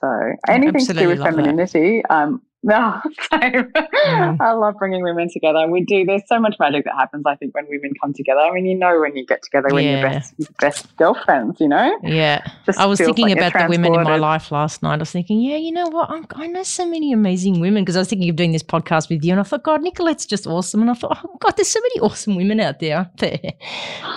So 0.00 0.32
anything 0.48 0.86
to 0.86 0.94
do 0.94 1.08
with 1.08 1.22
femininity, 1.22 2.04
um, 2.06 2.42
no. 2.62 3.00
Mm. 3.32 4.36
I 4.38 4.52
love 4.52 4.74
bringing 4.78 5.02
women 5.02 5.30
together. 5.32 5.66
We 5.66 5.82
do. 5.82 6.04
There's 6.04 6.22
so 6.26 6.38
much 6.38 6.56
magic 6.60 6.84
that 6.84 6.94
happens. 6.94 7.24
I 7.26 7.34
think 7.36 7.54
when 7.54 7.66
women 7.70 7.92
come 7.98 8.12
together. 8.12 8.40
I 8.40 8.52
mean, 8.52 8.66
you 8.66 8.78
know, 8.78 9.00
when 9.00 9.16
you 9.16 9.24
get 9.24 9.42
together, 9.42 9.68
when 9.70 9.84
yeah. 9.84 10.00
you're 10.00 10.10
best, 10.10 10.34
best 10.58 10.96
girlfriends. 10.96 11.58
You 11.58 11.68
know. 11.68 11.98
Yeah. 12.02 12.46
Just 12.66 12.78
I 12.78 12.84
was 12.84 12.98
thinking 12.98 13.28
like 13.28 13.38
about 13.38 13.54
the 13.54 13.66
women 13.70 13.94
in 13.94 14.02
my 14.02 14.16
life 14.16 14.52
last 14.52 14.82
night. 14.82 14.96
I 14.96 14.98
was 14.98 15.10
thinking, 15.10 15.40
yeah, 15.40 15.56
you 15.56 15.72
know 15.72 15.88
what? 15.88 16.10
I'm, 16.10 16.26
i 16.34 16.46
know 16.46 16.62
so 16.62 16.86
many 16.86 17.14
amazing 17.14 17.60
women 17.60 17.82
because 17.82 17.96
I 17.96 18.00
was 18.00 18.08
thinking 18.08 18.28
of 18.28 18.36
doing 18.36 18.52
this 18.52 18.62
podcast 18.62 19.08
with 19.08 19.24
you, 19.24 19.32
and 19.32 19.40
I 19.40 19.44
thought, 19.44 19.62
God, 19.62 19.80
Nicolette's 19.80 20.26
just 20.26 20.46
awesome, 20.46 20.82
and 20.82 20.90
I 20.90 20.94
thought, 20.94 21.18
oh 21.24 21.36
God, 21.40 21.56
there's 21.56 21.68
so 21.68 21.80
many 21.80 22.00
awesome 22.00 22.36
women 22.36 22.60
out 22.60 22.78
there, 22.80 22.98
aren't 22.98 23.16
there? 23.18 23.38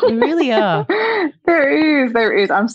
There 0.02 0.16
really 0.16 0.52
are. 0.52 0.86
there 1.46 2.06
is. 2.06 2.12
There 2.12 2.38
is. 2.38 2.52
I'm 2.52 2.68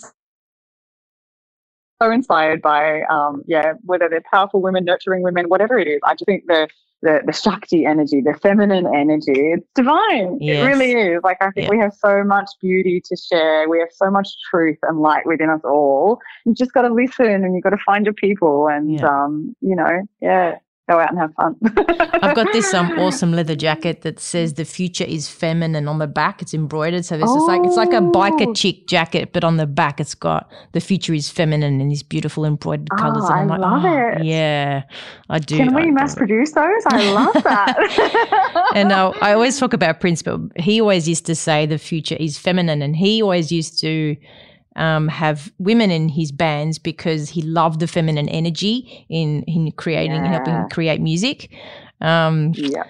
so 2.01 2.11
inspired 2.11 2.61
by, 2.61 3.01
um, 3.03 3.43
yeah, 3.47 3.73
whether 3.83 4.07
they're 4.09 4.23
powerful 4.31 4.61
women, 4.61 4.85
nurturing 4.85 5.23
women, 5.23 5.45
whatever 5.47 5.77
it 5.77 5.87
is. 5.87 5.99
I 6.03 6.13
just 6.13 6.25
think 6.25 6.45
the 6.47 6.67
the, 7.01 7.21
the 7.25 7.31
Shakti 7.31 7.85
energy, 7.85 8.21
the 8.21 8.37
feminine 8.41 8.85
energy, 8.85 9.53
it's 9.53 9.65
divine. 9.73 10.37
Yes. 10.41 10.63
It 10.63 10.67
really 10.67 10.91
is. 10.91 11.21
Like, 11.23 11.37
I 11.41 11.49
think 11.51 11.67
yeah. 11.67 11.69
we 11.69 11.79
have 11.79 11.93
so 11.93 12.23
much 12.25 12.49
beauty 12.61 13.01
to 13.05 13.15
share. 13.15 13.69
We 13.69 13.79
have 13.79 13.89
so 13.93 14.11
much 14.11 14.27
truth 14.49 14.77
and 14.83 14.99
light 14.99 15.25
within 15.25 15.49
us 15.49 15.61
all. 15.63 16.19
You 16.45 16.53
just 16.53 16.73
got 16.73 16.81
to 16.81 16.93
listen 16.93 17.25
and 17.25 17.55
you've 17.55 17.63
got 17.63 17.69
to 17.69 17.77
find 17.85 18.05
your 18.05 18.13
people. 18.13 18.67
And, 18.67 18.99
yeah. 18.99 19.07
um, 19.07 19.55
you 19.61 19.75
know, 19.75 20.05
yeah, 20.21 20.55
go 20.89 20.99
out 20.99 21.11
and 21.11 21.19
have 21.19 21.33
fun. 21.35 21.55
I've 22.23 22.35
got 22.35 22.51
this 22.51 22.73
um, 22.73 22.91
awesome 22.99 23.31
leather 23.31 23.55
jacket 23.55 24.01
that 24.01 24.19
says 24.19 24.55
the 24.55 24.65
future 24.65 25.03
is 25.03 25.29
feminine 25.29 25.87
on 25.87 25.99
the 25.99 26.07
back. 26.07 26.41
It's 26.41 26.53
embroidered. 26.53 27.05
So 27.05 27.17
this 27.17 27.29
oh. 27.29 27.37
is 27.37 27.43
like 27.43 27.61
it's 27.63 27.77
like 27.77 27.93
a 27.93 28.01
biker 28.01 28.47
oh. 28.47 28.53
chick 28.53 28.87
jacket, 28.87 29.31
but 29.31 29.43
on 29.43 29.57
the 29.57 29.67
back 29.67 29.99
it's 29.99 30.15
got 30.15 30.49
the 30.71 30.81
future 30.81 31.13
is 31.13 31.29
feminine 31.29 31.79
in 31.79 31.89
these 31.89 32.03
beautiful 32.03 32.43
embroidered 32.43 32.89
colours. 32.97 33.23
Oh, 33.23 33.33
and 33.33 33.51
I'm 33.51 33.51
I 33.51 33.57
like, 33.57 33.61
love 33.61 33.85
oh, 33.85 34.19
it. 34.19 34.25
Yeah, 34.25 34.83
I 35.29 35.39
do. 35.39 35.57
Can 35.57 35.73
we 35.75 35.91
mass 35.91 36.15
produce 36.15 36.53
those? 36.53 36.83
I 36.87 37.11
love 37.11 37.33
that. 37.43 38.71
and 38.75 38.91
uh, 38.91 39.13
I 39.21 39.33
always 39.33 39.59
talk 39.59 39.73
about 39.73 39.99
Prince, 39.99 40.23
but 40.23 40.39
he 40.55 40.81
always 40.81 41.07
used 41.07 41.25
to 41.27 41.35
say 41.35 41.65
the 41.65 41.77
future 41.77 42.17
is 42.19 42.37
feminine, 42.37 42.81
and 42.81 42.95
he 42.95 43.21
always 43.21 43.51
used 43.51 43.79
to 43.81 44.15
um, 44.75 45.07
have 45.07 45.51
women 45.57 45.91
in 45.91 46.09
his 46.09 46.31
bands 46.31 46.79
because 46.79 47.29
he 47.29 47.41
loved 47.41 47.79
the 47.79 47.87
feminine 47.87 48.29
energy 48.29 49.05
in 49.09 49.43
in 49.43 49.71
creating 49.73 50.11
yeah. 50.11 50.17
and 50.17 50.27
helping 50.27 50.69
create 50.69 51.01
music. 51.01 51.49
Um, 52.01 52.53
yeah. 52.55 52.83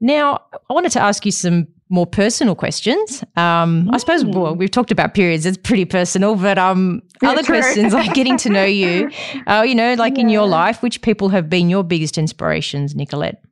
Now, 0.00 0.40
I 0.52 0.72
wanted 0.72 0.92
to 0.92 1.00
ask 1.00 1.24
you 1.24 1.32
some 1.32 1.66
more 1.88 2.06
personal 2.06 2.54
questions. 2.54 3.22
Um. 3.36 3.90
I 3.92 3.98
suppose 3.98 4.24
well, 4.24 4.54
mm. 4.54 4.58
we've 4.58 4.70
talked 4.70 4.90
about 4.90 5.14
periods; 5.14 5.46
it's 5.46 5.58
pretty 5.58 5.84
personal. 5.84 6.36
But 6.36 6.58
um, 6.58 7.02
yeah, 7.22 7.30
other 7.30 7.42
true. 7.42 7.60
questions 7.60 7.92
like 7.92 8.14
getting 8.20 8.36
to 8.38 8.48
know 8.48 8.64
you. 8.64 9.10
Uh, 9.46 9.64
you 9.66 9.74
know, 9.74 9.94
like 9.94 10.14
yeah. 10.16 10.22
in 10.22 10.28
your 10.28 10.46
life, 10.46 10.82
which 10.82 11.02
people 11.02 11.28
have 11.30 11.48
been 11.48 11.68
your 11.68 11.84
biggest 11.84 12.18
inspirations, 12.18 12.94
Nicolette? 12.94 13.42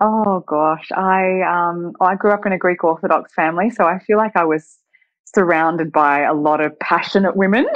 Oh 0.00 0.42
gosh, 0.46 0.88
I 0.92 1.42
um, 1.42 1.92
I 2.00 2.14
grew 2.16 2.32
up 2.32 2.46
in 2.46 2.52
a 2.52 2.58
Greek 2.58 2.82
Orthodox 2.82 3.32
family, 3.34 3.70
so 3.70 3.84
I 3.84 3.98
feel 4.00 4.18
like 4.18 4.36
I 4.36 4.44
was 4.44 4.78
surrounded 5.24 5.92
by 5.92 6.20
a 6.20 6.34
lot 6.34 6.60
of 6.60 6.78
passionate 6.78 7.36
women. 7.36 7.66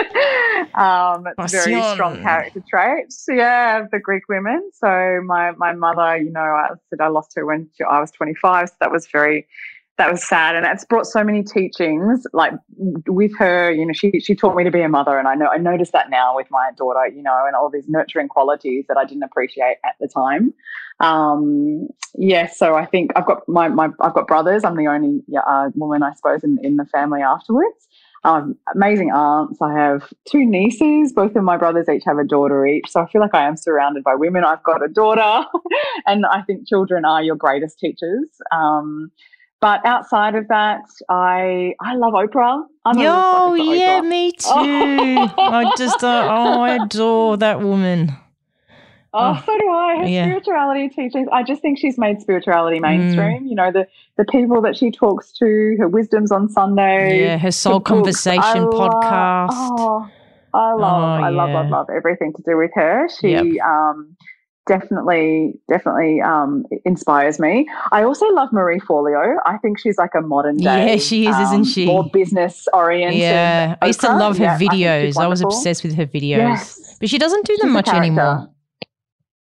um, 0.74 1.26
very 1.48 1.82
strong 1.82 2.22
character 2.22 2.62
traits. 2.68 3.26
Yeah, 3.28 3.86
the 3.90 3.98
Greek 3.98 4.28
women. 4.28 4.70
So 4.74 5.22
my 5.24 5.52
my 5.52 5.72
mother, 5.72 6.16
you 6.18 6.30
know, 6.30 6.40
I 6.40 6.70
said 6.90 7.00
I 7.00 7.08
lost 7.08 7.32
her 7.36 7.46
when 7.46 7.68
she, 7.76 7.84
I 7.84 8.00
was 8.00 8.10
25. 8.12 8.68
So 8.68 8.74
that 8.80 8.90
was 8.90 9.06
very 9.06 9.46
that 9.98 10.10
was 10.10 10.26
sad 10.26 10.54
and 10.54 10.64
that's 10.64 10.84
brought 10.84 11.06
so 11.06 11.22
many 11.22 11.42
teachings 11.42 12.24
like 12.32 12.52
with 13.06 13.36
her 13.36 13.70
you 13.70 13.84
know 13.84 13.92
she 13.92 14.18
she 14.20 14.34
taught 14.34 14.56
me 14.56 14.64
to 14.64 14.70
be 14.70 14.80
a 14.80 14.88
mother 14.88 15.18
and 15.18 15.26
i 15.28 15.34
know 15.34 15.48
i 15.48 15.58
notice 15.58 15.90
that 15.90 16.08
now 16.08 16.34
with 16.34 16.46
my 16.50 16.70
daughter 16.76 17.06
you 17.08 17.22
know 17.22 17.44
and 17.46 17.56
all 17.56 17.68
these 17.68 17.88
nurturing 17.88 18.28
qualities 18.28 18.84
that 18.88 18.96
i 18.96 19.04
didn't 19.04 19.24
appreciate 19.24 19.76
at 19.84 19.94
the 20.00 20.08
time 20.08 20.54
um 21.00 21.88
yeah 22.14 22.46
so 22.46 22.76
i 22.76 22.86
think 22.86 23.10
i've 23.16 23.26
got 23.26 23.46
my, 23.48 23.68
my 23.68 23.88
i've 24.00 24.14
got 24.14 24.26
brothers 24.26 24.64
i'm 24.64 24.76
the 24.76 24.86
only 24.86 25.20
uh, 25.46 25.68
woman 25.74 26.02
i 26.02 26.12
suppose 26.14 26.42
in, 26.44 26.58
in 26.62 26.76
the 26.76 26.86
family 26.86 27.20
afterwards 27.20 27.88
um, 28.24 28.56
amazing 28.74 29.12
aunts. 29.12 29.62
I 29.62 29.72
have 29.72 30.12
two 30.28 30.44
nieces. 30.44 31.12
Both 31.12 31.36
of 31.36 31.44
my 31.44 31.56
brothers 31.56 31.88
each 31.88 32.02
have 32.04 32.18
a 32.18 32.24
daughter 32.24 32.66
each. 32.66 32.90
So 32.90 33.00
I 33.00 33.06
feel 33.06 33.20
like 33.20 33.32
I 33.32 33.46
am 33.46 33.56
surrounded 33.56 34.02
by 34.02 34.16
women. 34.16 34.42
I've 34.44 34.62
got 34.64 34.84
a 34.84 34.88
daughter, 34.88 35.46
and 36.06 36.26
I 36.26 36.42
think 36.42 36.66
children 36.66 37.04
are 37.04 37.22
your 37.22 37.36
greatest 37.36 37.78
teachers. 37.78 38.26
Um, 38.50 39.12
but 39.60 39.84
outside 39.84 40.34
of 40.34 40.48
that, 40.48 40.82
I 41.08 41.74
I 41.80 41.94
love 41.96 42.12
Oprah. 42.12 42.64
I'm 42.84 42.98
oh 42.98 43.54
yeah, 43.54 44.00
Oprah. 44.00 44.08
me 44.08 44.32
too. 44.32 45.34
I 45.38 45.72
just 45.76 46.02
uh, 46.04 46.28
oh 46.30 46.62
I 46.62 46.84
adore 46.84 47.36
that 47.38 47.60
woman. 47.60 48.12
Oh, 49.14 49.34
oh, 49.36 49.42
so 49.44 49.58
do 49.58 49.70
I. 49.70 49.96
Her 49.98 50.06
yeah. 50.06 50.24
spirituality 50.26 50.88
teachings. 50.90 51.28
I 51.32 51.42
just 51.42 51.62
think 51.62 51.78
she's 51.78 51.96
made 51.96 52.20
spirituality 52.20 52.78
mainstream. 52.78 53.44
Mm. 53.44 53.48
You 53.48 53.54
know, 53.54 53.72
the 53.72 53.88
the 54.16 54.24
people 54.26 54.60
that 54.62 54.76
she 54.76 54.90
talks 54.90 55.32
to, 55.38 55.76
her 55.78 55.88
wisdoms 55.88 56.30
on 56.30 56.48
Sunday. 56.48 57.24
Yeah, 57.24 57.38
her 57.38 57.50
soul 57.50 57.80
conversation 57.80 58.66
podcast. 58.66 59.48
oh, 59.50 60.08
I 60.52 60.72
love, 60.72 60.80
oh, 60.80 61.24
I 61.24 61.28
love, 61.30 61.50
love, 61.50 61.68
love 61.68 61.86
everything 61.90 62.32
to 62.34 62.42
do 62.42 62.56
with 62.56 62.70
her. 62.74 63.08
She 63.20 63.30
yep. 63.30 63.44
um 63.64 64.16
definitely 64.68 65.54
definitely 65.68 66.20
um, 66.20 66.64
inspires 66.84 67.40
me. 67.40 67.66
I 67.90 68.04
also 68.04 68.26
love 68.26 68.52
Marie 68.52 68.78
Forleo. 68.78 69.36
I 69.46 69.58
think 69.58 69.80
she's 69.80 69.98
like 69.98 70.14
a 70.16 70.20
modern 70.20 70.58
day. 70.58 70.92
Yeah, 70.92 70.96
she 70.98 71.26
is, 71.26 71.34
um, 71.34 71.42
isn't 71.42 71.64
she? 71.64 71.86
More 71.86 72.08
business 72.12 72.68
oriented. 72.72 73.18
Yeah, 73.18 73.76
I 73.82 73.86
used 73.86 74.00
to 74.00 74.16
love 74.16 74.38
her 74.38 74.44
yeah, 74.44 74.58
videos. 74.58 75.16
I, 75.16 75.24
I, 75.24 75.26
was 75.26 75.40
obsessed 75.40 75.82
with 75.82 75.94
her 75.94 76.06
videos, 76.06 76.38
yes. 76.38 76.96
but 77.00 77.08
she 77.08 77.18
doesn't 77.18 77.46
do 77.46 77.56
them 77.56 77.72
much 77.72 77.88
anymore. 77.88 78.48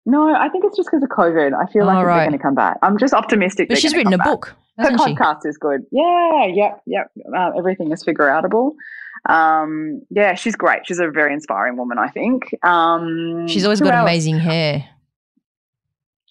No, 0.07 0.35
I 0.35 0.49
think 0.49 0.65
it's 0.65 0.77
just 0.77 0.89
because 0.91 1.01
of 1.01 1.09
COVID. 1.09 1.53
I 1.53 1.71
feel 1.71 1.85
like 1.85 2.05
right. 2.05 2.17
they're 2.17 2.25
going 2.25 2.37
to 2.37 2.43
come 2.43 2.53
back. 2.53 2.77
I'm 2.83 2.99
just 2.99 3.13
optimistic. 3.13 3.69
But 3.69 3.79
she's 3.79 3.95
written 3.95 4.13
a 4.13 4.19
back. 4.19 4.27
book. 4.27 4.55
Her 4.77 4.91
podcast 4.91 5.45
is 5.45 5.57
good. 5.57 5.81
Yeah, 5.91 6.45
yep, 6.45 6.81
yep. 6.85 7.11
Uh, 7.35 7.51
everything 7.57 7.91
is 7.91 8.03
figure 8.03 8.25
outable. 8.25 8.73
Um, 9.27 10.01
yeah, 10.11 10.35
she's 10.35 10.55
great. 10.55 10.85
She's 10.85 10.99
a 10.99 11.09
very 11.09 11.33
inspiring 11.33 11.77
woman, 11.77 11.97
I 11.97 12.09
think. 12.09 12.53
Um, 12.63 13.47
she's 13.47 13.63
always 13.63 13.81
got 13.81 13.93
else? 13.93 14.03
amazing 14.03 14.37
hair. 14.37 14.87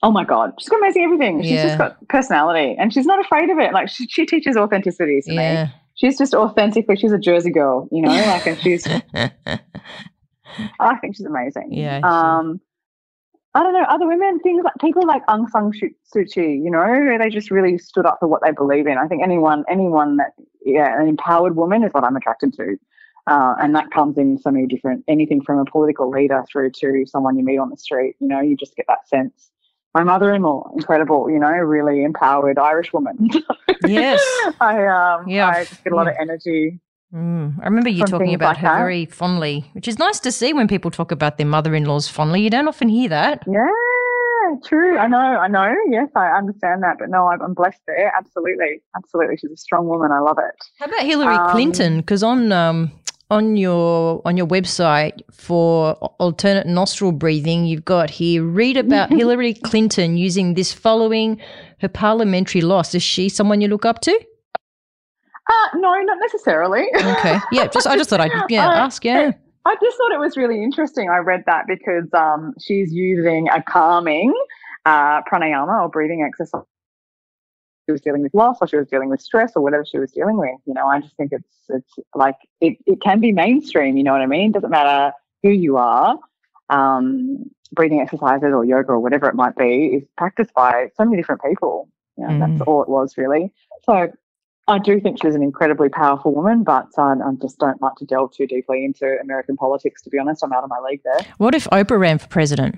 Oh 0.02 0.10
my 0.10 0.24
God, 0.24 0.52
she's 0.58 0.68
got 0.68 0.78
amazing 0.78 1.04
everything. 1.04 1.42
She's 1.42 1.52
yeah. 1.52 1.66
just 1.66 1.78
got 1.78 2.08
personality 2.08 2.76
and 2.78 2.92
she's 2.92 3.06
not 3.06 3.24
afraid 3.24 3.48
of 3.48 3.58
it. 3.58 3.72
Like 3.72 3.88
she, 3.88 4.06
she 4.06 4.26
teaches 4.26 4.56
authenticity 4.56 5.22
to 5.22 5.32
yeah. 5.32 5.64
me. 5.64 5.72
She's 5.96 6.18
just 6.18 6.34
authentically, 6.34 6.96
she's 6.96 7.12
a 7.12 7.18
Jersey 7.18 7.50
girl, 7.50 7.88
you 7.90 8.02
know, 8.02 8.10
like, 8.26 8.46
and 8.46 8.58
she's, 8.58 8.86
I 8.86 9.30
think 11.00 11.16
she's 11.16 11.26
amazing. 11.26 11.72
Yeah. 11.72 12.00
Um, 12.02 12.60
I 13.54 13.62
don't 13.62 13.72
know, 13.72 13.84
other 13.88 14.06
women, 14.06 14.40
things 14.40 14.64
like 14.64 14.74
people 14.80 15.06
like 15.06 15.24
Aung 15.26 15.48
San 15.48 15.70
Suu 15.70 16.32
Kyi, 16.32 16.60
you 16.62 16.70
know, 16.70 17.16
they 17.18 17.30
just 17.30 17.52
really 17.52 17.78
stood 17.78 18.04
up 18.04 18.16
for 18.18 18.26
what 18.26 18.42
they 18.42 18.50
believe 18.50 18.88
in. 18.88 18.98
I 18.98 19.06
think 19.06 19.22
anyone, 19.22 19.64
anyone 19.70 20.16
that, 20.16 20.32
yeah, 20.64 21.00
an 21.00 21.06
empowered 21.06 21.54
woman 21.54 21.84
is 21.84 21.92
what 21.92 22.02
I'm 22.02 22.16
attracted 22.16 22.52
to. 22.54 22.76
Uh, 23.26 23.54
and 23.60 23.74
that 23.74 23.90
comes 23.90 24.18
in 24.18 24.38
so 24.38 24.50
many 24.50 24.66
different, 24.66 25.04
anything 25.08 25.40
from 25.40 25.58
a 25.58 25.64
political 25.64 26.10
leader 26.10 26.44
through 26.50 26.72
to 26.72 27.04
someone 27.06 27.38
you 27.38 27.44
meet 27.44 27.58
on 27.58 27.70
the 27.70 27.76
street, 27.76 28.16
you 28.18 28.26
know, 28.26 28.40
you 28.40 28.56
just 28.56 28.74
get 28.74 28.86
that 28.88 29.08
sense 29.08 29.50
my 29.94 30.02
mother-in-law, 30.02 30.72
incredible, 30.74 31.30
you 31.30 31.38
know, 31.38 31.48
really 31.48 32.02
empowered 32.02 32.58
Irish 32.58 32.92
woman. 32.92 33.30
yes. 33.86 34.20
I 34.60 34.86
um 34.86 35.28
yeah. 35.28 35.48
I 35.48 35.64
just 35.64 35.84
get 35.84 35.92
a 35.92 35.96
lot 35.96 36.08
of 36.08 36.14
energy. 36.20 36.80
Mm. 37.14 37.60
I 37.60 37.64
remember 37.66 37.90
you 37.90 38.04
talking 38.04 38.34
about 38.34 38.56
like 38.56 38.58
her 38.58 38.68
that. 38.68 38.78
very 38.78 39.06
fondly, 39.06 39.64
which 39.72 39.86
is 39.86 40.00
nice 40.00 40.18
to 40.20 40.32
see 40.32 40.52
when 40.52 40.66
people 40.66 40.90
talk 40.90 41.12
about 41.12 41.38
their 41.38 41.46
mother-in-laws 41.46 42.08
fondly. 42.08 42.42
You 42.42 42.50
don't 42.50 42.66
often 42.66 42.88
hear 42.88 43.08
that. 43.08 43.44
Yeah, 43.46 44.56
true. 44.66 44.98
I 44.98 45.06
know, 45.06 45.16
I 45.18 45.46
know. 45.46 45.72
Yes, 45.90 46.08
I 46.16 46.36
understand 46.36 46.82
that. 46.82 46.96
But 46.98 47.10
no, 47.10 47.28
I'm 47.28 47.54
blessed 47.54 47.82
there. 47.86 48.12
Absolutely. 48.16 48.82
Absolutely. 48.96 49.36
She's 49.36 49.52
a 49.52 49.56
strong 49.56 49.86
woman. 49.86 50.10
I 50.10 50.18
love 50.18 50.38
it. 50.38 50.56
How 50.80 50.86
about 50.86 51.02
Hillary 51.02 51.36
um, 51.36 51.50
Clinton? 51.52 51.98
Because 51.98 52.24
on 52.24 52.50
um, 52.50 52.90
on 53.30 53.56
your 53.56 54.20
on 54.24 54.36
your 54.36 54.46
website 54.46 55.20
for 55.30 55.94
alternate 56.18 56.66
nostril 56.66 57.12
breathing, 57.12 57.64
you've 57.64 57.84
got 57.84 58.10
here 58.10 58.44
read 58.44 58.76
about 58.76 59.10
Hillary 59.12 59.54
Clinton 59.54 60.16
using 60.16 60.54
this 60.54 60.72
following 60.72 61.40
her 61.80 61.88
parliamentary 61.88 62.60
loss. 62.60 62.94
Is 62.94 63.02
she 63.02 63.28
someone 63.28 63.60
you 63.60 63.68
look 63.68 63.84
up 63.84 64.00
to? 64.02 64.12
Uh, 65.46 65.76
no, 65.76 65.92
not 65.92 66.18
necessarily. 66.20 66.86
okay, 66.94 67.38
yeah, 67.52 67.66
just 67.72 67.86
I 67.86 67.96
just 67.96 68.10
thought 68.10 68.20
I'd 68.20 68.32
yeah 68.48 68.68
uh, 68.68 68.72
ask. 68.72 69.04
Yeah, 69.04 69.32
I 69.64 69.74
just 69.80 69.96
thought 69.96 70.12
it 70.12 70.20
was 70.20 70.36
really 70.36 70.62
interesting. 70.62 71.08
I 71.10 71.18
read 71.18 71.42
that 71.46 71.64
because 71.66 72.08
um, 72.14 72.54
she's 72.60 72.92
using 72.92 73.48
a 73.48 73.62
calming 73.62 74.32
uh, 74.86 75.22
pranayama 75.22 75.82
or 75.82 75.88
breathing 75.88 76.22
exercise 76.26 76.62
she 77.86 77.92
was 77.92 78.00
dealing 78.00 78.22
with 78.22 78.34
loss 78.34 78.58
or 78.60 78.68
she 78.68 78.76
was 78.76 78.88
dealing 78.88 79.08
with 79.08 79.20
stress 79.20 79.52
or 79.56 79.62
whatever 79.62 79.84
she 79.84 79.98
was 79.98 80.12
dealing 80.12 80.36
with. 80.36 80.58
You 80.66 80.74
know, 80.74 80.86
I 80.86 81.00
just 81.00 81.16
think 81.16 81.32
it's 81.32 81.48
it's 81.68 81.94
like 82.14 82.36
it, 82.60 82.78
it 82.86 83.00
can 83.00 83.20
be 83.20 83.32
mainstream, 83.32 83.96
you 83.96 84.04
know 84.04 84.12
what 84.12 84.20
I 84.20 84.26
mean? 84.26 84.52
Doesn't 84.52 84.70
matter 84.70 85.12
who 85.42 85.50
you 85.50 85.76
are. 85.76 86.18
Um, 86.70 87.50
breathing 87.72 88.00
exercises 88.00 88.52
or 88.52 88.64
yoga 88.64 88.92
or 88.92 89.00
whatever 89.00 89.28
it 89.28 89.34
might 89.34 89.56
be 89.56 89.86
is 89.86 90.04
practiced 90.16 90.54
by 90.54 90.90
so 90.96 91.04
many 91.04 91.16
different 91.16 91.42
people. 91.42 91.88
You 92.16 92.26
know, 92.26 92.34
mm. 92.34 92.40
that's 92.40 92.62
all 92.62 92.82
it 92.82 92.88
was 92.88 93.16
really. 93.16 93.52
So 93.84 94.12
I 94.66 94.78
do 94.78 95.00
think 95.00 95.18
she's 95.20 95.34
an 95.34 95.42
incredibly 95.42 95.88
powerful 95.90 96.34
woman, 96.34 96.62
but 96.62 96.88
uh, 96.96 97.02
I 97.02 97.32
just 97.42 97.58
don't 97.58 97.80
like 97.82 97.96
to 97.96 98.06
delve 98.06 98.32
too 98.32 98.46
deeply 98.46 98.84
into 98.84 99.18
American 99.20 99.56
politics. 99.56 100.00
To 100.02 100.10
be 100.10 100.18
honest, 100.18 100.42
I'm 100.42 100.52
out 100.52 100.64
of 100.64 100.70
my 100.70 100.78
league 100.78 101.02
there. 101.04 101.20
What 101.36 101.54
if 101.54 101.64
Oprah 101.70 101.98
ran 101.98 102.18
for 102.18 102.28
president? 102.28 102.76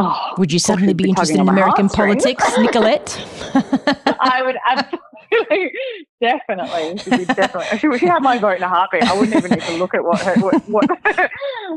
Oh, 0.00 0.34
would 0.38 0.52
you 0.52 0.60
suddenly 0.60 0.94
be 0.94 1.08
interested 1.08 1.40
in 1.40 1.48
American 1.48 1.88
politics, 1.88 2.44
Nicolette? 2.58 3.18
I 4.20 4.42
would 4.44 4.56
absolutely, 4.64 5.72
definitely, 6.20 7.24
definitely. 7.34 7.78
She, 7.78 7.98
she 7.98 8.06
had 8.06 8.22
my 8.22 8.38
vote 8.38 8.58
in 8.58 8.62
a 8.62 8.68
heartbeat. 8.68 9.02
I 9.02 9.18
wouldn't 9.18 9.36
even 9.36 9.50
need 9.50 9.62
to 9.62 9.76
look 9.76 9.94
at 9.94 10.04
what 10.04 10.20
her 10.20 10.34
what, 10.38 10.68
what 10.68 10.88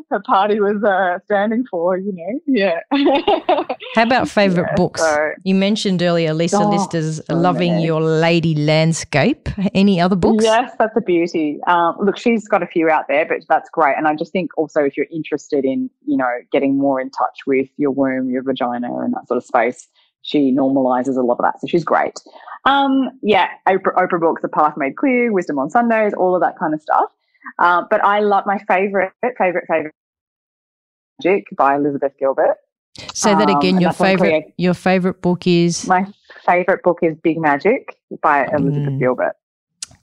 her 0.09 0.19
party 0.25 0.59
was 0.59 0.83
uh, 0.83 1.17
standing 1.25 1.65
for. 1.69 1.97
You 1.97 2.11
know, 2.13 2.39
yeah. 2.45 2.79
How 3.95 4.03
about 4.03 4.29
favorite 4.29 4.67
yeah, 4.69 4.75
books? 4.75 5.01
So, 5.01 5.31
you 5.43 5.55
mentioned 5.55 6.03
earlier 6.03 6.33
Lisa 6.33 6.57
oh, 6.57 6.69
Lister's 6.69 7.27
"Loving 7.29 7.73
many. 7.73 7.85
Your 7.85 8.01
Lady 8.01 8.53
Landscape." 8.55 9.49
Any 9.73 9.99
other 9.99 10.15
books? 10.15 10.43
Yes, 10.43 10.73
that's 10.77 10.95
a 10.95 11.01
beauty. 11.01 11.59
Um, 11.65 11.95
look, 11.99 12.17
she's 12.17 12.47
got 12.47 12.61
a 12.61 12.67
few 12.67 12.87
out 12.89 13.07
there, 13.07 13.25
but 13.25 13.39
that's 13.49 13.69
great. 13.69 13.95
And 13.97 14.07
I 14.07 14.15
just 14.15 14.31
think 14.31 14.51
also 14.57 14.81
if 14.81 14.95
you're 14.95 15.07
interested 15.11 15.65
in, 15.65 15.89
you 16.05 16.17
know, 16.17 16.29
getting 16.51 16.77
more 16.77 17.01
in 17.01 17.09
touch 17.09 17.39
with 17.47 17.67
your 17.77 17.91
womb, 18.15 18.29
your 18.29 18.43
vagina, 18.43 18.93
and 19.01 19.13
that 19.13 19.27
sort 19.27 19.37
of 19.37 19.43
space 19.43 19.87
she 20.21 20.51
normalizes 20.51 21.17
a 21.17 21.21
lot 21.21 21.37
of 21.39 21.43
that. 21.43 21.59
So 21.59 21.67
she's 21.67 21.83
great. 21.83 22.19
Um, 22.65 23.09
yeah, 23.21 23.49
Oprah, 23.67 23.95
Oprah 23.95 24.19
books, 24.19 24.41
The 24.41 24.49
Path 24.49 24.75
Made 24.77 24.95
Clear, 24.95 25.31
Wisdom 25.31 25.59
on 25.59 25.69
Sundays, 25.69 26.13
all 26.13 26.35
of 26.35 26.41
that 26.41 26.57
kind 26.57 26.73
of 26.73 26.81
stuff. 26.81 27.11
Um, 27.59 27.87
but 27.89 28.03
I 28.03 28.19
love 28.19 28.45
my 28.45 28.59
favorite, 28.67 29.13
favorite, 29.21 29.65
favorite 29.67 29.95
Magic 31.23 31.47
by 31.55 31.75
Elizabeth 31.75 32.13
Gilbert. 32.19 32.57
Say 33.13 33.33
that 33.33 33.49
again. 33.49 33.75
Um, 33.75 33.81
your 33.81 33.93
favorite, 33.93 34.53
your 34.57 34.73
favorite 34.73 35.21
book 35.21 35.47
is 35.47 35.87
my 35.87 36.05
favorite 36.45 36.83
book 36.83 36.99
is 37.01 37.15
Big 37.23 37.39
Magic 37.39 37.97
by 38.21 38.45
Elizabeth 38.53 38.93
mm. 38.93 38.99
Gilbert. 38.99 39.33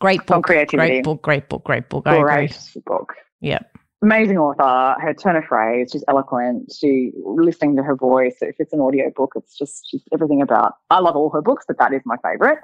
Great 0.00 0.24
book. 0.26 0.36
On 0.36 0.42
creativity. 0.42 0.88
Great 0.88 1.04
book. 1.04 1.22
Great 1.22 1.48
book. 1.48 1.64
Great 1.64 1.88
book. 1.88 2.04
Great 2.04 2.56
book. 2.86 3.14
Yep 3.40 3.78
amazing 4.02 4.38
author. 4.38 5.00
Her 5.00 5.14
turn 5.14 5.36
of 5.36 5.44
phrase, 5.44 5.90
she's 5.92 6.04
eloquent. 6.08 6.72
She 6.78 7.12
listening 7.24 7.76
to 7.76 7.82
her 7.82 7.96
voice. 7.96 8.36
If 8.40 8.56
it's 8.58 8.72
an 8.72 8.80
audio 8.80 9.10
book, 9.14 9.32
it's 9.36 9.56
just 9.56 9.88
she's 9.90 10.02
everything 10.12 10.42
about. 10.42 10.74
I 10.90 11.00
love 11.00 11.16
all 11.16 11.30
her 11.30 11.42
books, 11.42 11.64
but 11.66 11.78
that 11.78 11.92
is 11.92 12.02
my 12.04 12.16
favorite. 12.22 12.58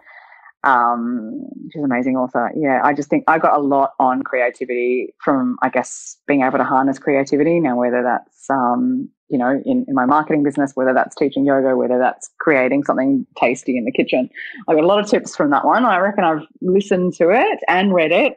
Um, 0.62 1.44
she's 1.70 1.80
an 1.80 1.84
amazing 1.84 2.16
author. 2.16 2.50
Yeah, 2.56 2.80
I 2.82 2.94
just 2.94 3.10
think 3.10 3.24
I 3.28 3.38
got 3.38 3.58
a 3.58 3.60
lot 3.60 3.92
on 4.00 4.22
creativity 4.22 5.14
from, 5.22 5.58
I 5.62 5.68
guess, 5.68 6.16
being 6.26 6.42
able 6.42 6.58
to 6.58 6.64
harness 6.64 6.98
creativity. 6.98 7.60
Now, 7.60 7.76
whether 7.76 8.02
that's 8.02 8.48
um, 8.48 9.10
you 9.28 9.38
know, 9.38 9.60
in, 9.64 9.84
in 9.88 9.94
my 9.94 10.04
marketing 10.04 10.42
business, 10.42 10.72
whether 10.74 10.94
that's 10.94 11.16
teaching 11.16 11.44
yoga, 11.44 11.76
whether 11.76 11.98
that's 11.98 12.30
creating 12.38 12.84
something 12.84 13.26
tasty 13.36 13.76
in 13.76 13.84
the 13.84 13.92
kitchen. 13.92 14.28
I 14.68 14.74
got 14.74 14.84
a 14.84 14.86
lot 14.86 15.00
of 15.00 15.10
tips 15.10 15.34
from 15.34 15.50
that 15.50 15.64
one. 15.64 15.84
I 15.84 15.98
reckon 15.98 16.24
I've 16.24 16.46
listened 16.60 17.14
to 17.14 17.30
it 17.30 17.58
and 17.68 17.94
read 17.94 18.12
it 18.12 18.36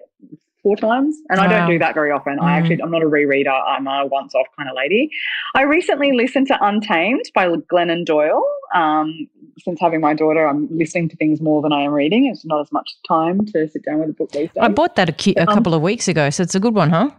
four 0.67 0.75
times. 0.75 1.15
And 1.29 1.39
wow. 1.39 1.45
I 1.45 1.47
don't 1.47 1.69
do 1.69 1.79
that 1.79 1.93
very 1.93 2.11
often. 2.11 2.37
Mm. 2.39 2.43
I 2.43 2.57
actually, 2.57 2.81
I'm 2.81 2.91
not 2.91 3.01
a 3.01 3.05
rereader. 3.05 3.57
I'm 3.65 3.87
a 3.87 4.05
once 4.05 4.35
off 4.35 4.47
kind 4.57 4.69
of 4.69 4.75
lady. 4.75 5.09
I 5.55 5.61
recently 5.61 6.11
listened 6.11 6.47
to 6.47 6.57
Untamed 6.61 7.23
by 7.33 7.47
Glennon 7.47 8.05
Doyle. 8.05 8.43
Um, 8.75 9.29
since 9.59 9.79
having 9.79 10.01
my 10.01 10.13
daughter, 10.13 10.45
I'm 10.45 10.67
listening 10.69 11.07
to 11.09 11.15
things 11.15 11.39
more 11.39 11.61
than 11.61 11.71
I 11.71 11.83
am 11.83 11.93
reading. 11.93 12.25
It's 12.25 12.45
not 12.45 12.59
as 12.59 12.71
much 12.71 12.89
time 13.07 13.45
to 13.45 13.67
sit 13.69 13.85
down 13.85 13.99
with 13.99 14.09
a 14.09 14.13
book 14.13 14.31
these 14.31 14.49
days. 14.49 14.61
I 14.61 14.67
bought 14.67 14.97
that 14.97 15.07
a, 15.07 15.13
cu- 15.13 15.33
a 15.37 15.47
um, 15.47 15.55
couple 15.55 15.73
of 15.73 15.81
weeks 15.81 16.09
ago, 16.09 16.29
so 16.29 16.43
it's 16.43 16.55
a 16.55 16.59
good 16.59 16.75
one, 16.75 16.89
huh? 16.89 17.09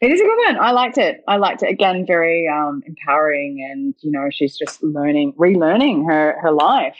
It 0.00 0.10
is 0.10 0.20
a 0.20 0.24
good 0.24 0.38
one. 0.46 0.58
I 0.60 0.72
liked 0.72 0.98
it. 0.98 1.22
I 1.28 1.36
liked 1.36 1.62
it. 1.62 1.70
Again, 1.70 2.04
very 2.06 2.48
um, 2.48 2.82
empowering, 2.86 3.66
and 3.70 3.94
you 4.00 4.10
know, 4.10 4.28
she's 4.30 4.56
just 4.56 4.82
learning, 4.82 5.34
relearning 5.34 6.06
her 6.10 6.36
her 6.42 6.52
life 6.52 6.96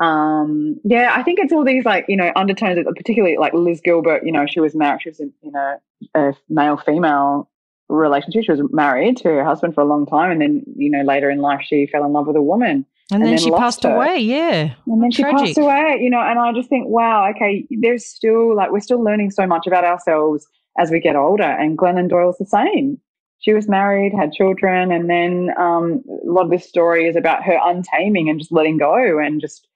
um, 0.00 0.80
yeah, 0.82 1.12
I 1.14 1.22
think 1.22 1.38
it's 1.38 1.52
all 1.52 1.64
these 1.64 1.84
like 1.84 2.06
you 2.08 2.16
know 2.16 2.32
undertones, 2.34 2.78
of, 2.78 2.94
particularly 2.96 3.36
like 3.36 3.52
Liz 3.52 3.80
Gilbert. 3.84 4.24
You 4.24 4.32
know, 4.32 4.46
she 4.46 4.58
was 4.58 4.74
married. 4.74 5.02
She 5.02 5.10
was 5.10 5.20
in, 5.20 5.32
in 5.42 5.54
a, 5.54 5.76
a 6.14 6.34
male 6.48 6.78
female 6.78 7.50
relationship. 7.88 8.44
She 8.44 8.50
was 8.50 8.62
married 8.72 9.18
to 9.18 9.28
her 9.28 9.44
husband 9.44 9.74
for 9.74 9.82
a 9.82 9.84
long 9.84 10.06
time, 10.06 10.30
and 10.30 10.40
then 10.40 10.64
you 10.74 10.90
know 10.90 11.02
later 11.02 11.30
in 11.30 11.40
life 11.40 11.60
she 11.62 11.86
fell 11.86 12.04
in 12.04 12.12
love 12.12 12.26
with 12.26 12.36
a 12.36 12.42
woman. 12.42 12.86
And, 13.12 13.22
and 13.22 13.22
then, 13.24 13.30
then, 13.30 13.38
she 13.44 13.50
passed 13.50 13.82
her. 13.82 13.94
away, 13.94 14.18
yeah. 14.20 14.74
And 14.86 15.02
then 15.02 15.10
she 15.10 15.22
Tragic. 15.22 15.46
passed 15.48 15.58
away, 15.58 15.98
you 16.00 16.08
know, 16.08 16.20
and 16.20 16.38
I 16.38 16.52
just 16.52 16.68
think, 16.68 16.86
wow, 16.86 17.28
okay, 17.30 17.66
there's 17.68 18.06
still 18.06 18.54
like 18.54 18.70
we're 18.70 18.80
still 18.80 19.02
learning 19.02 19.32
so 19.32 19.46
much 19.46 19.66
about 19.66 19.84
ourselves 19.84 20.46
as 20.78 20.90
we 20.90 21.00
get 21.00 21.16
older. 21.16 21.42
And 21.42 21.76
Glennon 21.76 22.08
Doyle's 22.08 22.38
the 22.38 22.46
same. 22.46 22.98
She 23.40 23.52
was 23.52 23.68
married, 23.68 24.12
had 24.14 24.32
children, 24.32 24.92
and 24.92 25.10
then 25.10 25.50
um, 25.58 26.04
a 26.08 26.30
lot 26.30 26.44
of 26.44 26.50
this 26.50 26.66
story 26.66 27.06
is 27.06 27.16
about 27.16 27.42
her 27.42 27.58
untaming 27.64 28.28
and 28.30 28.38
just 28.38 28.52
letting 28.52 28.78
go 28.78 29.18
and 29.18 29.40
just 29.40 29.66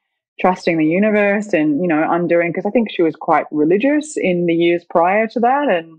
trusting 0.40 0.78
the 0.78 0.86
universe 0.86 1.52
and 1.52 1.80
you 1.80 1.86
know 1.86 2.06
undoing 2.10 2.50
because 2.50 2.66
i 2.66 2.70
think 2.70 2.88
she 2.90 3.02
was 3.02 3.14
quite 3.14 3.46
religious 3.50 4.16
in 4.16 4.46
the 4.46 4.54
years 4.54 4.84
prior 4.88 5.26
to 5.26 5.40
that 5.40 5.68
and 5.68 5.98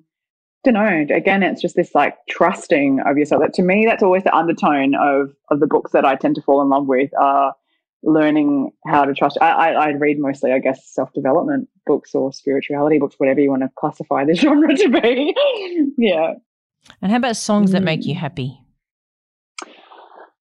don't 0.66 0.74
know. 0.74 1.16
Again, 1.16 1.44
it's 1.44 1.62
just 1.62 1.76
this 1.76 1.94
like 1.94 2.18
trusting 2.28 3.00
of 3.06 3.18
yourself. 3.18 3.42
That 3.42 3.54
to 3.54 3.62
me, 3.62 3.86
that's 3.86 4.04
always 4.04 4.24
the 4.24 4.36
undertone 4.36 4.96
of 4.96 5.32
of 5.50 5.60
the 5.60 5.68
books 5.68 5.92
that 5.92 6.06
I 6.06 6.16
tend 6.16 6.36
to 6.36 6.42
fall 6.42 6.62
in 6.62 6.70
love 6.70 6.88
with. 6.88 7.12
Are 7.18 7.54
learning 8.04 8.72
how 8.86 9.06
to 9.06 9.14
trust. 9.14 9.38
I, 9.42 9.50
I, 9.50 9.72
I 9.72 9.90
read 9.94 10.20
mostly, 10.20 10.52
I 10.52 10.60
guess, 10.60 10.86
self 10.86 11.14
development 11.14 11.70
books 11.86 12.14
or 12.14 12.34
spirituality 12.34 13.00
books, 13.00 13.16
whatever 13.18 13.40
you 13.40 13.50
want 13.50 13.64
to 13.64 13.70
classify 13.78 14.26
the 14.26 14.34
genre 14.36 14.76
to 14.76 14.90
be. 14.90 15.36
yeah. 15.98 16.34
And 17.02 17.12
how 17.12 17.18
about 17.18 17.38
songs 17.38 17.70
mm. 17.70 17.74
that 17.74 17.84
make 17.84 18.06
you 18.06 18.16
mm. 18.16 18.20
happy? 18.20 18.60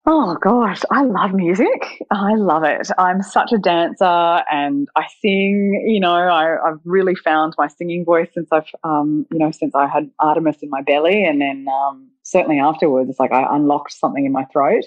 Oh 0.06 0.36
gosh, 0.38 0.82
I 0.90 1.02
love 1.02 1.32
music. 1.32 2.02
I 2.10 2.34
love 2.34 2.62
it. 2.62 2.90
I'm 2.98 3.22
such 3.22 3.52
a 3.52 3.58
dancer 3.58 4.04
and 4.04 4.86
I 4.96 5.06
sing, 5.22 5.82
you 5.86 5.98
know, 5.98 6.12
I, 6.12 6.58
have 6.66 6.80
really 6.84 7.14
found 7.14 7.54
my 7.56 7.68
singing 7.68 8.04
voice 8.04 8.28
since 8.34 8.48
I've, 8.52 8.68
um, 8.84 9.24
you 9.32 9.38
know, 9.38 9.50
since 9.50 9.74
I 9.74 9.86
had 9.86 10.10
Artemis 10.18 10.58
in 10.60 10.68
my 10.68 10.82
belly. 10.82 11.24
And 11.24 11.40
then 11.40 11.66
um, 11.72 12.10
certainly 12.22 12.60
afterwards, 12.60 13.08
it's 13.08 13.18
like 13.18 13.32
I 13.32 13.46
unlocked 13.50 13.94
something 13.94 14.26
in 14.26 14.32
my 14.32 14.44
throat. 14.52 14.84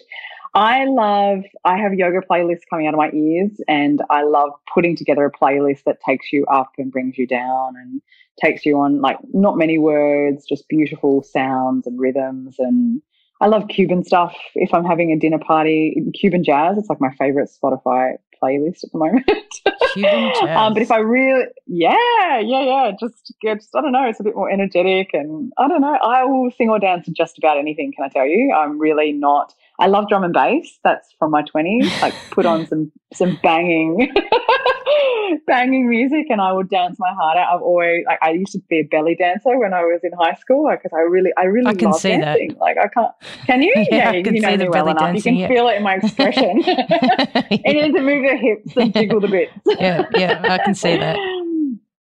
I 0.53 0.85
love, 0.85 1.39
I 1.65 1.77
have 1.77 1.95
yoga 1.95 2.19
playlists 2.19 2.69
coming 2.69 2.85
out 2.85 2.93
of 2.93 2.99
my 2.99 3.09
ears 3.11 3.59
and 3.67 4.03
I 4.11 4.21
love 4.21 4.51
putting 4.71 4.95
together 4.95 5.25
a 5.25 5.31
playlist 5.31 5.83
that 5.85 5.97
takes 6.07 6.31
you 6.31 6.45
up 6.45 6.73
and 6.77 6.91
brings 6.91 7.17
you 7.17 7.25
down 7.25 7.73
and 7.75 8.03
takes 8.39 8.67
you 8.67 8.77
on 8.77 9.01
like 9.01 9.17
not 9.33 9.57
many 9.57 9.79
words, 9.79 10.45
just 10.47 10.67
beautiful 10.67 11.23
sounds 11.23 11.87
and 11.87 11.99
rhythms 11.99 12.57
and 12.59 13.01
I 13.39 13.47
love 13.47 13.67
Cuban 13.67 14.03
stuff. 14.03 14.35
If 14.55 14.73
I'm 14.73 14.83
having 14.83 15.11
a 15.11 15.19
dinner 15.19 15.39
party, 15.39 15.95
Cuban 16.19 16.43
jazz, 16.43 16.77
it's 16.77 16.89
like 16.89 17.01
my 17.01 17.13
favorite 17.19 17.49
Spotify 17.49 18.13
playlist 18.41 18.83
at 18.83 18.91
the 18.91 18.97
moment. 18.97 19.25
Cuban 19.93 20.31
jazz. 20.39 20.57
Um, 20.57 20.73
but 20.73 20.81
if 20.81 20.91
I 20.91 20.97
really, 20.97 21.45
yeah, 21.67 22.39
yeah, 22.39 22.61
yeah, 22.61 22.91
just 22.99 23.33
get, 23.41 23.63
I 23.75 23.81
don't 23.81 23.91
know, 23.91 24.07
it's 24.07 24.19
a 24.19 24.23
bit 24.23 24.35
more 24.35 24.49
energetic 24.49 25.09
and 25.13 25.51
I 25.57 25.67
don't 25.67 25.81
know, 25.81 25.97
I 26.01 26.23
will 26.25 26.49
sing 26.57 26.69
or 26.69 26.79
dance 26.79 27.05
to 27.05 27.11
just 27.11 27.37
about 27.37 27.57
anything, 27.57 27.93
can 27.95 28.05
I 28.05 28.09
tell 28.09 28.25
you? 28.25 28.53
I'm 28.53 28.79
really 28.79 29.11
not, 29.11 29.53
I 29.79 29.87
love 29.87 30.07
drum 30.09 30.23
and 30.23 30.33
bass. 30.33 30.79
That's 30.83 31.07
from 31.19 31.31
my 31.31 31.43
20s. 31.43 32.01
Like 32.01 32.13
put 32.31 32.45
on 32.45 32.65
some, 32.67 32.91
some 33.13 33.39
banging. 33.43 34.13
banging 35.47 35.89
music 35.89 36.27
and 36.29 36.41
I 36.41 36.51
would 36.51 36.69
dance 36.69 36.97
my 36.99 37.13
heart 37.13 37.37
out. 37.37 37.55
I've 37.55 37.61
always 37.61 38.05
like 38.05 38.19
I 38.21 38.31
used 38.31 38.53
to 38.53 38.59
be 38.69 38.79
a 38.79 38.83
belly 38.83 39.15
dancer 39.15 39.57
when 39.57 39.73
I 39.73 39.81
was 39.81 39.99
in 40.03 40.11
high 40.17 40.35
school 40.35 40.69
because 40.69 40.91
I 40.93 41.01
really 41.01 41.31
I 41.37 41.43
really 41.43 41.67
I 41.67 41.73
can 41.75 41.91
love 41.91 41.99
see 41.99 42.09
dancing. 42.09 42.49
That. 42.49 42.59
Like 42.59 42.77
I 42.77 42.87
can't 42.87 43.11
can 43.45 43.61
you? 43.61 43.73
yeah, 43.91 44.11
yeah 44.11 44.31
you 44.31 44.41
know 44.41 44.57
me 44.57 44.69
well 44.69 44.87
enough. 44.89 44.99
Dancing, 44.99 45.35
you 45.35 45.47
can 45.47 45.51
yeah. 45.51 45.57
feel 45.59 45.67
it 45.69 45.77
in 45.77 45.83
my 45.83 45.95
expression. 45.95 46.63
and 46.65 47.77
then 47.77 47.93
to 47.93 48.01
move 48.01 48.23
the 48.23 48.37
hips 48.37 48.77
and 48.77 48.93
jiggle 48.93 49.19
the 49.19 49.27
bits. 49.27 49.53
yeah, 49.79 50.05
yeah, 50.15 50.41
I 50.43 50.57
can 50.59 50.75
see 50.75 50.97
that. 50.97 51.17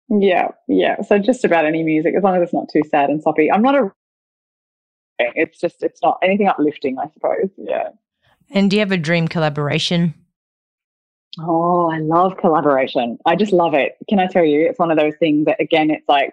Yeah, 0.08 0.48
yeah. 0.68 1.02
So 1.02 1.18
just 1.18 1.44
about 1.44 1.64
any 1.64 1.82
music, 1.82 2.14
as 2.16 2.22
long 2.22 2.36
as 2.36 2.42
it's 2.42 2.54
not 2.54 2.68
too 2.72 2.82
sad 2.88 3.10
and 3.10 3.22
soppy. 3.22 3.50
I'm 3.50 3.62
not 3.62 3.74
a 3.74 3.90
it's 5.18 5.58
just 5.58 5.82
it's 5.82 6.02
not 6.02 6.18
anything 6.22 6.48
uplifting, 6.48 6.98
I 6.98 7.08
suppose. 7.12 7.50
Yeah. 7.56 7.88
And 8.50 8.70
do 8.70 8.76
you 8.76 8.80
have 8.80 8.92
a 8.92 8.96
dream 8.96 9.28
collaboration? 9.28 10.14
Oh, 11.40 11.90
I 11.90 11.98
love 11.98 12.36
collaboration. 12.38 13.18
I 13.26 13.36
just 13.36 13.52
love 13.52 13.74
it. 13.74 13.96
Can 14.08 14.18
I 14.18 14.26
tell 14.26 14.44
you? 14.44 14.66
It's 14.66 14.78
one 14.78 14.90
of 14.90 14.98
those 14.98 15.14
things 15.18 15.44
that, 15.46 15.60
again, 15.60 15.90
it's 15.90 16.08
like 16.08 16.32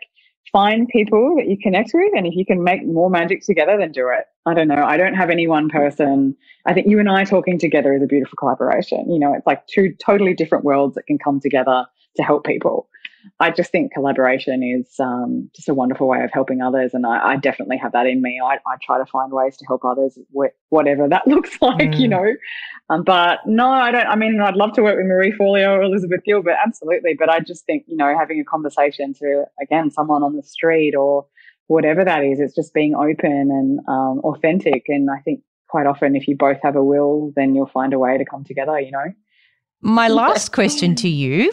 find 0.51 0.88
people 0.88 1.35
that 1.35 1.47
you 1.47 1.57
connect 1.57 1.91
with. 1.93 2.14
And 2.15 2.26
if 2.26 2.35
you 2.35 2.45
can 2.45 2.64
make 2.64 2.85
more 2.85 3.10
magic 3.10 3.43
together, 3.43 3.77
then 3.77 3.91
do 3.91 4.10
it. 4.10 4.26
I 4.45 4.53
don't 4.53 4.68
know. 4.68 4.84
I 4.84 4.97
don't 4.97 5.15
have 5.15 5.30
any 5.30 5.47
one 5.47 5.68
person. 5.68 6.35
I 6.65 6.73
think 6.73 6.88
you 6.88 6.99
and 6.99 7.10
I 7.10 7.26
talking 7.26 7.57
together 7.57 7.93
is 7.93 8.03
a 8.03 8.07
beautiful 8.07 8.38
collaboration. 8.38 9.10
You 9.11 9.19
know, 9.19 9.34
it's 9.34 9.47
like 9.47 9.65
two 9.68 9.93
totally 10.05 10.34
different 10.34 10.64
worlds 10.64 10.95
that 10.95 11.07
can 11.07 11.18
come 11.18 11.39
together 11.39 11.85
to 12.15 12.23
help 12.23 12.45
people. 12.45 12.88
I 13.39 13.51
just 13.51 13.71
think 13.71 13.93
collaboration 13.93 14.63
is 14.63 14.93
um, 14.99 15.49
just 15.55 15.69
a 15.69 15.73
wonderful 15.73 16.07
way 16.07 16.23
of 16.23 16.31
helping 16.33 16.61
others, 16.61 16.93
and 16.93 17.05
I, 17.05 17.33
I 17.33 17.35
definitely 17.37 17.77
have 17.77 17.91
that 17.93 18.05
in 18.05 18.21
me. 18.21 18.39
I, 18.43 18.55
I, 18.55 18.75
try 18.81 18.97
to 18.97 19.05
find 19.05 19.31
ways 19.31 19.57
to 19.57 19.65
help 19.65 19.85
others, 19.85 20.17
wh- 20.35 20.53
whatever 20.69 21.07
that 21.07 21.27
looks 21.27 21.61
like, 21.61 21.91
mm. 21.91 21.99
you 21.99 22.07
know. 22.07 22.33
Um, 22.89 23.03
but 23.03 23.39
no, 23.45 23.69
I 23.69 23.91
don't. 23.91 24.07
I 24.07 24.15
mean, 24.15 24.39
I'd 24.41 24.55
love 24.55 24.73
to 24.73 24.83
work 24.83 24.97
with 24.97 25.05
Marie 25.05 25.31
Forleo 25.31 25.77
or 25.77 25.81
Elizabeth 25.83 26.21
Gilbert, 26.25 26.57
absolutely. 26.63 27.15
But 27.17 27.29
I 27.29 27.39
just 27.39 27.65
think 27.65 27.85
you 27.87 27.97
know, 27.97 28.13
having 28.17 28.39
a 28.39 28.45
conversation 28.45 29.13
to 29.15 29.45
again 29.61 29.91
someone 29.91 30.23
on 30.23 30.35
the 30.35 30.43
street 30.43 30.95
or 30.95 31.25
whatever 31.67 32.03
that 32.03 32.23
is, 32.23 32.39
it's 32.39 32.55
just 32.55 32.73
being 32.73 32.93
open 32.93 33.49
and 33.49 33.79
um, 33.87 34.19
authentic. 34.23 34.83
And 34.87 35.09
I 35.09 35.19
think 35.21 35.41
quite 35.69 35.85
often, 35.85 36.15
if 36.15 36.27
you 36.27 36.35
both 36.35 36.57
have 36.61 36.75
a 36.75 36.83
will, 36.83 37.31
then 37.35 37.55
you'll 37.55 37.67
find 37.67 37.93
a 37.93 37.99
way 37.99 38.17
to 38.17 38.25
come 38.25 38.43
together. 38.43 38.79
You 38.79 38.91
know. 38.91 39.13
My 39.81 40.07
last 40.07 40.53
question 40.53 40.95
to 40.95 41.09
you 41.09 41.51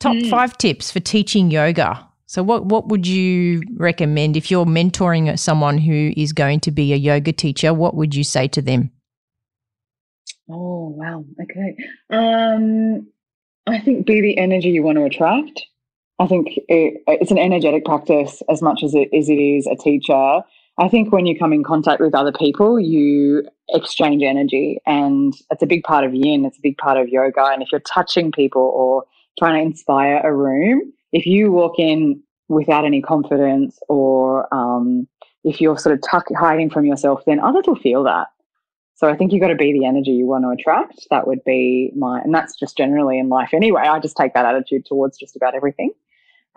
top 0.00 0.16
mm. 0.16 0.28
five 0.28 0.58
tips 0.58 0.90
for 0.90 1.00
teaching 1.00 1.50
yoga. 1.50 2.06
So, 2.26 2.42
what, 2.42 2.66
what 2.66 2.88
would 2.88 3.06
you 3.06 3.62
recommend 3.76 4.36
if 4.36 4.50
you're 4.50 4.64
mentoring 4.64 5.36
someone 5.38 5.78
who 5.78 6.12
is 6.16 6.32
going 6.32 6.60
to 6.60 6.70
be 6.70 6.92
a 6.92 6.96
yoga 6.96 7.32
teacher? 7.32 7.74
What 7.74 7.94
would 7.94 8.14
you 8.14 8.24
say 8.24 8.48
to 8.48 8.62
them? 8.62 8.90
Oh, 10.48 10.94
wow. 10.96 11.24
Okay. 11.42 11.76
Um, 12.10 13.08
I 13.66 13.78
think 13.80 14.06
be 14.06 14.20
the 14.20 14.38
energy 14.38 14.70
you 14.70 14.82
want 14.82 14.98
to 14.98 15.04
attract. 15.04 15.62
I 16.18 16.26
think 16.26 16.48
it, 16.68 17.02
it's 17.06 17.30
an 17.30 17.38
energetic 17.38 17.84
practice 17.84 18.42
as 18.48 18.60
much 18.60 18.82
as 18.82 18.94
it, 18.94 19.08
as 19.16 19.28
it 19.28 19.34
is 19.34 19.66
a 19.66 19.76
teacher. 19.76 20.40
I 20.78 20.88
think 20.88 21.12
when 21.12 21.26
you 21.26 21.38
come 21.38 21.52
in 21.52 21.64
contact 21.64 22.00
with 22.00 22.14
other 22.14 22.32
people, 22.32 22.78
you 22.78 23.42
exchange 23.70 24.22
energy, 24.22 24.78
and 24.86 25.34
it's 25.50 25.62
a 25.62 25.66
big 25.66 25.82
part 25.82 26.04
of 26.04 26.14
yin. 26.14 26.44
It's 26.44 26.58
a 26.58 26.62
big 26.62 26.78
part 26.78 26.96
of 26.96 27.08
yoga. 27.08 27.44
And 27.46 27.62
if 27.62 27.72
you're 27.72 27.80
touching 27.80 28.32
people 28.32 28.62
or 28.62 29.04
trying 29.38 29.60
to 29.60 29.66
inspire 29.66 30.20
a 30.22 30.34
room, 30.34 30.92
if 31.12 31.26
you 31.26 31.50
walk 31.50 31.78
in 31.78 32.22
without 32.48 32.84
any 32.84 33.00
confidence 33.00 33.78
or 33.88 34.52
um, 34.54 35.06
if 35.44 35.60
you're 35.60 35.78
sort 35.78 35.94
of 35.94 36.00
tuck, 36.08 36.26
hiding 36.36 36.70
from 36.70 36.84
yourself, 36.84 37.22
then 37.26 37.40
others 37.40 37.64
will 37.66 37.76
feel 37.76 38.04
that. 38.04 38.28
So 38.94 39.08
I 39.08 39.16
think 39.16 39.32
you've 39.32 39.40
got 39.40 39.48
to 39.48 39.54
be 39.54 39.72
the 39.72 39.86
energy 39.86 40.10
you 40.10 40.26
want 40.26 40.44
to 40.44 40.50
attract. 40.50 41.06
That 41.10 41.26
would 41.26 41.42
be 41.44 41.90
my, 41.96 42.20
and 42.20 42.34
that's 42.34 42.54
just 42.54 42.76
generally 42.76 43.18
in 43.18 43.30
life 43.30 43.54
anyway. 43.54 43.82
I 43.82 43.98
just 43.98 44.16
take 44.16 44.34
that 44.34 44.44
attitude 44.44 44.84
towards 44.84 45.16
just 45.16 45.36
about 45.36 45.54
everything. 45.54 45.92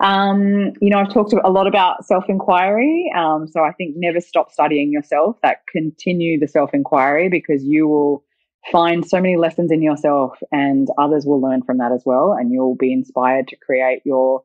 Um, 0.00 0.72
you 0.80 0.90
know, 0.90 0.98
I've 0.98 1.12
talked 1.12 1.32
a 1.32 1.50
lot 1.50 1.66
about 1.66 2.04
self 2.04 2.24
inquiry. 2.28 3.10
Um, 3.16 3.48
so 3.48 3.62
I 3.62 3.72
think 3.72 3.94
never 3.96 4.20
stop 4.20 4.52
studying 4.52 4.92
yourself. 4.92 5.38
That 5.42 5.66
continue 5.72 6.38
the 6.38 6.48
self 6.48 6.74
inquiry 6.74 7.30
because 7.30 7.64
you 7.64 7.88
will 7.88 8.24
find 8.70 9.06
so 9.06 9.20
many 9.20 9.36
lessons 9.36 9.70
in 9.70 9.82
yourself 9.82 10.38
and 10.52 10.88
others 10.98 11.24
will 11.26 11.40
learn 11.40 11.62
from 11.62 11.78
that 11.78 11.92
as 11.92 12.02
well 12.04 12.32
and 12.32 12.52
you'll 12.52 12.76
be 12.76 12.92
inspired 12.92 13.48
to 13.48 13.56
create 13.56 14.00
your 14.04 14.42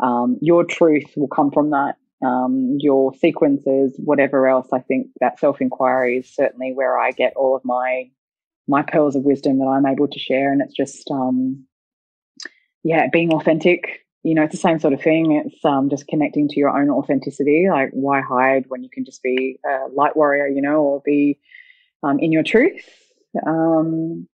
um, 0.00 0.38
your 0.42 0.64
truth 0.64 1.12
will 1.16 1.28
come 1.28 1.50
from 1.50 1.70
that. 1.70 1.94
Um, 2.24 2.78
your 2.80 3.12
sequences 3.14 4.00
whatever 4.02 4.46
else 4.46 4.68
i 4.72 4.78
think 4.78 5.08
that 5.20 5.38
self-inquiry 5.38 6.18
is 6.18 6.34
certainly 6.34 6.72
where 6.72 6.96
i 6.98 7.10
get 7.10 7.34
all 7.36 7.54
of 7.54 7.62
my 7.64 8.04
my 8.66 8.82
pearls 8.82 9.14
of 9.14 9.24
wisdom 9.24 9.58
that 9.58 9.66
i'm 9.66 9.84
able 9.84 10.08
to 10.08 10.18
share 10.18 10.50
and 10.50 10.62
it's 10.62 10.74
just 10.74 11.10
um, 11.10 11.66
yeah 12.82 13.08
being 13.12 13.34
authentic 13.34 14.04
you 14.22 14.34
know 14.34 14.42
it's 14.42 14.52
the 14.52 14.58
same 14.58 14.78
sort 14.78 14.94
of 14.94 15.02
thing. 15.02 15.32
It's 15.32 15.62
um, 15.64 15.90
just 15.90 16.06
connecting 16.08 16.48
to 16.48 16.58
your 16.58 16.70
own 16.70 16.88
authenticity 16.88 17.66
like 17.70 17.90
why 17.92 18.22
hide 18.22 18.64
when 18.68 18.82
you 18.82 18.88
can 18.90 19.04
just 19.04 19.22
be 19.22 19.58
a 19.64 19.88
light 19.92 20.16
warrior 20.16 20.46
you 20.46 20.62
know 20.62 20.80
or 20.80 21.02
be 21.04 21.38
um, 22.02 22.18
in 22.18 22.32
your 22.32 22.42
truth 22.42 23.03
um, 23.46 24.28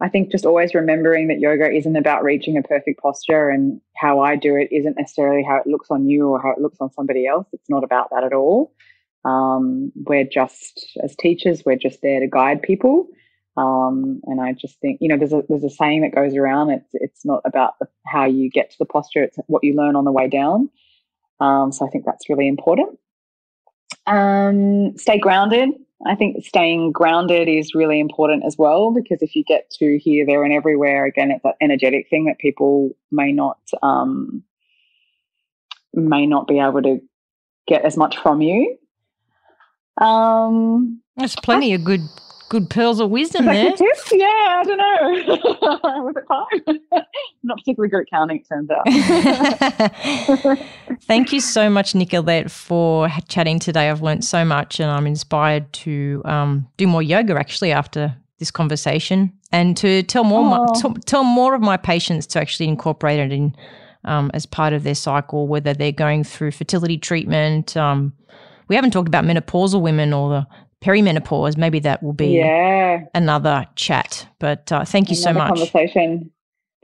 I 0.00 0.08
think 0.08 0.30
just 0.30 0.44
always 0.44 0.74
remembering 0.74 1.28
that 1.28 1.40
yoga 1.40 1.70
isn't 1.70 1.96
about 1.96 2.22
reaching 2.22 2.58
a 2.58 2.62
perfect 2.62 3.00
posture 3.00 3.48
and 3.48 3.80
how 3.96 4.20
I 4.20 4.36
do 4.36 4.54
it 4.56 4.68
isn't 4.70 4.98
necessarily 4.98 5.42
how 5.42 5.56
it 5.56 5.66
looks 5.66 5.90
on 5.90 6.08
you 6.08 6.28
or 6.28 6.42
how 6.42 6.50
it 6.50 6.60
looks 6.60 6.78
on 6.80 6.92
somebody 6.92 7.26
else. 7.26 7.46
It's 7.52 7.70
not 7.70 7.82
about 7.82 8.10
that 8.10 8.24
at 8.24 8.34
all. 8.34 8.74
Um, 9.24 9.92
we're 9.94 10.24
just, 10.24 10.98
as 11.02 11.16
teachers, 11.16 11.64
we're 11.64 11.76
just 11.76 12.02
there 12.02 12.20
to 12.20 12.26
guide 12.26 12.62
people. 12.62 13.08
Um, 13.56 14.20
and 14.24 14.40
I 14.40 14.52
just 14.52 14.78
think, 14.80 14.98
you 15.00 15.08
know, 15.08 15.16
there's 15.16 15.32
a, 15.32 15.42
there's 15.48 15.64
a 15.64 15.70
saying 15.70 16.02
that 16.02 16.14
goes 16.14 16.36
around. 16.36 16.70
It's, 16.70 16.90
it's 16.92 17.24
not 17.24 17.40
about 17.46 17.78
the, 17.80 17.88
how 18.06 18.26
you 18.26 18.50
get 18.50 18.70
to 18.70 18.76
the 18.78 18.84
posture. 18.84 19.22
It's 19.22 19.38
what 19.46 19.64
you 19.64 19.74
learn 19.74 19.96
on 19.96 20.04
the 20.04 20.12
way 20.12 20.28
down. 20.28 20.68
Um, 21.40 21.72
so 21.72 21.86
I 21.86 21.90
think 21.90 22.04
that's 22.04 22.28
really 22.28 22.48
important. 22.48 22.98
Um, 24.06 24.96
stay 24.98 25.18
grounded. 25.18 25.70
I 26.04 26.14
think 26.14 26.44
staying 26.44 26.92
grounded 26.92 27.48
is 27.48 27.74
really 27.74 28.00
important 28.00 28.44
as 28.44 28.56
well 28.58 28.92
because 28.92 29.22
if 29.22 29.34
you 29.34 29.42
get 29.44 29.70
to 29.78 29.98
here, 29.98 30.26
there, 30.26 30.44
and 30.44 30.52
everywhere, 30.52 31.06
again, 31.06 31.30
it's 31.30 31.42
that 31.42 31.56
energetic 31.60 32.08
thing 32.10 32.26
that 32.26 32.38
people 32.38 32.90
may 33.10 33.32
not 33.32 33.58
um, 33.82 34.42
may 35.94 36.26
not 36.26 36.46
be 36.46 36.58
able 36.58 36.82
to 36.82 37.00
get 37.66 37.82
as 37.84 37.96
much 37.96 38.18
from 38.18 38.42
you. 38.42 38.76
Um, 39.98 41.00
There's 41.16 41.36
plenty 41.36 41.72
of 41.72 41.82
good 41.82 42.02
good 42.48 42.70
pearls 42.70 43.00
of 43.00 43.10
wisdom 43.10 43.46
there. 43.46 43.74
Yeah, 44.12 44.26
I 44.26 44.62
don't 44.64 44.78
know. 44.78 45.36
Was 46.04 46.14
it 46.16 46.24
fine? 46.28 46.80
Not 47.42 47.58
particularly 47.58 47.90
good 47.90 48.02
at 48.02 48.10
counting, 48.10 48.38
it 48.40 48.48
turns 48.48 48.70
out. 48.70 48.84
Thank 51.02 51.32
you 51.32 51.40
so 51.40 51.68
much, 51.68 51.94
Nicolette, 51.94 52.50
for 52.50 53.08
chatting 53.28 53.58
today. 53.58 53.90
I've 53.90 54.02
learned 54.02 54.24
so 54.24 54.44
much 54.44 54.80
and 54.80 54.90
I'm 54.90 55.06
inspired 55.06 55.72
to 55.74 56.22
um, 56.24 56.68
do 56.76 56.86
more 56.86 57.02
yoga 57.02 57.34
actually 57.34 57.72
after 57.72 58.16
this 58.38 58.50
conversation 58.50 59.32
and 59.52 59.76
to 59.78 60.02
tell 60.02 60.24
more 60.24 60.44
my, 60.44 60.66
to, 60.80 60.94
tell 61.06 61.24
more 61.24 61.54
of 61.54 61.62
my 61.62 61.76
patients 61.76 62.26
to 62.28 62.40
actually 62.40 62.68
incorporate 62.68 63.18
it 63.18 63.32
in 63.32 63.56
um, 64.04 64.30
as 64.34 64.46
part 64.46 64.72
of 64.72 64.82
their 64.82 64.94
cycle, 64.94 65.48
whether 65.48 65.74
they're 65.74 65.92
going 65.92 66.22
through 66.24 66.52
fertility 66.52 66.98
treatment. 66.98 67.76
Um, 67.76 68.12
we 68.68 68.74
haven't 68.74 68.92
talked 68.92 69.08
about 69.08 69.24
menopausal 69.24 69.80
women 69.80 70.12
or 70.12 70.30
the 70.30 70.46
perimenopause. 70.82 71.56
Maybe 71.56 71.78
that 71.80 72.02
will 72.02 72.12
be 72.12 72.36
yeah. 72.36 73.04
another 73.14 73.66
chat. 73.76 74.28
But 74.38 74.70
uh, 74.72 74.84
thank 74.84 75.10
you 75.10 75.16
another 75.16 75.32
so 75.32 75.38
much. 75.38 75.48
Conversation. 75.48 76.30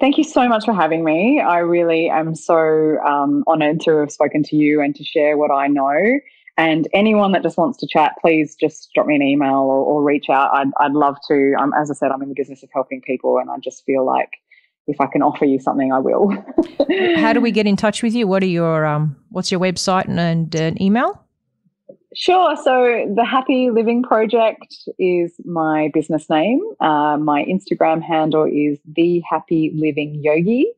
Thank 0.01 0.19
you 0.19 0.25
so 0.25 0.49
much 0.49 0.65
for 0.65 0.75
having 0.75 1.05
me. 1.05 1.41
I 1.41 1.59
really 1.59 2.09
am 2.11 2.35
so 2.35 2.99
um, 3.07 3.45
honored 3.47 3.81
to 3.83 3.99
have 3.99 4.11
spoken 4.11 4.43
to 4.45 4.57
you 4.57 4.81
and 4.81 4.97
to 4.97 5.05
share 5.05 5.37
what 5.37 5.53
I 5.53 5.69
know. 5.69 6.19
And 6.59 6.87
anyone 6.93 7.33
that 7.33 7.43
just 7.43 7.57
wants 7.57 7.79
to 7.79 7.87
chat, 7.87 8.15
please 8.21 8.57
just 8.57 8.91
drop 8.95 9.07
me 9.07 9.15
an 9.17 9.23
email 9.23 9.55
or, 9.61 9.85
or 9.85 10.03
reach 10.03 10.29
out. 10.29 10.51
I'd, 10.53 10.69
I'd 10.81 10.93
love 10.93 11.17
to. 11.29 11.55
Um, 11.59 11.73
as 11.81 11.91
I 11.91 11.95
said, 11.95 12.11
I'm 12.11 12.21
in 12.23 12.29
the 12.29 12.35
business 12.35 12.63
of 12.63 12.69
helping 12.73 13.01
people, 13.01 13.39
and 13.39 13.51
I 13.51 13.57
just 13.59 13.85
feel 13.85 14.05
like 14.05 14.31
if 14.87 15.01
I 15.01 15.07
can 15.07 15.23
offer 15.23 15.45
you 15.45 15.59
something, 15.59 15.93
I 15.93 15.99
will. 15.99 16.31
How 17.17 17.33
do 17.33 17.41
we 17.41 17.51
get 17.53 17.67
in 17.67 17.77
touch 17.77 18.03
with 18.03 18.15
you? 18.15 18.27
What 18.27 18.43
are 18.43 18.47
your 18.47 18.85
um, 18.85 19.17
what's 19.31 19.51
your 19.51 19.61
website 19.61 20.07
and, 20.09 20.19
and 20.19 20.55
uh, 20.57 20.73
email? 20.81 21.22
Sure. 22.15 22.57
So 22.57 23.11
the 23.15 23.25
Happy 23.25 23.71
Living 23.71 24.03
Project 24.03 24.77
is 24.99 25.33
my 25.45 25.91
business 25.95 26.29
name. 26.29 26.61
Uh, 26.81 27.17
my 27.17 27.45
Instagram 27.45 28.03
handle 28.03 28.45
is 28.45 28.79
the 28.87 29.23
Happy 29.29 29.73
Living 29.75 30.21
Yogi, 30.23 30.71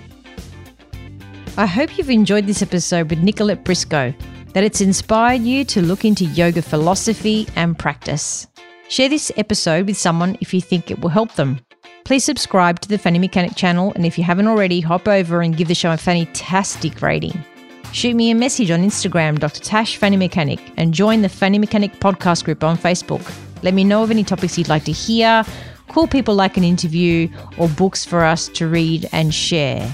I 1.56 1.66
hope 1.66 1.96
you've 1.98 2.10
enjoyed 2.10 2.46
this 2.46 2.62
episode 2.62 3.10
with 3.10 3.20
Nicolette 3.20 3.64
Briscoe, 3.64 4.14
that 4.52 4.64
it's 4.64 4.80
inspired 4.80 5.42
you 5.42 5.64
to 5.64 5.82
look 5.82 6.04
into 6.04 6.24
yoga 6.24 6.62
philosophy 6.62 7.46
and 7.56 7.78
practice. 7.78 8.46
Share 8.88 9.08
this 9.08 9.30
episode 9.36 9.86
with 9.86 9.96
someone 9.96 10.36
if 10.40 10.54
you 10.54 10.60
think 10.60 10.90
it 10.90 11.00
will 11.00 11.10
help 11.10 11.34
them. 11.34 11.60
Please 12.04 12.24
subscribe 12.24 12.80
to 12.80 12.88
the 12.88 12.96
Fanny 12.96 13.18
Mechanic 13.18 13.54
channel, 13.54 13.92
and 13.94 14.06
if 14.06 14.16
you 14.16 14.24
haven't 14.24 14.46
already, 14.46 14.80
hop 14.80 15.06
over 15.06 15.42
and 15.42 15.56
give 15.56 15.68
the 15.68 15.74
show 15.74 15.92
a 15.92 15.96
fantastic 15.98 17.02
rating. 17.02 17.44
Shoot 17.92 18.16
me 18.16 18.30
a 18.30 18.34
message 18.34 18.70
on 18.70 18.80
Instagram, 18.80 19.38
Dr. 19.38 19.60
Tash 19.60 19.96
Fanny 19.96 20.16
Mechanic, 20.16 20.58
and 20.78 20.94
join 20.94 21.20
the 21.20 21.28
Fanny 21.28 21.58
Mechanic 21.58 22.00
podcast 22.00 22.44
group 22.44 22.64
on 22.64 22.78
Facebook. 22.78 23.30
Let 23.62 23.74
me 23.74 23.84
know 23.84 24.02
of 24.02 24.10
any 24.10 24.24
topics 24.24 24.56
you'd 24.56 24.68
like 24.68 24.84
to 24.84 24.92
hear, 24.92 25.44
cool 25.88 26.06
people 26.06 26.34
like 26.34 26.56
an 26.56 26.64
interview, 26.64 27.28
or 27.58 27.68
books 27.68 28.06
for 28.06 28.24
us 28.24 28.48
to 28.48 28.66
read 28.68 29.06
and 29.12 29.34
share. 29.34 29.92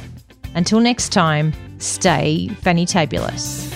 Until 0.55 0.79
next 0.79 1.09
time, 1.09 1.53
stay 1.79 2.47
fanny 2.63 2.87
tabulous. 2.87 3.74